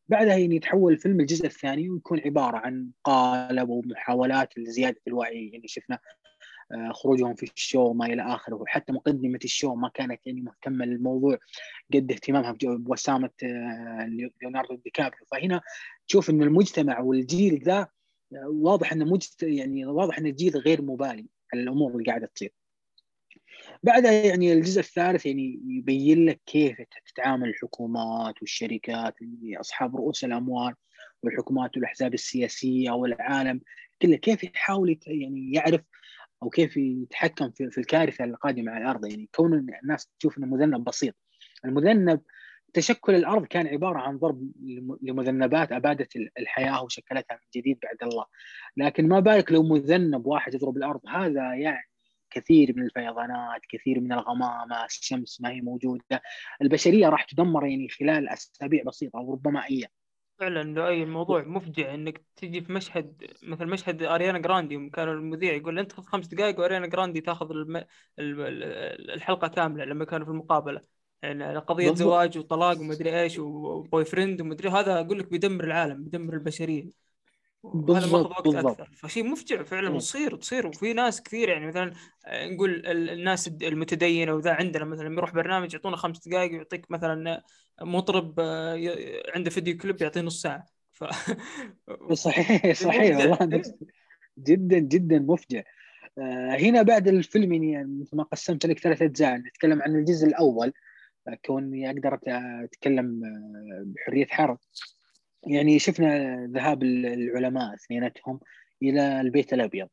بعدها 0.07 0.38
يعني 0.38 0.55
يتحول 0.55 0.93
الفيلم 0.93 1.19
الجزء 1.19 1.45
الثاني 1.45 1.89
ويكون 1.89 2.19
عبارة 2.26 2.57
عن 2.57 2.89
قالب 3.03 3.69
ومحاولات 3.69 4.57
لزيادة 4.57 5.01
الوعي 5.07 5.49
يعني 5.53 5.68
شفنا 5.68 5.99
آه، 6.72 6.91
خروجهم 6.91 7.35
في 7.35 7.51
ال 7.55 7.61
show 7.61 7.81
وما 7.81 8.05
إلى 8.05 8.22
آخره. 8.22 8.55
وحتى 8.55 8.93
مقدمة 8.93 9.39
ال 9.43 9.50
show 9.50 9.76
ما 9.76 9.89
كانت 9.93 10.27
يعني 10.27 10.41
مهتمة 10.41 10.85
للموضوع 10.85 11.38
قد 11.93 12.11
اهتمامها 12.11 12.57
بوسامة 12.61 13.30
آه، 13.43 14.30
ليوناردو 14.41 14.76
دي 14.76 14.89
كابريو. 14.89 15.26
فهنا 15.31 15.61
تشوف 16.07 16.30
إن 16.30 16.41
المجتمع 16.41 16.99
والجيل 16.99 17.64
ذا 17.64 17.80
آه، 17.80 17.88
واضح 18.45 18.93
إنه 18.93 19.05
مجت 19.05 19.43
يعني 19.43 19.85
واضح 19.85 20.18
ان 20.18 20.26
الجيل 20.26 20.57
غير 20.57 20.81
مبالي 20.81 21.27
على 21.53 21.64
الأمور 21.64 21.91
اللي 21.91 22.03
قاعدة 22.03 22.27
تصير. 22.35 22.53
بعدها 23.84 24.11
يعني 24.11 24.53
الجزء 24.53 24.80
الثالث 24.80 25.26
يعني 25.26 25.61
يبين 25.68 26.26
لك 26.26 26.41
كيف 26.45 26.77
تتعامل 27.05 27.49
الحكومات 27.49 28.41
والشركات 28.41 29.15
أصحاب 29.60 29.95
رؤوس 29.95 30.23
الأموال 30.23 30.73
والحكومات 31.23 31.77
والأحزاب 31.77 32.14
السياسية 32.14 32.91
والعالم 32.91 33.61
كله 34.01 34.15
كيف 34.15 34.43
يحاول 34.43 34.99
يعني 35.07 35.53
يعرف 35.53 35.81
أو 36.43 36.49
كيف 36.49 36.77
يتحكم 36.77 37.51
في, 37.51 37.69
في 37.69 37.77
الكارثة 37.77 38.23
القادمة 38.23 38.72
على 38.72 38.84
الأرض 38.84 39.05
يعني 39.05 39.30
كون 39.35 39.68
الناس 39.84 40.10
تشوف 40.19 40.38
إنه 40.38 40.47
مذنب 40.47 40.84
بسيط 40.84 41.15
المذنب 41.65 42.22
تشكل 42.73 43.15
الأرض 43.15 43.45
كان 43.45 43.67
عبارة 43.67 43.99
عن 43.99 44.17
ضرب 44.17 44.51
لمذنبات 45.01 45.71
أبادت 45.71 46.15
الحياة 46.15 46.83
وشكلتها 46.83 47.35
من 47.35 47.61
جديد 47.61 47.79
بعد 47.83 48.09
الله. 48.11 48.25
لكن 48.77 49.07
ما 49.07 49.19
بالك 49.19 49.51
لو 49.51 49.63
مذنب 49.63 50.25
واحد 50.25 50.53
يضرب 50.53 50.77
الأرض؟ 50.77 51.01
هذا 51.07 51.53
يعني 51.55 51.89
كثير 52.29 52.73
من 52.75 52.83
الفيضانات 52.83 53.61
كثير 53.69 53.99
من 53.99 54.13
الغمامة 54.13 54.85
الشمس 54.85 55.41
ما 55.41 55.49
هي 55.49 55.61
موجودة. 55.61 56.21
البشرية 56.61 57.09
راح 57.09 57.23
تدمر 57.23 57.65
يعني 57.65 57.89
خلال 57.89 58.29
أسابيع 58.29 58.83
بسيطة 58.83 59.19
أو 59.19 59.33
ربما 59.33 59.65
أيام. 59.65 59.89
فعلا 60.39 60.63
لؤي 60.63 61.03
الموضوع 61.03 61.43
مفجع 61.43 61.93
إنك 61.93 62.21
تجي 62.35 62.61
في 62.61 62.73
مشهد 62.73 63.23
مثل 63.43 63.65
مشهد 63.65 64.03
أريانا 64.03 64.39
جراندي 64.39 64.89
كان 64.89 65.09
المذيع 65.09 65.53
يقول 65.53 65.79
أنت 65.79 65.93
خذ 65.93 66.03
خمس 66.03 66.27
دقائق 66.27 66.59
وأريانا 66.59 66.87
جراندي 66.87 67.21
تأخذ 67.21 67.51
الم... 67.51 67.83
الحلقة 68.19 69.47
كاملة 69.47 69.85
لما 69.85 70.05
كانوا 70.05 70.25
في 70.25 70.31
المقابلة. 70.31 70.81
قضية 71.67 71.89
بالضبط. 71.89 71.97
زواج 71.97 72.37
وطلاق 72.37 72.79
ومدري 72.79 73.21
إيش 73.21 73.39
و 73.39 74.05
boyfriend 74.05 74.41
ومدري 74.41 74.69
هذا 74.69 74.99
أقول 74.99 75.19
لك 75.19 75.29
بيدمر 75.29 75.63
العالم 75.63 76.03
بيدمر 76.03 76.33
البشرية. 76.33 77.03
وهذا 77.63 78.05
ماخذ 78.05 78.29
وقت 78.29 78.47
بالضبط. 78.47 78.81
أكثر. 78.81 78.89
فشيء 78.95 79.23
مفجع 79.23 79.63
فعلا 79.63 79.89
وتصير 79.89 80.35
تصير. 80.35 80.67
وفي 80.67 80.93
ناس 80.93 81.23
كثير 81.23 81.49
يعني 81.49 81.67
مثلا 81.67 81.93
آه، 82.25 82.47
نقول 82.47 82.85
الناس 82.87 83.47
المتدينة 83.47 84.33
وذا 84.33 84.53
عندنا 84.53 84.85
مثلا 84.85 85.13
يروح 85.13 85.33
برنامج 85.33 85.73
يعطونا 85.73 85.95
خمس 85.95 86.27
دقائق 86.27 86.51
ويعطيك 86.51 86.91
مثلا 86.91 87.43
مطرب 87.81 88.39
آه، 88.39 89.23
عنده 89.35 89.49
فيديو 89.49 89.77
كليب 89.77 90.01
يعطيه 90.01 90.21
نص 90.21 90.41
ساعة. 90.41 90.65
ف... 90.91 91.03
صحيح 92.13 92.75
صحيح 92.75 93.17
والله. 93.17 93.61
جدا 94.37 94.79
جدا 94.79 95.19
مفجع. 95.19 95.63
آه، 96.17 96.55
هنا 96.55 96.81
بعد 96.81 97.07
الفيلم 97.07 97.53
يعني 97.53 97.99
مثل 98.01 98.17
ما 98.17 98.23
قسمت 98.23 98.65
لك 98.65 98.79
ثلاث 98.79 99.01
أجزاء 99.01 99.37
نتكلم 99.37 99.81
عن 99.81 99.95
الجزء 99.95 100.27
الأول. 100.27 100.73
كوني 101.45 101.89
أقدر 101.89 102.19
أتكلم 102.63 103.21
بحرية 103.85 104.25
حرب. 104.25 104.57
يعني 105.47 105.79
شفنا 105.79 106.35
ذهاب 106.45 106.83
العلماء 106.83 107.73
اثنيناتهم 107.73 108.39
إلى 108.83 109.21
البيت 109.21 109.53
الأبيض. 109.53 109.87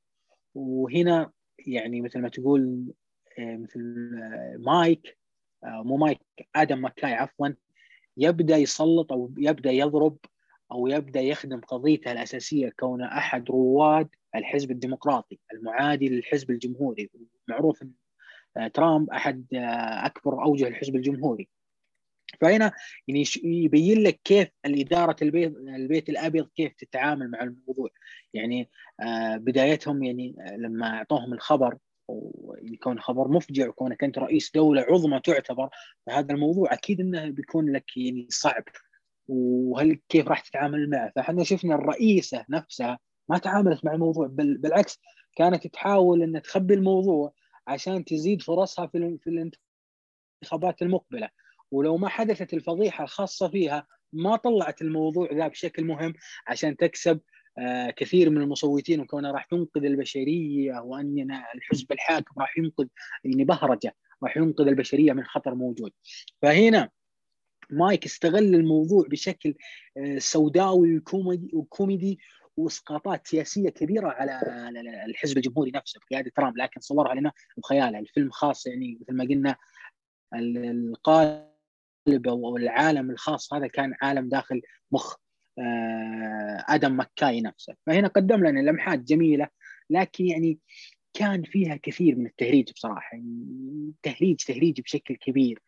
وهنا 0.55 1.31
يعني 1.67 2.01
مثل 2.01 2.21
ما 2.21 2.29
تقول 2.29 2.93
آه، 3.39 3.57
مثل 3.57 4.11
آه، 4.23 4.57
مايك 4.59 5.19
آه، 5.65 5.83
مو 5.83 5.97
مايك 5.97 6.21
آدم 6.57 6.79
ماكاي 6.79 7.13
عفوا 7.13 7.49
يبدأ 8.17 8.57
يسلط 8.57 9.13
أو 9.13 9.33
يبدأ 9.39 9.71
يضرب 9.71 10.19
أو 10.73 10.87
يبدأ 10.87 11.21
يخدم 11.21 11.61
قضيته 11.61 12.13
الأساسية 12.13 12.73
كونه 12.81 13.07
أحد 13.07 13.51
رواد 13.51 14.09
الحزب 14.37 14.71
الديمقراطي 14.71 15.39
المعادي 15.53 16.09
للحزب 16.09 16.51
الجمهوري 16.51 17.11
معروف 17.49 17.83
إن 17.83 17.93
ترامب 18.75 19.11
أحد 19.11 19.47
أكبر 20.05 20.45
أوجه 20.45 20.69
الحزب 20.69 20.97
الجمهوري. 20.97 21.49
فهنا 22.41 22.73
يعني 23.09 23.25
يبين 23.45 24.03
لك 24.03 24.21
كيف 24.25 24.49
الإدارة 24.67 25.17
البيت 25.23 25.57
البيت 25.57 26.09
الأبيض 26.09 26.49
كيف 26.57 26.73
تتعامل 26.73 27.31
مع 27.31 27.43
الموضوع. 27.43 27.89
يعني 28.35 28.71
آه 29.01 29.37
بدايتهم 29.37 30.03
يعني 30.03 30.37
آه، 30.41 30.57
لما 30.57 30.87
أعطوهم 30.87 31.33
الخبر 31.33 31.79
ويكون 32.09 33.01
خبر 33.01 33.29
مفجع 33.29 33.69
وكونك 33.69 34.05
انت 34.05 34.19
رئيس 34.19 34.51
دولة 34.55 34.83
عظمى 34.83 35.21
تعتبر 35.21 35.69
فهذا 36.07 36.35
الموضوع 36.35 36.73
أكيد 36.73 37.01
إنه 37.01 37.31
بيكون 37.31 37.73
لك 37.73 37.97
يعني 37.97 38.27
صعب. 38.31 38.65
وهل 39.29 40.01
كيف 40.09 40.29
راح 40.29 40.41
تتعامل 40.41 40.91
معه؟ 40.91 41.13
فإحنا 41.17 41.45
شفنا 41.45 41.75
الرئيسة 41.75 42.45
نفسها 42.51 42.99
ما 43.29 43.39
تعاملت 43.39 43.85
مع 43.85 43.93
الموضوع 43.93 44.27
بل 44.27 44.59
بالعكس 44.59 45.01
كانت 45.37 45.67
تحاول 45.67 46.23
ان 46.23 46.43
تخبي 46.43 46.75
الموضوع 46.75 47.33
عشان 47.67 48.05
تزيد 48.05 48.43
فرصها 48.43 48.87
في 48.87 49.19
في 49.23 49.31
الانتخابات 49.31 50.83
المقبلة. 50.83 51.29
ولو 51.71 51.97
ما 51.97 52.09
حدثت 52.09 52.55
الفضيحة 52.55 53.05
الخاصة 53.05 53.49
فيها 53.49 53.87
ما 54.13 54.37
طلعت 54.37 54.83
الموضوع 54.83 55.29
ذا 55.33 55.49
بشكل 55.49 55.85
مهم 55.85 56.15
عشان 56.47 56.77
تكسب 56.77 57.21
آه، 57.59 57.91
كثير 57.91 58.31
من 58.31 58.41
المصوتين. 58.41 59.01
وكونها 59.01 59.33
راح 59.33 59.45
تنقذ 59.45 59.85
البشرية 59.85 60.81
وان 60.81 61.31
الحزب 61.55 61.93
الحاكم 61.93 62.41
راح 62.41 62.59
ينقذ 62.59 62.87
يعني 63.25 63.45
بهرجة 63.45 63.97
راح 64.23 64.37
ينقذ 64.37 64.67
البشرية 64.67 65.13
من 65.13 65.25
خطر 65.25 65.55
موجود. 65.55 65.93
فهنا 66.43 66.91
مايك 67.71 68.05
استغل 68.05 68.55
الموضوع 68.55 69.07
بشكل 69.11 69.55
آه، 69.97 70.19
سوداوي 70.19 71.03
وكوميدي 71.53 72.19
واسقاطات 72.57 73.27
سياسية 73.27 73.69
كبيرة 73.69 74.09
على 74.09 74.41
الحزب 75.07 75.37
الجمهوري 75.37 75.71
نفسه 75.75 76.01
بقياده 76.11 76.31
ترامب. 76.37 76.57
لكن 76.57 76.81
صورها 76.81 77.15
لنا 77.15 77.33
بخيالها 77.57 78.01
الفيلم 78.01 78.31
خاص 78.31 78.67
يعني 78.67 78.99
مثل 79.01 79.17
ما 79.17 79.25
قلنا 79.25 79.57
القائد 80.35 82.27
أو 82.27 82.57
العالم 82.57 83.11
الخاص 83.11 83.55
هذا 83.55 83.67
كان 83.67 83.95
عالم 84.03 84.29
داخل 84.29 84.63
مخ 84.93 85.17
آه، 85.59 86.65
آدم 86.69 87.01
مكاي 87.01 87.41
نفسه. 87.41 87.75
فهنا 87.87 88.09
قدم 88.09 88.47
لنا 88.47 88.71
لمحات 88.71 88.99
جميلة 88.99 89.49
لكن 89.91 90.27
يعني 90.27 90.59
كان 91.15 91.43
فيها 91.43 91.77
كثير 91.83 92.17
من 92.17 92.27
التهريج 92.27 92.73
بصراحة. 92.73 93.17
يعني 93.17 93.93
تهريج 94.03 94.37
تهريج 94.37 94.81
بشكل 94.81 95.17
كبير. 95.17 95.63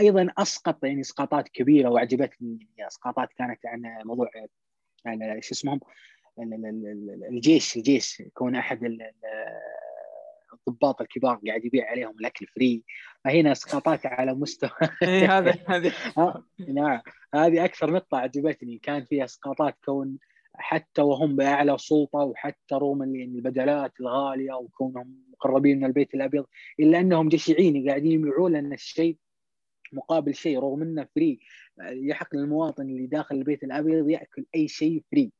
أيضا 0.00 0.28
أسقط 0.38 0.84
يعني 0.84 1.00
اسقاطات 1.00 1.48
كبيرة 1.48 1.88
وعجبتني 1.88 2.68
يعني 2.76 2.88
اسقاطات 2.88 3.28
كانت 3.38 3.66
عن 3.66 3.82
موضوع 4.04 4.30
شو 5.40 5.54
اسمهم؟ 5.54 5.80
الجيش 6.38 7.76
الجيش 7.76 8.22
كون 8.34 8.56
أحد 8.56 8.98
الضباط 10.68 11.00
الكبار 11.00 11.40
قاعد 11.46 11.64
يبيع 11.64 11.90
عليهم 11.90 12.14
الأكل 12.20 12.46
free 12.46 12.82
فهنا 13.24 13.52
اسقاطات 13.52 14.06
على 14.06 14.34
مستوى. 14.34 14.70
اي 15.02 15.26
هذا 15.26 15.54
هذه 15.68 15.92
نعم. 16.68 17.00
هذه 17.34 17.64
أكثر 17.64 17.92
نقطة 17.92 18.18
عجبتني. 18.18 18.78
كان 18.78 19.04
فيها 19.04 19.24
اسقاطات 19.24 19.74
كون 19.84 20.18
حتى 20.54 21.02
وهم 21.02 21.36
بأعلى 21.36 21.78
سلطة 21.78 22.18
وحتى 22.18 22.74
رغم 22.74 23.02
البدلات 23.02 23.92
الغالية 24.00 24.52
وكونهم 24.52 25.16
مقربين 25.32 25.78
من 25.78 25.84
البيت 25.84 26.14
الأبيض 26.14 26.44
إلا 26.80 27.00
أنهم 27.00 27.28
جشعين 27.28 27.88
قاعدين 27.88 28.12
يبيعون 28.12 28.52
لنا 28.52 28.74
الشيء 28.74 29.16
مقابل 29.92 30.34
شيء 30.34 30.58
رغم 30.58 30.82
إنه 30.82 31.06
free 31.14 31.40
يحق 31.80 32.36
للمواطن 32.36 32.82
اللي 32.82 33.06
داخل 33.06 33.36
البيت 33.36 33.64
الأبيض 33.64 34.08
يأكل 34.08 34.46
أي 34.54 34.68
شيء 34.68 35.02
free 35.10 35.32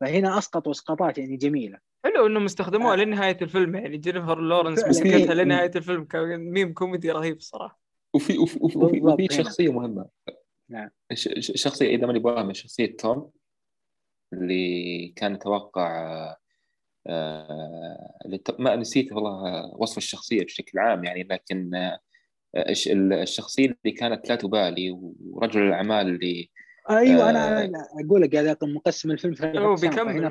فهنا 0.00 0.38
اسقطوا 0.38 0.72
اسقاطات 0.72 1.18
يعني 1.18 1.36
جميلة. 1.36 1.78
حلو 2.04 2.26
إنهم 2.26 2.44
استخدموها 2.44 2.92
آه. 2.92 2.96
لنهاية 2.96 3.36
الفيلم 3.42 3.74
يعني. 3.74 3.96
جينيفر 3.96 4.40
لورنس 4.40 4.84
مسكتها 4.88 5.34
لنهاية 5.34 5.70
الفيلم. 5.76 6.04
كان 6.04 6.50
ميم 6.50 6.72
كوميدي 6.72 7.10
رهيب 7.10 7.36
الصراحه 7.36 7.80
وفي 8.14 8.38
وفي 8.38 8.58
وفي, 8.60 8.78
وفي, 8.78 9.00
وفي 9.00 9.28
شخصية 9.30 9.72
مهمة. 9.72 10.06
نعم. 10.68 10.90
الشخصيه 11.12 11.96
إذا 11.96 12.06
ماني 12.06 12.18
واهم 12.18 12.52
شخصية 12.52 12.96
توم 12.96 13.30
اللي 14.32 15.08
كان 15.16 15.34
يتوقع 15.34 16.36
آه، 17.06 18.10
ما 18.58 18.76
نسيت 18.76 19.12
والله 19.12 19.66
وصف 19.76 19.98
الشخصية 19.98 20.44
بشكل 20.44 20.78
عام 20.78 21.04
يعني. 21.04 21.22
لكن 21.22 21.74
آه، 21.74 21.98
الشخصية 22.56 23.66
اللي 23.66 23.96
كانت 23.96 24.28
لا 24.28 24.36
تبالي 24.36 24.90
ورجل 25.20 25.62
الأعمال 25.62 26.08
اللي 26.08 26.50
أيوه 26.90 27.30
أنا 27.30 27.64
آه 27.64 27.70
أقول 28.06 28.22
لك 28.22 28.36
هذا 28.36 28.56
مقسم 28.62 29.10
الفيلم 29.10 29.34
في 29.34 29.58
هو 29.58 29.74
بيكمل 29.74 30.28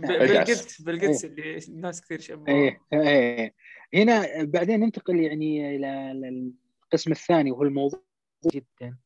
بالقدس 0.00 0.82
بالقدس 0.82 1.24
اللي 1.24 1.58
الناس 1.68 2.00
كثير 2.00 2.20
شبهوا 2.20 2.48
إيه 2.48 2.80
إيه 2.92 3.54
هنا 3.94 4.44
بعدين 4.44 4.80
ننتقل 4.80 5.16
يعني 5.16 5.76
إلى 5.76 6.12
القسم 6.84 7.12
الثاني 7.12 7.50
وهو 7.50 7.62
الموضوع 7.62 8.02
جدا 8.54 8.96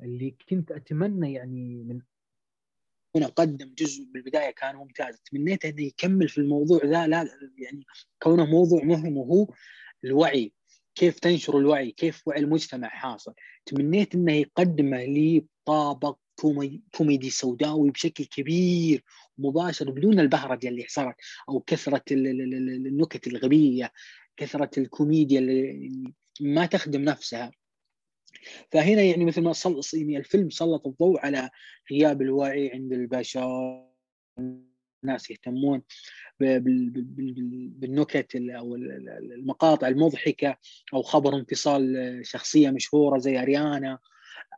اللي 0.00 0.34
كنت 0.50 0.72
أتمنى 0.72 1.32
يعني 1.32 1.84
من 1.84 2.00
هنا 3.16 3.26
قدم 3.26 3.74
جزء 3.78 4.04
بالبداية 4.04 4.50
كان 4.50 4.76
ممتاز. 4.76 5.20
تمنيت 5.20 5.64
انه 5.64 5.82
يكمل 5.82 6.28
في 6.28 6.38
الموضوع 6.38 6.80
ذا 6.84 7.06
لا 7.06 7.28
يعني 7.58 7.86
كونه 8.22 8.46
موضوع 8.46 8.84
مهم 8.84 9.16
وهو 9.16 9.46
الوعي. 10.04 10.52
كيف 10.94 11.18
تنشر 11.18 11.58
الوعي؟ 11.58 11.90
كيف 11.90 12.28
وعي 12.28 12.40
المجتمع 12.40 12.88
حاصل؟ 12.88 13.34
تمنيت 13.66 14.14
أنه 14.14 14.32
يقدمه 14.32 15.04
لي 15.04 15.46
بطابق 15.68 16.18
كوميدي 16.92 17.30
سوداوي 17.30 17.90
بشكل 17.90 18.24
كبير 18.24 19.04
مباشر 19.38 19.90
بدون 19.90 20.20
البهرجة 20.20 20.68
اللي 20.68 20.86
صارت 20.88 21.16
أو 21.48 21.60
كثرة 21.60 22.02
النكت 22.10 23.26
الغبية 23.26 23.92
كثرة 24.36 24.70
الكوميديا 24.78 25.40
اللي 25.40 26.12
ما 26.40 26.66
تخدم 26.66 27.02
نفسها. 27.02 27.50
فهنا 28.72 29.02
يعني 29.02 29.24
مثل 29.24 29.42
ما 29.42 29.52
صل... 29.52 29.80
يعني 29.94 30.16
الفيلم 30.16 30.50
سلط 30.50 30.86
الضوء 30.86 31.20
على 31.20 31.50
غياب 31.92 32.22
الوعي 32.22 32.70
عند 32.72 32.92
البشر 32.92 33.84
الناس 35.04 35.30
يهتمون 35.30 35.82
بالنكت 37.80 38.36
أو 38.36 38.74
المقاطع 38.74 39.88
المضحكة 39.88 40.56
أو 40.94 41.02
خبر 41.02 41.36
انفصال 41.36 42.20
شخصية 42.22 42.70
مشهورة 42.70 43.18
زي 43.18 43.42
أريانا. 43.42 43.98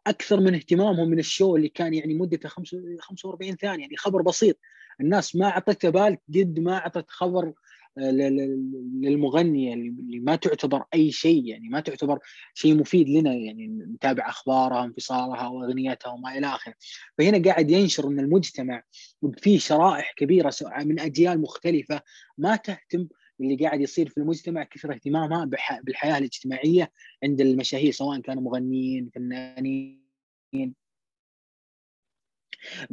أكثر 0.07 0.41
من 0.41 0.55
اهتمامهم 0.55 1.09
من 1.09 1.19
الشو 1.19 1.57
اللي 1.57 1.69
كان 1.69 1.95
يعني 1.95 2.15
مدته 2.15 2.49
45 2.49 3.57
ثانية 3.57 3.83
يعني 3.83 3.97
خبر 3.97 4.23
بسيط. 4.23 4.57
الناس 5.01 5.37
ما 5.37 5.47
أعطته 5.47 5.91
بال 5.91 6.19
قد 6.29 6.61
ما 6.61 6.77
أعطت 6.77 7.11
خبر 7.11 7.53
للمغنيه 7.97 9.75
اللي 9.75 10.21
ما 10.21 10.37
تعتبر 10.37 10.85
أي 10.95 11.13
شيء 11.13 11.45
يعني 11.47 11.69
ما 11.69 11.81
تعتبر 11.81 12.19
شيء 12.55 12.75
مفيد 12.75 13.09
لنا 13.09 13.35
يعني 13.35 13.67
نتابع 13.67 14.29
أخبارها 14.29 14.85
انفصالها 14.85 15.49
وأغنيتها 15.49 16.11
وما 16.11 16.39
إلى 16.39 16.47
آخره. 16.47 16.75
فهنا 17.19 17.43
قاعد 17.43 17.71
ينشر 17.71 18.09
إن 18.09 18.21
المجتمع 18.21 18.83
وفي 19.23 19.59
شرائح 19.59 20.13
كبيرة 20.17 20.55
من 20.85 21.01
أجيال 21.01 21.41
مختلفة 21.41 22.03
ما 22.39 22.57
تهتم 22.57 23.09
اللي 23.41 23.57
قاعد 23.57 23.81
يصير 23.81 24.09
في 24.09 24.19
المجتمع 24.19 24.65
كثر 24.65 24.93
اهتمامها 24.93 25.45
بالحياة 25.83 26.19
الاجتماعية 26.19 26.93
عند 27.25 27.41
المشاهير 27.41 27.93
سواء 27.93 28.21
كانوا 28.21 28.43
مغنيين 28.43 29.11
فنانين 29.15 30.01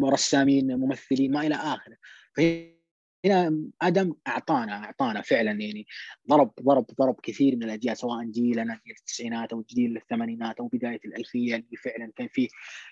رسامين 0.04 0.76
ممثلين 0.76 1.32
ما 1.32 1.48
إلى 1.48 1.56
آخره. 1.56 1.98
هنا 3.26 3.64
آدم 3.82 4.14
أعطانا 4.28 4.84
أعطانا 4.84 5.22
فعلا 5.22 5.52
يعني 5.52 5.88
ضرب 6.30 6.52
ضرب 6.62 6.86
ضرب 7.00 7.20
كثير 7.24 7.56
من 7.56 7.64
الأجيال 7.64 7.98
سواء 7.98 8.24
جيلنا 8.26 8.80
جيل 8.86 8.96
التسعينات 9.00 9.54
أو 9.54 9.64
جيل 9.70 9.98
الثمانينات 9.98 10.60
أو 10.60 10.68
بداية 10.68 11.00
الألفية 11.06 11.56
اللي 11.56 11.78
فعلا 11.78 12.12
كان 12.16 12.28
فيه 12.28 12.48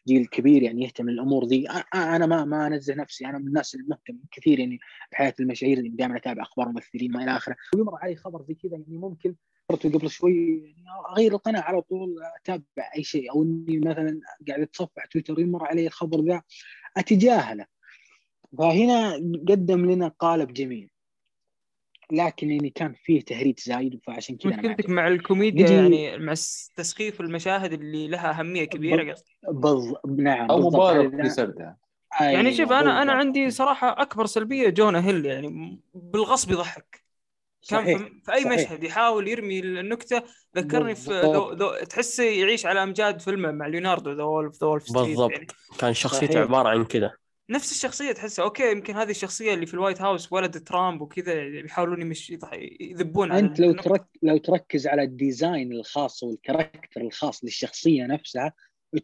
جيل 0.08 0.26
كبير 0.26 0.64
يعني 0.64 0.84
يهتم 0.84 1.10
للأمور 1.10 1.46
ذي. 1.46 1.68
أنا 1.96 2.26
ما 2.26 2.46
ما 2.46 2.68
أنزه 2.68 2.96
نفسي 2.96 3.26
أنا 3.26 3.38
من 3.38 3.48
الناس 3.48 3.76
المهتم 3.76 4.18
كثير 4.32 4.60
يعني 4.60 4.80
بحياة 5.12 5.34
المشاهير 5.40 5.78
اللي 5.78 5.90
دائما 5.90 6.18
أتابع 6.18 6.44
أخبار 6.44 6.68
الممثلين 6.68 7.12
ما 7.12 7.24
إلى 7.24 7.38
آخره. 7.38 7.56
ويمر 7.76 7.96
علي 7.96 8.16
خبر 8.16 8.44
زي 8.48 8.54
كذا 8.54 8.72
يعني 8.72 8.98
ممكن 8.98 9.36
قبل 9.70 10.10
شوي 10.10 10.64
يعني 10.66 10.86
أغير 11.10 11.34
القناة 11.34 11.62
على 11.62 11.82
طول 11.82 12.16
أتابع 12.42 12.92
أي 12.96 13.04
شيء 13.04 13.32
أو 13.32 13.44
إني 13.44 13.80
مثلا 13.80 14.20
قاعد 14.48 14.62
أتصفح 14.62 15.06
تويتر 15.06 15.40
يمر 15.40 15.66
علي 15.66 15.88
الخبر 15.88 16.22
ذا 16.22 16.42
أتجاهله. 16.98 17.66
فهنا 18.58 19.14
قدم 19.50 19.92
لنا 19.92 20.08
قالب 20.08 20.54
جميل. 20.54 20.90
لكن 22.12 22.52
يعني 22.52 22.70
كان 22.70 22.94
فيه 22.94 23.22
تهريج 23.22 23.60
زايد 23.60 24.00
فعشان 24.08 24.38
كذا 24.38 24.56
مشكلتك 24.56 24.90
مع 24.90 25.08
الكوميديا 25.08 25.70
يعني 25.70 26.18
مع 26.18 26.34
تسخيف 26.76 27.22
المشاهد 27.22 27.74
اللي 27.74 28.08
لها 28.08 28.40
أهمية 28.40 28.64
كبيرة 28.64 29.14
قصدي. 29.14 29.38
بز... 29.52 29.94
نعم 30.18 30.52
أو 30.52 30.70
مبالغ 30.70 31.22
في 31.24 31.30
سردها. 31.30 31.78
يعني 32.22 32.54
شوف 32.54 32.72
أنا 32.72 33.02
أنا 33.02 33.12
عندي 33.12 33.50
صراحة 33.50 34.02
أكبر 34.02 34.26
سلبية 34.26 34.70
جونا 34.70 35.08
هيل 35.08 35.26
يعني 35.26 35.80
بالغصب 35.94 36.52
يضحك. 36.52 37.06
كان 37.70 37.84
صحيح. 37.84 37.98
في 37.98 38.34
أي 38.34 38.44
صحيح. 38.44 38.54
مشهد 38.54 38.84
يحاول 38.84 39.28
يرمي 39.28 39.60
النكتة 39.60 40.24
ذكرني 40.58 40.96
في 40.96 41.22
دو 41.22 41.54
دو 41.54 41.76
تحسه 41.90 42.24
يعيش 42.24 42.66
على 42.66 42.84
أمجاد 42.84 43.22
فيلمه 43.22 43.52
مع 43.52 43.68
ليوناردو 43.68 44.12
The 44.12 44.24
Wolf 44.24 44.62
The 44.62 44.68
Wolf 44.68 44.94
بالضبط. 44.94 45.32
يعني. 45.32 45.48
كان 45.80 45.94
شخصيته 45.94 46.40
عبارة 46.40 46.70
عن 46.70 46.86
كذا. 46.86 47.12
نفس 47.50 47.72
الشخصية 47.72 48.12
تحسها. 48.12 48.46
okay 48.46 48.72
يمكن 48.72 48.96
هذه 48.96 49.10
الشخصية 49.10 49.54
اللي 49.54 49.66
في 49.66 49.74
ال 49.74 49.78
White 49.78 50.02
House 50.02 50.34
ولد 50.34 50.64
ترامب 50.64 51.02
وكذا 51.02 51.50
بيحاولون 51.50 52.02
يمش 52.02 52.34
يذبون 52.80 53.32
أنت 53.32 53.60
لو 53.60 53.74
ترك 53.74 54.06
لو 54.24 54.38
تركز 54.38 54.88
على 54.88 55.04
ال 55.04 55.13
design 55.13 55.72
الخاص 55.72 56.24
وال 56.24 56.38
character 56.38 57.02
الخاص 57.02 57.44
للشخصية 57.44 58.06
نفسها 58.06 58.54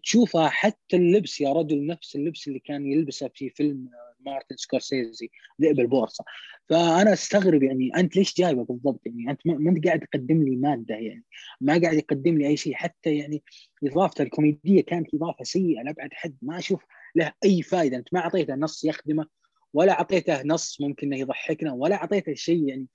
تشوفها 0.04 0.50
حتى 0.50 0.96
اللبس 0.96 1.42
يا 1.42 1.54
رجل 1.54 1.86
نفس 1.86 2.16
اللبس 2.16 2.48
اللي 2.48 2.60
كان 2.60 2.86
يلبسه 2.86 3.30
في 3.36 3.50
فيلم 3.50 3.90
مارتن 4.26 4.56
سكورسيزي 4.56 5.30
ذئب 5.62 5.80
البورصة. 5.80 6.24
فأنا 6.70 7.14
أستغرب 7.14 7.64
يعني 7.64 7.92
أنت 7.98 8.16
ليش 8.16 8.36
جايبه 8.38 8.64
بالضبط؟ 8.64 9.02
يعني 9.06 9.32
أنت 9.32 9.40
ما 9.46 9.72
أنت 9.72 9.88
قاعد 9.88 10.00
تقدم 10.00 10.44
لي 10.44 10.56
مادة 10.56 10.96
يعني. 10.96 11.24
ما 11.62 11.82
قاعد 11.82 11.94
يقدم 11.94 12.38
لي 12.38 12.48
أي 12.48 12.58
شيء. 12.58 12.74
حتى 12.74 13.16
يعني 13.16 13.44
اضافته 13.84 14.22
الكوميدية 14.22 14.82
كانت 14.82 15.08
إضافة 15.14 15.44
سيئة 15.44 15.82
لأبعد 15.82 16.10
حد. 16.14 16.38
ما 16.42 16.58
أشوف 16.58 16.84
له 17.16 17.34
أي 17.46 17.62
فائده 17.62 17.98
أنت 17.98 18.08
ما 18.14 18.20
أعطيته 18.20 18.56
نص 18.56 18.84
يخدمه 18.84 19.26
ولا 19.74 19.94
أعطيته 19.94 20.44
نص 20.44 20.82
ممكن 20.82 21.08
إنه 21.08 21.18
يضحكنا 21.18 21.74
ولا 21.74 21.96
أعطيته 21.96 22.34
شيء 22.34 22.68
يعني 22.68 22.88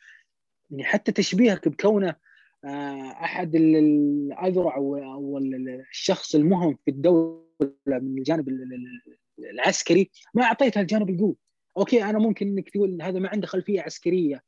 يعني 0.71 0.85
حتى 0.85 1.13
تشبيهك 1.13 1.69
بكونه 1.69 2.15
آه، 2.65 3.11
أحد 3.11 3.55
الأذرع 3.55 4.77
أو 4.77 5.39
الشخص 5.91 6.35
المهم 6.35 6.79
في 6.85 6.91
الدولة 6.91 7.43
من 7.87 8.19
الجانب 8.19 8.49
العسكري 9.39 10.11
ما 10.35 10.43
أعطيته 10.43 10.81
الجانب 10.81 11.11
القوي. 11.11 11.37
أوكي 11.77 12.05
أنا 12.05 12.19
ممكن 12.19 12.47
إنك 12.47 12.71
تقول 12.71 13.03
هذا 13.03 13.19
ما 13.19 13.29
عنده 13.29 13.47
خلفية 13.47 13.83
عسكرية 13.83 14.43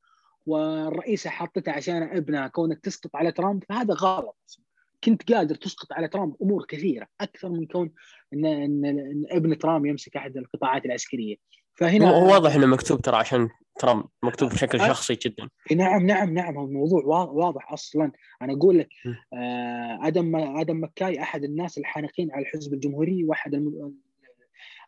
والرئيسه 0.47 1.31
حاطته 1.31 1.73
عشان 1.73 2.03
ابنها 2.03 2.49
كونك 2.49 2.81
تسقط 2.81 3.16
على 3.16 3.32
ترامب 3.32 3.65
فهذا 3.69 3.95
غلط. 3.95 4.59
كنت 5.05 5.33
قادر 5.33 5.55
تسقط 5.55 5.93
على 5.93 6.09
ترامب 6.09 6.37
أمور 6.43 6.65
كثيرة 6.69 7.07
أكثر 7.20 7.49
من 7.49 7.66
كون 7.66 7.91
ان, 8.33 8.47
إن, 8.47 8.85
إن 8.85 9.25
ابن 9.31 9.59
ترامب 9.59 9.87
يمسك 9.87 10.16
أحد 10.16 10.37
القطاعات 10.37 10.85
العسكرية. 10.85 11.37
فهنا 11.75 12.11
هو 12.11 12.33
واضح 12.33 12.55
إنه 12.55 12.66
مكتوب 12.66 13.01
ترى 13.01 13.16
عشان 13.16 13.49
ترامب 13.79 14.05
مكتوب 14.23 14.51
بشكل 14.51 14.81
شخصي 14.81 15.15
جدا. 15.15 15.49
نعم 15.77 16.07
نعم 16.07 16.35
نعم 16.35 16.59
الموضوع 16.59 17.05
واضح 17.25 17.73
أصلا. 17.73 18.12
أنا 18.43 18.53
أقول 18.53 18.79
لك 18.79 18.89
آه، 19.35 19.99
آدم 20.03 20.37
آدم 20.37 20.83
مكاي 20.85 21.23
أحد 21.23 21.45
الناس 21.45 21.79
الحانقين 21.79 22.33
على 22.33 22.43
الحزب 22.43 22.75
الجمهوري 22.75 23.25
واحد 23.25 23.73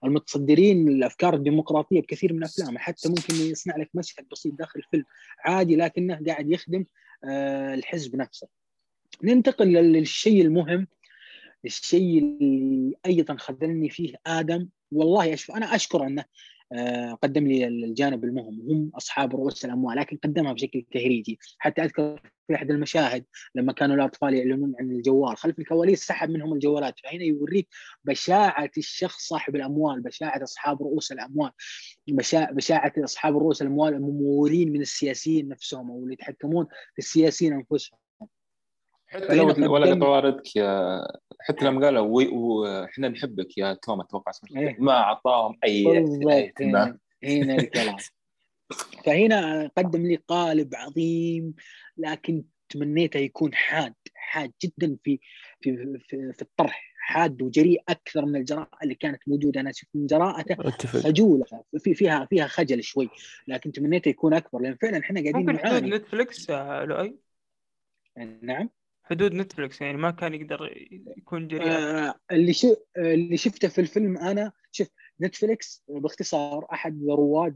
المتصدرين 0.05 0.89
للأفكار 0.89 1.35
الديمقراطية 1.35 2.01
بكثير 2.01 2.33
من 2.33 2.45
أفلامه. 2.45 2.79
حتى 2.79 3.09
ممكن 3.09 3.35
يصنع 3.35 3.77
لك 3.77 3.91
مشهد 3.95 4.27
بسيط 4.33 4.55
داخل 4.55 4.81
الفيلم 4.81 5.05
عادي 5.45 5.77
لكنه 5.77 6.21
قاعد 6.27 6.51
يخدم 6.51 6.85
آه، 7.25 7.75
الحزب 7.75 8.17
نفسه. 8.17 8.49
ننتقل 9.25 9.67
للشيء 9.67 10.43
المهم 10.43 10.87
الشيء 11.65 12.19
اللي 12.19 12.95
أيضا 13.07 13.37
خذلني 13.37 13.91
فيه 13.91 14.15
آدم. 14.27 14.69
والله 14.93 15.35
أشوف 15.35 15.57
أنا 15.57 15.75
أشكر 15.75 16.07
أنه 16.07 16.25
آه، 16.73 17.13
قدم 17.13 17.47
لي 17.47 17.67
الجانب 17.67 18.25
المهم. 18.25 18.61
هم 18.71 18.91
أصحاب 18.95 19.37
رؤوس 19.37 19.65
الأموال 19.65 19.97
لكن 19.97 20.17
قدمها 20.17 20.53
بشكل 20.53 20.85
تهريجي. 20.93 21.39
حتى 21.59 21.83
أذكر 21.83 22.21
في 22.47 22.55
أحد 22.55 22.71
المشاهد 22.71 23.25
لما 23.55 23.73
كانوا 23.73 23.97
الأطفال 23.97 24.35
يعلنون 24.35 24.75
عن 24.81 24.91
الجوال 24.91 25.37
خلف 25.37 25.59
الكواليس 25.59 26.05
سحب 26.05 26.31
منهم 26.31 26.53
الجوالات. 26.53 26.95
فهنا 27.05 27.25
يوريك 27.25 27.69
بشاعة 28.05 28.71
الشخص 28.79 29.29
صاحب 29.29 29.57
الأموال 29.57 30.01
بشاعة 30.01 30.43
أصحاب 30.43 30.83
رؤوس 30.83 31.13
الأموال. 31.13 31.51
بشاعة 32.53 32.93
أصحاب 32.99 33.37
رؤوس 33.37 33.63
الأموال 33.63 33.95
الممولين 33.95 34.73
من 34.73 34.81
السياسيين 34.81 35.49
نفسهم 35.49 35.91
أو 35.91 36.03
اللي 36.03 36.13
يتحكمون 36.13 36.67
في 36.67 36.99
السياسيين 36.99 37.53
أنفسهم. 37.53 37.99
حتى 39.11 39.35
لو 39.35 39.73
ولا 39.73 40.01
طواردك 40.01 40.57
يا 40.57 41.01
حتى 41.41 41.65
لما 41.65 41.87
قالوا 41.87 42.85
إحنا 42.85 43.09
نحبك 43.09 43.59
يا 43.59 43.75
توم 43.75 44.01
أتوقع 44.01 44.33
إيه؟ 44.57 44.77
ما 44.79 44.93
أعطاهم 44.93 45.57
أي 45.65 45.99
اهتمام. 45.99 46.99
هنا 47.25 47.55
الكلام. 47.55 47.97
فهنا 49.07 49.71
قدم 49.79 50.07
لي 50.07 50.17
قالب 50.29 50.75
عظيم 50.75 51.55
لكن 51.97 52.45
تمنيته 52.69 53.19
يكون 53.19 53.55
حاد 53.55 53.95
حاد 54.15 54.53
جدا 54.63 54.97
في 55.05 55.21
في 55.61 55.99
في, 56.09 56.33
في 56.33 56.43
الطرح. 56.43 56.91
حاد 56.99 57.43
وجريء 57.43 57.83
أكثر 57.89 58.27
من 58.27 58.37
الجراءة 58.37 58.79
اللي 58.83 58.95
كانت 58.95 59.21
موجودة. 59.27 59.61
أنا 59.61 59.73
شفت 59.73 59.89
من 59.95 60.07
جراءته 60.07 60.71
خجولة 60.87 61.45
في 61.79 61.95
فيها 61.95 62.27
فيها 62.31 62.47
خجل 62.47 62.83
شوي 62.83 63.11
لكن 63.49 63.73
تمنيته 63.73 64.09
يكون 64.09 64.35
أكبر. 64.35 64.61
لأن 64.61 64.77
فعلا 64.83 64.99
إحنا 64.99 65.21
قاعدين 65.21 65.47
ممكن 65.47 65.59
حدود 65.59 65.85
نتفلكس 65.85 66.51
لؤي؟ 66.51 67.17
نعم. 68.43 68.71
حدود 69.11 69.35
نتفلكس 69.35 69.81
يعني 69.81 69.97
ما 69.97 70.11
كان 70.11 70.35
يقدر 70.35 70.89
يكون 71.17 71.49
جريء. 71.49 71.69
آه 71.69 72.15
اللي 72.33 72.53
شو 72.53 72.77
اللي 72.97 73.37
شفته 73.37 73.69
في 73.69 73.81
الفيلم 73.81 74.19
أنا 74.19 74.53
شوف 74.73 74.89
نتفلكس 75.21 75.85
باختصار 75.89 76.67
أحد 76.73 77.05
رواد 77.09 77.55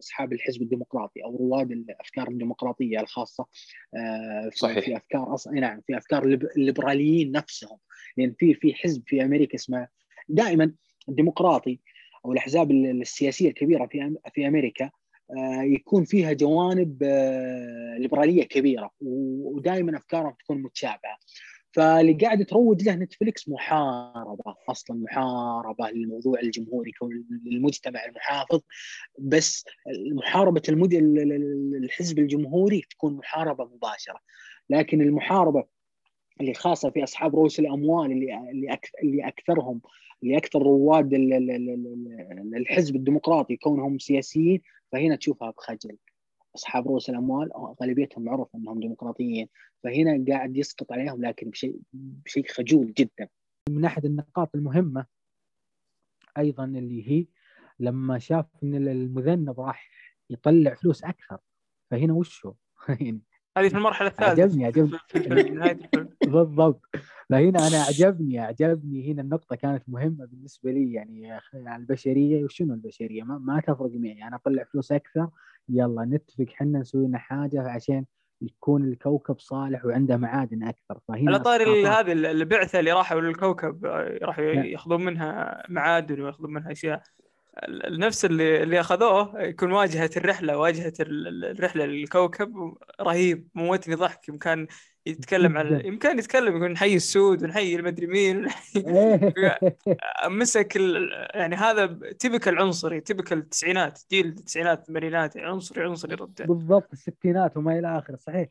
أصحاب 0.00 0.32
الحزب 0.32 0.62
الديمقراطي 0.62 1.24
أو 1.24 1.36
رواد 1.36 1.72
الأفكار 1.72 2.28
الديمقراطية 2.28 3.00
الخاصة 3.00 3.46
آه، 3.96 4.50
صحيح. 4.54 4.84
في 4.84 4.96
أفكار 4.96 5.34
أصلا 5.34 5.52
نعم 5.60 5.80
في 5.86 5.96
أفكار 5.96 6.24
الليبراليين 6.56 7.32
نفسهم. 7.32 7.78
لأن 8.16 8.34
في 8.38 8.54
في 8.54 8.74
حزب 8.74 9.02
في 9.06 9.24
أمريكا 9.24 9.54
اسمه 9.54 9.88
دائما 10.28 10.74
الديمقراطي 11.08 11.80
أو 12.24 12.32
الأحزاب 12.32 12.70
السياسية 12.70 13.48
الكبيرة 13.48 13.86
في 13.86 14.16
في 14.34 14.48
أمريكا. 14.48 14.84
آه، 14.84 14.90
يكون 15.64 16.04
فيها 16.04 16.32
جوانب 16.32 17.02
آه، 17.02 17.96
ليبرالية 17.98 18.44
كبيرة 18.44 18.90
ودائما 19.00 19.96
افكارهم 19.96 20.34
تكون 20.38 20.62
متشابهة. 20.62 21.18
فاللي 21.72 22.12
قاعد 22.12 22.44
تروج 22.44 22.82
له 22.82 22.94
نتفلكس 22.94 23.48
محاربة 23.48 24.54
أصلا 24.68 24.96
محاربة 24.96 25.90
للموضوع 25.90 26.40
الجمهوري 26.40 26.92
للمجتمع 27.44 28.04
المحافظ. 28.04 28.60
بس 29.18 29.64
محاربة 30.12 30.62
المد... 30.68 30.94
الحزب 31.84 32.18
الجمهوري 32.18 32.82
تكون 32.90 33.12
محاربة 33.14 33.64
مباشرة. 33.64 34.20
لكن 34.70 35.02
المحاربة 35.02 35.64
اللي 36.40 36.54
خاصة 36.54 36.90
في 36.90 37.04
أصحاب 37.04 37.36
رؤوس 37.36 37.60
الأموال 37.60 38.12
اللي 38.12 38.50
اللي 38.50 38.72
أكثر 38.72 38.98
اللي 39.02 39.28
أكثرهم 39.28 39.80
اللي 40.22 40.36
أكثر 40.36 40.62
رواد 40.62 41.10
الحزب 42.56 42.96
الديمقراطي 42.96 43.56
كونهم 43.56 43.98
سياسيين 43.98 44.62
فهنا 44.94 45.16
تشوفها 45.16 45.50
بخجل 45.50 45.96
أصحاب 46.56 46.88
رؤوس 46.88 47.10
الأموال 47.10 47.50
غالبيتهم 47.82 48.24
معروف 48.24 48.48
أنهم 48.54 48.80
ديمقراطيين 48.80 49.48
فهنا 49.82 50.24
قاعد 50.28 50.56
يسقط 50.56 50.92
عليهم 50.92 51.24
لكن 51.24 51.50
بشيء 51.50 51.80
بشيء 51.92 52.48
خجول 52.48 52.92
جدا 52.92 53.28
من 53.68 53.80
ناحيه 53.80 54.02
النقاط 54.04 54.54
المهمة 54.54 55.06
أيضا 56.38 56.64
اللي 56.64 57.10
هي 57.10 57.26
لما 57.78 58.18
شاف 58.18 58.46
إن 58.62 58.88
المذنب 58.88 59.60
راح 59.60 59.90
يطلع 60.30 60.74
فلوس 60.74 61.04
أكثر 61.04 61.38
فهنا 61.90 62.12
وش؟ 62.12 62.46
يعني 63.00 63.20
هذه 63.58 63.68
في 63.68 63.76
المرحلة 63.76 64.08
الثالثة. 64.08 64.42
عجبني 64.42 64.66
عجبني 64.66 64.98
بالضبط. 66.32 66.80
فهنا 67.30 67.68
أنا 67.68 67.82
عجبني 67.82 68.38
عجبني 68.38 69.12
هنا 69.12 69.22
النقطة 69.22 69.56
كانت 69.56 69.82
مهمة 69.88 70.24
بالنسبة 70.24 70.70
لي 70.70 70.92
يعني 70.92 71.38
البشرية. 71.76 72.44
وشنو 72.44 72.74
البشرية؟ 72.74 73.22
ما, 73.22 73.38
ما 73.38 73.60
تفرق 73.60 73.90
معي. 73.94 74.22
أنا 74.22 74.36
أطلع 74.36 74.64
فلوس 74.64 74.92
أكثر 74.92 75.28
يلا 75.68 76.04
نتفق 76.04 76.46
حنا 76.48 76.78
نسوي 76.78 77.06
لنا 77.06 77.18
حاجة 77.18 77.70
عشان 77.70 78.04
يكون 78.42 78.84
الكوكب 78.84 79.38
صالح 79.38 79.84
وعنده 79.84 80.16
معادن 80.16 80.62
أكثر. 80.62 80.98
فهنا 81.08 81.30
على 81.30 81.38
طاري 81.38 81.86
هذه 81.86 82.12
البعثة 82.12 82.80
اللي 82.80 82.92
راحوا 82.92 83.20
للكوكب 83.20 83.84
راحوا 84.22 84.44
ياخذون 84.44 85.04
منها 85.04 85.62
معادن 85.68 86.20
وياخذون 86.20 86.52
منها 86.52 86.72
أشياء. 86.72 87.02
نفس 87.88 88.24
اللي 88.24 88.62
اللي 88.62 88.80
أخذوه 88.80 89.42
يكون 89.42 89.72
واجهة 89.72 90.10
الرحلة 90.16 90.56
واجهة 90.58 90.92
الرحلة 91.00 91.86
للكوكب 91.86 92.74
رهيب 93.00 93.48
موتني 93.54 93.94
ضحك. 93.94 94.28
يمكن 94.28 94.66
يتكلم 95.06 95.58
عن 95.58 95.80
يمكن 95.84 96.18
يتكلم 96.18 96.56
يقول 96.56 96.72
نحيي 96.72 96.96
السود 96.96 97.42
ونحيي 97.42 97.76
المدري 97.76 98.06
مين 98.06 98.48
مسك 100.26 100.76
يعني 101.34 101.56
هذا 101.56 101.86
تبك 102.18 102.48
العنصري 102.48 103.00
تبك 103.00 103.32
التسعينات 103.32 104.00
جيل 104.10 104.26
التسعينات 104.26 104.78
الثمانينات 104.78 105.36
عنصري 105.36 105.82
عنصري 105.82 106.14
رجال 106.14 106.46
بالضبط 106.46 106.92
الستينات 106.92 107.56
وما 107.56 107.78
إلى 107.78 107.98
آخره 107.98 108.16
صحيح. 108.16 108.48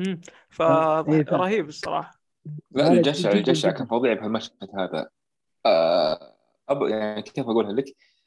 امم 0.00 0.20
فرهيب 0.50 1.68
الصراحة. 1.68 2.20
لا 2.70 2.92
الجشع 2.92 3.30
الجشع 3.30 3.70
كان 3.70 3.86
فظيع 3.86 4.14
بهالمشهد 4.14 4.70
هذا. 4.74 5.08
آه 5.66 6.39
أب... 6.70 6.82
يعني 6.82 7.22
كيف 7.22 7.44
أقولها 7.44 7.72
لك؟ 7.72 7.84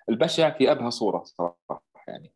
البشع 0.09 0.49
في 0.49 0.71
ابهى 0.71 0.91
صورة 0.91 1.23
صراحة 1.23 1.83
يعني. 2.07 2.33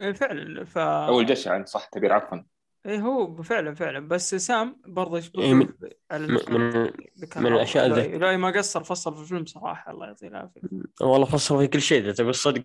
إيه، 0.00 0.12
فعلا 0.12 0.64
ف 0.64 0.78
أو 0.78 1.20
الجشع 1.20 1.56
إن 1.56 1.66
صح 1.66 1.84
تعبير 1.84 2.12
عفوا. 2.12 2.38
إيه 2.86 2.98
هو 2.98 3.42
فعلا 3.42 3.74
فعلا. 3.74 4.08
بس 4.08 4.34
سام 4.34 4.80
برضه 4.86 5.22
إيه 5.38 5.54
من, 5.54 5.68
على 6.10 6.26
من, 6.26 6.90
من, 7.36 7.52
الأشياء 7.52 7.86
اللي 7.86 8.18
لا 8.18 8.36
ما 8.36 8.50
قصر 8.50 8.84
فصل 8.84 9.14
في 9.14 9.20
الفيلم 9.20 9.44
صراحة 9.44 9.90
الله 9.90 10.06
يعطيه 10.06 10.28
العافية. 10.28 10.60
والله 11.00 11.26
فصل 11.26 11.58
في 11.58 11.66
كل 11.66 11.80
شيء 11.80 12.02
إذا 12.02 12.12
تبي 12.12 12.30
الصدق. 12.30 12.64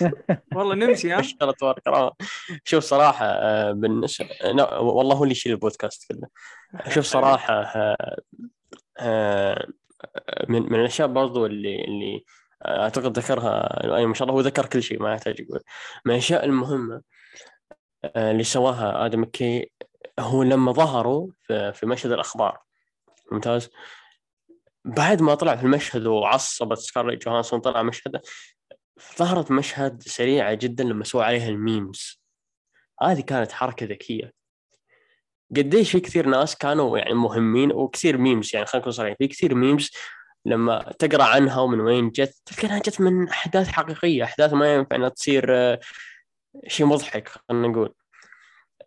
والله 0.56 0.74
نمشي 0.74 1.12
ها؟ 1.12 1.22
تبارك 1.58 1.88
الله 1.88 2.12
شوف 2.64 2.84
صراحة 2.84 3.26
بالنسبة 3.72 4.28
والله 4.80 5.16
هو 5.16 5.22
اللي 5.22 5.32
يشيل 5.32 5.52
البودكاست 5.52 6.12
كله. 6.12 6.28
شوف 6.88 7.04
صراحة 7.16 7.54
آه، 7.54 8.16
آه، 8.98 9.66
من 10.48 10.62
من 10.62 10.80
الأشياء 10.80 11.08
برضو 11.08 11.46
اللي 11.46 11.84
اللي 11.84 12.24
أعتقد 12.66 13.18
ذكرها 13.18 13.96
لؤي 13.96 14.06
ما 14.06 14.14
شاء 14.14 14.28
الله 14.28 14.40
هو 14.40 14.40
ذكر 14.40 14.66
كل 14.66 14.82
شيء 14.82 15.02
ما 15.02 15.12
يحتاج 15.12 15.40
يقول. 15.40 15.60
من 16.04 16.12
الأشياء 16.12 16.44
المهمة 16.44 17.02
آه، 18.04 18.30
اللي 18.30 18.44
سواها 18.44 19.06
آدم 19.06 19.22
مكي 19.22 19.70
هو 20.20 20.42
لما 20.42 20.72
ظهروا 20.72 21.28
في 21.48 21.86
مشهد 21.86 22.12
الأخبار. 22.12 22.58
ممتاز؟ 23.32 23.70
بعد 24.84 25.22
ما 25.22 25.34
طلع 25.34 25.56
في 25.56 25.62
المشهد 25.62 26.06
وعصبت 26.06 26.78
سكارليت 26.78 27.24
جوهانسون 27.24 27.60
طلع 27.60 27.82
مشهد 27.82 28.20
ظهرت 29.18 29.50
مشهد 29.50 30.02
سريعة 30.02 30.54
جدا 30.54 30.84
لما 30.84 31.04
سووا 31.04 31.24
عليها 31.24 31.48
ال 31.48 31.59
memes. 31.59 32.22
هذه 33.02 33.20
كانت 33.20 33.52
حركة 33.52 33.86
ذكية. 33.86 34.43
قديش 35.56 35.90
في 35.90 36.00
كثير 36.00 36.26
ناس 36.26 36.56
كانوا 36.56 36.98
يعني 36.98 37.14
مهمين 37.14 37.72
وكثير 37.72 38.18
memes 38.18 38.50
يعني 38.54 38.66
خلينا 38.66 38.82
نكون 38.82 38.92
صريحين 38.92 39.16
في 39.18 39.28
كثير 39.28 39.54
memes 39.54 39.90
لما 40.46 40.92
تقرأ 40.98 41.24
عنها 41.24 41.60
ومن 41.60 41.80
وين 41.80 42.10
جت 42.10 42.34
تذكر 42.46 42.66
انها 42.66 42.78
جت 42.78 43.00
من 43.00 43.28
أحداث 43.28 43.68
حقيقية 43.68 44.24
أحداث 44.24 44.52
ما 44.52 44.74
ينفع 44.74 44.96
إنها 44.96 45.08
تصير 45.08 45.44
آه، 45.48 45.80
شيء 46.66 46.86
مضحك 46.86 47.28
خلينا 47.28 47.68
نقول. 47.68 47.94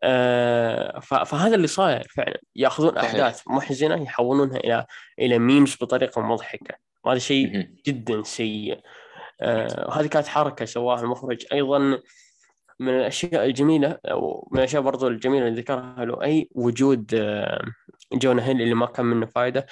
آه 0.03 0.99
فهذا 0.99 1.55
اللي 1.55 1.67
صاير 1.67 2.07
فعلا 2.15 2.39
يأخذون 2.55 2.97
أحداث 2.97 3.41
محزنة 3.47 4.03
يحولونها 4.03 4.57
إلى 4.57 4.85
إلى 5.19 5.39
memes 5.39 5.75
بطريقة 5.81 6.21
مضحكة. 6.21 6.75
وهذا 7.03 7.19
شيء 7.19 7.67
جدا 7.87 8.23
سيء. 8.23 8.79
آه 9.41 9.85
وهذه 9.87 10.07
كانت 10.07 10.27
حركة 10.27 10.65
سواها 10.65 11.01
المخرج. 11.01 11.45
أيضا 11.53 11.99
من 12.79 12.89
الأشياء 12.89 13.45
الجميلة 13.45 13.99
أو 14.05 14.49
من 14.51 14.59
الأشياء 14.59 14.81
برضو 14.81 15.07
الجميلة 15.07 15.47
اللي 15.47 15.61
ذكرها 15.61 16.05
لؤي 16.05 16.49
وجود 16.51 17.13
آه، 17.13 17.65
جونا 18.13 18.45
هيل 18.45 18.61
اللي 18.61 18.75
ما 18.75 18.85
كان 18.85 19.05
منه 19.05 19.25
فائده 19.25 19.65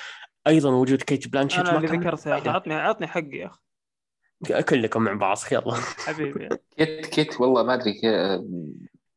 أيضا 0.47 0.69
وجود 0.69 1.01
كيت 1.01 1.27
بلانشيت 1.27 1.59
أنا 1.59 1.77
اللي 1.77 1.87
ذكرته 1.87 2.29
يا 2.29 2.37
أخي. 2.37 2.49
عطني 2.49 2.73
عطني 2.73 3.07
حقي 3.07 3.37
يا 3.37 3.51
أخي. 4.49 4.63
كلكم 4.63 5.01
مع 5.03 5.13
بعض 5.13 5.37
يلا. 5.51 5.73
حبيبي. 6.05 6.49
كيت 6.77 7.05
كيت 7.05 7.41
والله 7.41 7.63
ما 7.63 7.73
أدري 7.73 7.93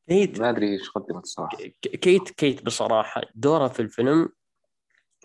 كيت. 0.09 0.41
ما 0.41 0.51
أدري 0.51 0.73
إيش 0.73 0.91
قدمت 0.91 1.23
الصراحه 1.25 1.59
كيت 1.83 2.31
كيت 2.31 2.65
بصراحة 2.65 3.23
دورها 3.35 3.69
في 3.69 3.81
الفيلم 3.81 4.29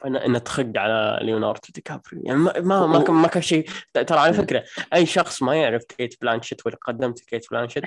انها 0.06 0.26
انها 0.26 0.40
تخق 0.40 0.72
على 0.76 1.20
ليوناردو 1.22 1.68
دي 1.76 1.82
كابريو. 1.82 2.22
يعني 2.26 2.40
ما 2.40 2.60
ما 2.60 2.88
ما 2.88 3.04
كان, 3.04 3.16
ما 3.16 3.28
كان 3.28 3.42
شيء 3.42 3.70
ترى 3.94 4.20
على 4.20 4.34
فكرة 4.34 4.64
أي 4.94 5.06
شخص 5.06 5.44
ما 5.44 5.56
يعرف 5.56 5.84
كيت 5.84 6.22
بلانشيت 6.22 6.66
ولا 6.66 6.76
قدمت 6.76 7.20
كيت 7.20 7.52
بلانشيت 7.52 7.84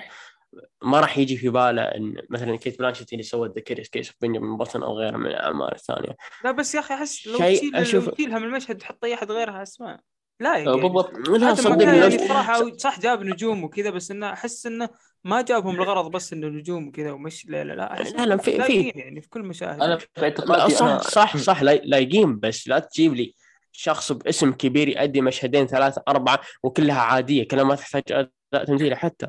ما 0.83 1.01
راح 1.01 1.19
يجي 1.19 1.37
في 1.37 1.49
باله 1.49 1.83
إن 1.83 2.17
مثلا 2.31 2.57
كيت 2.57 2.79
بلانشيت 2.79 3.13
اللي 3.13 3.23
سوت 3.23 3.55
The 3.55 3.63
Case 3.63 3.89
Case 3.89 4.09
of 4.09 4.17
Benjamin 4.21 4.57
Button 4.57 4.83
أو 4.83 4.99
غيره 4.99 5.17
من 5.17 5.27
الاعمال 5.27 5.75
الثانية. 5.75 6.17
لا 6.45 6.51
بس 6.51 6.75
يا 6.75 6.81
أخي 6.81 6.95
أحس 6.95 7.27
لو 7.27 7.39
تشيل 7.39 7.77
أشوف... 7.77 8.09
تشيلها 8.09 8.39
من 8.39 8.45
المشهد 8.45 8.77
تحط 8.77 9.05
أي 9.05 9.15
أحد 9.15 9.31
غيرها 9.31 9.63
أسماء. 9.63 10.01
لا 10.41 10.57
يعني 10.57 10.81
بالضبط. 10.81 11.29
لا 11.29 11.55
صدقني 11.55 11.99
يعني 11.99 12.19
صراحة 12.29 12.77
صح 12.77 13.01
جاب 13.01 13.23
نجوم 13.23 13.65
وكذا 13.65 13.91
بس 13.91 14.11
إنه 14.11 14.33
أحس 14.33 14.67
إنه 14.67 14.89
ما 15.25 15.43
جابهم 15.43 15.77
لغرض 15.77 16.11
بس 16.11 16.33
إنه 16.33 16.47
نجوم 16.47 16.89
وكذا 16.89 17.13
ومش 17.13 17.47
لا 17.47 17.65
لا 17.65 17.73
لا 17.73 18.03
لا 18.17 18.27
لا 18.27 18.37
في 18.37 18.63
في 18.63 18.89
يعني 18.89 19.21
في 19.21 19.29
كل 19.29 19.43
مشاهد. 19.43 19.81
أنا 19.83 19.97
في 19.97 20.07
اعتقادي 20.23 20.75
صح 20.75 21.03
صح 21.03 21.37
صح 21.37 21.63
لايقين 21.63 22.39
بس 22.39 22.69
لا 22.69 22.79
تجيب 22.79 23.15
لي 23.15 23.35
شخص 23.73 24.13
باسم 24.13 24.53
كبير 24.53 24.89
يؤدي 24.89 25.21
مشهدين 25.21 25.67
ثلاثة 25.67 26.03
أربعة 26.09 26.41
وكلها 26.63 27.01
عادية 27.01 27.49
كلها 27.49 27.65
ما 27.65 27.75
تحتاج 27.75 28.03
أداء 28.11 28.65
تمثيلي 28.65 28.97
حتى. 28.97 29.27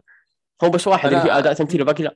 هو 0.64 0.70
بس 0.70 0.88
واحد 0.88 1.10
اللي 1.10 1.22
فيه 1.22 1.38
أداء 1.38 1.54
تمثيلي 1.54 1.84
باقي 1.84 2.04
لا. 2.04 2.16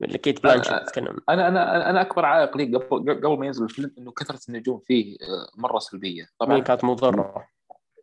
كيت 0.00 0.42
بلانشيت 0.42 0.72
اتكلم 0.72 1.16
أنا 1.28 1.48
أنا 1.48 1.90
أنا 1.90 2.00
أكبر 2.00 2.24
عائق 2.24 2.56
لي 2.56 2.76
قبل 2.76 3.14
قبل 3.14 3.38
ما 3.38 3.46
ينزل 3.46 3.64
الفيلم 3.64 3.94
إنه 3.98 4.12
كثرة 4.12 4.40
النجوم 4.48 4.78
فيه 4.78 5.16
آه، 5.16 5.60
مرة 5.60 5.78
سلبية. 5.78 6.28
طبعا. 6.38 6.58
كانت 6.58 6.84
مضرة؟ 6.84 7.48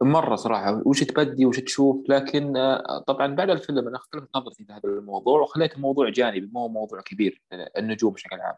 مرة 0.01 0.35
صراحة. 0.35 0.81
وش 0.85 1.03
تبدي 1.03 1.45
وش 1.45 1.59
تشوف؟ 1.59 2.09
لكن 2.09 2.57
آه، 2.57 3.03
طبعا 3.07 3.35
بعد 3.35 3.49
الفيلم 3.49 3.87
أنا 3.87 3.97
اختلفت 3.97 4.29
نظرتي 4.35 4.65
في 4.65 4.73
هذا 4.73 4.81
الموضوع 4.85 5.41
وخليت 5.41 5.75
الموضوع 5.75 6.09
جانبي 6.09 6.49
مو 6.53 6.67
موضوع 6.67 7.01
كبير 7.01 7.41
آه، 7.51 7.71
النجوم 7.77 8.13
بشكل 8.13 8.39
عام. 8.39 8.55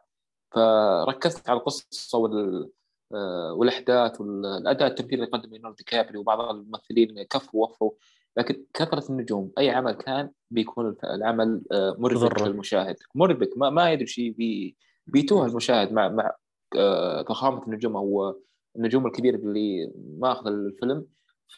فركزت 0.52 1.50
على 1.50 1.60
القصة 1.60 2.18
وال 2.18 2.70
والأحداث 3.52 4.22
والاداء 4.22 4.88
التمثيلي 4.88 5.24
اللي 5.24 5.38
قدمه 5.38 5.54
ليوناردو 5.54 5.84
كابري 5.86 6.18
وبعض 6.18 6.40
الممثلين 6.40 7.24
كفوا 7.24 7.60
ووفوا. 7.62 7.92
لكن 8.38 8.64
كثرة 8.74 9.12
النجوم 9.12 9.52
أي 9.58 9.70
عمل 9.70 9.92
كان 9.92 10.30
بيكون 10.52 10.96
العمل 11.04 11.62
مربك 11.74 12.42
للمشاهد. 12.42 12.96
مربك 13.16 13.58
ما, 13.58 13.70
ما 13.70 13.92
يدري 13.92 14.08
شيء 14.08 14.32
بي 14.32 14.76
بيتوه 15.08 15.46
المشاهد 15.46 15.92
مع 15.92 16.10
مع 16.10 16.32
فخامة 17.28 17.64
النجوم 17.68 17.96
أو 17.96 18.42
النجوم 18.76 19.08
الكبيرة 19.08 19.36
اللي 19.36 19.92
ماخذ 20.20 20.48
الفيلم. 20.48 21.06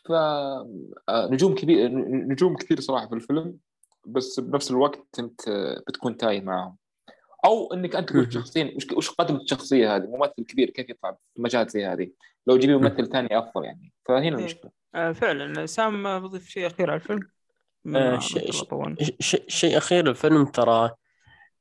فنجوم 0.05 1.55
كبير 1.55 1.91
نجوم 2.27 2.55
كثير 2.55 2.79
صراحة 2.79 3.07
في 3.07 3.15
الفيلم 3.15 3.57
بس 4.05 4.39
بنفس 4.39 4.71
الوقت 4.71 5.19
أنت 5.19 5.41
بتكون 5.87 6.17
تايه 6.17 6.41
معهم 6.41 6.77
أو 7.45 7.73
إنك 7.73 7.95
أنت 7.95 8.09
تقول 8.09 8.33
شخصيا 8.33 8.73
وش 8.75 8.87
وش 8.91 9.09
قدمت 9.09 9.41
الشخصية 9.41 9.95
هذه؟ 9.95 10.03
ممثل 10.03 10.45
كبير 10.47 10.69
كيف 10.69 10.89
يطلع 10.89 11.11
في 11.11 11.41
مجال 11.41 11.67
زي 11.67 11.85
هذه؟ 11.85 12.09
لو 12.47 12.57
جيبي 12.57 12.75
ممثل 12.75 13.07
ثاني 13.07 13.39
أفضل 13.39 13.65
يعني. 13.65 13.93
فهنا 14.05 14.23
إيه. 14.23 14.29
المشكلة. 14.29 14.71
آه 14.95 15.11
فعلا. 15.11 15.65
سام 15.65 16.19
بضيف 16.19 16.49
شيء 16.49 16.67
أخير 16.67 16.91
على 16.91 17.01
الفيلم؟ 17.01 17.29
آه 17.95 18.19
شيء 18.19 18.51
شيء 19.19 19.43
شيء 19.47 19.77
أخير 19.77 20.09
الفيلم 20.09 20.45
ترى 20.45 20.91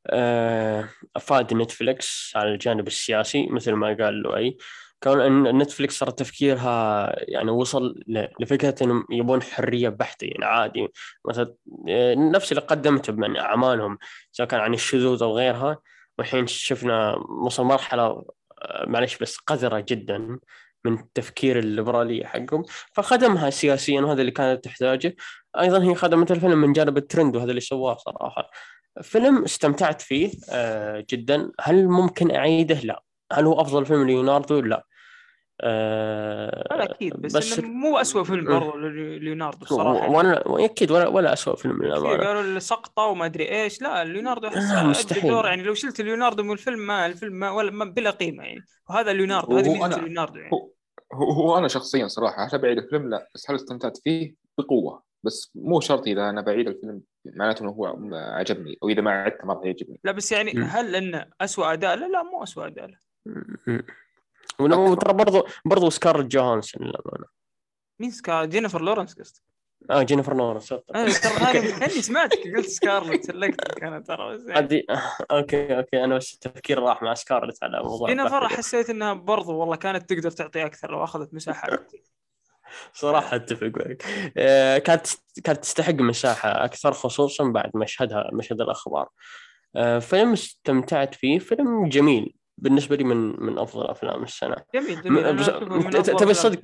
آه 0.06 0.88
أفاد 1.16 1.54
نتفلكس 1.54 2.32
على 2.36 2.52
الجانب 2.52 2.86
السياسي 2.86 3.46
مثل 3.46 3.72
ما 3.72 3.86
قال 3.86 4.14
لؤي. 4.14 4.56
كون 5.02 5.20
إن 5.20 5.58
نتفلكس 5.58 5.98
صار 5.98 6.10
تفكيرها 6.10 7.12
يعني 7.18 7.50
وصل 7.50 8.02
لفكرة 8.40 8.74
إنهم 8.82 9.06
يبون 9.10 9.42
حرية 9.42 9.88
بحتة 9.88 10.24
يعني 10.24 10.44
عادي. 10.44 10.88
مثلا 11.28 11.54
آه، 11.88 12.14
نفس 12.14 12.52
اللي 12.52 12.62
قدمته 12.62 13.12
من 13.12 13.36
أعمالهم 13.36 13.98
سواء 14.32 14.48
كان 14.48 14.60
عن 14.60 14.74
الشذوذ 14.74 15.22
أو 15.22 15.36
غيرها 15.36 15.78
والحين 16.18 16.46
شفنا 16.46 17.14
وصل 17.44 17.64
مرحلة 17.64 18.02
آه، 18.62 18.84
معلش 18.86 19.18
بس 19.18 19.36
قذرة 19.36 19.84
جدا 19.88 20.38
من 20.84 20.94
التفكير 20.94 21.58
الليبرالي 21.58 22.26
حقهم. 22.26 22.64
فخدمها 22.92 23.50
سياسيا 23.50 24.00
وهذا 24.00 24.20
اللي 24.20 24.32
كانت 24.32 24.64
تحتاجه. 24.64 25.16
أيضا 25.60 25.82
هي 25.84 25.94
خدمت 25.94 26.30
الفيلم 26.30 26.58
من 26.60 26.72
جانب 26.72 26.96
الترند 26.96 27.36
وهذا 27.36 27.50
اللي 27.50 27.60
سواه 27.60 27.96
صراحة. 27.96 28.50
فيلم 29.02 29.44
استمتعت 29.44 30.02
فيه 30.02 30.30
آه، 30.50 31.04
جدا. 31.10 31.50
هل 31.60 31.88
ممكن 31.88 32.34
أعيده؟ 32.36 32.80
لا. 32.80 33.02
هل 33.32 33.46
هو 33.46 33.60
أفضل 33.60 33.86
فيلم 33.86 34.06
ليوناردو؟ 34.06 34.60
لا. 34.60 34.84
آه 35.60 36.66
أكيد 36.70 37.16
بس, 37.16 37.36
بس 37.36 37.60
مو 37.60 37.98
اسوء 37.98 38.24
فيلم 38.24 38.44
برضه 38.44 38.78
ليوناردو 39.18 39.62
الصراحه 39.62 40.10
ولا 40.10 40.64
أكيد 40.64 40.90
ولا 40.90 41.08
ولا 41.08 41.32
اسوء 41.32 41.56
فيلم 41.56 41.82
للامانه 41.82 42.26
قالوا 42.26 42.42
السقطه 42.42 43.02
وما 43.02 43.24
أدري 43.26 43.62
إيش. 43.62 43.82
لا 43.82 44.04
ليوناردو 44.04 44.48
احس 44.48 44.70
آه 44.70 44.82
مستحيل. 44.82 45.30
دور 45.30 45.46
يعني 45.46 45.62
لو 45.62 45.74
شلت 45.74 46.00
ليوناردو 46.00 46.42
من 46.42 46.52
الفيلم 46.52 46.78
ما 46.78 47.06
الفيلم 47.06 47.34
ما 47.34 47.50
ولا 47.50 47.70
ما 47.70 47.84
بلا 47.84 48.10
قيمة 48.10 48.44
يعني. 48.44 48.64
وهذا 48.90 49.12
ليوناردو 49.12 49.56
هذه 49.56 49.72
ميزة 49.72 50.00
ليوناردو 50.00 50.38
يعني. 50.38 50.50
هو, 51.12 51.32
هو 51.32 51.58
أنا 51.58 51.68
شخصيا 51.68 52.06
صراحة 52.06 52.48
هل 52.52 52.58
بعيد 52.58 52.78
الفيلم 52.78 53.10
لا 53.10 53.28
بس 53.34 53.50
هل 53.50 53.56
استمتعت 53.56 53.96
فيه؟ 54.04 54.34
بقوة. 54.58 55.02
بس 55.22 55.52
مو 55.54 55.80
شرط 55.80 56.06
إذا 56.06 56.30
أنا 56.30 56.40
بعيد 56.40 56.68
الفيلم 56.68 57.02
معناته 57.24 57.62
إنه 57.62 57.70
هو 57.70 57.86
عجبني 58.12 58.78
أو 58.82 58.88
إذا 58.88 59.00
ما 59.00 59.10
عدته 59.10 59.46
ما 59.46 59.54
راح 59.54 59.64
يعجبني. 59.64 60.00
لا 60.04 60.12
بس 60.12 60.32
يعني 60.32 60.52
هل 60.52 60.96
إنه 60.96 61.26
اسوء 61.40 61.72
أداء؟ 61.72 61.96
لا 61.96 62.06
لا 62.06 62.22
مو 62.22 62.42
اسوء 62.42 62.66
أداء 62.66 62.86
له. 62.86 63.07
وترى 64.60 65.12
برضو 65.12 65.46
برضو 65.64 65.90
سكارلت 65.90 66.26
جوهانسون 66.26 66.86
للأمانة. 66.86 67.26
مين 68.00 68.10
سكارلت 68.10 68.50
جينيفر 68.50 68.82
لورنس 68.82 69.14
قصدك؟ 69.14 69.42
آه 69.90 70.02
جينيفر 70.02 70.36
لورنس 70.36 70.68
ترى 70.68 70.82
هذه 70.94 71.84
أني 71.84 72.02
سمعتك 72.02 72.38
قلت 72.56 72.66
سكارلت 72.66 73.24
سلكتك 73.24 73.84
أنا 73.84 74.00
ترى 74.00 74.36
بس 74.36 74.46
يعني. 74.46 74.86
okay 75.30 75.76
okay 75.76 76.04
أنا 76.04 76.16
بس 76.16 76.34
التفكير 76.34 76.78
راح 76.78 77.02
مع 77.02 77.14
سكارلت 77.14 77.62
على 77.62 77.82
موضوع 77.82 78.08
جينيفر 78.08 78.48
حسيت 78.48 78.90
إنها 78.90 79.12
برضو 79.12 79.56
والله 79.56 79.76
كانت 79.76 80.10
تقدر 80.10 80.30
تعطي 80.30 80.66
أكثر 80.66 80.90
لو 80.90 81.04
أخذت 81.04 81.34
مساحة. 81.34 81.68
صراحة 82.92 83.36
أتفق 83.36 83.72
معك. 83.76 84.04
آه، 84.36 84.78
كانت 84.78 85.06
كانت 85.44 85.58
تستحق 85.58 85.94
مساحة 85.94 86.64
أكثر 86.64 86.92
خصوصا 86.92 87.44
بعد 87.44 87.70
مشهدها 87.74 88.30
مشهد 88.32 88.60
الأخبار. 88.60 89.08
آه، 89.76 89.98
فيلم 89.98 90.32
استمتعت 90.32 91.14
فيه 91.14 91.38
فيلم 91.38 91.88
جميل. 91.88 92.34
بالنسبة 92.58 92.96
لي 92.96 93.04
من 93.04 93.44
من 93.44 93.58
أفضل 93.58 93.86
أفلام 93.86 94.22
السنة. 94.22 94.56
جميل 94.74 95.02
جميل. 95.02 95.92
تبي 96.02 96.30
الصدق؟ 96.30 96.60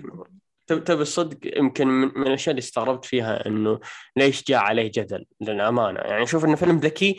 تبي 0.66 1.03
الصدق؟ 1.03 1.39
يمكن 1.59 1.87
من, 1.87 2.11
من 2.16 2.27
الأشياء 2.27 2.51
اللي 2.51 2.59
استغربت 2.59 3.05
فيها 3.05 3.47
إنه 3.47 3.81
ليش 4.16 4.45
جاء 4.45 4.59
عليه 4.59 4.91
جدل؟ 4.95 5.25
للأمانة. 5.41 6.01
يعني 6.01 6.23
أشوف 6.23 6.45
إنه 6.45 6.57
فيلم 6.57 6.79
ذكي 6.79 7.16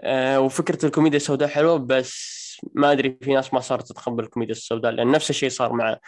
آه 0.00 0.40
وفكرة 0.40 0.86
الكوميديا 0.86 1.16
السوداء 1.16 1.48
حلوة 1.48 1.76
بس 1.76 2.38
ما 2.74 2.92
أدري 2.92 3.18
في 3.22 3.34
ناس 3.34 3.54
ما 3.54 3.60
صارت 3.60 3.88
تتقبل 3.88 4.24
الكوميديا 4.24 4.54
السوداء 4.54 4.92
لأن 4.92 5.10
نفس 5.10 5.30
الشيء 5.30 5.48
صار 5.48 5.72
مع 5.72 5.98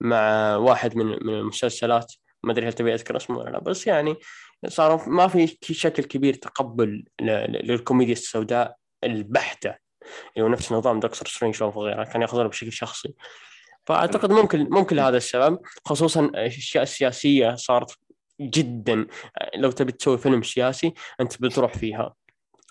مع 0.00 0.56
واحد 0.56 0.96
من 0.96 1.06
من 1.06 1.34
المسلسلات. 1.34 2.12
ما 2.44 2.52
أدري 2.52 2.68
هل 2.68 2.72
تبي 2.72 2.94
أذكر 2.94 3.16
اسمه 3.16 3.38
ولا 3.38 3.50
لا 3.50 3.60
بس 3.60 3.86
يعني 3.86 4.16
صار 4.68 5.08
ما 5.08 5.28
في 5.28 5.56
شكل 5.62 6.02
كبير 6.02 6.34
تقبل 6.34 7.04
للكوميديا 7.20 8.12
السوداء 8.12 8.76
البحتة. 9.04 9.74
اللي 10.36 10.46
هو 10.46 10.48
نفس 10.48 10.72
نظام 10.72 11.00
دكتور 11.00 11.28
سترينج 11.28 11.62
وغيره 11.62 12.04
كان 12.04 12.22
يأخذونه 12.22 12.48
بشكل 12.48 12.72
شخصي. 12.72 13.14
فأعتقد 13.86 14.32
ممكن 14.32 14.66
ممكن 14.70 14.96
لهذا 14.96 15.16
السبب 15.16 15.58
خصوصا 15.84 16.20
الاشياء 16.20 16.82
السياسيه 16.82 17.54
صارت 17.54 17.98
جدا. 18.40 19.06
لو 19.56 19.70
تبي 19.70 19.92
تسوي 19.92 20.18
فيلم 20.18 20.42
سياسي 20.42 20.94
أنت 21.20 21.42
بتروح 21.42 21.74
فيها. 21.74 22.14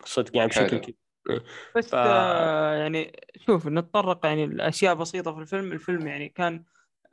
صدق 0.05 0.37
يعني 0.37 0.49
بشكل 0.49 0.77
كبير. 0.77 0.95
بس 1.75 1.89
ف... 1.89 1.95
آه 1.95 2.73
يعني 2.73 3.19
شوف 3.45 3.67
نتطرق 3.67 4.25
يعني 4.25 4.43
الاشياء 4.43 4.93
بسيطة 4.93 5.33
في 5.33 5.39
الفيلم. 5.39 5.71
الفيلم 5.71 6.07
يعني 6.07 6.29
كان 6.29 6.63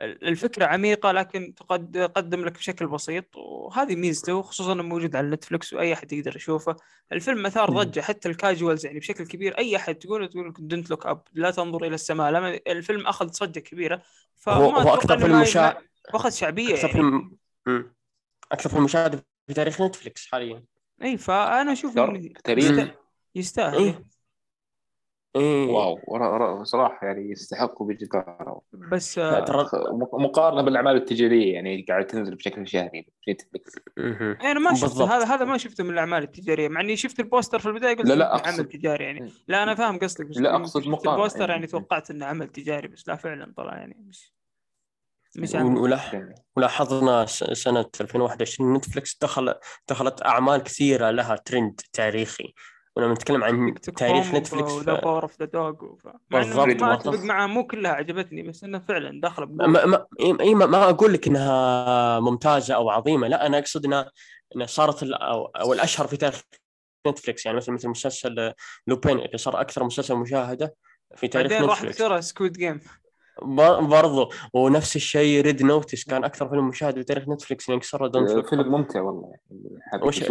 الفكرة 0.03 0.67
عميقة 0.67 1.13
لكن 1.13 1.55
تقدم 1.93 2.45
لك 2.45 2.53
بشكل 2.53 2.87
بسيط 2.87 3.37
وهذه 3.37 3.97
ميزته 3.97 4.43
خصوصا 4.43 4.73
إنه 4.73 4.83
موجود 4.83 5.17
على 5.17 5.31
نتفلكس 5.31 5.73
وأي 5.73 5.93
أحد 5.93 6.13
يقدر 6.13 6.37
يشوفه. 6.37 6.77
الفيلم 7.13 7.47
أثار 7.47 7.71
ضجة 7.71 8.01
حتى 8.01 8.29
ال 8.29 8.36
casuals 8.36 8.87
يعني 8.87 8.99
بشكل 8.99 9.27
كبير. 9.27 9.59
أي 9.59 9.77
أحد 9.77 9.95
تقول 9.95 10.29
تقول 10.29 10.55
Don't 10.59 10.91
Look 10.91 11.07
Up 11.07 11.23
لا 11.33 11.51
تنظر 11.51 11.85
إلى 11.85 11.95
السماء. 11.95 12.31
لما 12.31 12.61
الفيلم 12.67 13.07
أخذ 13.07 13.27
ضجة 13.27 13.61
كبيرة 13.61 14.03
فهو 14.37 14.71
هو 14.71 14.95
أكثر 14.95 15.19
فيلم 15.19 15.41
مشاهد 15.41 15.77
واخذ 16.15 16.31
شعبية 16.31 16.75
أكثر 16.75 16.89
يعني. 16.89 16.93
فيلم 17.65 17.93
أكثر 18.53 18.71
فيلم 18.71 18.85
مشاهد 18.85 19.25
في 19.47 19.55
تاريخ 19.55 19.83
نتفلكس 19.83 20.27
حاليا. 20.27 20.65
إي 21.03 21.17
فأنا 21.17 21.73
أشوف 21.73 21.99
إنه 21.99 22.35
يستاهل. 23.35 24.05
إيه. 25.37 25.67
إيه. 25.67 25.71
wow 25.71 26.65
صراحة 26.65 27.07
يعني 27.07 27.31
يستحقوا 27.31 27.87
بجداره 27.87 28.61
بس 28.73 29.15
ترى 29.15 29.69
مقارنة 30.13 30.63
بالأعمال 30.63 30.97
التجارية 30.97 31.55
يعني 31.55 31.85
قاعد 31.89 32.07
تنزل 32.07 32.35
بشكل 32.35 32.69
شهري 32.69 33.07
في 33.25 33.31
نتفلكس 33.31 33.73
أنا 34.45 34.61
ما 34.61 34.75
شفت 34.75 35.01
هذا 35.01 35.25
هذا 35.25 35.45
ما 35.45 35.59
شفته 35.59 35.85
من 35.85 35.91
الأعمال 35.91 36.23
التجارية 36.23 36.69
مع 36.69 36.81
إني 36.81 36.97
شفت 36.97 37.21
ال 37.21 37.26
poster 37.26 37.59
في 37.59 37.69
البداية 37.69 37.97
قلت 37.97 38.07
لا 38.07 38.15
لا 38.15 38.35
أقصد... 38.35 38.55
عمل 38.55 38.65
تجاري 38.65 39.05
يعني. 39.05 39.33
لا 39.49 39.63
أنا 39.63 39.75
فاهم 39.75 39.99
قصدك 39.99 40.27
بس 40.27 40.39
لا 40.39 40.57
أقصد 40.57 40.89
مقارنة 40.89 41.15
ال 41.15 41.18
poster 41.18 41.41
يعني, 41.41 41.53
يعني 41.53 41.67
توقعت 41.67 42.11
إنه 42.11 42.27
عمل 42.27 42.49
تجاري 42.49 42.89
بس 42.89 43.09
لا 43.09 43.17
فعلا 43.17 43.53
طلع 43.57 43.77
يعني 43.77 43.97
مش 44.09 44.33
مش 45.37 45.55
ولاحظنا 46.57 47.27
سنة 47.53 47.87
2021 48.01 48.75
نتفلكس 48.75 49.19
دخل 49.23 49.55
دخلت 49.89 50.27
أعمال 50.27 50.63
كثيرة 50.63 51.11
لها 51.11 51.37
ترند 51.37 51.81
تاريخي. 51.93 52.55
ولما 52.99 53.13
نتكلم 53.13 53.45
عن 53.45 53.75
تاريخ 53.75 54.35
نتفلكس 54.35 54.73
ف... 54.73 54.91
Power 54.91 55.23
of 55.23 55.41
the 55.41 55.47
Dog 55.47 55.73
بالضبط 56.31 56.83
ما 56.83 56.95
اتفق 56.95 57.25
معها 57.25 57.47
مو 57.47 57.67
كلها 57.67 57.93
عجبتني 57.93 58.43
بس 58.43 58.65
انها 58.65 58.81
فعلا 58.81 59.21
داخله 59.21 59.47
ما 59.47 59.67
ما, 59.67 60.07
ما, 60.43 60.67
ما 60.67 60.91
أقول 60.91 61.13
لك 61.13 61.27
إنها 61.27 62.21
ممتازة 62.21 62.75
أو 62.75 62.91
عظيمة 62.91 63.29
لا 63.29 63.47
أنا 63.47 63.59
أقصد 63.59 63.85
انها 63.85 64.11
إنها 64.57 64.67
صارت 64.67 65.03
أو, 65.03 65.47
أو 65.47 65.73
الأشهر 65.73 66.07
في 66.07 66.17
تاريخ 66.17 66.43
نتفلكس 67.07 67.47
يعني 67.47 67.57
مثل 67.57 67.73
مثل 67.73 67.89
مسلسل 67.89 68.53
لوبين 68.87 69.19
اللي 69.19 69.39
صار 69.39 69.61
أكثر 69.61 69.85
مسلسل 69.85 70.15
مشاهدة 70.15 70.75
في 71.17 71.29
تاريخ 71.29 71.53
بعدين 71.53 71.69
راح 71.69 71.91
ترى 71.91 72.23
Squid 72.23 72.53
Game 72.53 72.81
برضو 73.81 74.33
ونفس 74.55 74.97
الشيء 74.97 75.41
Red 75.41 75.63
Notice 75.63 76.05
كان 76.05 76.25
أكثر 76.25 76.49
فيلم 76.49 76.69
مشاهد 76.69 76.95
في 76.95 77.05
تاريخ 77.05 77.29
نتفلكس 77.29 77.69
يعني 77.69 77.81
كسر 77.81 78.07
Don't 78.07 78.49
فيلم 78.49 78.73
ممتع 78.73 79.01
والله 79.01 79.33
وش 80.03 80.23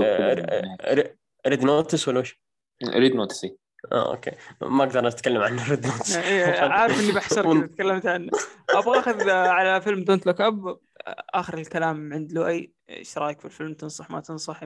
Red 1.47 1.63
Notice 1.63 2.07
ولا 2.07 2.19
وش؟ 2.19 2.46
Red 2.85 3.15
Notice 3.15 3.45
آه 3.91 4.11
okay. 4.11 4.31
ما 4.61 4.83
أقدر 4.83 5.07
أتكلم 5.07 5.41
عن 5.41 5.59
Red 5.59 5.85
إيه، 6.15 6.45
عارف 6.59 6.99
إني 6.99 7.11
بحشر 7.11 7.53
كذا 7.53 7.67
تكلمت 7.67 8.05
عنه 8.05 8.31
أبغى 8.69 8.99
أخذ 8.99 9.29
على 9.29 9.81
فيلم 9.81 10.03
Don't 10.03 10.25
Look 10.25 10.41
Up 10.41 10.79
آخر 11.33 11.57
الكلام 11.57 12.13
عند 12.13 12.31
لؤي. 12.31 12.73
إيش 12.89 13.17
رأيك 13.17 13.39
في 13.39 13.45
الفيلم؟ 13.45 13.73
تنصح 13.73 14.11
ما 14.11 14.19
تنصح؟ 14.19 14.63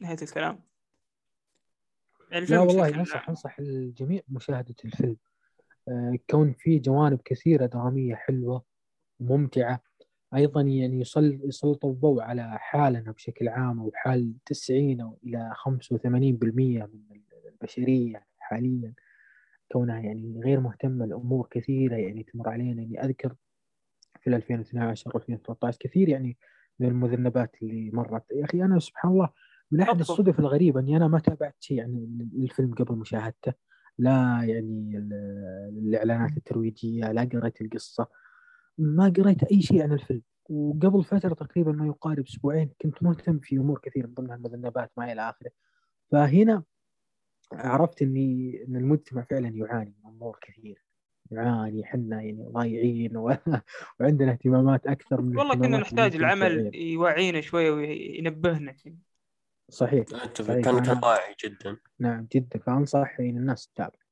نهاية 0.00 0.22
الكلام. 0.22 0.64
يعني 2.30 2.46
لا 2.46 2.60
والله 2.60 2.88
انصح 2.88 3.28
أنصح 3.28 3.58
الجميع 3.58 4.20
بمشاهده 4.28 4.74
الفيلم. 4.84 5.16
آه، 5.88 6.18
كون 6.30 6.52
فيه 6.58 6.82
جوانب 6.82 7.20
كثيرة 7.24 7.66
دراميه 7.66 8.14
حلوة 8.14 8.64
ممتعة 9.20 9.82
أيضا 10.34 10.60
يعني 10.60 11.00
يسلط 11.44 11.84
الضوء 11.84 12.22
على 12.22 12.58
حالنا 12.58 13.12
بشكل 13.12 13.48
عام 13.48 13.80
أو 13.80 13.90
حال 13.94 14.34
90 14.46 15.00
أو 15.00 15.18
إلى 15.24 15.50
85% 15.54 16.86
من 16.86 17.20
البشرية 17.52 18.26
حاليا. 18.38 18.94
كونها 19.72 20.00
يعني 20.00 20.40
غير 20.44 20.60
مهتمة 20.60 21.06
لأمور 21.06 21.48
كثيرة 21.50 21.96
يعني 21.96 22.22
تمر 22.22 22.48
علينا. 22.48 22.82
يعني 22.82 23.04
أذكر 23.04 23.34
في 24.20 24.36
2012 24.36 25.10
و 25.14 25.18
2013 25.18 25.78
كثير 25.80 26.08
يعني 26.08 26.36
من 26.78 26.88
المذنبات 26.88 27.56
اللي 27.62 27.90
مرت. 27.90 28.24
يا 28.32 28.44
أخي 28.44 28.62
أنا 28.62 28.78
سبحان 28.78 29.12
الله 29.12 29.28
من 29.70 29.80
أحد 29.80 30.00
الصدف 30.00 30.40
الغريبة 30.40 30.80
إني 30.80 30.96
أنا 30.96 31.08
ما 31.08 31.18
تابعت 31.18 31.56
شيء 31.60 31.82
عن 31.82 32.18
الفيلم 32.36 32.74
قبل 32.74 32.96
مشاهدته. 32.96 33.52
لا 33.98 34.40
يعني 34.42 34.98
الإعلانات 35.68 36.36
الترويجية 36.36 37.12
لا 37.12 37.28
قريت 37.32 37.60
القصة. 37.60 38.08
ما 38.78 39.12
قريت 39.16 39.44
أي 39.44 39.62
شيء 39.62 39.82
عن 39.82 39.92
الفيلم. 39.92 40.22
وقبل 40.48 41.04
فترة 41.04 41.34
تقريبا 41.34 41.72
ما 41.72 41.86
يقارب 41.86 42.24
أسبوعين 42.24 42.70
كنت 42.82 43.02
مهتم 43.02 43.38
في 43.38 43.56
أمور 43.56 43.78
كثيرة 43.82 44.06
من 44.06 44.14
ضمنها 44.14 44.36
المذنبات 44.36 44.90
ما 44.96 45.12
إلى 45.12 45.30
آخره. 45.30 45.50
فهنا 46.12 46.62
عرفت 47.52 48.02
إني 48.02 48.64
إن 48.68 48.76
المجتمع 48.76 49.22
فعلا 49.22 49.48
يعاني 49.48 49.94
من 50.04 50.10
أمور 50.10 50.38
كثيرة. 50.40 50.80
يعاني 51.30 51.84
حنا 51.84 52.22
يعني 52.22 52.42
ضايعين 52.42 53.16
و... 53.16 53.36
وعندنا 54.00 54.32
اهتمامات 54.32 54.86
أكثر 54.86 55.20
من 55.20 55.38
والله 55.38 55.54
كنا 55.54 55.78
نحتاج 55.78 56.16
العمل 56.16 56.74
يوعينا 56.74 57.40
شوية 57.40 57.70
وينبهنا. 57.70 58.74
صحيح, 59.70 60.06
صحيح. 60.34 60.64
كان 60.64 60.82
كان 60.82 61.00
واعي 61.02 61.34
جدا. 61.44 61.76
نعم 61.98 62.26
جدا. 62.32 62.58
فأنصح 62.58 63.20
يعني 63.20 63.38
الناس 63.38 63.68
تتابع. 63.68 64.07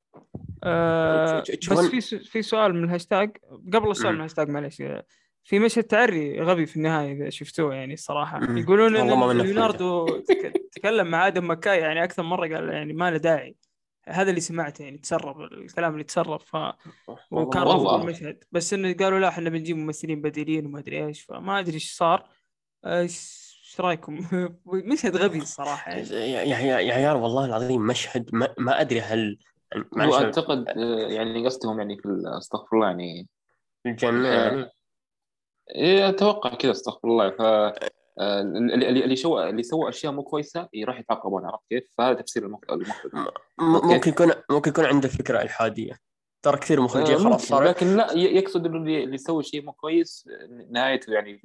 أه 0.65 1.41
بس 1.41 1.79
في 1.79 2.01
في 2.19 2.43
سؤال 2.43 2.75
من 2.75 2.85
الهاشتاج 2.85 3.37
قبل 3.73 3.91
السؤال 3.91 4.13
من 4.13 4.19
الهاشتاج 4.19 4.49
معلش 4.49 4.83
في 5.45 5.59
مشهد 5.59 5.85
تعري 5.85 6.41
غبي 6.41 6.67
في 6.67 6.77
النهايه 6.77 7.13
اذا 7.13 7.31
شفتوه 7.31 7.75
يعني 7.75 7.95
الصراحه 7.95 8.41
يقولون 8.59 8.97
ان 8.97 9.39
ليوناردو 9.39 10.07
تكلم 10.73 11.07
مع 11.07 11.27
آدم 11.27 11.51
مكاي 11.51 11.79
يعني 11.79 12.05
أكثر 12.05 12.23
مره 12.23 12.55
قال 12.55 12.69
يعني 12.69 12.93
ما 12.93 13.11
له 13.11 13.17
داعي 13.17 13.57
هذا 14.09 14.31
اللي 14.31 14.41
سمعته 14.41 14.83
يعني 14.83 14.99
تسرب 14.99 15.41
الكلام 15.41 15.93
اللي 15.93 16.05
تسرب 16.05 16.41
ف 16.41 16.57
وكان 17.31 17.63
رفض 17.63 17.89
المشهد 17.89 18.45
بس 18.53 18.75
انه 18.75 18.93
قالوا 18.93 19.19
لا 19.19 19.29
إحنا 19.29 19.51
بنجيب 19.51 19.77
ممثلين 19.77 20.23
بديلين 20.23 20.67
وما 20.67 20.79
ادري 20.79 21.07
إيش 21.07 21.23
فما 21.23 21.59
ادري 21.59 21.75
إيش 21.75 21.95
صار 21.95 22.29
إيش 22.87 23.47
رايكم؟ 23.81 24.27
مشهد 24.67 25.17
غبي 25.17 25.39
الصراحه 25.39 25.91
يعني 25.91 26.09
يا 26.11 26.43
يا 26.43 26.79
يا 26.81 26.95
عيال 26.95 27.17
والله 27.17 27.45
العظيم 27.45 27.87
مشهد 27.87 28.31
ما, 28.33 28.55
ما 28.59 28.81
ادري 28.81 29.01
هل 29.01 29.39
يعني 29.97 30.15
اعتقد 30.15 30.69
آه، 30.69 31.09
يعني 31.09 31.47
قصدهم 31.47 31.79
يعني 31.79 31.97
في 31.97 32.23
أستغفر 32.39 32.77
الله 32.77 32.87
يعني. 32.87 33.29
في 33.83 33.89
الجنه 33.89 34.29
يعني 34.29 34.71
إيه 35.75 36.09
أتوقع 36.09 36.55
كذا 36.55 36.71
أستغفر 36.71 37.09
الله. 37.09 37.31
ف 37.31 37.41
آه، 38.19 38.41
اللي 38.41 39.05
اللي 39.05 39.17
شو 39.17 39.41
اللي 39.41 39.63
سوى 39.63 39.89
أشياء 39.89 40.13
مو 40.13 40.23
كويسة 40.23 40.69
راح 40.85 41.01
يتعاقبون 41.01 41.45
عرفت 41.45 41.65
كيف؟ 41.69 41.85
فهذا 41.99 42.15
تفسير 42.15 42.47
المخرج. 42.47 42.87
ممكن 43.59 44.11
يكون 44.11 44.33
ممكن 44.51 44.71
يكون 44.71 44.85
عنده 44.85 45.09
فكرة 45.09 45.43
إلحادية. 45.43 45.99
ترى 46.43 46.57
كثير 46.57 46.81
مخرجين 46.81 47.17
آه، 47.17 47.19
خلاص 47.19 47.47
صار 47.47 47.65
لكن 47.65 47.97
لا 47.97 48.13
يقصد 48.13 48.67
إنه 48.67 48.77
اللي 48.77 49.15
يسوي 49.15 49.43
شيء 49.43 49.63
مو 49.63 49.73
كويس 49.73 50.29
نهايته 50.71 51.13
يعني 51.13 51.43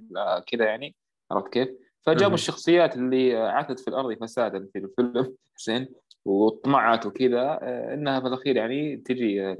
كذا 0.47 0.65
يعني 0.65 0.95
عرفت 1.31 1.53
كيف؟ 1.53 1.69
فجابوا 2.01 2.35
الشخصيات 2.35 2.95
اللي 2.95 3.37
عثت 3.37 3.79
في 3.79 3.87
الأرض 3.87 4.17
فسادا 4.21 4.67
في 4.73 4.79
الفيلم. 4.79 5.35
حسين 5.57 5.87
وطمعت 6.25 7.05
وكذا 7.05 7.59
آه، 7.61 7.93
إنها 7.93 8.19
في 8.19 8.27
الأخير 8.27 8.55
يعني 8.55 8.97
تجي 8.97 9.57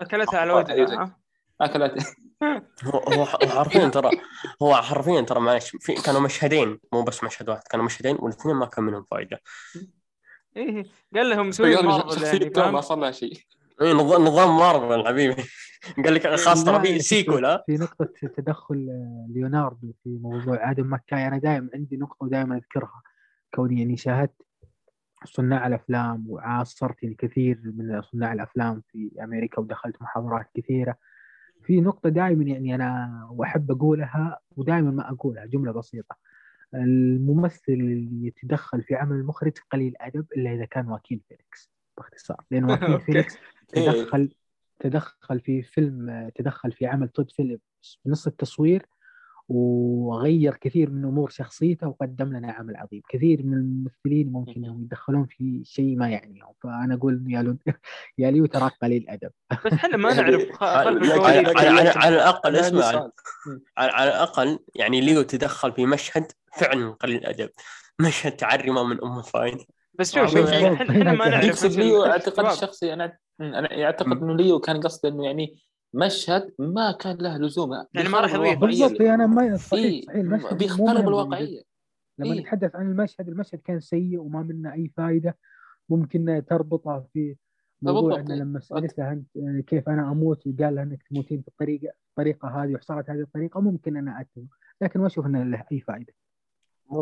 أكلتها 0.00 0.38
على 0.38 0.52
وجهها 0.52 1.16
أكلت. 1.60 2.02
هو 2.84 2.98
هو 2.98 3.24
حرفيا 3.26 3.88
ترى 3.88 4.10
هو 4.62 4.74
حرفيا 4.74 5.20
ترى 5.20 5.40
معلش 5.40 5.76
في 5.80 5.94
كانوا 5.94 6.20
مشهدين 6.20 6.78
مو 6.92 7.02
بس 7.02 7.24
مشهد 7.24 7.48
واحد 7.48 7.62
كانوا 7.70 7.84
مشهدين 7.84 8.16
والاثنين 8.20 8.56
ما 8.56 8.66
كان 8.66 8.84
منهم 8.84 9.02
فائده 9.02 9.40
إيه 10.56 10.84
قال 11.14 11.30
لهم 11.30 11.50
سوي 11.50 11.82
مارفل 11.82 12.22
يعني 12.22 12.72
ما 12.72 12.80
صار 12.80 12.98
لها 12.98 13.10
شيء. 13.10 13.38
اي 13.82 13.92
نظام 13.92 14.56
مارفل 14.58 15.06
حبيبي. 15.06 15.44
قال 16.04 16.14
لك 16.14 16.34
خاص 16.34 16.64
ترى 16.64 16.80
في 16.80 16.98
sequel 16.98 17.58
في 17.66 17.76
نقطة 17.76 18.08
تدخل 18.36 18.88
ليوناردو 19.34 19.92
في 20.04 20.18
موضوع 20.22 20.70
آدم 20.70 20.92
مكاي 20.92 21.26
أنا 21.26 21.38
دائما 21.38 21.68
عندي 21.74 21.96
نقطة 21.96 22.16
ودائما 22.20 22.56
أذكرها 22.56 23.02
كوني 23.54 23.80
يعني 23.80 23.96
شاهدت. 23.96 24.45
صناع 25.26 25.66
الأفلام 25.66 26.24
وعاصرت 26.28 27.04
الكثير 27.04 27.60
من 27.64 28.02
صناع 28.02 28.32
الأفلام 28.32 28.82
في 28.88 29.10
أمريكا 29.22 29.60
ودخلت 29.60 30.02
محاضرات 30.02 30.46
كثيرة. 30.54 30.96
في 31.62 31.80
نقطة 31.80 32.08
دائما 32.08 32.44
يعني 32.44 32.74
أنا 32.74 33.28
وأحب 33.30 33.70
أقولها 33.70 34.38
ودائما 34.56 34.90
ما 34.90 35.10
أقولها 35.10 35.46
جملة 35.46 35.72
بسيطة. 35.72 36.16
الممثل 36.74 37.72
اللي 37.72 38.26
يتدخل 38.26 38.82
في 38.82 38.94
عمل 38.94 39.16
المخرج 39.16 39.52
قليل 39.70 39.94
أدب 40.00 40.26
إلا 40.36 40.54
إذا 40.54 40.64
كان 40.64 40.88
واكين 40.88 41.20
فينيكس 41.28 41.70
باختصار. 41.96 42.44
لأن 42.50 42.64
واكين 42.70 42.98
فينيكس 42.98 43.38
تدخل 43.68 44.30
تدخل 44.78 45.40
في 45.40 45.62
فيلم 45.62 46.30
تدخل 46.34 46.72
في 46.72 46.86
عمل 46.86 47.08
تود 47.08 47.30
فيليبس 47.30 48.00
بنص 48.04 48.26
التصوير 48.26 48.86
وغير 49.48 50.54
كثير 50.56 50.90
من 50.90 51.04
أمور 51.04 51.30
شخصيته 51.30 51.88
وقدم 51.88 52.36
لنا 52.36 52.52
عمل 52.52 52.76
عظيم، 52.76 53.02
كثير 53.08 53.42
من 53.42 53.54
الممثلين 53.54 54.32
ممكن 54.32 54.64
انهم 54.64 54.82
يتدخلون 54.82 55.26
في 55.26 55.62
شيء 55.64 55.96
ما 55.96 56.10
يعنيهم، 56.10 56.52
فأنا 56.62 56.94
أقول 56.94 57.24
يا 57.28 57.42
لو 57.42 57.56
يا 58.18 58.30
ليو 58.30 58.46
تراك 58.46 58.72
قليل 58.82 59.06
ادب. 59.08 59.30
بس 59.64 59.72
إحنا 59.72 59.96
ما 59.96 60.14
نعرف 60.14 60.62
على, 60.62 61.52
على, 61.56 61.88
على 61.88 62.14
الأقل 62.14 62.56
اسمع 62.56 63.10
على 63.76 64.10
الأقل 64.10 64.58
يعني 64.74 65.00
ليو 65.00 65.22
تدخل 65.22 65.72
في 65.72 65.86
مشهد 65.86 66.32
فعلا 66.56 66.90
قليل 66.90 67.26
ادب، 67.26 67.50
مشهد 68.00 68.32
تعري 68.32 68.70
ما 68.70 68.82
منه 68.82 69.04
أم 69.04 69.22
فايدة. 69.22 69.58
بس 69.98 70.14
شوف 70.14 70.30
شوف 70.30 70.48
إحنا 70.48 71.12
ما 71.12 71.28
نعرف 71.30 71.64
ليو 71.64 72.04
أعتقد 72.04 72.46
الشخصي 72.46 72.92
أنا 72.92 73.18
أنا 73.40 73.84
أعتقد 73.84 74.22
إنه 74.22 74.36
ليو 74.36 74.58
كان 74.58 74.80
قصده 74.80 75.08
إنه 75.08 75.24
يعني 75.24 75.56
مشهد 75.94 76.54
ما 76.58 76.92
كان 76.92 77.16
له 77.16 77.38
لزوم. 77.38 77.70
يعني 77.94 78.08
ما 78.08 78.20
راح 78.20 78.34
يضيف 78.34 78.58
بالضبط 78.58 79.00
أنا 79.00 79.26
ما 79.26 79.56
صحيح 79.56 80.04
صحيح 80.04 80.54
بيخترب 80.54 81.08
الواقعية. 81.08 81.62
لما 82.18 82.32
إيه؟ 82.34 82.40
نتحدث 82.40 82.76
عن 82.76 82.90
المشهد 82.90 83.28
المشهد 83.28 83.60
كان 83.60 83.80
سيء 83.80 84.18
وما 84.18 84.42
منه 84.42 84.72
أي 84.72 84.92
فائده 84.96 85.36
ممكن 85.88 86.42
تربطه 86.48 87.06
في 87.12 87.36
موضوع 87.82 88.20
إنه 88.20 88.34
لما 88.34 88.60
سألته 88.60 89.12
أنت 89.12 89.26
كيف 89.68 89.88
أنا 89.88 90.12
أموت 90.12 90.46
وقال 90.46 90.74
له 90.74 90.82
إنك 90.82 91.02
تموتين 91.10 91.40
بالطريقة 91.40 91.92
الطريقة 92.10 92.48
هذه 92.48 92.74
وحصلت 92.74 93.10
هذه 93.10 93.20
الطريقة 93.20 93.60
ممكن 93.60 93.96
أنا 93.96 94.20
اتفق 94.20 94.56
لكن 94.80 95.00
ما 95.00 95.06
أشوف 95.06 95.26
إنه 95.26 95.42
له 95.44 95.64
أي 95.72 95.80
فائده 95.80 96.14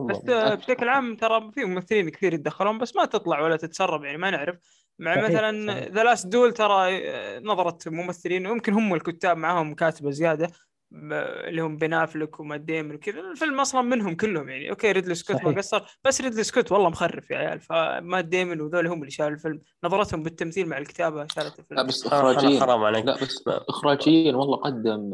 بس 0.09 0.19
بشكل 0.29 0.89
عام 0.89 1.17
ترى 1.17 1.51
في 1.53 1.65
ممثلين 1.65 2.09
كثير 2.09 2.35
يتدخلون 2.35 2.79
بس 2.79 2.97
ما 2.97 3.05
تطلع 3.05 3.41
ولا 3.41 3.57
تتسرب 3.57 4.05
يعني 4.05 4.19
ما 4.19 4.31
نعرف. 4.31 4.84
مع 4.99 5.25
مثلا 5.25 5.81
The 5.89 6.05
Last 6.05 6.27
Duel 6.27 6.53
ترى 6.53 7.01
نظرت 7.41 7.89
ممثلين 7.89 8.47
ويمكن 8.47 8.73
هم 8.73 8.95
الكتاب 8.95 9.37
معاهم 9.37 9.75
كاتبه 9.75 10.11
زيادة 10.11 10.51
اللي 10.93 11.63
هم 11.63 11.77
بن 11.77 11.98
أفلك 11.98 12.41
ومات 12.41 12.57
ديمن 12.57 12.95
وكذا. 12.95 13.21
الفيلم 13.21 13.61
أصلا 13.61 13.83
منهم 13.83 14.17
كلهم 14.17 14.49
يعني. 14.49 14.71
okay 14.71 14.93
ريدلي 14.93 15.15
سكوت 15.15 15.45
ما 15.45 15.51
قصر 15.51 15.99
بس 16.05 16.21
ريدلي 16.21 16.43
سكوت 16.43 16.73
والله 16.73 16.89
مخرف 16.89 17.31
يا 17.31 17.37
عيال. 17.37 17.61
فمات 17.61 18.21
ديمن 18.21 18.61
وذول 18.61 18.87
هم 18.87 19.01
اللي 19.01 19.11
شالوا 19.11 19.31
الفيلم. 19.31 19.61
نظرتهم 19.85 20.23
بالتمثيل 20.23 20.69
مع 20.69 20.79
الكتابة 20.79 21.27
شالت 21.27 21.59
الفيلم. 21.59 21.81
لا 21.81 21.83
بس 21.83 22.07
اخراجيا. 22.07 22.61
حرام 22.61 22.85
عليك. 22.85 23.05
لا 23.05 23.15
بس 23.15 23.45
اخراجيا 23.47 24.37
والله 24.37 24.57
قدم 24.57 25.13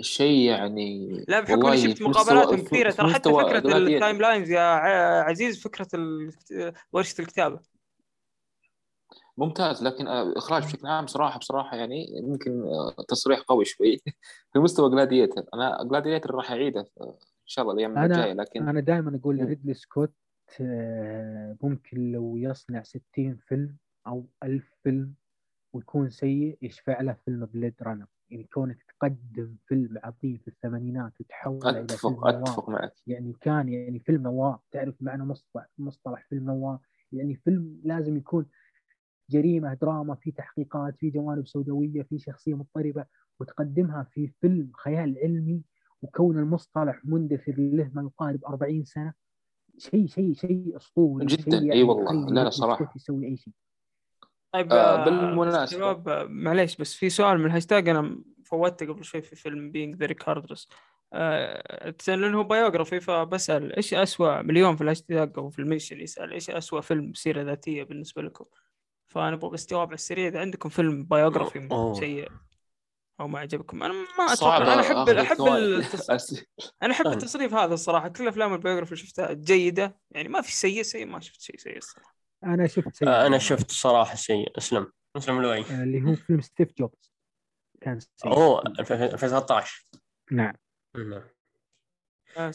شيء 0.00 0.38
يعني 0.38 1.24
لا 1.28 1.40
بحكم 1.40 1.66
إني 1.66 1.78
شفت 1.78 2.02
مقابلاتهم 2.02 2.60
كثيرة 2.60 2.90
ترى 2.90 3.14
حتى 3.14 3.32
فكرة 3.32 3.76
ال 3.76 3.85
time 3.85 4.20
lines 4.20 4.50
يا 4.50 4.60
عزيز 5.22 5.62
فكرة 5.62 5.88
ورشة 6.92 7.20
الكتابة. 7.20 7.73
ممتاز. 9.38 9.84
لكن 9.84 10.06
آه، 10.06 10.32
إخراج 10.36 10.64
بشكل 10.64 10.86
عام 10.86 11.06
صراحة 11.06 11.38
بصراحة 11.38 11.76
يعني 11.76 12.06
ممكن 12.22 12.62
آه، 12.62 12.94
تصريح 13.08 13.40
قوي 13.40 13.64
شوي 13.64 13.96
في 14.52 14.58
مستوى 14.58 14.90
Gladiator 14.90 15.44
أنا 15.54 15.78
Gladiator 15.84 16.34
راح 16.34 16.50
أعيده 16.50 16.80
إن 17.00 17.14
شاء 17.46 17.62
الله 17.62 17.74
الأيام 17.74 17.98
الجايه 17.98 18.32
لكن 18.32 18.68
أنا 18.68 18.80
دائما 18.80 19.16
أقول 19.16 19.44
ريدلي 19.44 19.74
سكوت 19.74 20.12
آه، 20.60 21.56
ممكن 21.62 22.12
لو 22.12 22.36
يصنع 22.36 22.82
60 22.82 23.36
فيلم 23.48 23.76
أو 24.06 24.26
1000 24.42 24.74
فيلم 24.82 25.14
ويكون 25.72 26.10
سيء 26.10 26.58
يشفع 26.62 27.00
له 27.00 27.16
فيلم 27.24 27.46
Blade 27.46 27.74
Runner 27.82 28.06
يعني 28.30 28.44
كونك 28.44 28.82
تقدم 28.82 29.56
فيلم 29.66 29.98
عظيم 30.04 30.38
في 30.38 30.48
الثمانينات 30.48 31.12
وتحول 31.20 31.68
إلى 31.68 31.88
فيلم 31.88 32.26
أتفق 32.26 32.68
معك. 32.68 32.92
يعني 33.06 33.34
كان 33.40 33.68
يعني 33.68 33.98
فيلم 33.98 34.22
noir 34.22 34.58
تعرف 34.72 34.94
معنى 35.00 35.24
مصطلح 35.24 35.66
مصطلح 35.78 36.26
فيلم 36.28 36.44
noir 36.44 36.78
يعني 37.12 37.36
فيلم 37.36 37.80
لازم 37.84 38.16
يكون 38.16 38.46
جريمة 39.30 39.74
دراما 39.74 40.14
في 40.14 40.30
تحقيقات 40.30 40.96
في 40.96 41.10
جوانب 41.10 41.46
سوداوية 41.46 42.02
في 42.02 42.18
شخصية 42.18 42.54
مضطربة 42.54 43.04
وتقدمها 43.40 44.06
في 44.10 44.30
فيلم 44.40 44.70
خيال 44.74 45.18
علمي 45.22 45.62
وكون 46.02 46.38
المصطلح 46.38 47.00
مندثر 47.04 47.54
له 47.58 47.90
ما 47.94 48.02
يقارب 48.02 48.44
40 48.44 48.84
سنة. 48.84 49.12
شيء 49.78 50.06
شيء 50.06 50.34
شيء 50.34 50.76
أسطوري 50.76 51.26
جدا. 51.26 51.58
أي 51.60 51.66
يعني 51.66 51.82
والله 51.82 52.30
لا 52.30 52.44
لا 52.44 52.50
صراحة. 52.50 52.92
يسوي 52.96 53.26
أي 53.26 53.36
شيء. 53.36 53.52
طيب 54.52 54.72
آه 54.72 55.04
بالمناسبة. 55.04 55.66
شباب 55.78 56.30
معليش 56.30 56.76
بس 56.76 56.94
في 56.94 57.08
سؤال 57.08 57.38
من 57.38 57.46
الهاشتاج 57.46 57.88
أنا 57.88 58.20
فوتته 58.44 58.86
قبل 58.86 59.04
شوي 59.04 59.22
في 59.22 59.36
فيلم 59.36 59.70
Being 59.70 59.96
the 59.96 60.06
Ricardos 60.06 60.68
آه 61.12 61.94
لأنه 62.08 62.42
biography 62.42 63.00
فبسأل 63.00 63.76
إيش 63.76 63.94
اسوء 63.94 64.42
مليون 64.42 64.76
في 64.76 64.82
الهاشتاج 64.82 65.32
أو 65.36 65.50
في 65.50 65.58
ال 65.58 65.63
mention 65.63 66.00
يسأل 66.00 66.32
إيش 66.32 66.50
اسوء 66.50 66.80
فيلم 66.80 67.14
سيره 67.14 67.42
ذاتية 67.42 67.82
بالنسبة 67.82 68.22
لكم؟ 68.22 68.44
فنبغى 69.14 69.50
بس 69.50 69.66
جواب 69.66 69.86
على 69.86 69.94
السريع 69.94 70.28
إذا 70.28 70.40
عندكم 70.40 70.68
فيلم 70.68 71.04
biography 71.04 71.68
سيء 72.00 72.28
أو 73.20 73.28
ما 73.28 73.38
عجبكم. 73.38 73.82
أنا 73.82 73.92
ما 73.92 74.32
أتوقع 74.32 74.56
أنا 74.56 74.80
أحب 74.80 75.08
أحب 75.08 75.40
التص... 75.46 76.44
أنا 76.82 76.92
أحب 76.92 77.06
التصنيف 77.06 77.54
هذا 77.54 77.74
الصراحة. 77.74 78.08
كل 78.08 78.28
افلام 78.28 78.54
ال 78.54 78.58
biography 78.58 78.92
اللي 78.92 79.02
شفتها 79.04 79.32
جيدة. 79.32 79.98
يعني 80.10 80.28
ما 80.28 80.40
في 80.40 80.52
سيء 80.52 80.82
سيء 80.82 81.06
ما 81.06 81.20
شفت 81.20 81.40
شيء 81.40 81.56
سيء 81.56 81.76
الصراحة. 81.76 82.14
أنا 82.44 82.66
شفت 82.66 82.96
سيء 82.96 83.08
آه، 83.08 83.26
أنا 83.26 83.38
شفت 83.38 83.70
صراحة 83.70 84.14
سيء 84.14 84.58
أسلم. 84.58 84.92
أسلم 85.16 85.38
الوعي 85.38 85.60
آه، 85.60 85.82
اللي 85.82 86.02
هو 86.02 86.14
فيلم 86.14 86.40
ستيف 86.40 86.68
جوبز. 86.78 87.12
كان 87.80 88.00
سيء. 88.00 88.32
أوه 88.32 88.62
2013 88.78 89.86
نعم. 90.32 90.54
نعم 90.96 91.22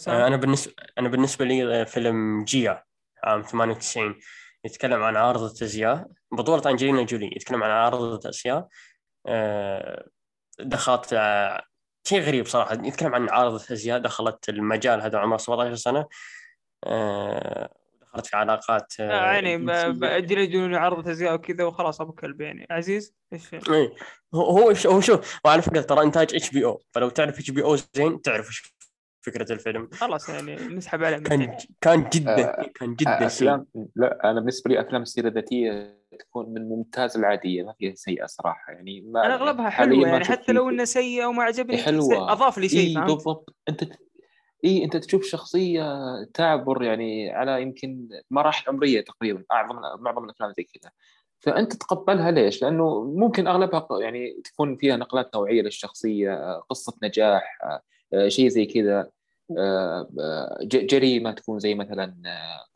أنا 0.07 0.35
بالنسبة 0.35 0.73
أنا 0.97 1.09
بالنسبة 1.09 1.45
لي 1.45 1.85
فيلم 1.85 2.43
جيا 2.43 2.83
عام 3.23 3.41
98 3.41 4.15
يتكلم 4.65 5.03
عن 5.03 5.15
عارضة 5.15 5.65
ازياء 5.65 6.07
بطولة 6.31 6.69
أنجلينا 6.69 7.03
جولي 7.03 7.27
يتكلم 7.35 7.63
عن 7.63 7.71
عارضة 7.71 8.29
ازياء 8.29 8.67
دخلت 10.59 11.09
شيء 12.07 12.21
غريب 12.21 12.45
صراحة 12.45 12.73
يتكلم 12.73 13.15
عن 13.15 13.29
عارضة 13.29 13.73
ازياء 13.73 13.99
دخلت 13.99 14.49
المجال 14.49 15.01
هذا 15.01 15.17
عمرها 15.17 15.37
17 15.37 15.75
سنة. 15.75 16.05
دخلت 18.13 18.27
في 18.27 18.37
علاقات 18.37 18.93
آه 18.99 19.33
يعني 19.33 19.55
انجلينا 19.55 20.45
جولي 20.45 20.77
عرضة 20.77 21.11
ازياء 21.11 21.33
وكذا 21.33 21.63
وخلاص 21.63 22.01
أبو 22.01 22.11
كلب 22.11 22.41
يعني. 22.41 22.67
عزيز 22.71 23.15
إيش 23.33 23.53
إيه. 23.53 23.95
هو 24.35 24.73
هو 24.85 25.01
شوف 25.01 25.39
وعلى 25.45 25.61
فكرة 25.61 25.81
ترى 25.81 26.03
إنتاج 26.03 26.35
HBO. 26.35 26.81
فلو 26.91 27.09
تعرف 27.09 27.39
HBO 27.39 27.75
زين 27.75 28.21
تعرف 28.21 28.47
إيش 28.47 28.78
فكرة 29.31 29.53
الفيلم. 29.53 29.89
خلاص 29.91 30.29
يعني 30.29 30.55
نسحب 30.55 31.03
عليه 31.03 31.17
كان 31.17 31.57
كان 31.81 32.09
جدا 32.13 32.61
آه 32.61 32.69
كان 32.75 32.95
جدا 32.95 33.21
آه 33.23 33.25
افلام 33.25 33.65
لا 33.95 34.31
أنا 34.31 34.39
بالنسبة 34.39 34.71
لي 34.71 34.81
أفلام 34.81 35.01
السيرة 35.01 35.27
الذاتية 35.27 35.99
تكون 36.19 36.53
من 36.53 36.69
ممتاز 36.69 37.17
لعادية 37.17 37.63
ما 37.63 37.73
فيها 37.79 37.95
سيئة 37.95 38.25
صراحة. 38.25 38.71
يعني 38.71 39.01
ما 39.01 39.25
أنا 39.25 39.35
أغلبها 39.35 39.69
حلوة 39.69 40.07
يعني 40.07 40.25
حتى 40.25 40.51
لو 40.51 40.69
انه 40.69 40.83
سيئة 40.83 41.25
وما 41.25 41.43
عجبني 41.43 41.77
حلوة. 41.77 42.31
أضاف 42.31 42.57
لي 42.57 42.69
شيء 42.69 42.99
إيه 42.99 43.05
بالضبط. 43.05 43.55
أنت 43.69 43.83
اي 44.65 44.83
أنت 44.83 44.97
تشوف 44.97 45.23
شخصية 45.23 45.83
تعبر 46.33 46.83
يعني 46.83 47.31
على 47.31 47.61
يمكن 47.61 48.09
مراحل 48.31 48.69
عمرية 48.69 49.01
تقريبا 49.01 49.43
اعظم 49.51 49.75
معظم 49.99 50.23
الأفلام 50.23 50.53
زي 50.57 50.63
كذا. 50.63 50.91
فأنت 51.39 51.73
تقبلها 51.73 52.31
ليش؟ 52.31 52.61
لأنه 52.61 53.03
ممكن 53.03 53.47
أغلبها 53.47 53.87
يعني 54.01 54.41
تكون 54.43 54.75
فيها 54.75 54.95
نقلات 54.95 55.35
نوعية 55.35 55.61
للشخصية 55.61 56.59
قصة 56.69 56.93
نجاح 57.03 57.57
آه، 58.13 58.27
شيء 58.27 58.47
زي 58.47 58.65
كذا. 58.65 59.11
جريمه 60.63 61.31
تكون 61.31 61.59
زي 61.59 61.75
مثلا 61.75 62.15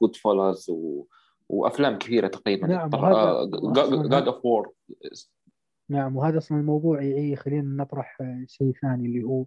Goodfellas 0.02 0.72
وأفلام 1.50 1.98
كثيرة 1.98 2.28
تقريبا. 2.28 2.68
نعم 2.68 2.90
God 4.10 4.28
of 4.28 4.46
War 4.46 4.74
نعم 5.90 6.16
وهذا 6.16 6.38
أصلا 6.38 6.60
الموضوع 6.60 7.04
يخلينا 7.04 7.84
نطرح 7.84 8.18
شيء 8.48 8.74
ثاني 8.82 9.06
اللي 9.06 9.24
هو 9.24 9.46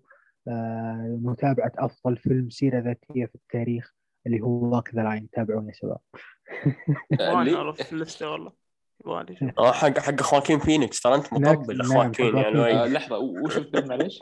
آه، 0.48 1.18
متابعة 1.22 1.72
أفضل 1.78 2.16
فيلم 2.16 2.50
سيرة 2.50 2.80
ذاتية 2.80 3.26
في 3.26 3.34
التاريخ 3.34 3.94
اللي 4.26 4.40
هو 4.40 4.74
Walk 4.74 4.94
the 4.94 5.02
Line 5.02 5.30
تابعونا 5.30 5.68
يا 5.68 5.72
شباب. 5.72 5.98
وأنا 7.20 7.72
في 7.72 7.92
اللستة 7.92 8.30
والله. 8.30 8.52
آه 9.58 9.72
حق 9.72 9.98
حق 9.98 10.20
خواكين 10.20 10.58
فينيكس 10.58 11.00
ترى 11.00 11.14
أنت 11.14 11.32
مطبل 11.32 11.78
نعم 11.78 11.88
خواكين 11.88 12.36
يعني 12.36 12.88
لحظة 12.88 13.18
وش 13.18 13.56
الفيلم 13.56 13.88
معليش؟ 13.88 14.18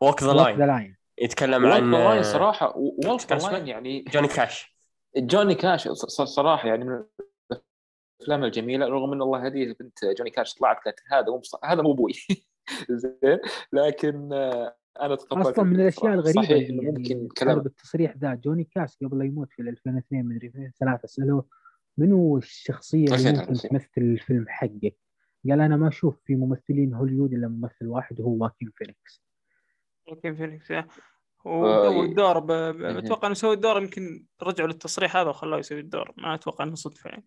Walk 0.00 0.22
the 0.22 0.32
Line 0.32 0.96
يتكلم 1.18 1.66
عن 1.66 1.90
Line 1.90 2.22
صراحة 2.22 2.78
Line 3.30 3.68
يعني 3.68 4.04
جوني 4.08 4.28
كاش 4.28 4.76
جوني 5.16 5.54
كاش 5.54 5.88
صراحة 5.88 6.68
يعني 6.68 6.84
من 6.84 7.04
الأفلام 8.20 8.44
الجميلة 8.44 8.86
رغم 8.86 9.12
إن 9.12 9.22
الله 9.22 9.46
هذه 9.46 9.74
بنت 9.80 10.04
جوني 10.04 10.30
كاش 10.30 10.54
طلعت 10.54 10.84
قالت 10.84 11.00
هذا 11.12 11.26
مو 11.26 11.40
هذا 11.64 11.82
مو 11.82 11.92
أبوي 11.92 12.12
زين؟ 12.90 13.38
لكن 13.72 14.32
أنا 15.00 15.14
تقبلت 15.14 15.46
أصلا 15.46 15.64
من 15.64 15.80
الأشياء 15.80 16.14
الغريبة 16.14 16.42
صحيح 16.42 16.68
اللي 16.68 16.84
يعني 16.84 16.98
ممكن 16.98 17.28
كلام 17.28 17.58
بالتصريح 17.58 18.16
ذا 18.16 18.34
جوني 18.34 18.64
كاش 18.64 18.96
قبل 19.02 19.18
لا 19.18 19.24
يموت 19.24 19.52
في 19.52 19.62
2002 19.62 20.24
مدري 20.24 20.46
2003 20.46 21.06
سألوه 21.06 21.46
منو 21.98 22.36
الشخصية 22.38 23.14
اللي 23.14 23.32
ممكن 23.32 23.52
تمثل 23.52 23.88
الفيلم 23.98 24.44
حقك؟ 24.48 24.96
قال 25.48 25.60
أنا 25.60 25.76
ما 25.76 25.88
أشوف 25.88 26.20
في 26.24 26.34
ممثلين 26.34 26.94
هوليوود 26.94 27.32
إلا 27.32 27.48
ممثل 27.48 27.86
واحد 27.86 28.20
وهو 28.20 28.44
خواكين 28.44 28.70
فينيكس. 28.74 29.25
خواكين 30.08 30.34
فينيكس 30.34 30.72
وسوي 31.44 32.06
الدور 32.06 32.38
ب... 32.38 32.50
أتوقع 32.50 33.26
إنه 33.26 33.34
سوي 33.34 33.54
الدور 33.54 33.82
يمكن 33.82 34.24
رجعوا 34.42 34.68
للتصريح 34.68 35.16
هذا 35.16 35.28
وخلوه 35.28 35.58
يسوي 35.58 35.80
الدور. 35.80 36.12
ما 36.16 36.34
أتوقع 36.34 36.64
إنه 36.64 36.74
صدفة 36.74 37.10
يعني. 37.10 37.24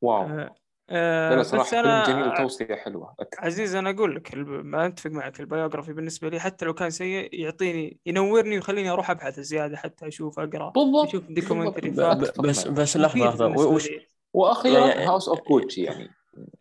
Wow. 0.00 0.22
آه 0.22 0.54
آه 0.92 1.34
لا 1.34 1.42
صراحة 1.42 1.80
أنا... 1.80 2.04
جميل 2.06 2.28
وتوصية 2.28 2.74
حلوة 2.74 3.16
عزيز 3.38 3.74
أنا 3.74 3.90
أقول 3.90 4.16
لك 4.16 4.34
ما 4.46 4.86
أتفق 4.86 5.10
معك 5.10 5.40
ال 5.40 5.45
biography 5.45 5.92
بالنسبة 5.92 6.28
لي 6.28 6.40
حتى 6.40 6.64
لو 6.64 6.74
كان 6.74 6.90
سيء 6.90 7.40
يعطيني 7.40 7.98
ينورني 8.06 8.54
ويخليني 8.54 8.90
أروح 8.90 9.10
أبحث 9.10 9.40
زيادة 9.40 9.76
حتى 9.76 10.08
أشوف 10.08 10.38
أقرأ 10.38 10.70
بالضبط 10.70 11.08
أشوف 11.08 11.24
documentary 11.24 11.90
بس 11.90 12.68
بس 12.68 12.96
لحظة 12.96 13.26
لحظة. 13.26 13.46
وش 13.46 13.88
وأخيرا 14.32 15.08
House 15.08 15.28
of 15.28 15.48
Gucci 15.48 15.82
يعني 15.82 16.10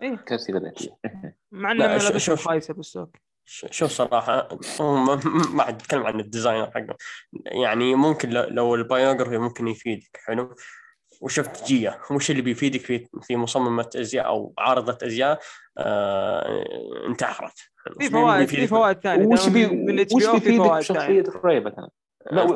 إيه؟ 0.02 0.16
كسيره 0.16 0.60
ذاتيه 0.60 0.98
مع 1.52 1.72
إنه 1.72 1.98
خايسه 2.36 2.74
بالسوق. 2.74 3.10
شوف 3.50 3.92
صراحة 3.92 4.60
ما 5.54 5.64
حد 5.64 5.82
يتكلم 5.82 6.04
عن 6.06 6.20
ال 6.20 6.26
designer 6.26 6.72
حقه 6.72 6.96
يعني 7.46 7.96
ممكن 7.96 8.30
لو 8.30 8.76
ال 8.76 8.82
biography 8.82 9.38
ممكن 9.38 9.68
يفيدك 9.68 10.20
حلو؟ 10.26 10.56
وشفت 11.22 11.66
جيا 11.66 12.00
وش 12.12 12.32
اللي 12.32 12.42
بيفيدك 12.42 12.80
في 12.80 13.08
في 13.22 13.36
مصممة 13.36 13.90
أزياء 13.96 14.26
أو 14.26 14.54
عارضة 14.58 14.98
أزياء؟ 15.08 15.40
آه 15.78 16.66
انتحرت 17.08 17.60
في 18.00 18.10
فوائد 18.10 18.48
في 18.48 18.68
فوائد 18.68 19.00
ثانية. 19.00 19.28
وش 19.28 19.50
بي 19.50 19.66
وش 20.14 20.28
بيفيدك 20.28 20.72
بشخصية 20.72 21.24
ري 21.46 21.60
مثلا 21.60 21.90
لا 22.32 22.56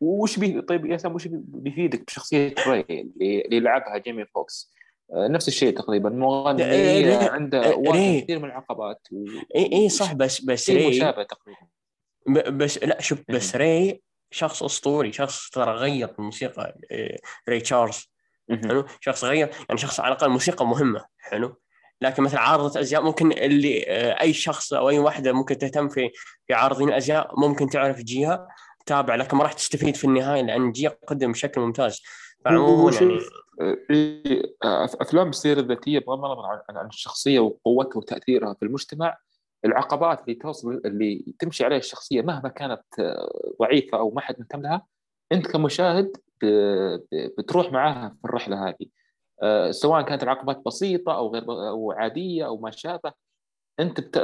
وش 0.00 0.38
بي 0.38 0.62
طيب 0.62 0.86
يا 0.86 0.96
سام 0.96 1.14
وش 1.14 1.28
بيفيدك 1.30 2.06
بشخصية 2.06 2.54
ري 2.66 3.10
اللي 3.20 3.60
لعبها 3.60 3.98
جيمي 3.98 4.24
فوكس؟ 4.24 4.79
نفس 5.12 5.48
الشيء 5.48 5.76
تقريبا. 5.76 6.10
مغني 6.10 6.70
إيه 6.70 7.30
عنده 7.30 7.76
واجه 7.76 8.20
كثير 8.20 8.38
من 8.38 8.44
العقبات 8.44 9.08
و... 9.12 9.24
اي 9.56 9.72
اي 9.72 9.88
صح 9.88 10.12
بس 10.12 10.40
بس 10.40 10.70
ري 10.70 10.88
مشابه 10.88 11.22
تقريبا. 11.22 12.50
بس 12.50 12.78
لا 12.78 13.00
شوف 13.00 13.22
بس 13.28 13.56
ري 13.56 14.02
شخص 14.30 14.62
أسطوري 14.62 15.12
شخص 15.12 15.50
ترى 15.50 15.72
غير 15.72 16.14
الموسيقى 16.18 16.74
آه، 16.92 17.18
ري 17.48 17.60
تشارلز. 17.60 18.10
حلو؟ 18.50 18.84
شخص 19.00 19.24
غير 19.24 19.50
يعني 19.68 19.80
شخص 19.80 20.00
على 20.00 20.12
الأقل 20.12 20.28
موسيقى 20.28 20.66
مهمة 20.66 21.04
حلو؟ 21.18 21.60
لكن 22.02 22.22
مثلا 22.22 22.40
عارضة 22.40 22.80
أزياء 22.80 23.02
ممكن 23.02 23.32
اللي 23.32 23.84
آه، 23.88 24.20
أي 24.20 24.32
شخص 24.32 24.72
أو 24.72 24.90
أي 24.90 24.98
واحدة 24.98 25.32
ممكن 25.32 25.58
تهتم 25.58 25.88
في 25.88 26.10
في 26.46 26.54
عارضين 26.54 26.88
الازياء 26.88 27.40
ممكن 27.40 27.68
تعرف 27.68 28.02
جهه 28.02 28.48
تابع 28.86 29.14
لكن 29.14 29.36
ما 29.36 29.42
راح 29.42 29.52
تستفيد 29.52 29.96
في 29.96 30.04
النهاية 30.04 30.42
لأن 30.42 30.72
جهه 30.72 30.98
قدم 31.06 31.32
بشكل 31.32 31.60
ممتاز. 31.60 32.02
فعموما 32.44 32.92
يعني 32.94 33.18
أفلام 35.00 35.28
السيرة 35.28 35.60
الذاتية 35.60 35.98
بغض 35.98 36.24
النظر 36.24 36.62
عن 36.68 36.86
الشخصية 36.86 37.40
وقوتها 37.40 37.98
وتأثيرها 37.98 38.54
في 38.54 38.64
المجتمع 38.64 39.18
العقبات 39.64 40.20
اللي 40.20 40.34
توصل 40.34 40.80
اللي 40.84 41.34
تمشي 41.38 41.64
عليها 41.64 41.78
الشخصية 41.78 42.22
مهما 42.22 42.48
كانت 42.48 42.82
ضعيفة 43.60 43.98
أو 43.98 44.10
ما 44.10 44.20
حد 44.20 44.34
مهتم 44.38 44.62
لها 44.62 44.86
أنت 45.32 45.46
كمشاهد 45.46 46.16
بتروح 47.38 47.72
معاها 47.72 48.08
في 48.08 48.24
الرحلة 48.24 48.68
هذه. 48.68 48.86
سواء 49.70 50.02
كانت 50.02 50.22
العقبات 50.22 50.62
بسيطة 50.66 51.16
أو 51.16 51.32
غير 51.32 51.44
أو 51.48 51.92
عادية 51.92 52.46
أو 52.46 52.60
ما 52.60 52.70
شابه 52.70 53.12
أنت 53.80 54.18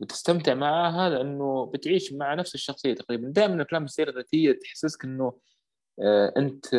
بتستمتع 0.00 0.54
معاها 0.54 1.10
لأنه 1.10 1.66
بتعيش 1.74 2.12
مع 2.12 2.34
نفس 2.34 2.54
الشخصية 2.54 2.94
تقريبا. 2.94 3.28
دائما 3.28 3.62
أفلام 3.62 3.84
السيرة 3.84 4.10
الذاتية 4.10 4.52
تحسسك 4.52 5.04
إنه 5.04 5.24
آه، 5.24 5.36
أنت 6.36 6.74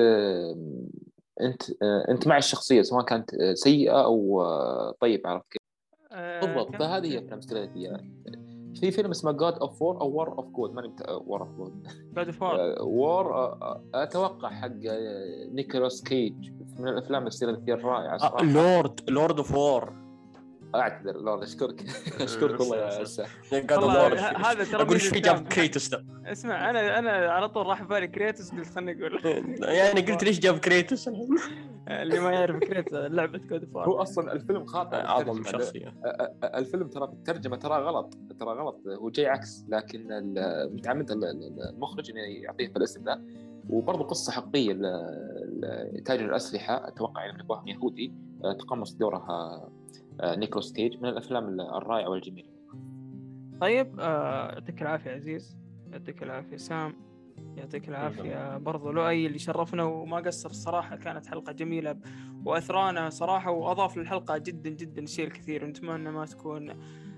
أنت 1.41 1.63
أنت 2.09 2.27
مع 2.27 2.37
الشخصية 2.37 2.81
سواء 2.81 3.05
كانت 3.05 3.35
سيئة 3.53 4.03
أو 4.03 4.45
طيب 4.99 5.27
عرفت 5.27 5.45
كيف؟ 5.51 5.61
آه، 6.11 6.41
بالضبط 6.41 6.75
فهذه 6.75 7.07
هي 7.13 7.17
افلام 7.19 7.39
استراتيجيه 7.39 7.97
في 8.75 8.91
فيلم 8.91 9.11
اسمه 9.11 9.31
God 9.31 9.53
of 9.53 9.81
War 9.81 10.01
أو 10.01 10.09
War 10.09 10.37
of 10.37 10.45
God 10.45 10.73
ماني 10.73 10.95
War 11.09 11.41
of 11.41 11.49
God 11.57 11.87
God 12.15 12.27
of 12.27 12.41
War 12.81 13.51
أتوقع 13.93 14.49
حق 14.49 14.71
نيكولاس 15.51 16.03
كيج 16.03 16.51
من 16.79 16.87
الأفلام 16.87 17.23
الاستراتيجيه 17.23 17.73
الرائعة 17.73 18.17
صراحة. 18.17 18.43
Lord 18.45 19.09
Lord 19.09 19.37
of 19.37 19.55
War 19.55 20.06
أعتذر. 20.75 21.17
لا 21.17 21.43
أشكرك. 21.43 21.81
أشكرك 22.21 22.59
والله 22.59 22.77
يا 22.77 23.01
اسامه 23.01 23.29
هذا 24.35 24.63
ترى 24.63 24.81
أقول 24.81 24.93
إيش 24.93 25.07
في 25.07 25.19
جاب 25.19 25.47
كريتوس 25.47 25.89
ده؟ 25.89 26.05
اسمع 26.25 26.69
أنا 26.69 26.99
أنا 26.99 27.11
على 27.11 27.49
طول 27.49 27.65
راح 27.65 27.83
بالي 27.83 28.07
كريتوس 28.07 28.51
قلت 28.51 28.67
خليني 28.67 29.07
أقول. 29.07 29.21
يعني 29.79 30.01
قلت 30.01 30.23
ليش 30.23 30.39
جاب 30.39 30.57
كريتوس؟ 30.57 31.09
اللي 31.87 32.19
ما 32.19 32.31
يعرف 32.31 32.59
كريتوس 32.59 32.93
لعبة 32.93 33.37
God 33.37 33.65
of 33.73 33.80
War 33.80 33.89
هو 33.89 34.01
أصلا 34.01 34.33
الفيلم 34.33 34.65
خاطئ 34.65 34.95
أعظم 34.95 35.43
شخصية. 35.43 35.93
الفيلم 36.43 36.87
ترى 36.87 37.07
في 37.07 37.13
الترجمه 37.13 37.55
ترى 37.55 37.83
غلط 37.83 38.17
ترى 38.39 38.49
غلط. 38.49 38.81
هو 38.87 39.09
جاي 39.09 39.27
عكس 39.27 39.65
لكن 39.69 40.07
متعمد 40.73 41.11
المخرج 41.11 42.11
إنه 42.11 42.21
يعطيه 42.21 42.71
الاسم 42.77 43.03
ذا 43.03 43.21
وبرضه 43.69 44.03
قصة 44.03 44.31
حقيقية 44.31 44.73
لتاجر 45.93 46.25
الأسلحة 46.25 46.87
أتوقع 46.87 47.25
يعني 47.25 47.41
ابوهم 47.41 47.67
يهودي 47.67 48.13
تقمص 48.59 48.93
دورها 48.93 49.69
نيكولاس 50.23 50.61
كيج 50.61 50.97
من 51.01 51.09
الأفلام 51.09 51.61
الرائعة 51.61 52.09
والجميلة. 52.09 52.49
طيب 53.61 53.99
يعطيك 53.99 54.81
العافية 54.81 55.11
عزيز. 55.11 55.57
يعطيك 55.91 56.23
العافية 56.23 56.57
سام. 56.57 56.95
يعطيك 57.55 57.89
العافية 57.89 58.57
برضو 58.57 58.91
لؤي 58.91 59.27
اللي 59.27 59.39
شرفنا 59.39 59.83
وما 59.83 60.17
قصر 60.17 60.49
الصراحة 60.49 60.95
كانت 60.95 61.27
حلقة 61.27 61.51
جميلة 61.51 61.99
وأثرانا 62.45 63.09
صراحة 63.09 63.51
وأضاف 63.51 63.97
للحلقة 63.97 64.37
جدا 64.37 64.69
جدا 64.69 65.01
الشيء 65.01 65.27
الكثير 65.27 65.65
ونتمنى 65.65 66.11
ما 66.11 66.25
تكون 66.25 66.73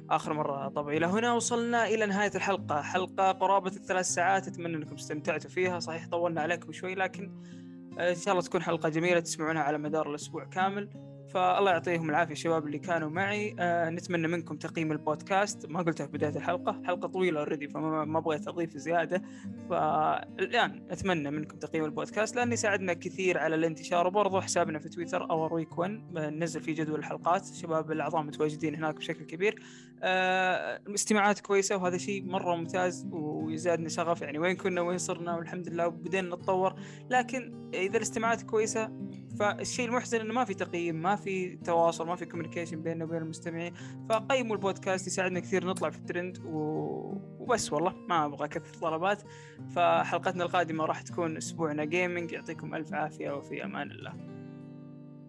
آخر 0.09 0.33
مرة 0.33 0.67
طبعا 0.67 0.93
إلى 0.93 1.05
هنا 1.05 1.33
وصلنا 1.33 1.87
إلى 1.87 2.05
نهاية 2.05 2.31
الحلقة. 2.35 2.81
حلقة 2.81 3.31
قرابة 3.31 3.71
الثلاث 3.71 4.05
ساعات 4.05 4.47
أتمنى 4.47 4.75
أنكم 4.77 4.95
استمتعتوا 4.95 5.49
فيها. 5.49 5.79
صحيح 5.79 6.07
طولنا 6.07 6.41
عليكم 6.41 6.71
شوي 6.71 6.95
لكن 6.95 7.31
إن 7.99 8.15
شاء 8.15 8.31
الله 8.31 8.41
تكون 8.41 8.61
حلقة 8.61 8.89
جميلة 8.89 9.19
تسمعونها 9.19 9.61
على 9.61 9.77
مدار 9.77 10.09
الأسبوع 10.09 10.45
كامل. 10.45 10.89
فالله 11.29 11.71
يعطيهم 11.71 12.09
العافية 12.09 12.33
الشباب 12.33 12.65
اللي 12.67 12.79
كانوا 12.79 13.09
معي. 13.09 13.55
آه 13.59 13.89
نتمنى 13.89 14.27
منكم 14.27 14.57
تقييم 14.57 14.91
البودكاست. 14.91 15.65
ما 15.65 15.81
قلتها 15.81 16.05
في 16.05 16.11
بداية 16.11 16.35
الحلقة. 16.35 16.81
حلقة 16.85 17.07
طويلة 17.07 17.39
اوريدي 17.39 17.67
فما 17.67 18.19
بغيت 18.19 18.47
اضيف 18.47 18.77
زيادة. 18.77 19.21
فالآن 19.69 20.83
أتمنى 20.89 21.31
منكم 21.31 21.57
تقييم 21.57 21.85
البودكاست 21.85 22.35
لأنه 22.35 22.53
يساعدنا 22.53 22.93
كثير 22.93 23.37
على 23.37 23.55
الانتشار. 23.55 24.07
وبرضه 24.07 24.41
حسابنا 24.41 24.79
في 24.79 24.89
تويتر 24.89 25.29
Our 25.29 25.53
Week 25.53 25.77
1 25.77 26.01
ننزل 26.13 26.61
فيه 26.61 26.75
جدول 26.75 26.99
الحلقات. 26.99 27.45
شباب 27.45 27.91
الاعضاء 27.91 28.21
متواجدين 28.21 28.75
هناك 28.75 28.95
بشكل 28.95 29.25
كبير. 29.25 29.61
آه 30.03 30.81
استماعات 30.95 31.39
كويسة 31.39 31.77
وهذا 31.77 31.97
شيء 31.97 32.25
مرة 32.25 32.55
ممتاز 32.55 33.07
ويزيدنا 33.11 33.89
شغف 33.89 34.21
يعني. 34.21 34.39
وين 34.39 34.55
كنا 34.55 34.81
وين 34.81 34.97
صرنا 34.97 35.35
والحمد 35.35 35.69
لله 35.69 35.87
وبدينا 35.87 36.35
نتطور. 36.35 36.75
لكن 37.09 37.69
إذا 37.73 37.97
الاستماعات 37.97 38.41
كويسة 38.41 38.91
فالشيء 39.39 39.85
المحزن 39.87 40.19
إنه 40.19 40.33
ما 40.33 40.43
في 40.43 40.53
تقييم 40.53 41.01
ما 41.01 41.15
في 41.15 41.55
تواصل 41.55 42.07
ما 42.07 42.15
في 42.15 42.25
communication 42.25 42.81
بيننا 42.81 43.05
وبين 43.05 43.21
المستمعين. 43.21 43.73
فقيموا 44.09 44.55
البودكاست 44.55 45.07
يساعدنا 45.07 45.39
كثير 45.39 45.65
نطلع 45.65 45.89
في 45.89 45.97
الترند 45.97 46.37
و... 46.45 46.59
وبس 47.39 47.73
والله 47.73 47.95
ما 48.09 48.25
أبغى 48.25 48.45
أكثر 48.45 48.79
طلبات. 48.81 49.21
فحلقتنا 49.75 50.43
القادمة 50.43 50.85
راح 50.85 51.01
تكون 51.01 51.37
أسبوعنا 51.37 51.85
جيمنج 51.85 52.31
يعطيكم 52.31 52.75
ألف 52.75 52.93
عافية 52.93 53.31
وفي 53.31 53.63
أمان 53.63 53.91
الله. 53.91 54.13